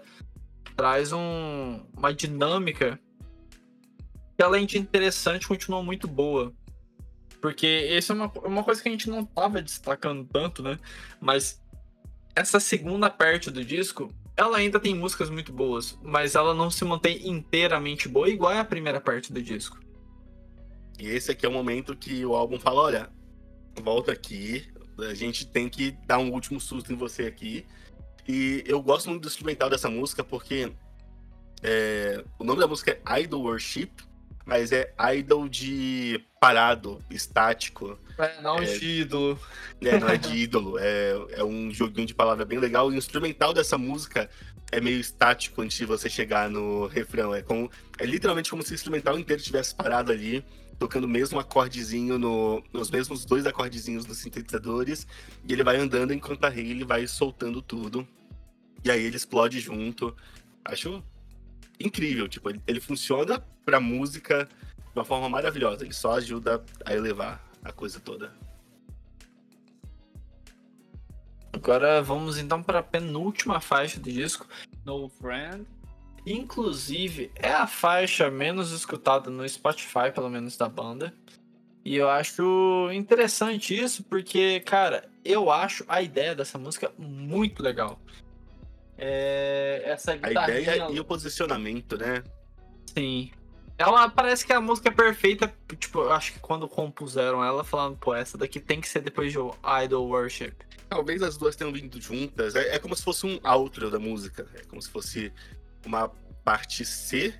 traz 0.75 1.11
um, 1.11 1.81
uma 1.95 2.13
dinâmica 2.13 2.99
que 4.37 4.43
além 4.43 4.65
de 4.65 4.77
interessante, 4.77 5.47
continua 5.47 5.81
muito 5.81 6.07
boa. 6.07 6.53
Porque 7.41 7.87
essa 7.91 8.13
é 8.13 8.15
uma, 8.15 8.31
uma 8.43 8.63
coisa 8.63 8.81
que 8.81 8.89
a 8.89 8.91
gente 8.91 9.09
não 9.09 9.23
tava 9.23 9.61
destacando 9.61 10.25
tanto, 10.25 10.61
né? 10.61 10.77
Mas 11.21 11.61
essa 12.35 12.59
segunda 12.59 13.09
parte 13.09 13.49
do 13.49 13.63
disco, 13.63 14.13
ela 14.35 14.57
ainda 14.57 14.79
tem 14.79 14.93
músicas 14.93 15.29
muito 15.29 15.53
boas, 15.53 15.97
mas 16.03 16.35
ela 16.35 16.53
não 16.53 16.69
se 16.69 16.83
mantém 16.83 17.27
inteiramente 17.27 18.09
boa, 18.09 18.29
igual 18.29 18.51
é 18.51 18.59
a 18.59 18.65
primeira 18.65 18.99
parte 18.99 19.31
do 19.31 19.41
disco. 19.41 19.79
E 20.99 21.07
esse 21.07 21.31
aqui 21.31 21.45
é 21.45 21.49
o 21.49 21.51
momento 21.51 21.95
que 21.95 22.25
o 22.25 22.35
álbum 22.35 22.59
fala: 22.59 22.81
olha, 22.81 23.09
volta 23.81 24.11
aqui, 24.11 24.67
a 24.99 25.13
gente 25.13 25.47
tem 25.47 25.69
que 25.69 25.91
dar 26.05 26.19
um 26.19 26.31
último 26.31 26.59
susto 26.59 26.91
em 26.91 26.95
você 26.95 27.23
aqui. 27.23 27.65
E 28.27 28.63
eu 28.65 28.81
gosto 28.81 29.09
muito 29.09 29.23
do 29.23 29.27
instrumental 29.27 29.69
dessa 29.69 29.89
música 29.89 30.23
porque 30.23 30.71
é, 31.61 32.23
o 32.39 32.43
nome 32.43 32.59
da 32.59 32.67
música 32.67 32.99
é 33.05 33.21
Idol 33.21 33.43
Worship, 33.43 33.91
mas 34.45 34.71
é 34.71 34.93
idol 35.15 35.47
de 35.47 36.23
parado, 36.39 36.99
estático. 37.09 37.97
É, 38.17 38.41
não 38.41 38.57
é, 38.57 38.65
de 38.65 38.85
ídolo. 39.01 39.39
É, 39.81 39.99
não 39.99 40.09
é 40.09 40.17
de 40.17 40.35
ídolo. 40.35 40.77
É, 40.79 41.13
é 41.31 41.43
um 41.43 41.71
joguinho 41.71 42.07
de 42.07 42.13
palavra 42.13 42.45
bem 42.45 42.59
legal. 42.59 42.91
E 42.91 42.95
o 42.95 42.97
instrumental 42.97 43.53
dessa 43.53 43.77
música 43.77 44.29
é 44.71 44.79
meio 44.79 44.99
estático 44.99 45.61
antes 45.61 45.77
de 45.77 45.85
você 45.85 46.09
chegar 46.09 46.49
no 46.49 46.87
refrão. 46.87 47.33
É, 47.33 47.41
como, 47.41 47.69
é 47.99 48.05
literalmente 48.05 48.49
como 48.49 48.63
se 48.63 48.71
o 48.71 48.75
instrumental 48.75 49.19
inteiro 49.19 49.41
estivesse 49.41 49.75
parado 49.75 50.11
ali, 50.11 50.45
tocando 50.79 51.03
o 51.03 51.09
mesmo 51.09 51.39
acordezinho, 51.39 52.17
no, 52.17 52.63
nos 52.71 52.89
mesmos 52.89 53.25
dois 53.25 53.45
acordezinhos 53.45 54.05
dos 54.05 54.17
sintetizadores. 54.19 55.05
E 55.47 55.51
ele 55.51 55.63
vai 55.63 55.77
andando 55.77 56.13
enquanto 56.13 56.45
a 56.45 56.49
Hayley 56.49 56.85
vai 56.85 57.07
soltando 57.07 57.61
tudo. 57.61 58.07
E 58.83 58.89
aí 58.89 59.03
ele 59.03 59.17
explode 59.17 59.59
junto. 59.59 60.15
Acho 60.63 61.03
incrível. 61.79 62.29
Tipo, 62.29 62.49
ele, 62.49 62.61
ele 62.65 62.79
funciona 62.79 63.43
pra 63.65 63.81
música 63.81 64.47
de 64.47 64.99
uma 64.99 65.03
forma 65.03 65.27
maravilhosa. 65.27 65.83
Ele 65.83 65.93
só 65.93 66.13
ajuda 66.13 66.63
a 66.85 66.93
elevar 66.93 67.43
a 67.65 67.71
coisa 67.71 67.99
toda. 67.99 68.31
Agora 71.51 72.01
vamos 72.01 72.37
então 72.37 72.61
para 72.61 72.79
a 72.79 72.83
penúltima 72.83 73.59
faixa 73.59 73.99
do 73.99 74.11
disco, 74.11 74.47
No 74.85 75.09
Friend. 75.09 75.65
Inclusive, 76.25 77.31
é 77.35 77.51
a 77.51 77.67
faixa 77.67 78.29
menos 78.29 78.71
escutada 78.71 79.29
no 79.29 79.47
Spotify, 79.47 80.11
pelo 80.13 80.29
menos 80.29 80.57
da 80.57 80.69
banda. 80.69 81.13
E 81.83 81.95
eu 81.95 82.09
acho 82.09 82.89
interessante 82.91 83.79
isso, 83.79 84.03
porque, 84.03 84.59
cara, 84.61 85.07
eu 85.23 85.51
acho 85.51 85.85
a 85.87 86.01
ideia 86.01 86.33
dessa 86.33 86.57
música 86.57 86.91
muito 86.97 87.61
legal. 87.61 87.99
É, 88.97 89.83
essa 89.85 90.13
A 90.13 90.31
ideia 90.31 90.87
e 90.91 90.99
o 90.99 91.05
posicionamento, 91.05 91.97
né? 91.97 92.23
Sim. 92.87 93.31
Ela 93.77 94.09
parece 94.09 94.45
que 94.45 94.53
a 94.53 94.61
música 94.61 94.87
é 94.89 94.91
perfeita. 94.91 95.53
Tipo, 95.77 95.99
eu 95.99 96.11
acho 96.13 96.33
que 96.33 96.39
quando 96.39 96.67
compuseram 96.67 97.43
ela, 97.43 97.63
falando, 97.63 97.97
pô, 97.97 98.15
essa 98.15 98.37
daqui 98.37 98.59
tem 98.59 98.79
que 98.79 98.87
ser 98.87 99.01
depois 99.01 99.31
de 99.33 99.37
Idol 99.83 100.07
Worship. 100.07 100.53
Talvez 100.87 101.21
as 101.21 101.35
duas 101.37 101.55
tenham 101.57 101.73
vindo 101.73 101.99
juntas. 101.99 102.55
É, 102.55 102.75
é 102.75 102.79
como 102.79 102.95
se 102.95 103.03
fosse 103.03 103.25
um 103.25 103.37
outro 103.43 103.89
da 103.91 103.99
música. 103.99 104.47
É 104.53 104.63
como 104.63 104.81
se 104.81 104.89
fosse 104.89 105.33
uma 105.85 106.07
parte 106.43 106.85
C. 106.85 107.33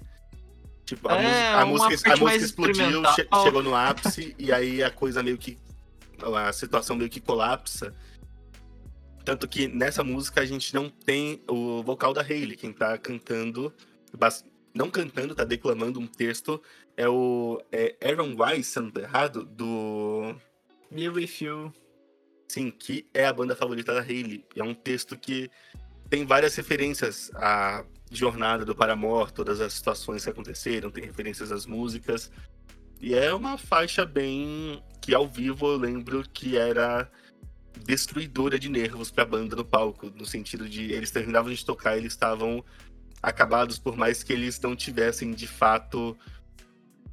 Tipo, 0.86 1.08
a, 1.10 1.16
É, 1.18 1.24
música, 1.24 1.58
a 1.62 1.66
música, 1.66 2.14
a 2.14 2.18
música 2.18 2.46
explodiu, 2.46 3.02
che- 3.16 3.28
chegou 3.44 3.64
no 3.64 3.74
ápice, 3.76 4.36
e 4.38 4.52
aí 4.52 4.84
a 4.84 4.92
coisa 4.92 5.24
meio 5.24 5.38
que. 5.38 5.58
A 6.22 6.52
situação 6.52 6.96
meio 6.96 7.10
que 7.10 7.20
colapsa. 7.22 7.94
Tanto 9.24 9.48
que 9.48 9.68
nessa 9.68 10.04
música 10.04 10.42
a 10.42 10.46
gente 10.46 10.74
não 10.74 10.90
tem 10.90 11.42
o 11.50 11.82
vocal 11.82 12.14
da 12.14 12.22
Hayley. 12.22 12.56
Quem 12.58 12.72
tá 12.74 12.98
cantando. 12.98 13.74
Não 14.76 14.92
cantando, 14.92 15.34
tá 15.34 15.46
declamando 15.46 16.00
um 16.02 16.06
texto. 16.06 16.62
É 16.98 17.08
o 17.08 17.62
é 17.72 17.96
Aaron 18.04 18.36
Weiss, 18.38 18.68
se 18.68 18.80
não 18.82 18.92
tô 18.92 19.00
errado, 19.00 19.46
do. 19.46 20.36
Me 20.92 21.08
With 21.08 21.38
You. 21.40 21.74
Sim, 22.48 22.70
que 22.70 23.08
é 23.14 23.26
a 23.26 23.34
banda 23.34 23.56
favorita 23.56 23.94
da 23.94 24.02
Hayley. 24.02 24.46
É 24.56 24.64
um 24.64 24.74
texto 24.74 25.18
que 25.18 25.50
tem 26.10 26.26
várias 26.26 26.56
referências 26.56 27.32
à 27.36 27.86
jornada 28.12 28.64
do 28.64 28.76
Paramore, 28.76 29.34
todas 29.34 29.60
as 29.60 29.74
situações 29.74 30.24
que 30.24 30.30
aconteceram, 30.30 30.92
tem 30.92 31.06
referências 31.06 31.52
às 31.52 31.66
músicas. 31.66 32.32
E 33.02 33.16
é 33.16 33.34
uma 33.34 33.58
faixa 33.58 34.06
bem 34.06 34.84
que 35.02 35.14
ao 35.14 35.28
vivo 35.28 35.68
eu 35.68 35.78
lembro 35.78 36.24
que 36.30 36.58
era 36.58 37.10
destruidora 37.84 38.58
de 38.58 38.70
nervos 38.70 39.12
pra 39.12 39.26
banda 39.26 39.56
no 39.56 39.66
palco, 39.66 40.12
no 40.16 40.26
sentido 40.26 40.68
de 40.68 40.92
eles 40.92 41.12
terminavam 41.12 41.54
de 41.54 41.66
tocar, 41.66 41.98
eles 41.98 42.14
estavam 42.14 42.64
acabados 43.26 43.80
por 43.80 43.98
mais 43.98 44.22
que 44.22 44.32
eles 44.32 44.60
não 44.60 44.76
tivessem 44.76 45.32
de 45.32 45.48
fato 45.48 46.18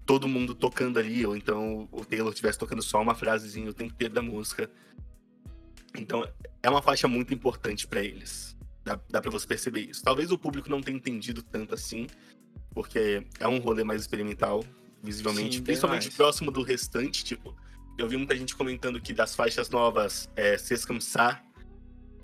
todo 0.04 0.28
mundo 0.28 0.54
tocando 0.54 0.98
ali, 0.98 1.24
ou 1.24 1.36
então 1.36 1.88
o 1.90 2.04
Taylor 2.04 2.30
estivesse 2.30 2.58
tocando 2.58 2.82
só 2.82 3.00
uma 3.00 3.14
frasezinha 3.14 3.70
o 3.70 3.74
tempo 3.74 3.94
inteiro 3.94 4.12
da 4.12 4.22
música. 4.22 4.70
Então, 5.96 6.26
é 6.62 6.68
uma 6.68 6.82
faixa 6.82 7.08
muito 7.08 7.32
importante 7.32 7.86
pra 7.86 8.02
eles. 8.02 8.56
Dá, 8.84 8.98
dá 9.08 9.22
para 9.22 9.30
você 9.30 9.46
perceber 9.46 9.80
isso. 9.80 10.02
Talvez 10.02 10.30
o 10.30 10.38
público 10.38 10.68
não 10.68 10.82
tenha 10.82 10.96
entendido 10.96 11.42
tanto 11.42 11.74
assim, 11.74 12.06
porque 12.74 13.24
é 13.38 13.48
um 13.48 13.58
rolê 13.58 13.84
mais 13.84 14.02
experimental, 14.02 14.64
visivelmente, 15.02 15.56
Sim, 15.56 15.62
principalmente 15.62 16.04
mais. 16.04 16.16
próximo 16.16 16.50
do 16.50 16.62
restante, 16.62 17.24
tipo. 17.24 17.56
Eu 17.96 18.08
vi 18.08 18.16
muita 18.16 18.36
gente 18.36 18.56
comentando 18.56 19.00
que 19.00 19.12
das 19.12 19.34
faixas 19.34 19.70
novas, 19.70 20.28
é, 20.34 20.58
Sescamsá, 20.58 21.42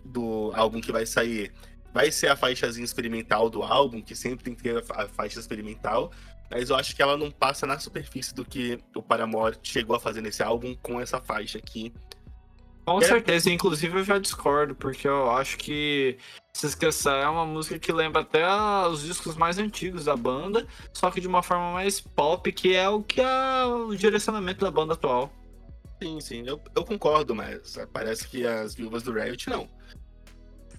do 0.05 0.51
álbum 0.55 0.81
que 0.81 0.91
vai 0.91 1.07
sair, 1.07 1.53
vai 1.99 2.13
ser 2.13 2.29
a 2.29 2.37
faixazinha 2.37 2.85
experimental 2.85 3.51
do 3.51 3.61
álbum, 3.61 4.01
que 4.01 4.15
sempre 4.15 4.45
tem 4.45 4.55
que 4.55 4.63
ter 4.63 4.77
a 4.79 4.83
fa- 4.85 5.03
a 5.03 5.09
faixa 5.09 5.41
experimental, 5.41 6.13
mas 6.49 6.71
eu 6.71 6.77
acho 6.77 6.95
que 6.95 7.03
ela 7.03 7.17
não 7.17 7.29
passa 7.29 7.67
na 7.67 7.77
superfície 7.77 8.33
do 8.33 8.45
que 8.45 8.79
o 8.95 9.03
Paramore 9.03 9.59
chegou 9.65 9.97
a 9.97 9.99
fazer 9.99 10.21
nesse 10.21 10.41
álbum 10.41 10.77
com 10.77 11.01
essa 11.01 11.21
faixa 11.21 11.59
aqui. 11.59 11.93
Com 12.85 13.01
certeza, 13.03 13.51
inclusive 13.51 13.99
eu 13.99 14.05
já 14.05 14.17
discordo, 14.17 14.77
porque 14.77 15.09
eu 15.09 15.29
acho 15.33 15.59
que 15.59 16.17
Se 16.53 16.67
Esquecer 16.67 17.13
é 17.13 17.29
uma 17.29 17.45
música 17.45 17.81
que 17.81 17.91
lembra 17.93 18.23
até 18.23 18.47
os 18.87 19.03
discos 19.03 19.35
mais 19.35 19.59
antigos 19.59 20.05
da 20.05 20.17
banda, 20.17 20.65
só 20.93 21.11
que 21.11 21.21
de 21.21 21.27
uma 21.27 21.43
forma 21.43 21.73
mais 21.73 22.01
pop, 22.01 22.51
que 22.53 22.77
é 22.77 22.89
o 22.89 23.03
que 23.03 23.21
é 23.21 23.65
o 23.67 23.93
direcionamento 23.97 24.65
da 24.65 24.71
banda 24.71 24.95
atual. 24.95 25.33
Sim, 26.01 26.21
sim, 26.21 26.45
eu, 26.47 26.61
eu 26.77 26.85
concordo, 26.85 27.35
mas 27.35 27.77
parece 27.93 28.29
que 28.29 28.47
as 28.47 28.73
viúvas 28.73 29.03
do 29.03 29.13
Riot 29.13 29.51
não. 29.51 29.69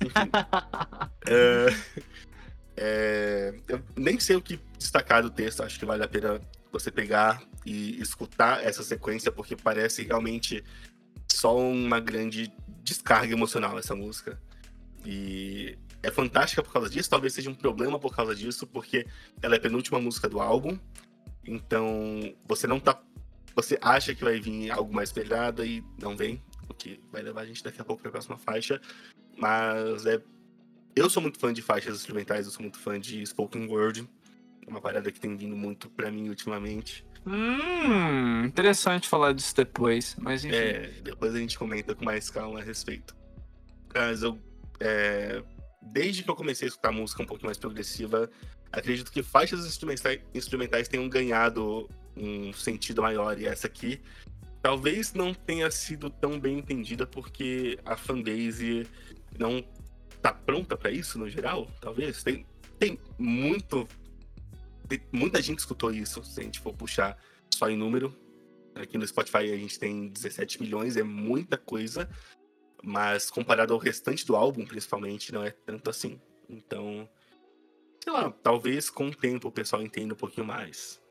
Enfim. 0.01 0.29
É, 1.31 1.67
é, 2.75 3.53
eu 3.67 3.83
nem 3.95 4.19
sei 4.19 4.35
o 4.35 4.41
que 4.41 4.59
destacar 4.79 5.21
do 5.21 5.29
texto, 5.29 5.61
acho 5.61 5.77
que 5.77 5.85
vale 5.85 6.03
a 6.03 6.07
pena 6.07 6.41
você 6.71 6.89
pegar 6.89 7.39
e 7.65 8.01
escutar 8.01 8.63
essa 8.63 8.81
sequência, 8.81 9.31
porque 9.31 9.55
parece 9.55 10.03
realmente 10.03 10.63
só 11.31 11.55
uma 11.55 11.99
grande 11.99 12.51
descarga 12.83 13.31
emocional 13.31 13.77
essa 13.77 13.93
música. 13.93 14.41
E 15.05 15.77
é 16.01 16.09
fantástica 16.09 16.63
por 16.63 16.73
causa 16.73 16.89
disso, 16.89 17.09
talvez 17.09 17.33
seja 17.33 17.49
um 17.49 17.55
problema 17.55 17.99
por 17.99 18.15
causa 18.15 18.33
disso, 18.33 18.65
porque 18.65 19.05
ela 19.41 19.55
é 19.55 19.57
a 19.57 19.61
penúltima 19.61 19.99
música 19.99 20.27
do 20.27 20.39
álbum, 20.39 20.79
então 21.45 22.33
você 22.47 22.65
não 22.65 22.79
tá 22.79 22.99
você 23.55 23.77
acha 23.81 24.15
que 24.15 24.23
vai 24.23 24.39
vir 24.39 24.71
algo 24.71 24.93
mais 24.93 25.11
pesado 25.11 25.65
e 25.65 25.83
não 26.01 26.15
vem, 26.15 26.41
o 26.69 26.73
que 26.73 26.99
vai 27.11 27.21
levar 27.21 27.41
a 27.41 27.45
gente 27.45 27.63
daqui 27.63 27.81
a 27.81 27.83
pouco 27.83 28.01
para 28.01 28.09
a 28.09 28.11
próxima 28.11 28.37
faixa. 28.37 28.79
Mas 29.37 30.05
é. 30.05 30.21
Eu 30.95 31.09
sou 31.09 31.21
muito 31.21 31.39
fã 31.39 31.53
de 31.53 31.61
faixas 31.61 31.95
instrumentais, 31.95 32.45
eu 32.45 32.51
sou 32.51 32.61
muito 32.61 32.79
fã 32.79 32.99
de 32.99 33.25
spoken 33.25 33.67
word. 33.67 34.07
É 34.65 34.69
uma 34.69 34.81
parada 34.81 35.11
que 35.11 35.19
tem 35.19 35.35
vindo 35.35 35.55
muito 35.55 35.89
para 35.89 36.11
mim 36.11 36.29
ultimamente. 36.29 37.05
Hum, 37.25 38.45
interessante 38.45 39.07
falar 39.07 39.33
disso 39.33 39.55
depois, 39.55 40.15
mas 40.19 40.43
enfim. 40.43 40.55
É, 40.55 40.87
depois 41.03 41.33
a 41.35 41.39
gente 41.39 41.57
comenta 41.57 41.93
com 41.93 42.03
mais 42.03 42.29
calma 42.29 42.59
a 42.59 42.63
respeito. 42.63 43.15
Mas 43.93 44.23
eu. 44.23 44.37
é, 44.79 45.43
desde 45.81 46.23
que 46.23 46.29
eu 46.29 46.35
comecei 46.35 46.67
a 46.67 46.69
escutar 46.69 46.91
música 46.91 47.21
um 47.21 47.25
pouco 47.25 47.45
mais 47.45 47.57
progressiva, 47.57 48.29
acredito 48.71 49.11
que 49.11 49.23
faixas 49.23 49.65
instrumentais, 49.65 50.21
instrumentais 50.33 50.87
tenham 50.87 51.07
ganhado 51.07 51.89
um 52.15 52.51
sentido 52.53 53.01
maior. 53.01 53.39
E 53.39 53.45
essa 53.45 53.67
aqui 53.67 54.01
talvez 54.61 55.13
não 55.13 55.33
tenha 55.33 55.69
sido 55.71 56.09
tão 56.09 56.39
bem 56.39 56.59
entendida 56.59 57.05
porque 57.07 57.79
a 57.85 57.95
fanbase 57.95 58.87
não 59.37 59.63
tá 60.21 60.33
pronta 60.33 60.75
para 60.77 60.91
isso 60.91 61.17
no 61.17 61.29
geral, 61.29 61.67
talvez. 61.79 62.23
Tem, 62.23 62.45
tem 62.77 62.99
muito. 63.17 63.87
tem- 64.87 65.01
muita 65.11 65.41
gente 65.41 65.59
escutou 65.59 65.91
isso, 65.91 66.23
se 66.23 66.39
a 66.39 66.43
gente 66.43 66.59
for 66.59 66.73
puxar 66.73 67.17
só 67.53 67.69
em 67.69 67.77
número. 67.77 68.15
Aqui 68.75 68.97
no 68.97 69.07
Spotify 69.07 69.51
a 69.51 69.57
gente 69.57 69.77
tem 69.79 70.07
17 70.09 70.61
milhões, 70.61 70.95
é 70.97 71.03
muita 71.03 71.57
coisa. 71.57 72.09
Mas 72.81 73.29
comparado 73.29 73.73
ao 73.73 73.79
restante 73.79 74.25
do 74.25 74.35
álbum, 74.35 74.65
principalmente, 74.65 75.33
não 75.33 75.43
é 75.43 75.51
tanto 75.51 75.89
assim. 75.89 76.19
Então, 76.47 77.09
sei 78.01 78.13
lá, 78.13 78.31
talvez 78.31 78.89
com 78.89 79.07
o 79.09 79.15
tempo 79.15 79.49
o 79.49 79.51
pessoal 79.51 79.81
entenda 79.81 80.13
um 80.13 80.17
pouquinho 80.17 80.47
mais. 80.47 81.01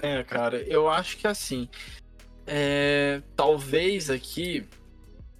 É, 0.00 0.22
cara, 0.22 0.58
eu 0.62 0.88
acho 0.88 1.16
que 1.16 1.26
assim. 1.26 1.68
é, 2.46 3.22
talvez 3.34 4.10
aqui 4.10 4.66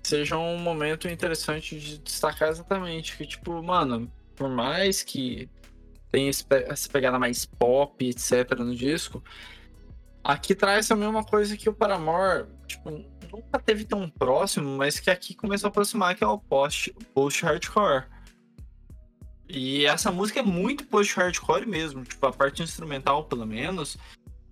seja 0.03 0.39
um 0.39 0.59
momento 0.59 1.09
interessante 1.09 1.78
de 1.78 1.99
destacar 1.99 2.49
exatamente 2.49 3.16
que, 3.16 3.27
tipo, 3.27 3.62
mano, 3.62 4.11
por 4.37 4.49
mais 4.49 5.03
que 5.03 5.49
tenha 6.11 6.31
essa 6.31 6.89
pegada 6.89 7.19
mais 7.19 7.45
pop, 7.45 8.09
etc., 8.09 8.57
no 8.59 8.74
disco, 8.74 9.23
aqui 10.23 10.55
traz 10.55 10.87
também 10.87 11.09
uma 11.09 11.24
coisa 11.24 11.57
que 11.57 11.69
o 11.69 11.74
Paramore, 11.74 12.47
tipo, 12.66 12.91
nunca 13.33 13.59
teve 13.59 13.85
tão 13.85 14.09
próximo, 14.09 14.77
mas 14.77 15.01
que 15.01 15.11
aqui 15.11 15.35
começou 15.35 15.69
a 15.69 15.70
aproximar, 15.70 16.15
que 16.15 16.23
é 16.23 16.27
o 16.27 16.39
post- 16.39 16.95
post-hardcore. 17.12 18.05
E 19.49 19.87
essa 19.87 20.11
música 20.11 20.41
é 20.41 20.43
muito 20.43 20.85
post-hardcore 20.87 21.66
mesmo, 21.66 22.05
tipo, 22.05 22.24
a 22.27 22.33
parte 22.33 22.62
instrumental, 22.62 23.24
pelo 23.24 23.47
menos. 23.47 23.97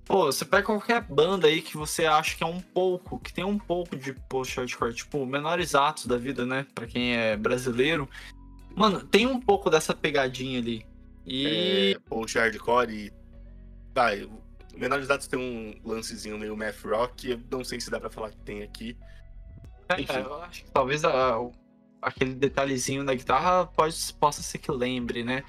Pô, 0.04 0.26
você 0.26 0.44
pega 0.44 0.64
qualquer 0.64 1.00
banda 1.00 1.46
aí 1.46 1.62
que 1.62 1.76
você 1.76 2.04
acha 2.04 2.36
que 2.36 2.44
é 2.44 2.46
um 2.46 2.60
pouco, 2.60 3.18
que 3.18 3.32
tem 3.32 3.42
um 3.44 3.58
pouco 3.58 3.96
de 3.96 4.12
post-hardcore, 4.12 4.92
tipo, 4.94 5.24
menores 5.24 5.74
atos 5.74 6.06
da 6.06 6.16
vida, 6.18 6.44
né? 6.44 6.66
Pra 6.74 6.86
quem 6.86 7.16
é 7.16 7.36
brasileiro. 7.36 8.08
Mano, 8.76 9.00
tem 9.00 9.26
um 9.26 9.40
pouco 9.40 9.70
dessa 9.70 9.94
pegadinha 9.94 10.58
ali. 10.58 10.84
E. 11.26 11.94
É, 11.96 11.98
post 12.08 12.36
hardcore 12.38 12.90
e. 12.92 13.12
O 14.74 14.78
Menores 14.78 15.06
Dados 15.06 15.26
tem 15.28 15.38
um 15.38 15.88
lancezinho 15.88 16.36
meio 16.36 16.56
math 16.56 16.84
rock, 16.84 17.30
eu 17.30 17.40
não 17.50 17.62
sei 17.64 17.80
se 17.80 17.88
dá 17.90 18.00
pra 18.00 18.10
falar 18.10 18.30
que 18.30 18.38
tem 18.38 18.62
aqui. 18.62 18.96
É, 19.88 20.00
enfim. 20.00 20.18
eu 20.18 20.42
acho 20.42 20.64
que 20.64 20.70
talvez 20.72 21.04
a- 21.04 21.38
o- 21.38 21.52
aquele 22.04 22.34
detalhezinho 22.34 23.04
da 23.04 23.14
guitarra 23.14 23.66
pode, 23.66 23.96
possa 24.20 24.42
ser 24.42 24.58
que 24.58 24.70
lembre, 24.70 25.24
né? 25.24 25.42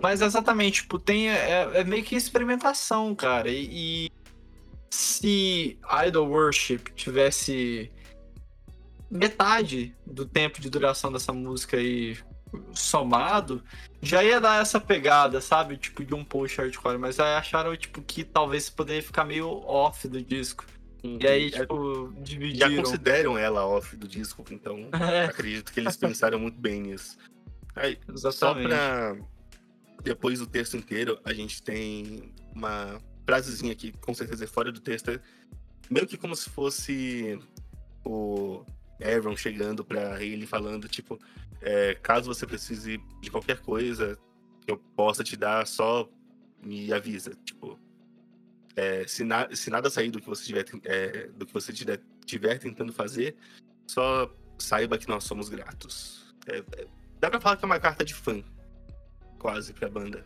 Mas 0.00 0.22
exatamente, 0.22 0.82
tipo, 0.82 0.98
tem. 0.98 1.30
É, 1.30 1.70
é 1.74 1.84
meio 1.84 2.02
que 2.02 2.16
experimentação, 2.16 3.14
cara. 3.14 3.50
E, 3.50 4.08
e 4.08 4.12
se 4.90 5.78
Idol 6.06 6.28
Worship 6.28 6.78
tivesse 6.94 7.90
metade 9.10 9.94
do 10.06 10.24
tempo 10.24 10.60
de 10.60 10.70
duração 10.70 11.12
dessa 11.12 11.32
música 11.32 11.76
aí 11.76 12.16
somado, 12.72 13.62
já 14.00 14.22
ia 14.22 14.40
dar 14.40 14.60
essa 14.60 14.80
pegada, 14.80 15.40
sabe? 15.40 15.76
Tipo, 15.76 16.04
de 16.04 16.14
um 16.14 16.24
post 16.24 16.58
hardcore. 16.58 16.98
Mas 16.98 17.20
aí 17.20 17.34
acharam, 17.34 17.76
tipo, 17.76 18.02
que 18.02 18.24
talvez 18.24 18.68
poderia 18.70 19.02
ficar 19.02 19.24
meio 19.24 19.48
off 19.66 20.08
do 20.08 20.22
disco. 20.22 20.64
E 21.02 21.26
aí, 21.26 21.48
É, 21.48 21.60
tipo, 21.60 22.12
já 22.16 22.22
dividiram. 22.22 22.82
consideram 22.82 23.38
ela 23.38 23.66
off 23.66 23.96
do 23.96 24.06
disco, 24.06 24.44
então 24.50 24.88
É, 24.94 25.24
acredito 25.24 25.72
que 25.72 25.80
eles 25.80 25.96
pensaram 25.96 26.38
muito 26.38 26.58
bem 26.60 26.80
nisso. 26.82 27.16
Aí, 27.74 27.98
Só 28.16 28.54
pra. 28.54 29.16
Depois 30.02 30.38
do 30.40 30.46
texto 30.46 30.76
inteiro, 30.76 31.18
a 31.24 31.32
gente 31.32 31.62
tem 31.62 32.32
uma 32.54 33.00
frasezinha 33.24 33.72
aqui, 33.72 33.92
com 33.92 34.12
certeza 34.12 34.44
é 34.44 34.46
fora 34.48 34.72
do 34.72 34.80
texto, 34.80 35.10
é 35.10 35.20
meio 35.88 36.06
que 36.08 36.16
como 36.16 36.34
se 36.34 36.50
fosse 36.50 37.38
o 38.04 38.64
Aaron 39.00 39.36
chegando 39.36 39.84
pra 39.84 40.20
ele 40.22 40.44
falando, 40.46 40.88
tipo, 40.88 41.18
é, 41.60 41.94
caso 41.94 42.32
você 42.34 42.44
precise 42.46 43.00
de 43.20 43.30
qualquer 43.30 43.60
coisa 43.60 44.18
que 44.64 44.72
eu 44.72 44.76
possa 44.96 45.22
te 45.22 45.36
dar, 45.36 45.66
só 45.68 46.08
me 46.64 46.92
avisa. 46.92 47.32
Tipo, 47.44 47.78
é, 48.76 49.06
se, 49.06 49.24
na, 49.24 49.54
se, 49.54 49.70
nada 49.70 49.90
sair 49.90 50.10
do 50.10 50.20
que 50.20 50.26
você 50.26 50.44
tiver, 50.44 50.64
é, 50.84 51.28
do 51.28 51.46
que 51.46 51.52
você 51.52 51.72
tiver, 51.72 52.00
tiver, 52.24 52.58
tentando 52.58 52.92
fazer, 52.92 53.36
só 53.86 54.32
saiba 54.58 54.98
que 54.98 55.08
nós 55.08 55.24
somos 55.24 55.48
gratos. 55.48 56.34
É, 56.46 56.58
é, 56.58 56.86
dá 57.20 57.30
pra 57.30 57.40
falar 57.40 57.56
que 57.56 57.64
é 57.64 57.66
uma 57.66 57.80
carta 57.80 58.04
de 58.04 58.14
fã, 58.14 58.42
quase, 59.38 59.72
pra 59.72 59.88
banda. 59.88 60.24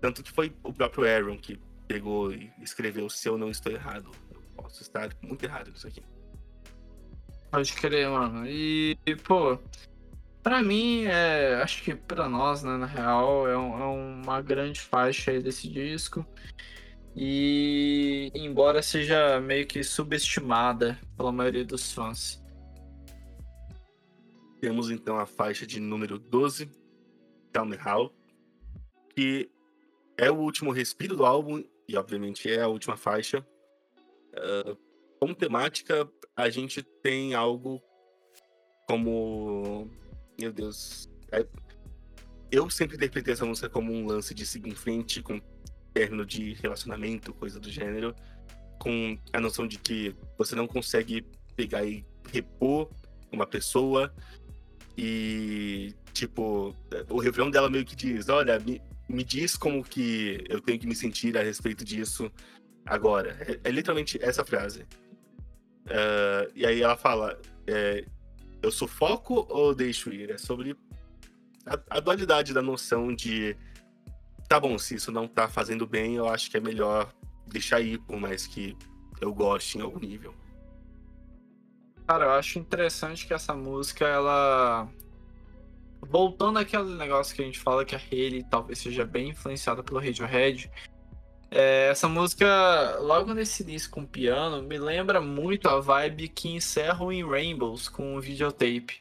Tanto 0.00 0.22
que 0.22 0.30
foi 0.30 0.54
o 0.62 0.72
próprio 0.72 1.04
Aaron 1.04 1.38
que 1.38 1.58
pegou 1.88 2.32
e 2.32 2.52
escreveu 2.60 3.08
Se 3.08 3.28
eu 3.28 3.38
não 3.38 3.50
estou 3.50 3.72
errado. 3.72 4.10
Eu 4.30 4.40
posso 4.56 4.82
estar 4.82 5.08
muito 5.22 5.44
errado 5.44 5.70
nisso 5.70 5.86
aqui. 5.86 6.02
Pode 7.50 7.72
crer, 7.72 8.08
mano. 8.08 8.46
E, 8.46 8.98
pô, 9.24 9.58
pra 10.42 10.62
mim, 10.62 11.04
é, 11.04 11.60
acho 11.62 11.82
que 11.82 11.94
pra 11.94 12.28
nós, 12.28 12.62
né, 12.62 12.76
na 12.76 12.86
real, 12.86 13.48
é, 13.48 13.56
um, 13.56 13.80
é 13.80 13.84
uma 13.84 14.42
grande 14.42 14.80
faixa 14.80 15.30
aí 15.30 15.40
desse 15.40 15.68
disco. 15.68 16.26
E 17.16 18.30
embora 18.34 18.82
seja 18.82 19.40
meio 19.40 19.66
que 19.66 19.82
subestimada 19.82 21.00
pela 21.16 21.32
maioria 21.32 21.64
dos 21.64 21.90
fãs. 21.92 22.44
Temos 24.60 24.90
então 24.90 25.18
a 25.18 25.24
faixa 25.24 25.66
de 25.66 25.80
número 25.80 26.18
12, 26.18 26.70
Tell 27.52 27.64
Me 27.64 27.76
How, 27.76 28.12
que 29.14 29.50
é 30.18 30.30
o 30.30 30.36
último 30.36 30.72
respiro 30.72 31.16
do 31.16 31.24
álbum 31.24 31.64
e 31.88 31.96
obviamente 31.96 32.50
é 32.50 32.60
a 32.60 32.68
última 32.68 32.96
faixa. 32.96 33.46
Uh, 34.34 34.76
como 35.18 35.34
temática, 35.34 36.06
a 36.36 36.50
gente 36.50 36.82
tem 36.82 37.34
algo 37.34 37.82
como. 38.86 39.90
Meu 40.38 40.52
Deus. 40.52 41.08
É... 41.32 41.46
Eu 42.50 42.68
sempre 42.70 42.96
interpretei 42.96 43.32
essa 43.32 43.44
música 43.44 43.68
como 43.68 43.92
um 43.92 44.06
lance 44.06 44.34
de 44.34 44.46
seguir 44.46 44.70
em 44.70 44.74
frente, 44.74 45.22
com 45.22 45.40
término 45.96 46.26
de 46.26 46.52
relacionamento, 46.54 47.32
coisa 47.32 47.58
do 47.58 47.70
gênero, 47.70 48.14
com 48.78 49.18
a 49.32 49.40
noção 49.40 49.66
de 49.66 49.78
que 49.78 50.14
você 50.36 50.54
não 50.54 50.66
consegue 50.66 51.24
pegar 51.56 51.86
e 51.86 52.04
repor 52.30 52.90
uma 53.32 53.46
pessoa 53.46 54.12
e, 54.98 55.94
tipo, 56.12 56.76
o 57.08 57.18
refrão 57.18 57.50
dela 57.50 57.70
meio 57.70 57.86
que 57.86 57.96
diz: 57.96 58.28
Olha, 58.28 58.58
me, 58.58 58.82
me 59.08 59.24
diz 59.24 59.56
como 59.56 59.82
que 59.82 60.44
eu 60.50 60.60
tenho 60.60 60.78
que 60.78 60.86
me 60.86 60.94
sentir 60.94 61.36
a 61.38 61.42
respeito 61.42 61.82
disso 61.82 62.30
agora. 62.84 63.34
É, 63.40 63.68
é 63.68 63.70
literalmente 63.70 64.22
essa 64.22 64.44
frase. 64.44 64.82
Uh, 65.86 66.52
e 66.54 66.66
aí 66.66 66.82
ela 66.82 66.96
fala: 66.96 67.40
é, 67.66 68.04
Eu 68.62 68.70
sufoco 68.70 69.46
ou 69.48 69.74
deixo 69.74 70.12
ir? 70.12 70.30
É 70.30 70.36
sobre 70.36 70.76
a, 71.64 71.78
a, 71.96 72.00
dualidade 72.00 72.52
da 72.52 72.60
noção 72.60 73.14
de. 73.14 73.56
Tá 74.48 74.60
bom, 74.60 74.78
se 74.78 74.94
isso 74.94 75.10
não 75.10 75.26
tá 75.26 75.48
fazendo 75.48 75.86
bem, 75.86 76.14
eu 76.14 76.28
acho 76.28 76.50
que 76.50 76.56
é 76.56 76.60
melhor 76.60 77.12
deixar 77.46 77.80
ir, 77.80 77.98
por 77.98 78.18
mais 78.18 78.46
que 78.46 78.76
eu 79.20 79.32
goste 79.32 79.78
em 79.78 79.80
algum 79.80 79.98
nível. 79.98 80.34
Cara, 82.06 82.26
eu 82.26 82.30
acho 82.32 82.58
interessante 82.58 83.26
que 83.26 83.34
essa 83.34 83.54
música, 83.54 84.06
ela. 84.06 84.88
Voltando 86.00 86.58
àquele 86.58 86.94
negócio 86.94 87.34
que 87.34 87.42
a 87.42 87.44
gente 87.44 87.58
fala 87.58 87.84
que 87.84 87.96
a 87.96 87.98
Hayley 87.98 88.44
talvez 88.44 88.78
seja 88.78 89.04
bem 89.04 89.30
influenciada 89.30 89.82
pelo 89.82 89.98
Radiohead, 89.98 90.70
é, 91.50 91.88
essa 91.90 92.08
música, 92.08 92.98
logo 93.00 93.32
nesse 93.32 93.62
início 93.62 93.90
com 93.90 94.04
piano, 94.04 94.62
me 94.62 94.78
lembra 94.78 95.20
muito 95.20 95.68
a 95.68 95.80
vibe 95.80 96.28
que 96.28 96.48
encerra 96.48 97.04
o 97.04 97.12
In 97.12 97.24
Rainbows 97.24 97.88
com 97.88 98.16
o 98.16 98.20
videotape. 98.20 99.00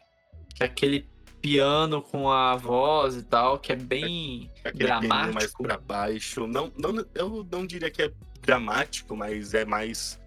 Que 0.56 0.64
é 0.64 0.66
aquele 0.66 1.08
piano 1.46 2.02
com 2.02 2.32
a 2.32 2.56
voz 2.56 3.18
e 3.18 3.22
tal, 3.22 3.60
que 3.60 3.72
é 3.72 3.76
bem 3.76 4.50
é, 4.64 4.70
aquele 4.70 4.88
dramático. 4.88 5.34
mais 5.34 5.54
pra 5.54 5.78
baixo. 5.78 6.48
Não, 6.48 6.72
não, 6.76 7.06
eu 7.14 7.48
não 7.52 7.68
diria 7.68 7.92
que 7.92 8.02
é 8.02 8.12
dramático, 8.42 9.16
mas 9.16 9.54
é 9.54 9.64
mais 9.64 10.20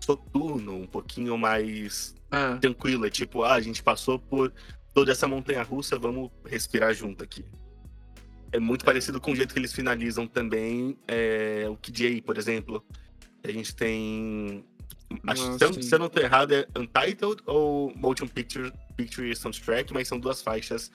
soturno, 0.00 0.74
um 0.74 0.86
pouquinho 0.86 1.38
mais 1.38 2.16
é. 2.32 2.56
tranquilo. 2.56 3.06
É 3.06 3.10
tipo, 3.10 3.44
ah, 3.44 3.54
a 3.54 3.60
gente 3.60 3.80
passou 3.80 4.18
por 4.18 4.52
toda 4.92 5.12
essa 5.12 5.28
montanha 5.28 5.62
russa, 5.62 5.96
vamos 5.96 6.32
respirar 6.44 6.92
junto 6.92 7.22
aqui. 7.22 7.44
É 8.50 8.58
muito 8.58 8.84
parecido 8.84 9.20
com 9.20 9.30
o 9.30 9.36
jeito 9.36 9.52
que 9.52 9.60
eles 9.60 9.72
finalizam 9.72 10.26
também 10.26 10.98
é, 11.06 11.66
o 11.68 11.76
KJ, 11.76 12.22
por 12.22 12.36
exemplo. 12.36 12.84
A 13.44 13.52
gente 13.52 13.72
tem. 13.72 14.64
Acho, 15.26 15.42
ah, 15.50 15.58
se, 15.58 15.64
eu, 15.64 15.82
se, 15.82 15.94
eu, 15.94 15.98
não 15.98 16.06
estou 16.06 16.22
errado, 16.22 16.52
é 16.52 16.66
Untitled 16.76 17.42
ou 17.46 17.92
Motion 17.96 18.26
Picture, 18.26 18.72
Picture 18.96 19.34
Soundtrack, 19.36 19.92
mas 19.92 20.08
são 20.08 20.18
duas 20.18 20.42
faixas 20.42 20.90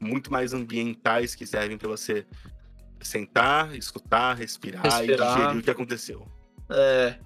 muito 0.00 0.32
mais 0.32 0.52
ambientais 0.52 1.34
que 1.34 1.46
servem 1.46 1.76
para 1.76 1.88
você 1.88 2.24
sentar, 3.00 3.74
escutar, 3.74 4.34
respirar, 4.34 4.82
respirar, 4.82 5.32
e 5.32 5.36
digerir 5.36 5.58
o 5.58 5.62
que 5.62 5.70
aconteceu. 5.70 6.26
É. 6.70 7.16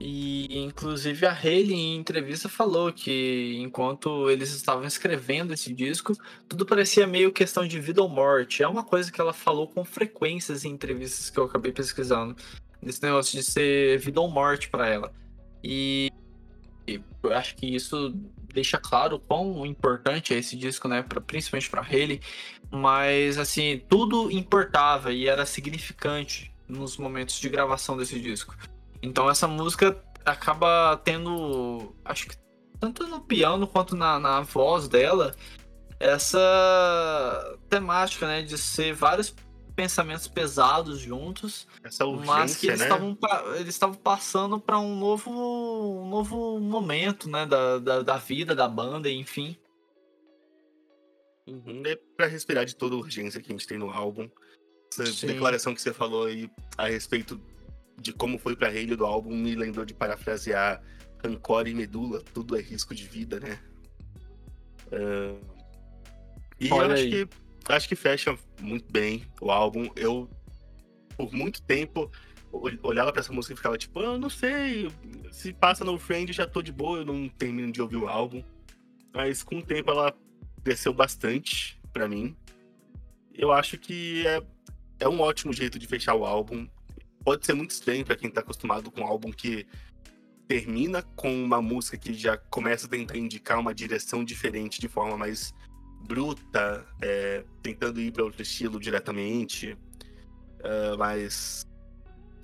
E 0.00 0.58
inclusive 0.58 1.24
a 1.24 1.32
Hayley 1.32 1.72
em 1.72 1.96
entrevista 1.96 2.48
falou 2.48 2.92
que 2.92 3.56
enquanto 3.58 4.28
eles 4.28 4.52
estavam 4.52 4.84
escrevendo 4.84 5.54
esse 5.54 5.72
disco, 5.72 6.12
tudo 6.48 6.66
parecia 6.66 7.06
meio 7.06 7.32
questão 7.32 7.66
de 7.66 7.80
vida 7.80 8.02
ou 8.02 8.08
morte. 8.08 8.62
É 8.62 8.68
uma 8.68 8.82
coisa 8.82 9.10
que 9.10 9.20
ela 9.20 9.32
falou 9.32 9.68
com 9.68 9.84
frequências 9.84 10.64
em 10.64 10.70
entrevistas 10.72 11.30
que 11.30 11.38
eu 11.38 11.44
acabei 11.44 11.72
pesquisando. 11.72 12.36
Nesse 12.82 13.02
negócio 13.02 13.38
de 13.38 13.44
ser 13.44 13.98
vida 13.98 14.20
ou 14.20 14.28
morte 14.28 14.68
para 14.68 14.88
ela. 14.88 15.12
E, 15.64 16.12
e 16.86 17.00
eu 17.22 17.32
acho 17.32 17.56
que 17.56 17.66
isso 17.74 18.14
deixa 18.52 18.78
claro 18.78 19.18
quão 19.18 19.64
importante 19.64 20.34
é 20.34 20.38
esse 20.38 20.56
disco, 20.56 20.86
né, 20.86 21.02
pra, 21.02 21.22
principalmente 21.22 21.70
para 21.70 21.80
Hayley. 21.80 22.20
Mas 22.70 23.38
assim, 23.38 23.82
tudo 23.88 24.30
importava 24.30 25.10
e 25.10 25.26
era 25.26 25.46
significante 25.46 26.54
nos 26.68 26.98
momentos 26.98 27.40
de 27.40 27.48
gravação 27.48 27.96
desse 27.96 28.20
disco. 28.20 28.54
Então 29.02 29.30
essa 29.30 29.48
música 29.48 29.96
acaba 30.24 31.00
tendo, 31.02 31.94
acho 32.04 32.28
que 32.28 32.36
tanto 32.78 33.06
no 33.06 33.20
piano 33.20 33.66
quanto 33.66 33.96
na, 33.96 34.20
na 34.20 34.42
voz 34.42 34.86
dela, 34.88 35.34
essa 35.98 37.58
temática, 37.70 38.26
né, 38.26 38.42
de 38.42 38.58
ser 38.58 38.92
vários 38.92 39.34
pensamentos 39.74 40.28
pesados 40.28 41.00
juntos, 41.00 41.66
essa 41.82 42.04
urgência, 42.06 42.34
mas 42.34 42.56
que 42.56 42.66
eles 42.68 42.80
né? 42.80 42.86
estavam 42.86 43.18
eles 43.56 43.74
estavam 43.74 43.96
passando 43.96 44.58
para 44.58 44.78
um 44.78 44.96
novo 44.96 45.30
um 45.30 46.08
novo 46.08 46.58
momento, 46.60 47.28
né, 47.28 47.44
da, 47.44 47.78
da, 47.78 48.02
da, 48.02 48.16
vida 48.16 48.54
da 48.54 48.68
banda, 48.68 49.10
enfim. 49.10 49.56
Uhum. 51.46 51.82
É 51.84 51.96
para 52.16 52.26
respirar 52.26 52.64
de 52.64 52.74
toda 52.74 52.94
a 52.94 52.98
urgência 52.98 53.40
que 53.40 53.52
a 53.52 53.54
gente 53.54 53.66
tem 53.66 53.78
no 53.78 53.90
álbum. 53.90 54.28
Essa 54.92 55.06
Sim. 55.06 55.26
declaração 55.26 55.74
que 55.74 55.82
você 55.82 55.92
falou 55.92 56.26
aí 56.26 56.48
a 56.78 56.86
respeito 56.86 57.40
de 57.98 58.12
como 58.12 58.38
foi 58.38 58.56
pra 58.56 58.68
Hayley 58.68 58.96
do 58.96 59.04
álbum 59.04 59.34
me 59.36 59.54
lembrou 59.54 59.84
de 59.84 59.92
parafrasear 59.92 60.82
Rancor 61.22 61.66
e 61.66 61.74
Medula, 61.74 62.22
tudo 62.32 62.56
é 62.56 62.60
risco 62.60 62.94
de 62.94 63.04
vida, 63.06 63.40
né? 63.40 63.58
Uh, 64.92 65.54
e 66.60 66.70
Olha 66.70 66.86
eu 66.86 66.92
acho 66.92 67.08
que, 67.08 67.28
acho 67.68 67.88
que 67.88 67.96
fecha 67.96 68.36
muito 68.60 68.90
bem 68.92 69.26
o 69.40 69.50
álbum. 69.50 69.88
Eu, 69.96 70.28
por 71.16 71.32
muito 71.32 71.62
tempo, 71.62 72.10
olhava 72.82 73.12
pra 73.12 73.20
essa 73.20 73.32
música 73.32 73.54
e 73.54 73.56
ficava 73.56 73.78
tipo, 73.78 74.00
ah, 74.00 74.04
eu 74.04 74.18
não 74.18 74.30
sei, 74.30 74.90
se 75.32 75.52
passa 75.52 75.84
no 75.84 75.98
Friend 75.98 76.32
já 76.32 76.46
tô 76.46 76.62
de 76.62 76.72
boa, 76.72 76.98
eu 76.98 77.04
não 77.04 77.28
termino 77.28 77.72
de 77.72 77.80
ouvir 77.80 77.96
o 77.96 78.08
álbum. 78.08 78.42
Mas 79.12 79.42
com 79.42 79.58
o 79.58 79.62
tempo 79.62 79.90
ela 79.90 80.14
cresceu 80.62 80.92
bastante 80.92 81.80
para 81.92 82.08
mim. 82.08 82.36
Eu 83.32 83.52
acho 83.52 83.78
que 83.78 84.26
é, 84.26 84.42
é 85.00 85.08
um 85.08 85.20
ótimo 85.20 85.52
jeito 85.52 85.78
de 85.78 85.86
fechar 85.86 86.14
o 86.14 86.24
álbum 86.24 86.68
pode 87.24 87.46
ser 87.46 87.54
muito 87.54 87.70
estranho 87.70 88.04
para 88.04 88.16
quem 88.16 88.30
tá 88.30 88.40
acostumado 88.42 88.90
com 88.90 89.00
um 89.00 89.06
álbum 89.06 89.32
que 89.32 89.66
termina 90.46 91.02
com 91.02 91.42
uma 91.42 91.62
música 91.62 91.96
que 91.96 92.12
já 92.12 92.36
começa 92.36 92.86
a 92.86 92.90
tentar 92.90 93.16
indicar 93.16 93.58
uma 93.58 93.74
direção 93.74 94.22
diferente 94.22 94.78
de 94.78 94.88
forma 94.88 95.16
mais 95.16 95.54
bruta, 96.04 96.86
é, 97.00 97.44
tentando 97.62 98.00
ir 98.00 98.12
para 98.12 98.24
outro 98.24 98.42
estilo 98.42 98.78
diretamente. 98.78 99.72
Uh, 100.60 100.96
mas 100.98 101.66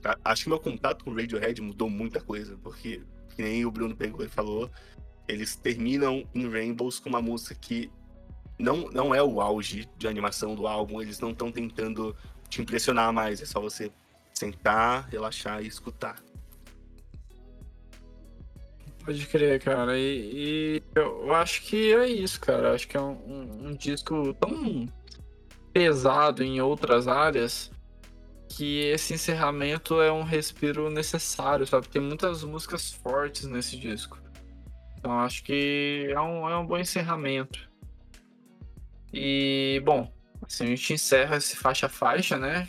a, 0.05 0.16
acho 0.24 0.45
que 0.45 0.49
meu 0.49 0.59
contato 0.59 1.05
com 1.05 1.11
o 1.11 1.16
Radiohead 1.16 1.61
mudou 1.61 1.89
muita 1.89 2.20
coisa, 2.20 2.59
porque, 2.62 3.03
que 3.35 3.43
nem 3.43 3.65
o 3.65 3.70
Bruno 3.70 3.97
pegou 3.97 4.24
e 4.24 4.28
falou, 4.28 4.70
eles 5.28 5.57
terminam 5.57 6.24
em 6.35 6.49
Rainbows 6.49 6.99
com 6.99 7.09
uma 7.09 7.23
música 7.23 7.55
que 7.55 7.91
não, 8.59 8.91
não 8.91 9.15
é 9.15 9.23
o 9.23 9.41
auge 9.41 9.89
de 9.97 10.07
animação 10.07 10.55
do 10.55 10.66
álbum, 10.66 11.01
eles 11.01 11.19
não 11.19 11.31
estão 11.31 11.51
tentando 11.51 12.15
te 12.49 12.61
impressionar 12.61 13.12
mais, 13.12 13.41
é 13.41 13.47
só 13.47 13.61
você 13.61 13.91
sentar, 14.35 15.09
relaxar 15.09 15.62
e 15.62 15.66
escutar. 15.66 16.16
Pode 19.11 19.27
crer, 19.27 19.61
cara. 19.61 19.99
E, 19.99 20.31
e, 20.32 20.82
eu 20.95 21.35
acho 21.35 21.62
que 21.62 21.93
é 21.93 22.07
isso, 22.07 22.41
cara. 22.41 22.74
Acho 22.74 22.87
que 22.87 22.97
é 22.97 23.01
um, 23.01 23.19
um, 23.27 23.66
um, 23.66 23.74
disco 23.74 24.32
tão 24.35 24.87
pesado 25.73 26.45
em 26.45 26.61
outras 26.61 27.09
áreas 27.09 27.73
que 28.49 28.78
esse 28.82 29.12
encerramento 29.12 30.01
é 30.01 30.12
um 30.12 30.23
respiro 30.23 30.89
necessário, 30.89 31.66
sabe? 31.66 31.89
Tem 31.89 32.01
muitas 32.01 32.45
músicas 32.45 32.93
fortes 32.93 33.47
nesse 33.47 33.77
disco. 33.77 34.16
Então 34.97 35.19
acho 35.19 35.43
que 35.43 36.07
é 36.09 36.20
um, 36.20 36.49
é 36.49 36.57
um 36.57 36.65
bom 36.65 36.78
encerramento. 36.78 37.69
E, 39.12 39.82
bom, 39.85 40.09
assim, 40.47 40.62
a 40.62 40.69
gente 40.69 40.93
encerra 40.93 41.37
esse 41.37 41.57
faixa 41.57 41.89
faixa, 41.89 42.39
né? 42.39 42.69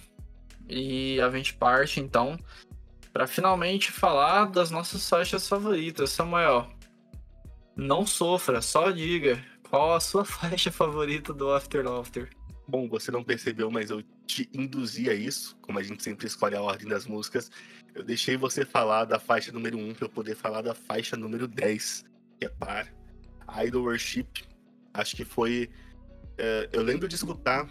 E 0.68 1.22
a 1.22 1.30
gente 1.30 1.54
parte, 1.54 2.00
então, 2.00 2.36
para 3.14 3.28
finalmente 3.28 3.92
falar 3.92 4.46
das 4.46 4.72
nossas 4.72 5.08
faixas 5.08 5.48
favoritas. 5.48 6.12
Samuel, 6.12 6.70
não 7.76 8.06
sofra, 8.06 8.62
só 8.62 8.92
diga 8.92 9.44
qual 9.70 9.94
a 9.94 10.00
sua 10.00 10.24
faixa 10.26 10.72
favorita 10.72 11.34
do 11.34 11.52
After 11.52 11.86
Laughter. 11.86 12.30
Bom, 12.68 12.88
você 12.88 13.12
não 13.12 13.24
percebeu, 13.24 13.70
mas 13.70 13.90
eu 13.90 14.02
te 14.26 14.50
induzi 14.54 15.10
a 15.10 15.14
isso, 15.14 15.58
como 15.62 15.78
a 15.78 15.84
gente 15.84 16.02
sempre 16.02 16.28
escolhe 16.28 16.56
a 16.56 16.62
ordem 16.62 16.88
das 16.88 17.06
músicas. 17.06 17.52
Eu 17.94 18.04
deixei 18.04 18.38
você 18.38 18.64
falar 18.64 19.04
da 19.04 19.20
faixa 19.20 19.52
número 19.52 19.78
1 19.78 19.96
para 19.96 20.06
eu 20.06 20.10
poder 20.10 20.36
falar 20.36 20.62
da 20.62 20.74
faixa 20.74 21.18
número 21.18 21.48
10, 21.48 22.06
que 22.40 22.46
é 22.46 22.50
Par. 22.50 22.88
Idol 23.66 23.84
Worship. 23.84 24.28
Acho 24.94 25.16
que 25.16 25.26
foi. 25.26 25.70
É, 26.38 26.70
eu 26.72 26.82
lembro 26.82 27.10
de 27.10 27.16
escutar 27.16 27.68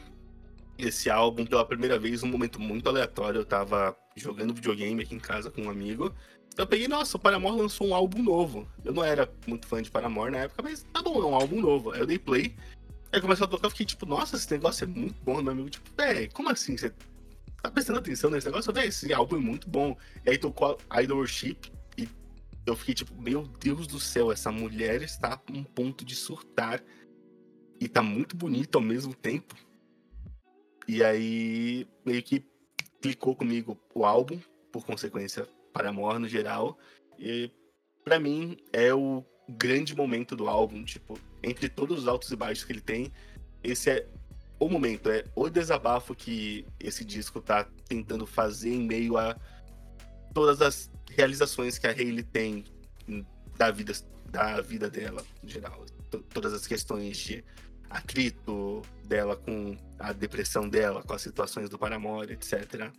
esse 0.89 1.11
álbum 1.11 1.45
pela 1.45 1.65
primeira 1.65 1.99
vez 1.99 2.23
num 2.23 2.29
momento 2.29 2.61
muito 2.61 2.89
aleatório. 2.89 3.41
Eu 3.41 3.45
tava 3.45 3.97
jogando 4.17 4.55
videogame 4.55 5.03
aqui 5.03 5.15
em 5.15 5.21
casa 5.21 5.51
com 5.51 5.63
um 5.63 5.71
amigo. 5.71 6.15
Eu 6.57 6.67
peguei, 6.67 6.89
nossa, 6.89 7.17
o 7.17 7.21
Paramore 7.21 7.57
lançou 7.57 7.89
um 7.89 7.95
álbum 7.95 8.23
novo. 8.23 8.69
Eu 8.85 8.93
não 8.93 9.05
era 9.05 9.31
muito 9.47 9.67
fã 9.67 9.81
de 9.81 9.91
Paramore 9.91 10.33
na 10.33 10.39
época, 10.39 10.63
mas 10.63 10.85
tá 10.93 11.03
bom, 11.03 11.23
é 11.23 11.25
um 11.25 11.35
álbum 11.35 11.61
novo. 11.61 11.93
Aí 11.93 12.01
eu 12.01 12.07
dei 12.07 12.19
play. 12.19 12.55
Aí 13.13 13.21
começou 13.21 13.45
a 13.45 13.49
tocar, 13.49 13.67
eu 13.67 13.71
fiquei 13.71 13.87
tipo, 13.87 14.07
nossa, 14.07 14.37
esse 14.37 14.51
negócio 14.51 14.85
é 14.85 14.87
muito 14.87 15.21
bom. 15.23 15.41
Meu 15.41 15.53
amigo, 15.53 15.71
tipo, 15.71 15.89
véi, 15.97 16.29
como 16.29 16.51
assim? 16.51 16.77
Você 16.77 16.93
tá 17.63 17.71
prestando 17.71 17.99
atenção 17.99 18.31
nesse 18.31 18.47
negócio? 18.47 18.73
Véi, 18.73 18.89
esse 18.89 19.13
álbum 19.13 19.37
é 19.37 19.41
muito 19.41 19.69
bom. 19.69 19.97
E 20.25 20.31
aí 20.31 20.39
tocou 20.39 20.79
Idol 21.03 21.19
Worship 21.19 21.57
e 21.97 22.09
eu 22.67 22.77
fiquei 22.77 22.95
tipo, 22.95 23.15
meu 23.21 23.43
Deus 23.43 23.87
do 23.87 23.99
céu, 23.99 24.31
essa 24.31 24.53
mulher 24.53 25.03
está 25.03 25.35
a 25.35 25.53
um 25.53 25.65
ponto 25.65 26.05
de 26.05 26.15
surtar. 26.15 26.83
E 27.81 27.89
tá 27.89 28.03
muito 28.03 28.37
bonito 28.37 28.77
ao 28.77 28.83
mesmo 28.83 29.15
tempo. 29.15 29.55
E 30.93 31.05
aí, 31.05 31.87
meio 32.05 32.21
que 32.21 32.45
clicou 33.01 33.37
comigo 33.37 33.79
o 33.95 34.05
álbum, 34.05 34.41
por 34.73 34.85
consequência, 34.85 35.47
Paramore 35.73 36.19
no 36.19 36.27
geral. 36.27 36.77
E 37.17 37.49
para 38.05 38.19
mim 38.19 38.57
é 38.73 38.93
o 38.93 39.25
grande 39.49 39.95
momento 39.95 40.35
do 40.35 40.49
álbum, 40.49 40.85
tipo, 40.85 41.17
entre 41.45 41.69
todos 41.69 42.01
os 42.01 42.09
altos 42.09 42.33
e 42.33 42.35
baixos 42.35 42.65
que 42.65 42.73
ele 42.73 42.81
tem, 42.81 43.13
esse 43.63 43.89
é 43.89 44.09
o 44.59 44.69
momento, 44.69 45.09
é 45.09 45.25
o 45.37 45.49
desabafo 45.49 46.13
que 46.13 46.67
esse 46.81 47.05
disco 47.05 47.41
tá 47.41 47.69
tentando 47.87 48.27
fazer 48.27 48.75
em 48.75 48.83
meio 48.83 49.17
a 49.17 49.37
todas 50.35 50.61
as 50.61 50.91
realizações 51.09 51.79
que 51.79 51.87
a 51.87 51.91
Hayley 51.91 52.25
tem 52.25 52.65
da 53.57 53.71
vida, 53.71 53.93
da 54.29 54.61
vida 54.61 54.91
dela, 54.91 55.25
em 55.41 55.49
geral. 55.49 55.87
T 56.11 56.19
todas 56.35 56.53
as 56.53 56.67
questões 56.67 57.17
de 57.17 57.45
atrito 57.91 58.83
dela 59.05 59.37
com 59.37 59.77
a 59.99 60.13
depressão 60.13 60.69
dela, 60.69 61.03
com 61.03 61.13
as 61.13 61.21
situações 61.21 61.69
do 61.69 61.79
Paramore, 61.79 62.33
etc. 62.33 62.91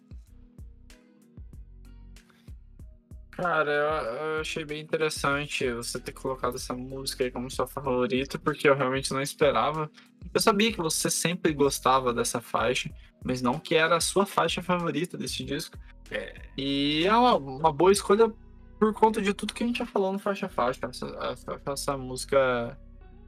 Cara, 3.32 3.72
eu, 3.72 4.36
eu, 4.36 4.42
achei 4.42 4.66
bem 4.66 4.82
interessante 4.82 5.72
você 5.72 6.00
ter 6.00 6.12
colocado 6.12 6.56
essa 6.56 6.74
música 6.74 7.24
aí 7.24 7.32
como 7.32 7.50
sua 7.50 7.66
favorita, 7.66 8.38
porque 8.38 8.70
eu 8.70 8.76
realmente 8.76 9.12
não 9.12 9.22
esperava. 9.22 9.90
Eu 10.34 10.42
sabia 10.42 10.72
que 10.72 10.78
você 10.78 11.10
sempre 11.10 11.54
gostava 11.54 12.14
dessa 12.14 12.42
faixa, 12.42 12.92
mas 13.24 13.42
não 13.42 13.58
que 13.58 13.74
era 13.74 13.96
a 13.96 14.02
sua 14.02 14.26
faixa 14.26 14.62
favorita 14.62 15.18
desse 15.18 15.44
disco. 15.46 15.78
É. 16.12 16.34
E 16.58 17.06
é 17.06 17.16
uma, 17.16 17.36
uma, 17.38 17.72
boa 17.72 17.92
escolha 17.92 18.32
por 18.78 18.94
conta 18.94 19.22
de 19.22 19.34
tudo 19.34 19.54
que 19.54 19.64
a 19.64 19.68
gente 19.68 19.80
já 19.80 19.86
falou 19.86 20.12
no 20.12 20.20
faixa 20.20 20.50
faixa. 20.50 20.86
Essa, 20.86 21.08
essa, 21.32 21.62
essa 21.66 21.98
música 21.98 22.78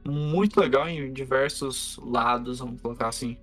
muito 0.06 0.60
legal 0.60 0.88
em 0.88 1.12
diversos 1.12 1.98
lados, 1.98 2.58
vamos 2.58 2.80
colocar 2.80 3.08
assim. 3.08 3.36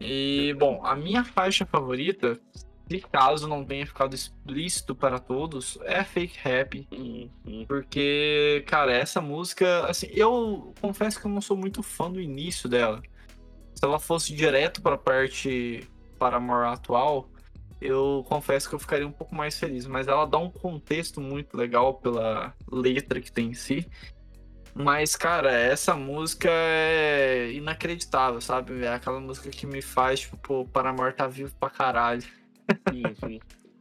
E, 0.00 0.54
bom, 0.58 0.80
a 0.84 0.94
minha 0.94 1.24
faixa 1.24 1.66
favorita 1.66 2.40
se 2.88 3.00
caso 3.00 3.46
não 3.46 3.64
tenha 3.64 3.86
ficado 3.86 4.14
explícito 4.14 4.94
para 4.94 5.18
todos, 5.18 5.78
é 5.82 6.02
fake 6.02 6.38
rap. 6.42 6.88
Uhum. 6.90 7.66
Porque, 7.66 8.64
cara, 8.66 8.92
essa 8.92 9.20
música, 9.20 9.84
assim, 9.86 10.08
eu 10.10 10.72
confesso 10.80 11.20
que 11.20 11.26
eu 11.26 11.30
não 11.30 11.42
sou 11.42 11.56
muito 11.56 11.82
fã 11.82 12.10
do 12.10 12.20
início 12.20 12.68
dela. 12.68 13.02
Se 13.74 13.84
ela 13.84 13.98
fosse 13.98 14.34
direto 14.34 14.80
para 14.80 14.94
a 14.94 14.98
parte 14.98 15.86
para 16.18 16.38
a 16.38 16.72
atual, 16.72 17.28
eu 17.80 18.24
confesso 18.26 18.68
que 18.68 18.74
eu 18.74 18.78
ficaria 18.78 19.06
um 19.06 19.12
pouco 19.12 19.34
mais 19.34 19.58
feliz. 19.58 19.86
Mas 19.86 20.08
ela 20.08 20.24
dá 20.24 20.38
um 20.38 20.50
contexto 20.50 21.20
muito 21.20 21.56
legal 21.56 21.94
pela 21.94 22.54
letra 22.72 23.20
que 23.20 23.30
tem 23.30 23.50
em 23.50 23.54
si. 23.54 23.86
Mas, 24.80 25.16
cara, 25.16 25.50
essa 25.50 25.96
música 25.96 26.48
é 26.48 27.50
inacreditável, 27.52 28.40
sabe? 28.40 28.84
É 28.84 28.94
aquela 28.94 29.18
música 29.18 29.50
que 29.50 29.66
me 29.66 29.82
faz, 29.82 30.20
tipo, 30.20 30.36
pô, 30.36 30.60
o 30.60 30.68
Paramore 30.68 31.12
tá 31.14 31.26
vivo 31.26 31.52
pra 31.58 31.68
caralho. 31.68 32.22
Sim, 32.22 33.02
sim. 33.18 33.40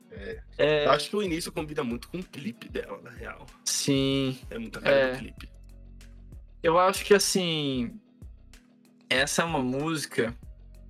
É. 0.09 0.41
É... 0.57 0.85
Eu 0.87 0.91
acho 0.91 1.09
que 1.11 1.15
o 1.15 1.21
início 1.21 1.51
combina 1.51 1.83
muito 1.83 2.09
com 2.09 2.17
o 2.17 2.23
clipe 2.23 2.67
dela, 2.67 2.99
na 3.03 3.11
real. 3.11 3.45
Sim. 3.63 4.39
É 4.49 4.57
muita 4.57 4.81
cara 4.81 4.95
é... 4.95 5.11
do 5.11 5.19
clipe. 5.19 5.49
Eu 6.63 6.79
acho 6.79 7.05
que 7.05 7.13
assim. 7.13 7.99
Essa 9.07 9.43
é 9.43 9.45
uma 9.45 9.61
música 9.61 10.35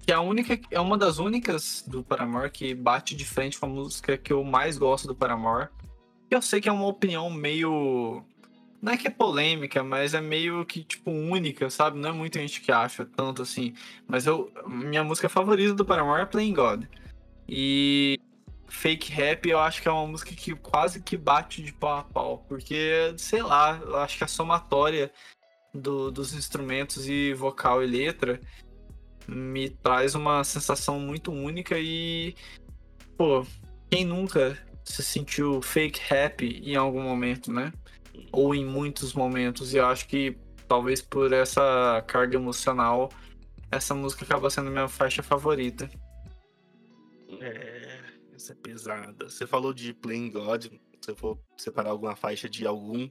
que 0.06 0.12
é 0.14 0.16
a 0.16 0.22
única. 0.22 0.58
É 0.72 0.80
uma 0.80 0.98
das 0.98 1.20
únicas 1.20 1.84
do 1.86 2.02
Paramore 2.02 2.50
que 2.50 2.74
bate 2.74 3.14
de 3.14 3.26
frente 3.26 3.60
com 3.60 3.66
a 3.66 3.70
música 3.70 4.18
que 4.18 4.32
eu 4.32 4.42
mais 4.44 4.78
gosto 4.78 5.06
do 5.06 5.14
Paramore. 5.14 5.68
Eu 6.32 6.42
sei 6.42 6.62
que 6.62 6.70
é 6.70 6.72
uma 6.72 6.88
opinião 6.88 7.30
meio. 7.30 8.24
Não 8.82 8.94
é 8.94 8.98
que 8.98 9.08
é 9.08 9.12
polêmica, 9.12 9.84
mas 9.84 10.14
é 10.14 10.22
meio 10.22 10.66
que, 10.66 10.84
tipo, 10.84 11.10
única, 11.12 11.70
sabe? 11.70 11.98
Não 11.98 12.10
é 12.10 12.14
muita 12.14 12.40
gente 12.40 12.62
que 12.62 12.72
acha 12.72 13.06
tanto 13.06 13.42
assim. 13.42 13.74
Mas 14.08 14.28
eu, 14.28 14.52
minha 14.68 15.04
música 15.04 15.28
favorita 15.28 15.74
do 15.74 15.86
Paramore 15.86 16.22
é 16.22 16.26
Playing 16.26 16.54
God. 16.54 16.86
E 17.50 18.20
Fake 18.68 19.12
Rap 19.12 19.48
eu 19.48 19.60
acho 19.60 19.82
que 19.82 19.88
é 19.88 19.92
uma 19.92 20.06
música 20.06 20.34
que 20.36 20.54
quase 20.56 21.02
que 21.02 21.18
bate 21.18 21.64
de 21.64 21.74
pau 21.74 21.98
a 21.98 22.04
pau, 22.04 22.46
porque, 22.48 23.14
sei 23.18 23.42
lá, 23.42 23.80
eu 23.82 23.98
acho 23.98 24.18
que 24.18 24.24
a 24.24 24.28
somatória 24.28 25.12
do, 25.74 26.12
dos 26.12 26.34
instrumentos 26.34 27.08
e 27.08 27.34
vocal 27.34 27.84
e 27.84 27.88
letra 27.88 28.40
me 29.28 29.70
traz 29.70 30.16
uma 30.16 30.44
sensação 30.44 31.00
muito 31.00 31.32
única 31.32 31.78
e, 31.80 32.36
pô, 33.18 33.46
quem 33.90 34.06
nunca 34.06 34.58
se 34.84 35.04
sentiu 35.04 35.62
fake 35.62 36.02
happy 36.14 36.62
em 36.64 36.76
algum 36.76 37.02
momento, 37.02 37.52
né? 37.52 37.72
Ou 38.32 38.54
em 38.54 38.66
muitos 38.66 39.14
momentos, 39.14 39.74
e 39.74 39.78
eu 39.78 39.86
acho 39.86 40.08
que 40.08 40.38
talvez 40.68 41.02
por 41.02 41.32
essa 41.32 42.04
carga 42.08 42.36
emocional, 42.36 43.10
essa 43.72 43.94
música 43.94 44.26
acaba 44.26 44.50
sendo 44.50 44.70
minha 44.70 44.88
faixa 44.88 45.24
favorita. 45.24 45.90
É, 47.40 48.00
essa 48.34 48.54
é 48.54 48.56
pesada. 48.56 49.30
Você 49.30 49.48
falou 49.48 49.74
de 49.74 49.94
Playing 49.94 50.32
God, 50.32 50.66
se 51.02 51.12
eu 51.12 51.16
for 51.16 51.40
separar 51.58 51.92
alguma 51.92 52.16
faixa 52.16 52.50
de 52.50 52.66
algum 52.66 53.10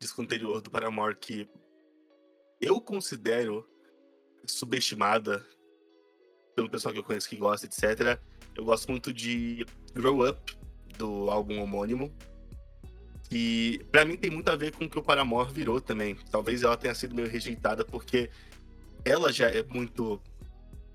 disco 0.00 0.22
anterior 0.22 0.60
do 0.60 0.70
Paramore 0.70 1.16
que 1.16 1.48
eu 2.60 2.80
considero 2.80 3.68
subestimada 4.46 5.44
pelo 6.54 6.70
pessoal 6.70 6.92
que 6.92 7.00
eu 7.00 7.04
conheço 7.04 7.28
que 7.28 7.36
gosta, 7.36 7.66
etc. 7.66 8.20
Eu 8.56 8.64
gosto 8.64 8.90
muito 8.90 9.12
de 9.12 9.64
Grow 9.94 10.28
Up, 10.28 10.58
do 10.96 11.30
álbum 11.30 11.60
homônimo. 11.62 12.12
E 13.30 13.84
para 13.92 14.04
mim 14.04 14.16
tem 14.16 14.30
muito 14.30 14.48
a 14.48 14.56
ver 14.56 14.72
com 14.72 14.84
o 14.84 14.90
que 14.90 14.98
o 14.98 15.02
Paramore 15.02 15.52
virou 15.52 15.80
também. 15.80 16.16
Talvez 16.30 16.62
ela 16.62 16.76
tenha 16.76 16.94
sido 16.94 17.14
meio 17.14 17.28
rejeitada 17.28 17.84
porque 17.84 18.30
ela 19.04 19.32
já 19.32 19.48
é 19.48 19.62
muito 19.62 20.20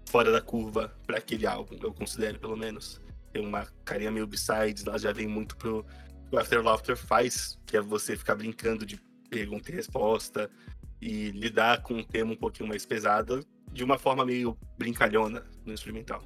fora 0.09 0.31
da 0.31 0.41
curva 0.41 0.95
para 1.05 1.17
aquele 1.17 1.45
álbum, 1.45 1.77
eu 1.81 1.93
considero 1.93 2.39
pelo 2.39 2.57
menos. 2.57 3.01
Tem 3.31 3.43
uma 3.43 3.65
carinha 3.83 4.11
meio 4.11 4.27
b-sides, 4.27 4.85
ela 4.85 4.99
já 4.99 5.11
vem 5.11 5.27
muito 5.27 5.55
pro 5.57 5.85
o 6.31 6.37
After 6.39 6.63
Laughter 6.63 6.97
faz, 6.97 7.59
que 7.65 7.77
é 7.77 7.81
você 7.81 8.17
ficar 8.17 8.33
brincando 8.33 8.85
de 8.87 8.99
pergunta 9.29 9.71
e 9.71 9.75
resposta 9.75 10.49
e 10.99 11.29
lidar 11.29 11.83
com 11.83 11.93
um 11.95 12.03
tema 12.03 12.31
um 12.31 12.35
pouquinho 12.35 12.67
mais 12.67 12.85
pesado 12.85 13.45
de 13.71 13.83
uma 13.83 13.99
forma 13.99 14.25
meio 14.25 14.57
brincalhona 14.77 15.45
no 15.63 15.71
instrumental. 15.71 16.23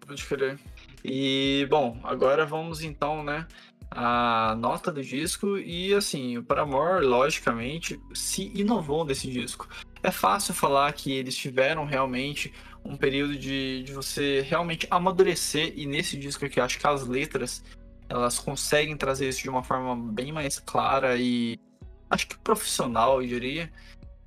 Pode 0.00 0.24
crer. 0.24 0.58
E, 1.04 1.66
bom, 1.70 2.00
agora 2.02 2.44
vamos 2.44 2.82
então, 2.82 3.22
né, 3.22 3.46
a 3.90 4.54
nota 4.58 4.90
do 4.92 5.02
disco 5.02 5.56
e, 5.58 5.94
assim, 5.94 6.38
o 6.38 6.42
Paramore, 6.42 7.04
logicamente, 7.04 8.00
se 8.14 8.52
inovou 8.54 9.04
nesse 9.04 9.30
disco 9.30 9.68
é 10.06 10.10
fácil 10.12 10.54
falar 10.54 10.92
que 10.92 11.12
eles 11.12 11.36
tiveram 11.36 11.84
realmente 11.84 12.54
um 12.84 12.96
período 12.96 13.36
de, 13.36 13.82
de 13.82 13.92
você 13.92 14.40
realmente 14.42 14.86
amadurecer, 14.88 15.72
e 15.76 15.84
nesse 15.84 16.16
disco 16.16 16.44
aqui, 16.44 16.60
acho 16.60 16.78
que 16.78 16.86
as 16.86 17.04
letras 17.04 17.64
elas 18.08 18.38
conseguem 18.38 18.96
trazer 18.96 19.28
isso 19.28 19.42
de 19.42 19.50
uma 19.50 19.64
forma 19.64 19.96
bem 20.12 20.30
mais 20.30 20.60
clara 20.60 21.16
e 21.16 21.58
acho 22.08 22.28
que 22.28 22.38
profissional, 22.38 23.20
eu 23.20 23.26
diria. 23.26 23.72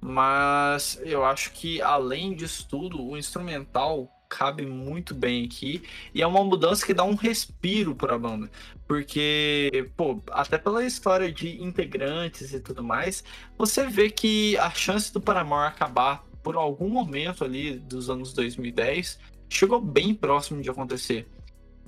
Mas 0.02 1.00
eu 1.04 1.24
acho 1.24 1.52
que 1.52 1.82
além 1.82 2.36
disso 2.36 2.68
tudo, 2.68 3.02
o 3.02 3.18
instrumental 3.18 4.12
cabe 4.30 4.66
muito 4.66 5.16
bem 5.16 5.44
aqui. 5.46 5.82
E 6.14 6.22
é 6.22 6.28
uma 6.28 6.44
mudança 6.44 6.86
que 6.86 6.94
dá 6.94 7.04
um 7.04 7.16
respiro 7.16 7.96
para 7.96 8.16
a 8.16 8.20
banda. 8.20 8.50
Porque, 8.88 9.90
pô, 9.98 10.22
até 10.32 10.58
pela 10.58 10.86
história 10.86 11.32
de 11.32 11.62
integrantes 11.62 12.54
e 12.54 12.60
tudo 12.60 12.84
mais, 12.84 13.24
você 13.58 13.88
vê 13.88 14.10
que 14.10 14.56
a 14.58 14.70
chance 14.70 15.12
do 15.12 15.20
Paramore 15.20 15.68
acabar 15.68 16.24
por 16.44 16.56
algum 16.56 16.90
momento 16.90 17.44
ali 17.44 17.80
dos 17.80 18.10
anos 18.10 18.32
2010 18.34 19.20
chegou 19.50 19.82
bem 19.82 20.14
próximo 20.14 20.62
de 20.62 20.70
acontecer. 20.70 21.28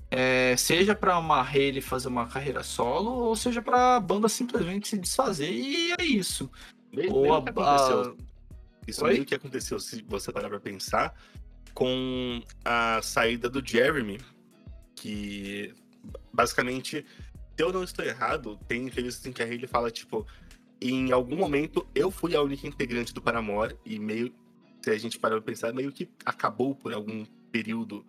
É, 0.10 0.58
seja 0.58 0.94
para 0.94 1.18
uma 1.18 1.40
Haley 1.40 1.80
fazer 1.80 2.10
uma 2.10 2.28
carreira 2.28 2.64
solo, 2.64 3.12
ou 3.12 3.36
seja 3.36 3.62
para 3.62 3.96
a 3.96 4.00
banda 4.00 4.28
simplesmente 4.28 4.90
se 4.90 4.98
desfazer, 4.98 5.50
e 5.50 5.94
é 5.94 6.04
isso. 6.04 6.52
Meio, 6.92 7.14
ou 7.14 7.22
meio 7.22 7.60
a, 7.62 8.10
a... 8.10 8.14
Isso 8.86 9.06
Oi? 9.06 9.14
meio 9.14 9.26
que 9.26 9.36
aconteceu, 9.36 9.80
se 9.80 10.04
você 10.04 10.30
parar 10.32 10.50
pra 10.50 10.60
pensar, 10.60 11.16
com 11.74 12.42
a 12.64 13.02
saída 13.02 13.50
do 13.50 13.66
Jeremy, 13.66 14.20
que 14.96 15.74
basicamente, 16.34 17.06
se 17.58 17.64
eu 17.64 17.72
não 17.72 17.84
estou 17.84 18.06
errado, 18.06 18.60
tem 18.68 18.86
entrevistas 18.86 19.26
em 19.26 19.32
que 19.32 19.42
a 19.42 19.46
Haley 19.46 19.68
fala, 19.68 19.92
tipo, 19.92 20.26
em 20.82 21.12
algum 21.12 21.36
momento 21.36 21.88
eu 21.94 22.10
fui 22.10 22.36
a 22.36 22.42
única 22.42 22.68
integrante 22.68 23.14
do 23.14 23.22
Paramore, 23.22 23.78
e 23.86 24.00
meio, 24.00 24.34
se 24.82 24.90
a 24.90 24.98
gente 24.98 25.20
parar 25.20 25.36
pra 25.36 25.44
pensar, 25.44 25.74
meio 25.74 25.92
que 25.92 26.10
acabou 26.26 26.76
por 26.76 26.94
algum 26.94 27.26
período 27.52 28.06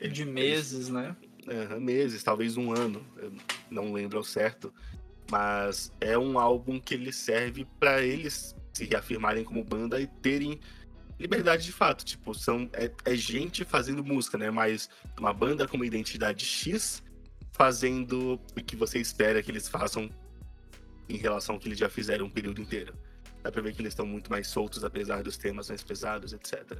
de 0.00 0.24
meses, 0.24 0.88
né? 0.88 1.16
É, 1.48 1.78
meses, 1.80 2.22
talvez 2.22 2.56
um 2.56 2.72
ano, 2.72 3.04
eu 3.16 3.32
não 3.70 3.92
lembro 3.92 4.18
ao 4.18 4.24
certo. 4.24 4.72
Mas 5.30 5.92
é 6.00 6.16
um 6.16 6.38
álbum 6.38 6.80
que 6.80 6.94
ele 6.94 7.12
serve 7.12 7.66
para 7.78 8.02
eles 8.02 8.54
se 8.72 8.84
reafirmarem 8.84 9.44
como 9.44 9.64
banda 9.64 10.00
e 10.00 10.06
terem 10.06 10.60
liberdade 11.18 11.64
de 11.64 11.72
fato. 11.72 12.04
Tipo, 12.04 12.34
são, 12.34 12.68
é, 12.72 12.90
é, 13.04 13.14
gente 13.14 13.64
fazendo 13.64 14.04
música, 14.04 14.38
né? 14.38 14.50
Mas 14.50 14.88
uma 15.18 15.32
banda 15.32 15.66
com 15.66 15.76
uma 15.76 15.86
identidade 15.86 16.44
X 16.44 17.02
fazendo 17.52 18.40
o 18.56 18.62
que 18.62 18.76
você 18.76 19.00
espera 19.00 19.42
que 19.42 19.50
eles 19.50 19.68
façam 19.68 20.08
em 21.08 21.16
relação 21.16 21.56
ao 21.56 21.60
que 21.60 21.68
eles 21.68 21.78
já 21.78 21.88
fizeram 21.88 22.26
um 22.26 22.30
período 22.30 22.60
inteiro. 22.60 22.94
Dá 23.42 23.50
pra 23.50 23.62
ver 23.62 23.74
que 23.74 23.82
eles 23.82 23.92
estão 23.92 24.06
muito 24.06 24.30
mais 24.30 24.46
soltos, 24.48 24.84
apesar 24.84 25.22
dos 25.22 25.36
temas 25.36 25.68
mais 25.68 25.82
pesados, 25.82 26.32
etc. 26.32 26.78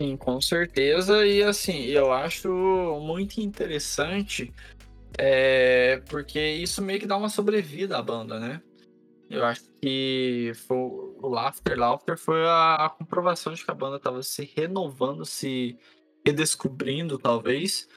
Sim, 0.00 0.16
com 0.16 0.40
certeza. 0.40 1.26
E 1.26 1.42
assim, 1.42 1.84
eu 1.86 2.12
acho 2.12 2.48
muito 3.02 3.40
interessante 3.40 4.52
é, 5.18 6.02
porque 6.08 6.40
isso 6.40 6.82
meio 6.82 7.00
que 7.00 7.06
dá 7.06 7.16
uma 7.16 7.28
sobrevida 7.28 7.98
à 7.98 8.02
banda, 8.02 8.38
né? 8.38 8.62
Eu 9.32 9.46
acho 9.46 9.62
que 9.80 10.52
foi, 10.66 10.76
o 10.76 11.28
Laughter 11.28 11.78
Laughter 11.78 12.18
foi 12.18 12.44
a, 12.44 12.74
a 12.74 12.90
comprovação 12.90 13.54
de 13.54 13.64
que 13.64 13.70
a 13.70 13.74
banda 13.74 13.96
estava 13.96 14.22
se 14.22 14.50
renovando, 14.54 15.24
se 15.24 15.78
redescobrindo, 16.24 17.18
talvez, 17.18 17.88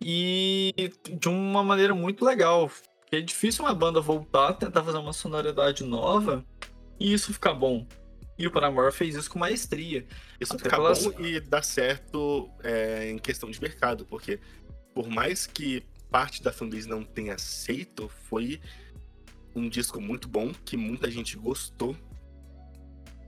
e 0.00 0.72
de 1.18 1.28
uma 1.28 1.62
maneira 1.62 1.94
muito 1.94 2.24
legal. 2.24 2.70
Porque 3.00 3.16
é 3.16 3.20
difícil 3.20 3.64
uma 3.64 3.74
banda 3.74 4.00
voltar, 4.00 4.54
tentar 4.54 4.82
fazer 4.82 4.96
uma 4.96 5.12
sonoridade 5.12 5.84
nova 5.84 6.44
e 6.98 7.12
isso 7.12 7.32
ficar 7.32 7.52
bom. 7.52 7.86
E 8.38 8.46
o 8.46 8.50
Paramore 8.50 8.90
fez 8.90 9.14
isso 9.14 9.30
com 9.30 9.38
maestria. 9.38 10.06
Isso 10.40 10.56
fica 10.56 10.70
pelas... 10.70 11.04
bom 11.04 11.12
e 11.20 11.40
dá 11.40 11.60
certo 11.60 12.50
é, 12.62 13.10
em 13.10 13.18
questão 13.18 13.50
de 13.50 13.60
mercado, 13.60 14.06
porque 14.06 14.40
por 14.94 15.08
mais 15.08 15.46
que 15.46 15.84
parte 16.10 16.42
da 16.42 16.50
fanbase 16.50 16.88
não 16.88 17.04
tenha 17.04 17.34
aceito, 17.34 18.08
foi 18.08 18.58
um 19.54 19.68
disco 19.68 20.00
muito 20.00 20.28
bom, 20.28 20.52
que 20.64 20.76
muita 20.76 21.10
gente 21.10 21.36
gostou. 21.36 21.96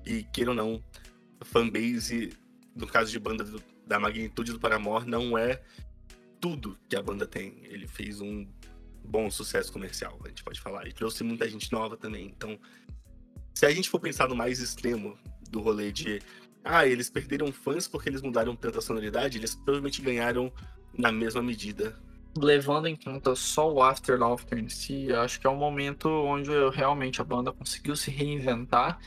E 0.04 0.24
queira 0.24 0.50
ou 0.50 0.56
não, 0.56 0.82
fanbase, 1.44 2.32
no 2.74 2.86
caso 2.86 3.10
de 3.10 3.18
banda 3.18 3.44
do, 3.44 3.62
da 3.86 3.98
magnitude 3.98 4.52
do 4.52 4.60
Paramore, 4.60 5.06
não 5.06 5.36
é 5.38 5.62
tudo 6.40 6.78
que 6.88 6.96
a 6.96 7.02
banda 7.02 7.26
tem. 7.26 7.60
Ele 7.62 7.86
fez 7.86 8.20
um 8.20 8.46
bom 9.04 9.30
sucesso 9.30 9.72
comercial, 9.72 10.18
a 10.24 10.28
gente 10.28 10.42
pode 10.42 10.60
falar. 10.60 10.86
E 10.86 10.92
trouxe 10.92 11.22
muita 11.22 11.48
gente 11.48 11.72
nova 11.72 11.96
também. 11.96 12.26
Então, 12.26 12.58
se 13.54 13.66
a 13.66 13.70
gente 13.70 13.88
for 13.88 14.00
pensar 14.00 14.28
no 14.28 14.36
mais 14.36 14.60
extremo 14.60 15.16
do 15.50 15.60
rolê 15.60 15.92
de 15.92 16.20
ah, 16.64 16.86
eles 16.86 17.10
perderam 17.10 17.52
fãs 17.52 17.88
porque 17.88 18.08
eles 18.08 18.22
mudaram 18.22 18.54
tanta 18.54 18.80
sonoridade, 18.80 19.38
eles 19.38 19.54
provavelmente 19.54 20.00
ganharam 20.00 20.52
na 20.96 21.10
mesma 21.10 21.42
medida. 21.42 21.98
Levando 22.36 22.86
em 22.86 22.96
conta 22.96 23.34
só 23.34 23.70
o 23.70 23.82
After 23.82 24.18
Laughter 24.18 24.58
em 24.58 24.68
si, 24.68 25.12
acho 25.12 25.38
que 25.38 25.46
é 25.46 25.50
um 25.50 25.56
momento 25.56 26.08
onde 26.08 26.50
realmente 26.72 27.20
a 27.20 27.24
banda 27.24 27.52
conseguiu 27.52 27.94
se 27.94 28.10
reinventar, 28.10 28.98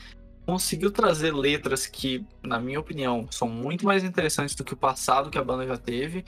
conseguiu 0.46 0.92
trazer 0.92 1.34
letras 1.34 1.86
que, 1.86 2.24
na 2.40 2.60
minha 2.60 2.78
opinião, 2.78 3.26
são 3.30 3.48
muito 3.48 3.84
mais 3.84 4.04
interessantes 4.04 4.54
do 4.54 4.62
que 4.62 4.74
o 4.74 4.76
passado 4.76 5.28
que 5.28 5.38
a 5.38 5.42
banda 5.42 5.66
já 5.66 5.76
teve. 5.76 6.24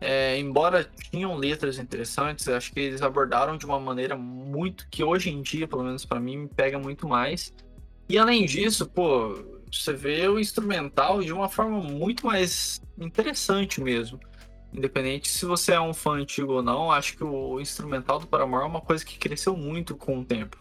É, 0.00 0.36
embora 0.36 0.90
tinham 1.12 1.36
letras 1.36 1.78
interessantes, 1.78 2.48
acho 2.48 2.72
que 2.72 2.80
eles 2.80 3.02
abordaram 3.02 3.56
de 3.56 3.64
uma 3.64 3.78
maneira 3.78 4.16
muito 4.16 4.88
que 4.90 5.04
hoje 5.04 5.30
em 5.30 5.40
dia, 5.42 5.68
pelo 5.68 5.84
menos 5.84 6.04
para 6.04 6.18
mim, 6.18 6.38
me 6.38 6.48
pega 6.48 6.76
muito 6.76 7.06
mais. 7.06 7.52
E 8.08 8.18
além 8.18 8.44
disso, 8.44 8.84
pô, 8.90 9.62
você 9.72 9.92
vê 9.92 10.26
o 10.26 10.40
instrumental 10.40 11.22
de 11.22 11.32
uma 11.32 11.48
forma 11.48 11.80
muito 11.80 12.26
mais 12.26 12.82
interessante 12.98 13.80
mesmo. 13.80 14.18
Independente 14.72 15.28
se 15.28 15.44
você 15.44 15.72
é 15.72 15.80
um 15.80 15.92
fã 15.92 16.12
antigo 16.12 16.54
ou 16.54 16.62
não, 16.62 16.90
acho 16.90 17.16
que 17.16 17.24
o 17.24 17.60
instrumental 17.60 18.18
do 18.18 18.26
Paramore 18.26 18.64
é 18.64 18.66
uma 18.66 18.80
coisa 18.80 19.04
que 19.04 19.18
cresceu 19.18 19.56
muito 19.56 19.94
com 19.94 20.20
o 20.20 20.24
tempo. 20.24 20.56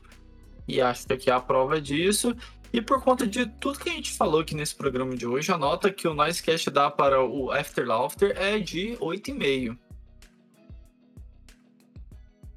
E 0.67 0.81
acho 0.81 1.07
que 1.07 1.13
aqui 1.13 1.29
é 1.29 1.33
a 1.33 1.39
prova 1.39 1.79
disso. 1.79 2.35
E 2.73 2.81
por 2.81 3.01
conta 3.01 3.25
de 3.25 3.45
tudo 3.45 3.79
que 3.79 3.89
a 3.89 3.93
gente 3.93 4.13
falou 4.13 4.41
aqui 4.41 4.55
nesse 4.55 4.75
programa 4.75 5.15
de 5.15 5.25
hoje, 5.25 5.51
a 5.51 5.57
nota 5.57 5.91
que 5.91 6.07
o 6.07 6.13
Noisecast 6.13 6.69
dá 6.69 6.89
para 6.89 7.23
o 7.23 7.51
After 7.51 7.85
Laughter 7.85 8.35
é 8.37 8.59
de 8.59 8.97
8,5. 8.97 9.77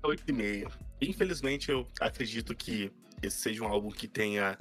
8,5. 0.03 0.71
Infelizmente, 1.01 1.71
eu 1.71 1.87
acredito 2.01 2.55
que 2.55 2.93
esse 3.23 3.39
seja 3.39 3.65
um 3.65 3.69
álbum 3.69 3.91
que 3.91 4.07
tenha 4.07 4.59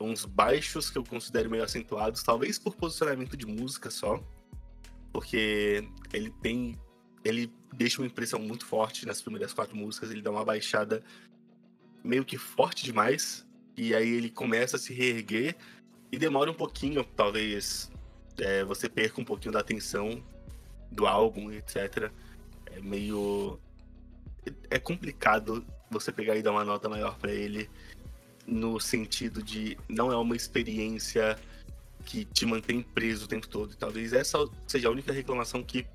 uns 0.00 0.24
baixos 0.24 0.88
que 0.90 0.98
eu 0.98 1.04
considero 1.04 1.50
meio 1.50 1.62
acentuados, 1.62 2.22
talvez 2.22 2.58
por 2.58 2.74
posicionamento 2.74 3.36
de 3.36 3.46
música 3.46 3.90
só, 3.90 4.22
porque 5.12 5.88
ele 6.12 6.30
tem. 6.42 6.78
Ele 7.24 7.52
deixa 7.74 8.00
uma 8.00 8.06
impressão 8.06 8.40
muito 8.40 8.64
forte 8.64 9.06
nas 9.06 9.20
primeiras 9.20 9.52
quatro 9.52 9.76
músicas, 9.76 10.10
ele 10.10 10.22
dá 10.22 10.30
uma 10.30 10.44
baixada 10.44 11.02
meio 12.02 12.24
que 12.24 12.38
forte 12.38 12.84
demais, 12.84 13.46
e 13.76 13.94
aí 13.94 14.08
ele 14.08 14.30
começa 14.30 14.76
a 14.76 14.78
se 14.78 14.92
reerguer 14.92 15.56
e 16.10 16.18
demora 16.18 16.50
um 16.50 16.54
pouquinho, 16.54 17.04
talvez 17.04 17.90
é, 18.38 18.64
você 18.64 18.88
perca 18.88 19.20
um 19.20 19.24
pouquinho 19.24 19.52
da 19.52 19.60
atenção 19.60 20.22
do 20.90 21.06
álbum, 21.06 21.52
etc. 21.52 22.10
É 22.66 22.80
meio. 22.80 23.60
É 24.70 24.78
complicado 24.78 25.64
você 25.90 26.10
pegar 26.10 26.36
e 26.36 26.42
dar 26.42 26.52
uma 26.52 26.64
nota 26.64 26.88
maior 26.88 27.18
para 27.18 27.32
ele 27.32 27.68
no 28.46 28.80
sentido 28.80 29.42
de 29.42 29.76
não 29.88 30.10
é 30.10 30.16
uma 30.16 30.34
experiência 30.34 31.38
que 32.04 32.24
te 32.24 32.44
mantém 32.46 32.82
preso 32.82 33.24
o 33.24 33.28
tempo 33.28 33.48
todo. 33.48 33.72
E 33.72 33.76
talvez 33.76 34.12
essa 34.12 34.38
seja 34.66 34.88
a 34.88 34.90
única 34.90 35.12
reclamação 35.12 35.62
que 35.62 35.86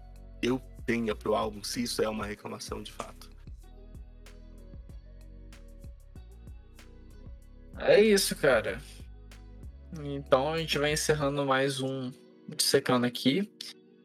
eu 0.42 0.62
tenha 0.86 1.16
pro 1.16 1.36
álbum, 1.36 1.64
se 1.64 1.84
isso 1.84 2.02
é 2.02 2.10
uma 2.10 2.26
reclamação 2.26 2.82
de 2.82 2.92
fato. 2.92 3.30
É 7.80 8.02
isso, 8.02 8.36
cara. 8.36 8.82
Então 10.04 10.54
a 10.54 10.58
gente 10.58 10.78
vai 10.78 10.94
encerrando 10.94 11.46
mais 11.46 11.82
um 11.82 12.12
Dissecando 12.48 13.06
aqui. 13.08 13.52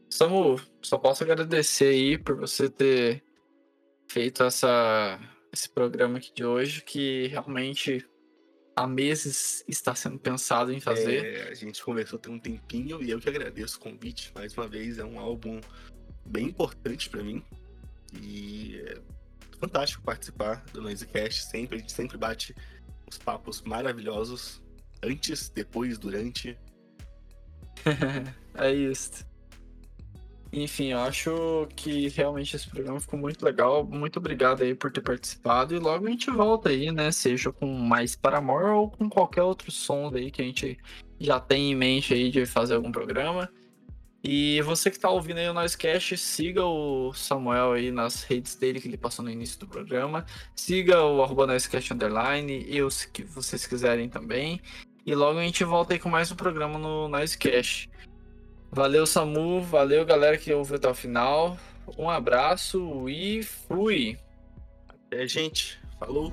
Samu, 0.08 0.60
só 0.82 0.96
posso 0.96 1.22
agradecer 1.22 1.88
aí 1.88 2.18
por 2.18 2.36
você 2.36 2.70
ter 2.70 3.22
feito 4.08 4.42
essa, 4.42 5.20
esse 5.52 5.68
programa 5.68 6.18
aqui 6.18 6.32
de 6.34 6.44
hoje, 6.44 6.82
que 6.82 7.26
realmente 7.28 8.04
há 8.74 8.86
meses 8.86 9.64
está 9.68 9.94
sendo 9.94 10.18
pensado 10.18 10.72
em 10.72 10.80
fazer. 10.80 11.24
É, 11.24 11.48
a 11.48 11.54
gente 11.54 11.82
conversou 11.82 12.18
tem 12.18 12.32
um 12.32 12.38
tempinho 12.38 13.02
e 13.02 13.10
eu 13.10 13.18
que 13.18 13.28
agradeço 13.28 13.78
o 13.78 13.80
convite. 13.80 14.32
Mais 14.34 14.54
uma 14.56 14.68
vez, 14.68 14.98
é 14.98 15.04
um 15.04 15.18
álbum 15.18 15.60
bem 16.24 16.46
importante 16.46 17.08
para 17.10 17.22
mim. 17.22 17.42
E 18.22 18.82
é 18.86 19.00
fantástico 19.58 20.02
participar 20.02 20.64
do 20.72 20.80
Noisecast. 20.80 21.44
Sempre, 21.44 21.76
a 21.76 21.78
gente 21.80 21.92
sempre 21.92 22.16
bate 22.16 22.54
uns 23.06 23.18
papos 23.18 23.62
maravilhosos. 23.62 24.62
Antes, 25.02 25.48
depois, 25.48 25.98
durante. 25.98 26.58
é 28.54 28.72
isso. 28.72 29.29
Enfim, 30.52 30.88
eu 30.88 30.98
acho 30.98 31.68
que 31.76 32.08
realmente 32.08 32.56
esse 32.56 32.68
programa 32.68 32.98
ficou 32.98 33.18
muito 33.18 33.44
legal. 33.44 33.84
Muito 33.84 34.18
obrigado 34.18 34.62
aí 34.62 34.74
por 34.74 34.90
ter 34.90 35.00
participado. 35.00 35.74
E 35.74 35.78
logo 35.78 36.06
a 36.06 36.10
gente 36.10 36.30
volta 36.30 36.70
aí, 36.70 36.90
né? 36.90 37.12
Seja 37.12 37.52
com 37.52 37.66
mais 37.66 38.16
Paramore 38.16 38.70
ou 38.70 38.90
com 38.90 39.08
qualquer 39.08 39.42
outro 39.42 39.70
som 39.70 40.10
aí 40.12 40.30
que 40.30 40.42
a 40.42 40.44
gente 40.44 40.76
já 41.20 41.38
tem 41.38 41.70
em 41.70 41.76
mente 41.76 42.12
aí 42.12 42.30
de 42.30 42.46
fazer 42.46 42.74
algum 42.74 42.90
programa. 42.90 43.48
E 44.22 44.60
você 44.62 44.90
que 44.90 44.98
tá 44.98 45.08
ouvindo 45.08 45.38
aí 45.38 45.48
o 45.48 45.54
Noisecast, 45.54 46.16
siga 46.18 46.62
o 46.64 47.12
Samuel 47.14 47.72
aí 47.72 47.90
nas 47.90 48.22
redes 48.22 48.54
dele 48.54 48.80
que 48.80 48.86
ele 48.86 48.98
passou 48.98 49.24
no 49.24 49.30
início 49.30 49.58
do 49.60 49.66
programa. 49.66 50.26
Siga 50.54 51.02
o 51.02 51.22
arroba 51.22 51.46
Noisecast 51.46 51.94
Underline, 51.94 52.66
eu 52.68 52.90
se 52.90 53.08
vocês 53.24 53.66
quiserem 53.66 54.10
também. 54.10 54.60
E 55.06 55.14
logo 55.14 55.38
a 55.38 55.42
gente 55.42 55.64
volta 55.64 55.94
aí 55.94 55.98
com 55.98 56.10
mais 56.10 56.30
um 56.30 56.36
programa 56.36 56.78
no 56.78 57.08
Noisecast. 57.08 57.88
Valeu, 58.72 59.06
Samu. 59.06 59.60
Valeu, 59.60 60.04
galera 60.04 60.38
que 60.38 60.52
ouviu 60.52 60.76
até 60.76 60.88
o 60.88 60.94
final. 60.94 61.56
Um 61.98 62.08
abraço 62.08 63.08
e 63.08 63.42
fui. 63.42 64.18
É, 65.10 65.26
gente. 65.26 65.80
Falou. 65.98 66.32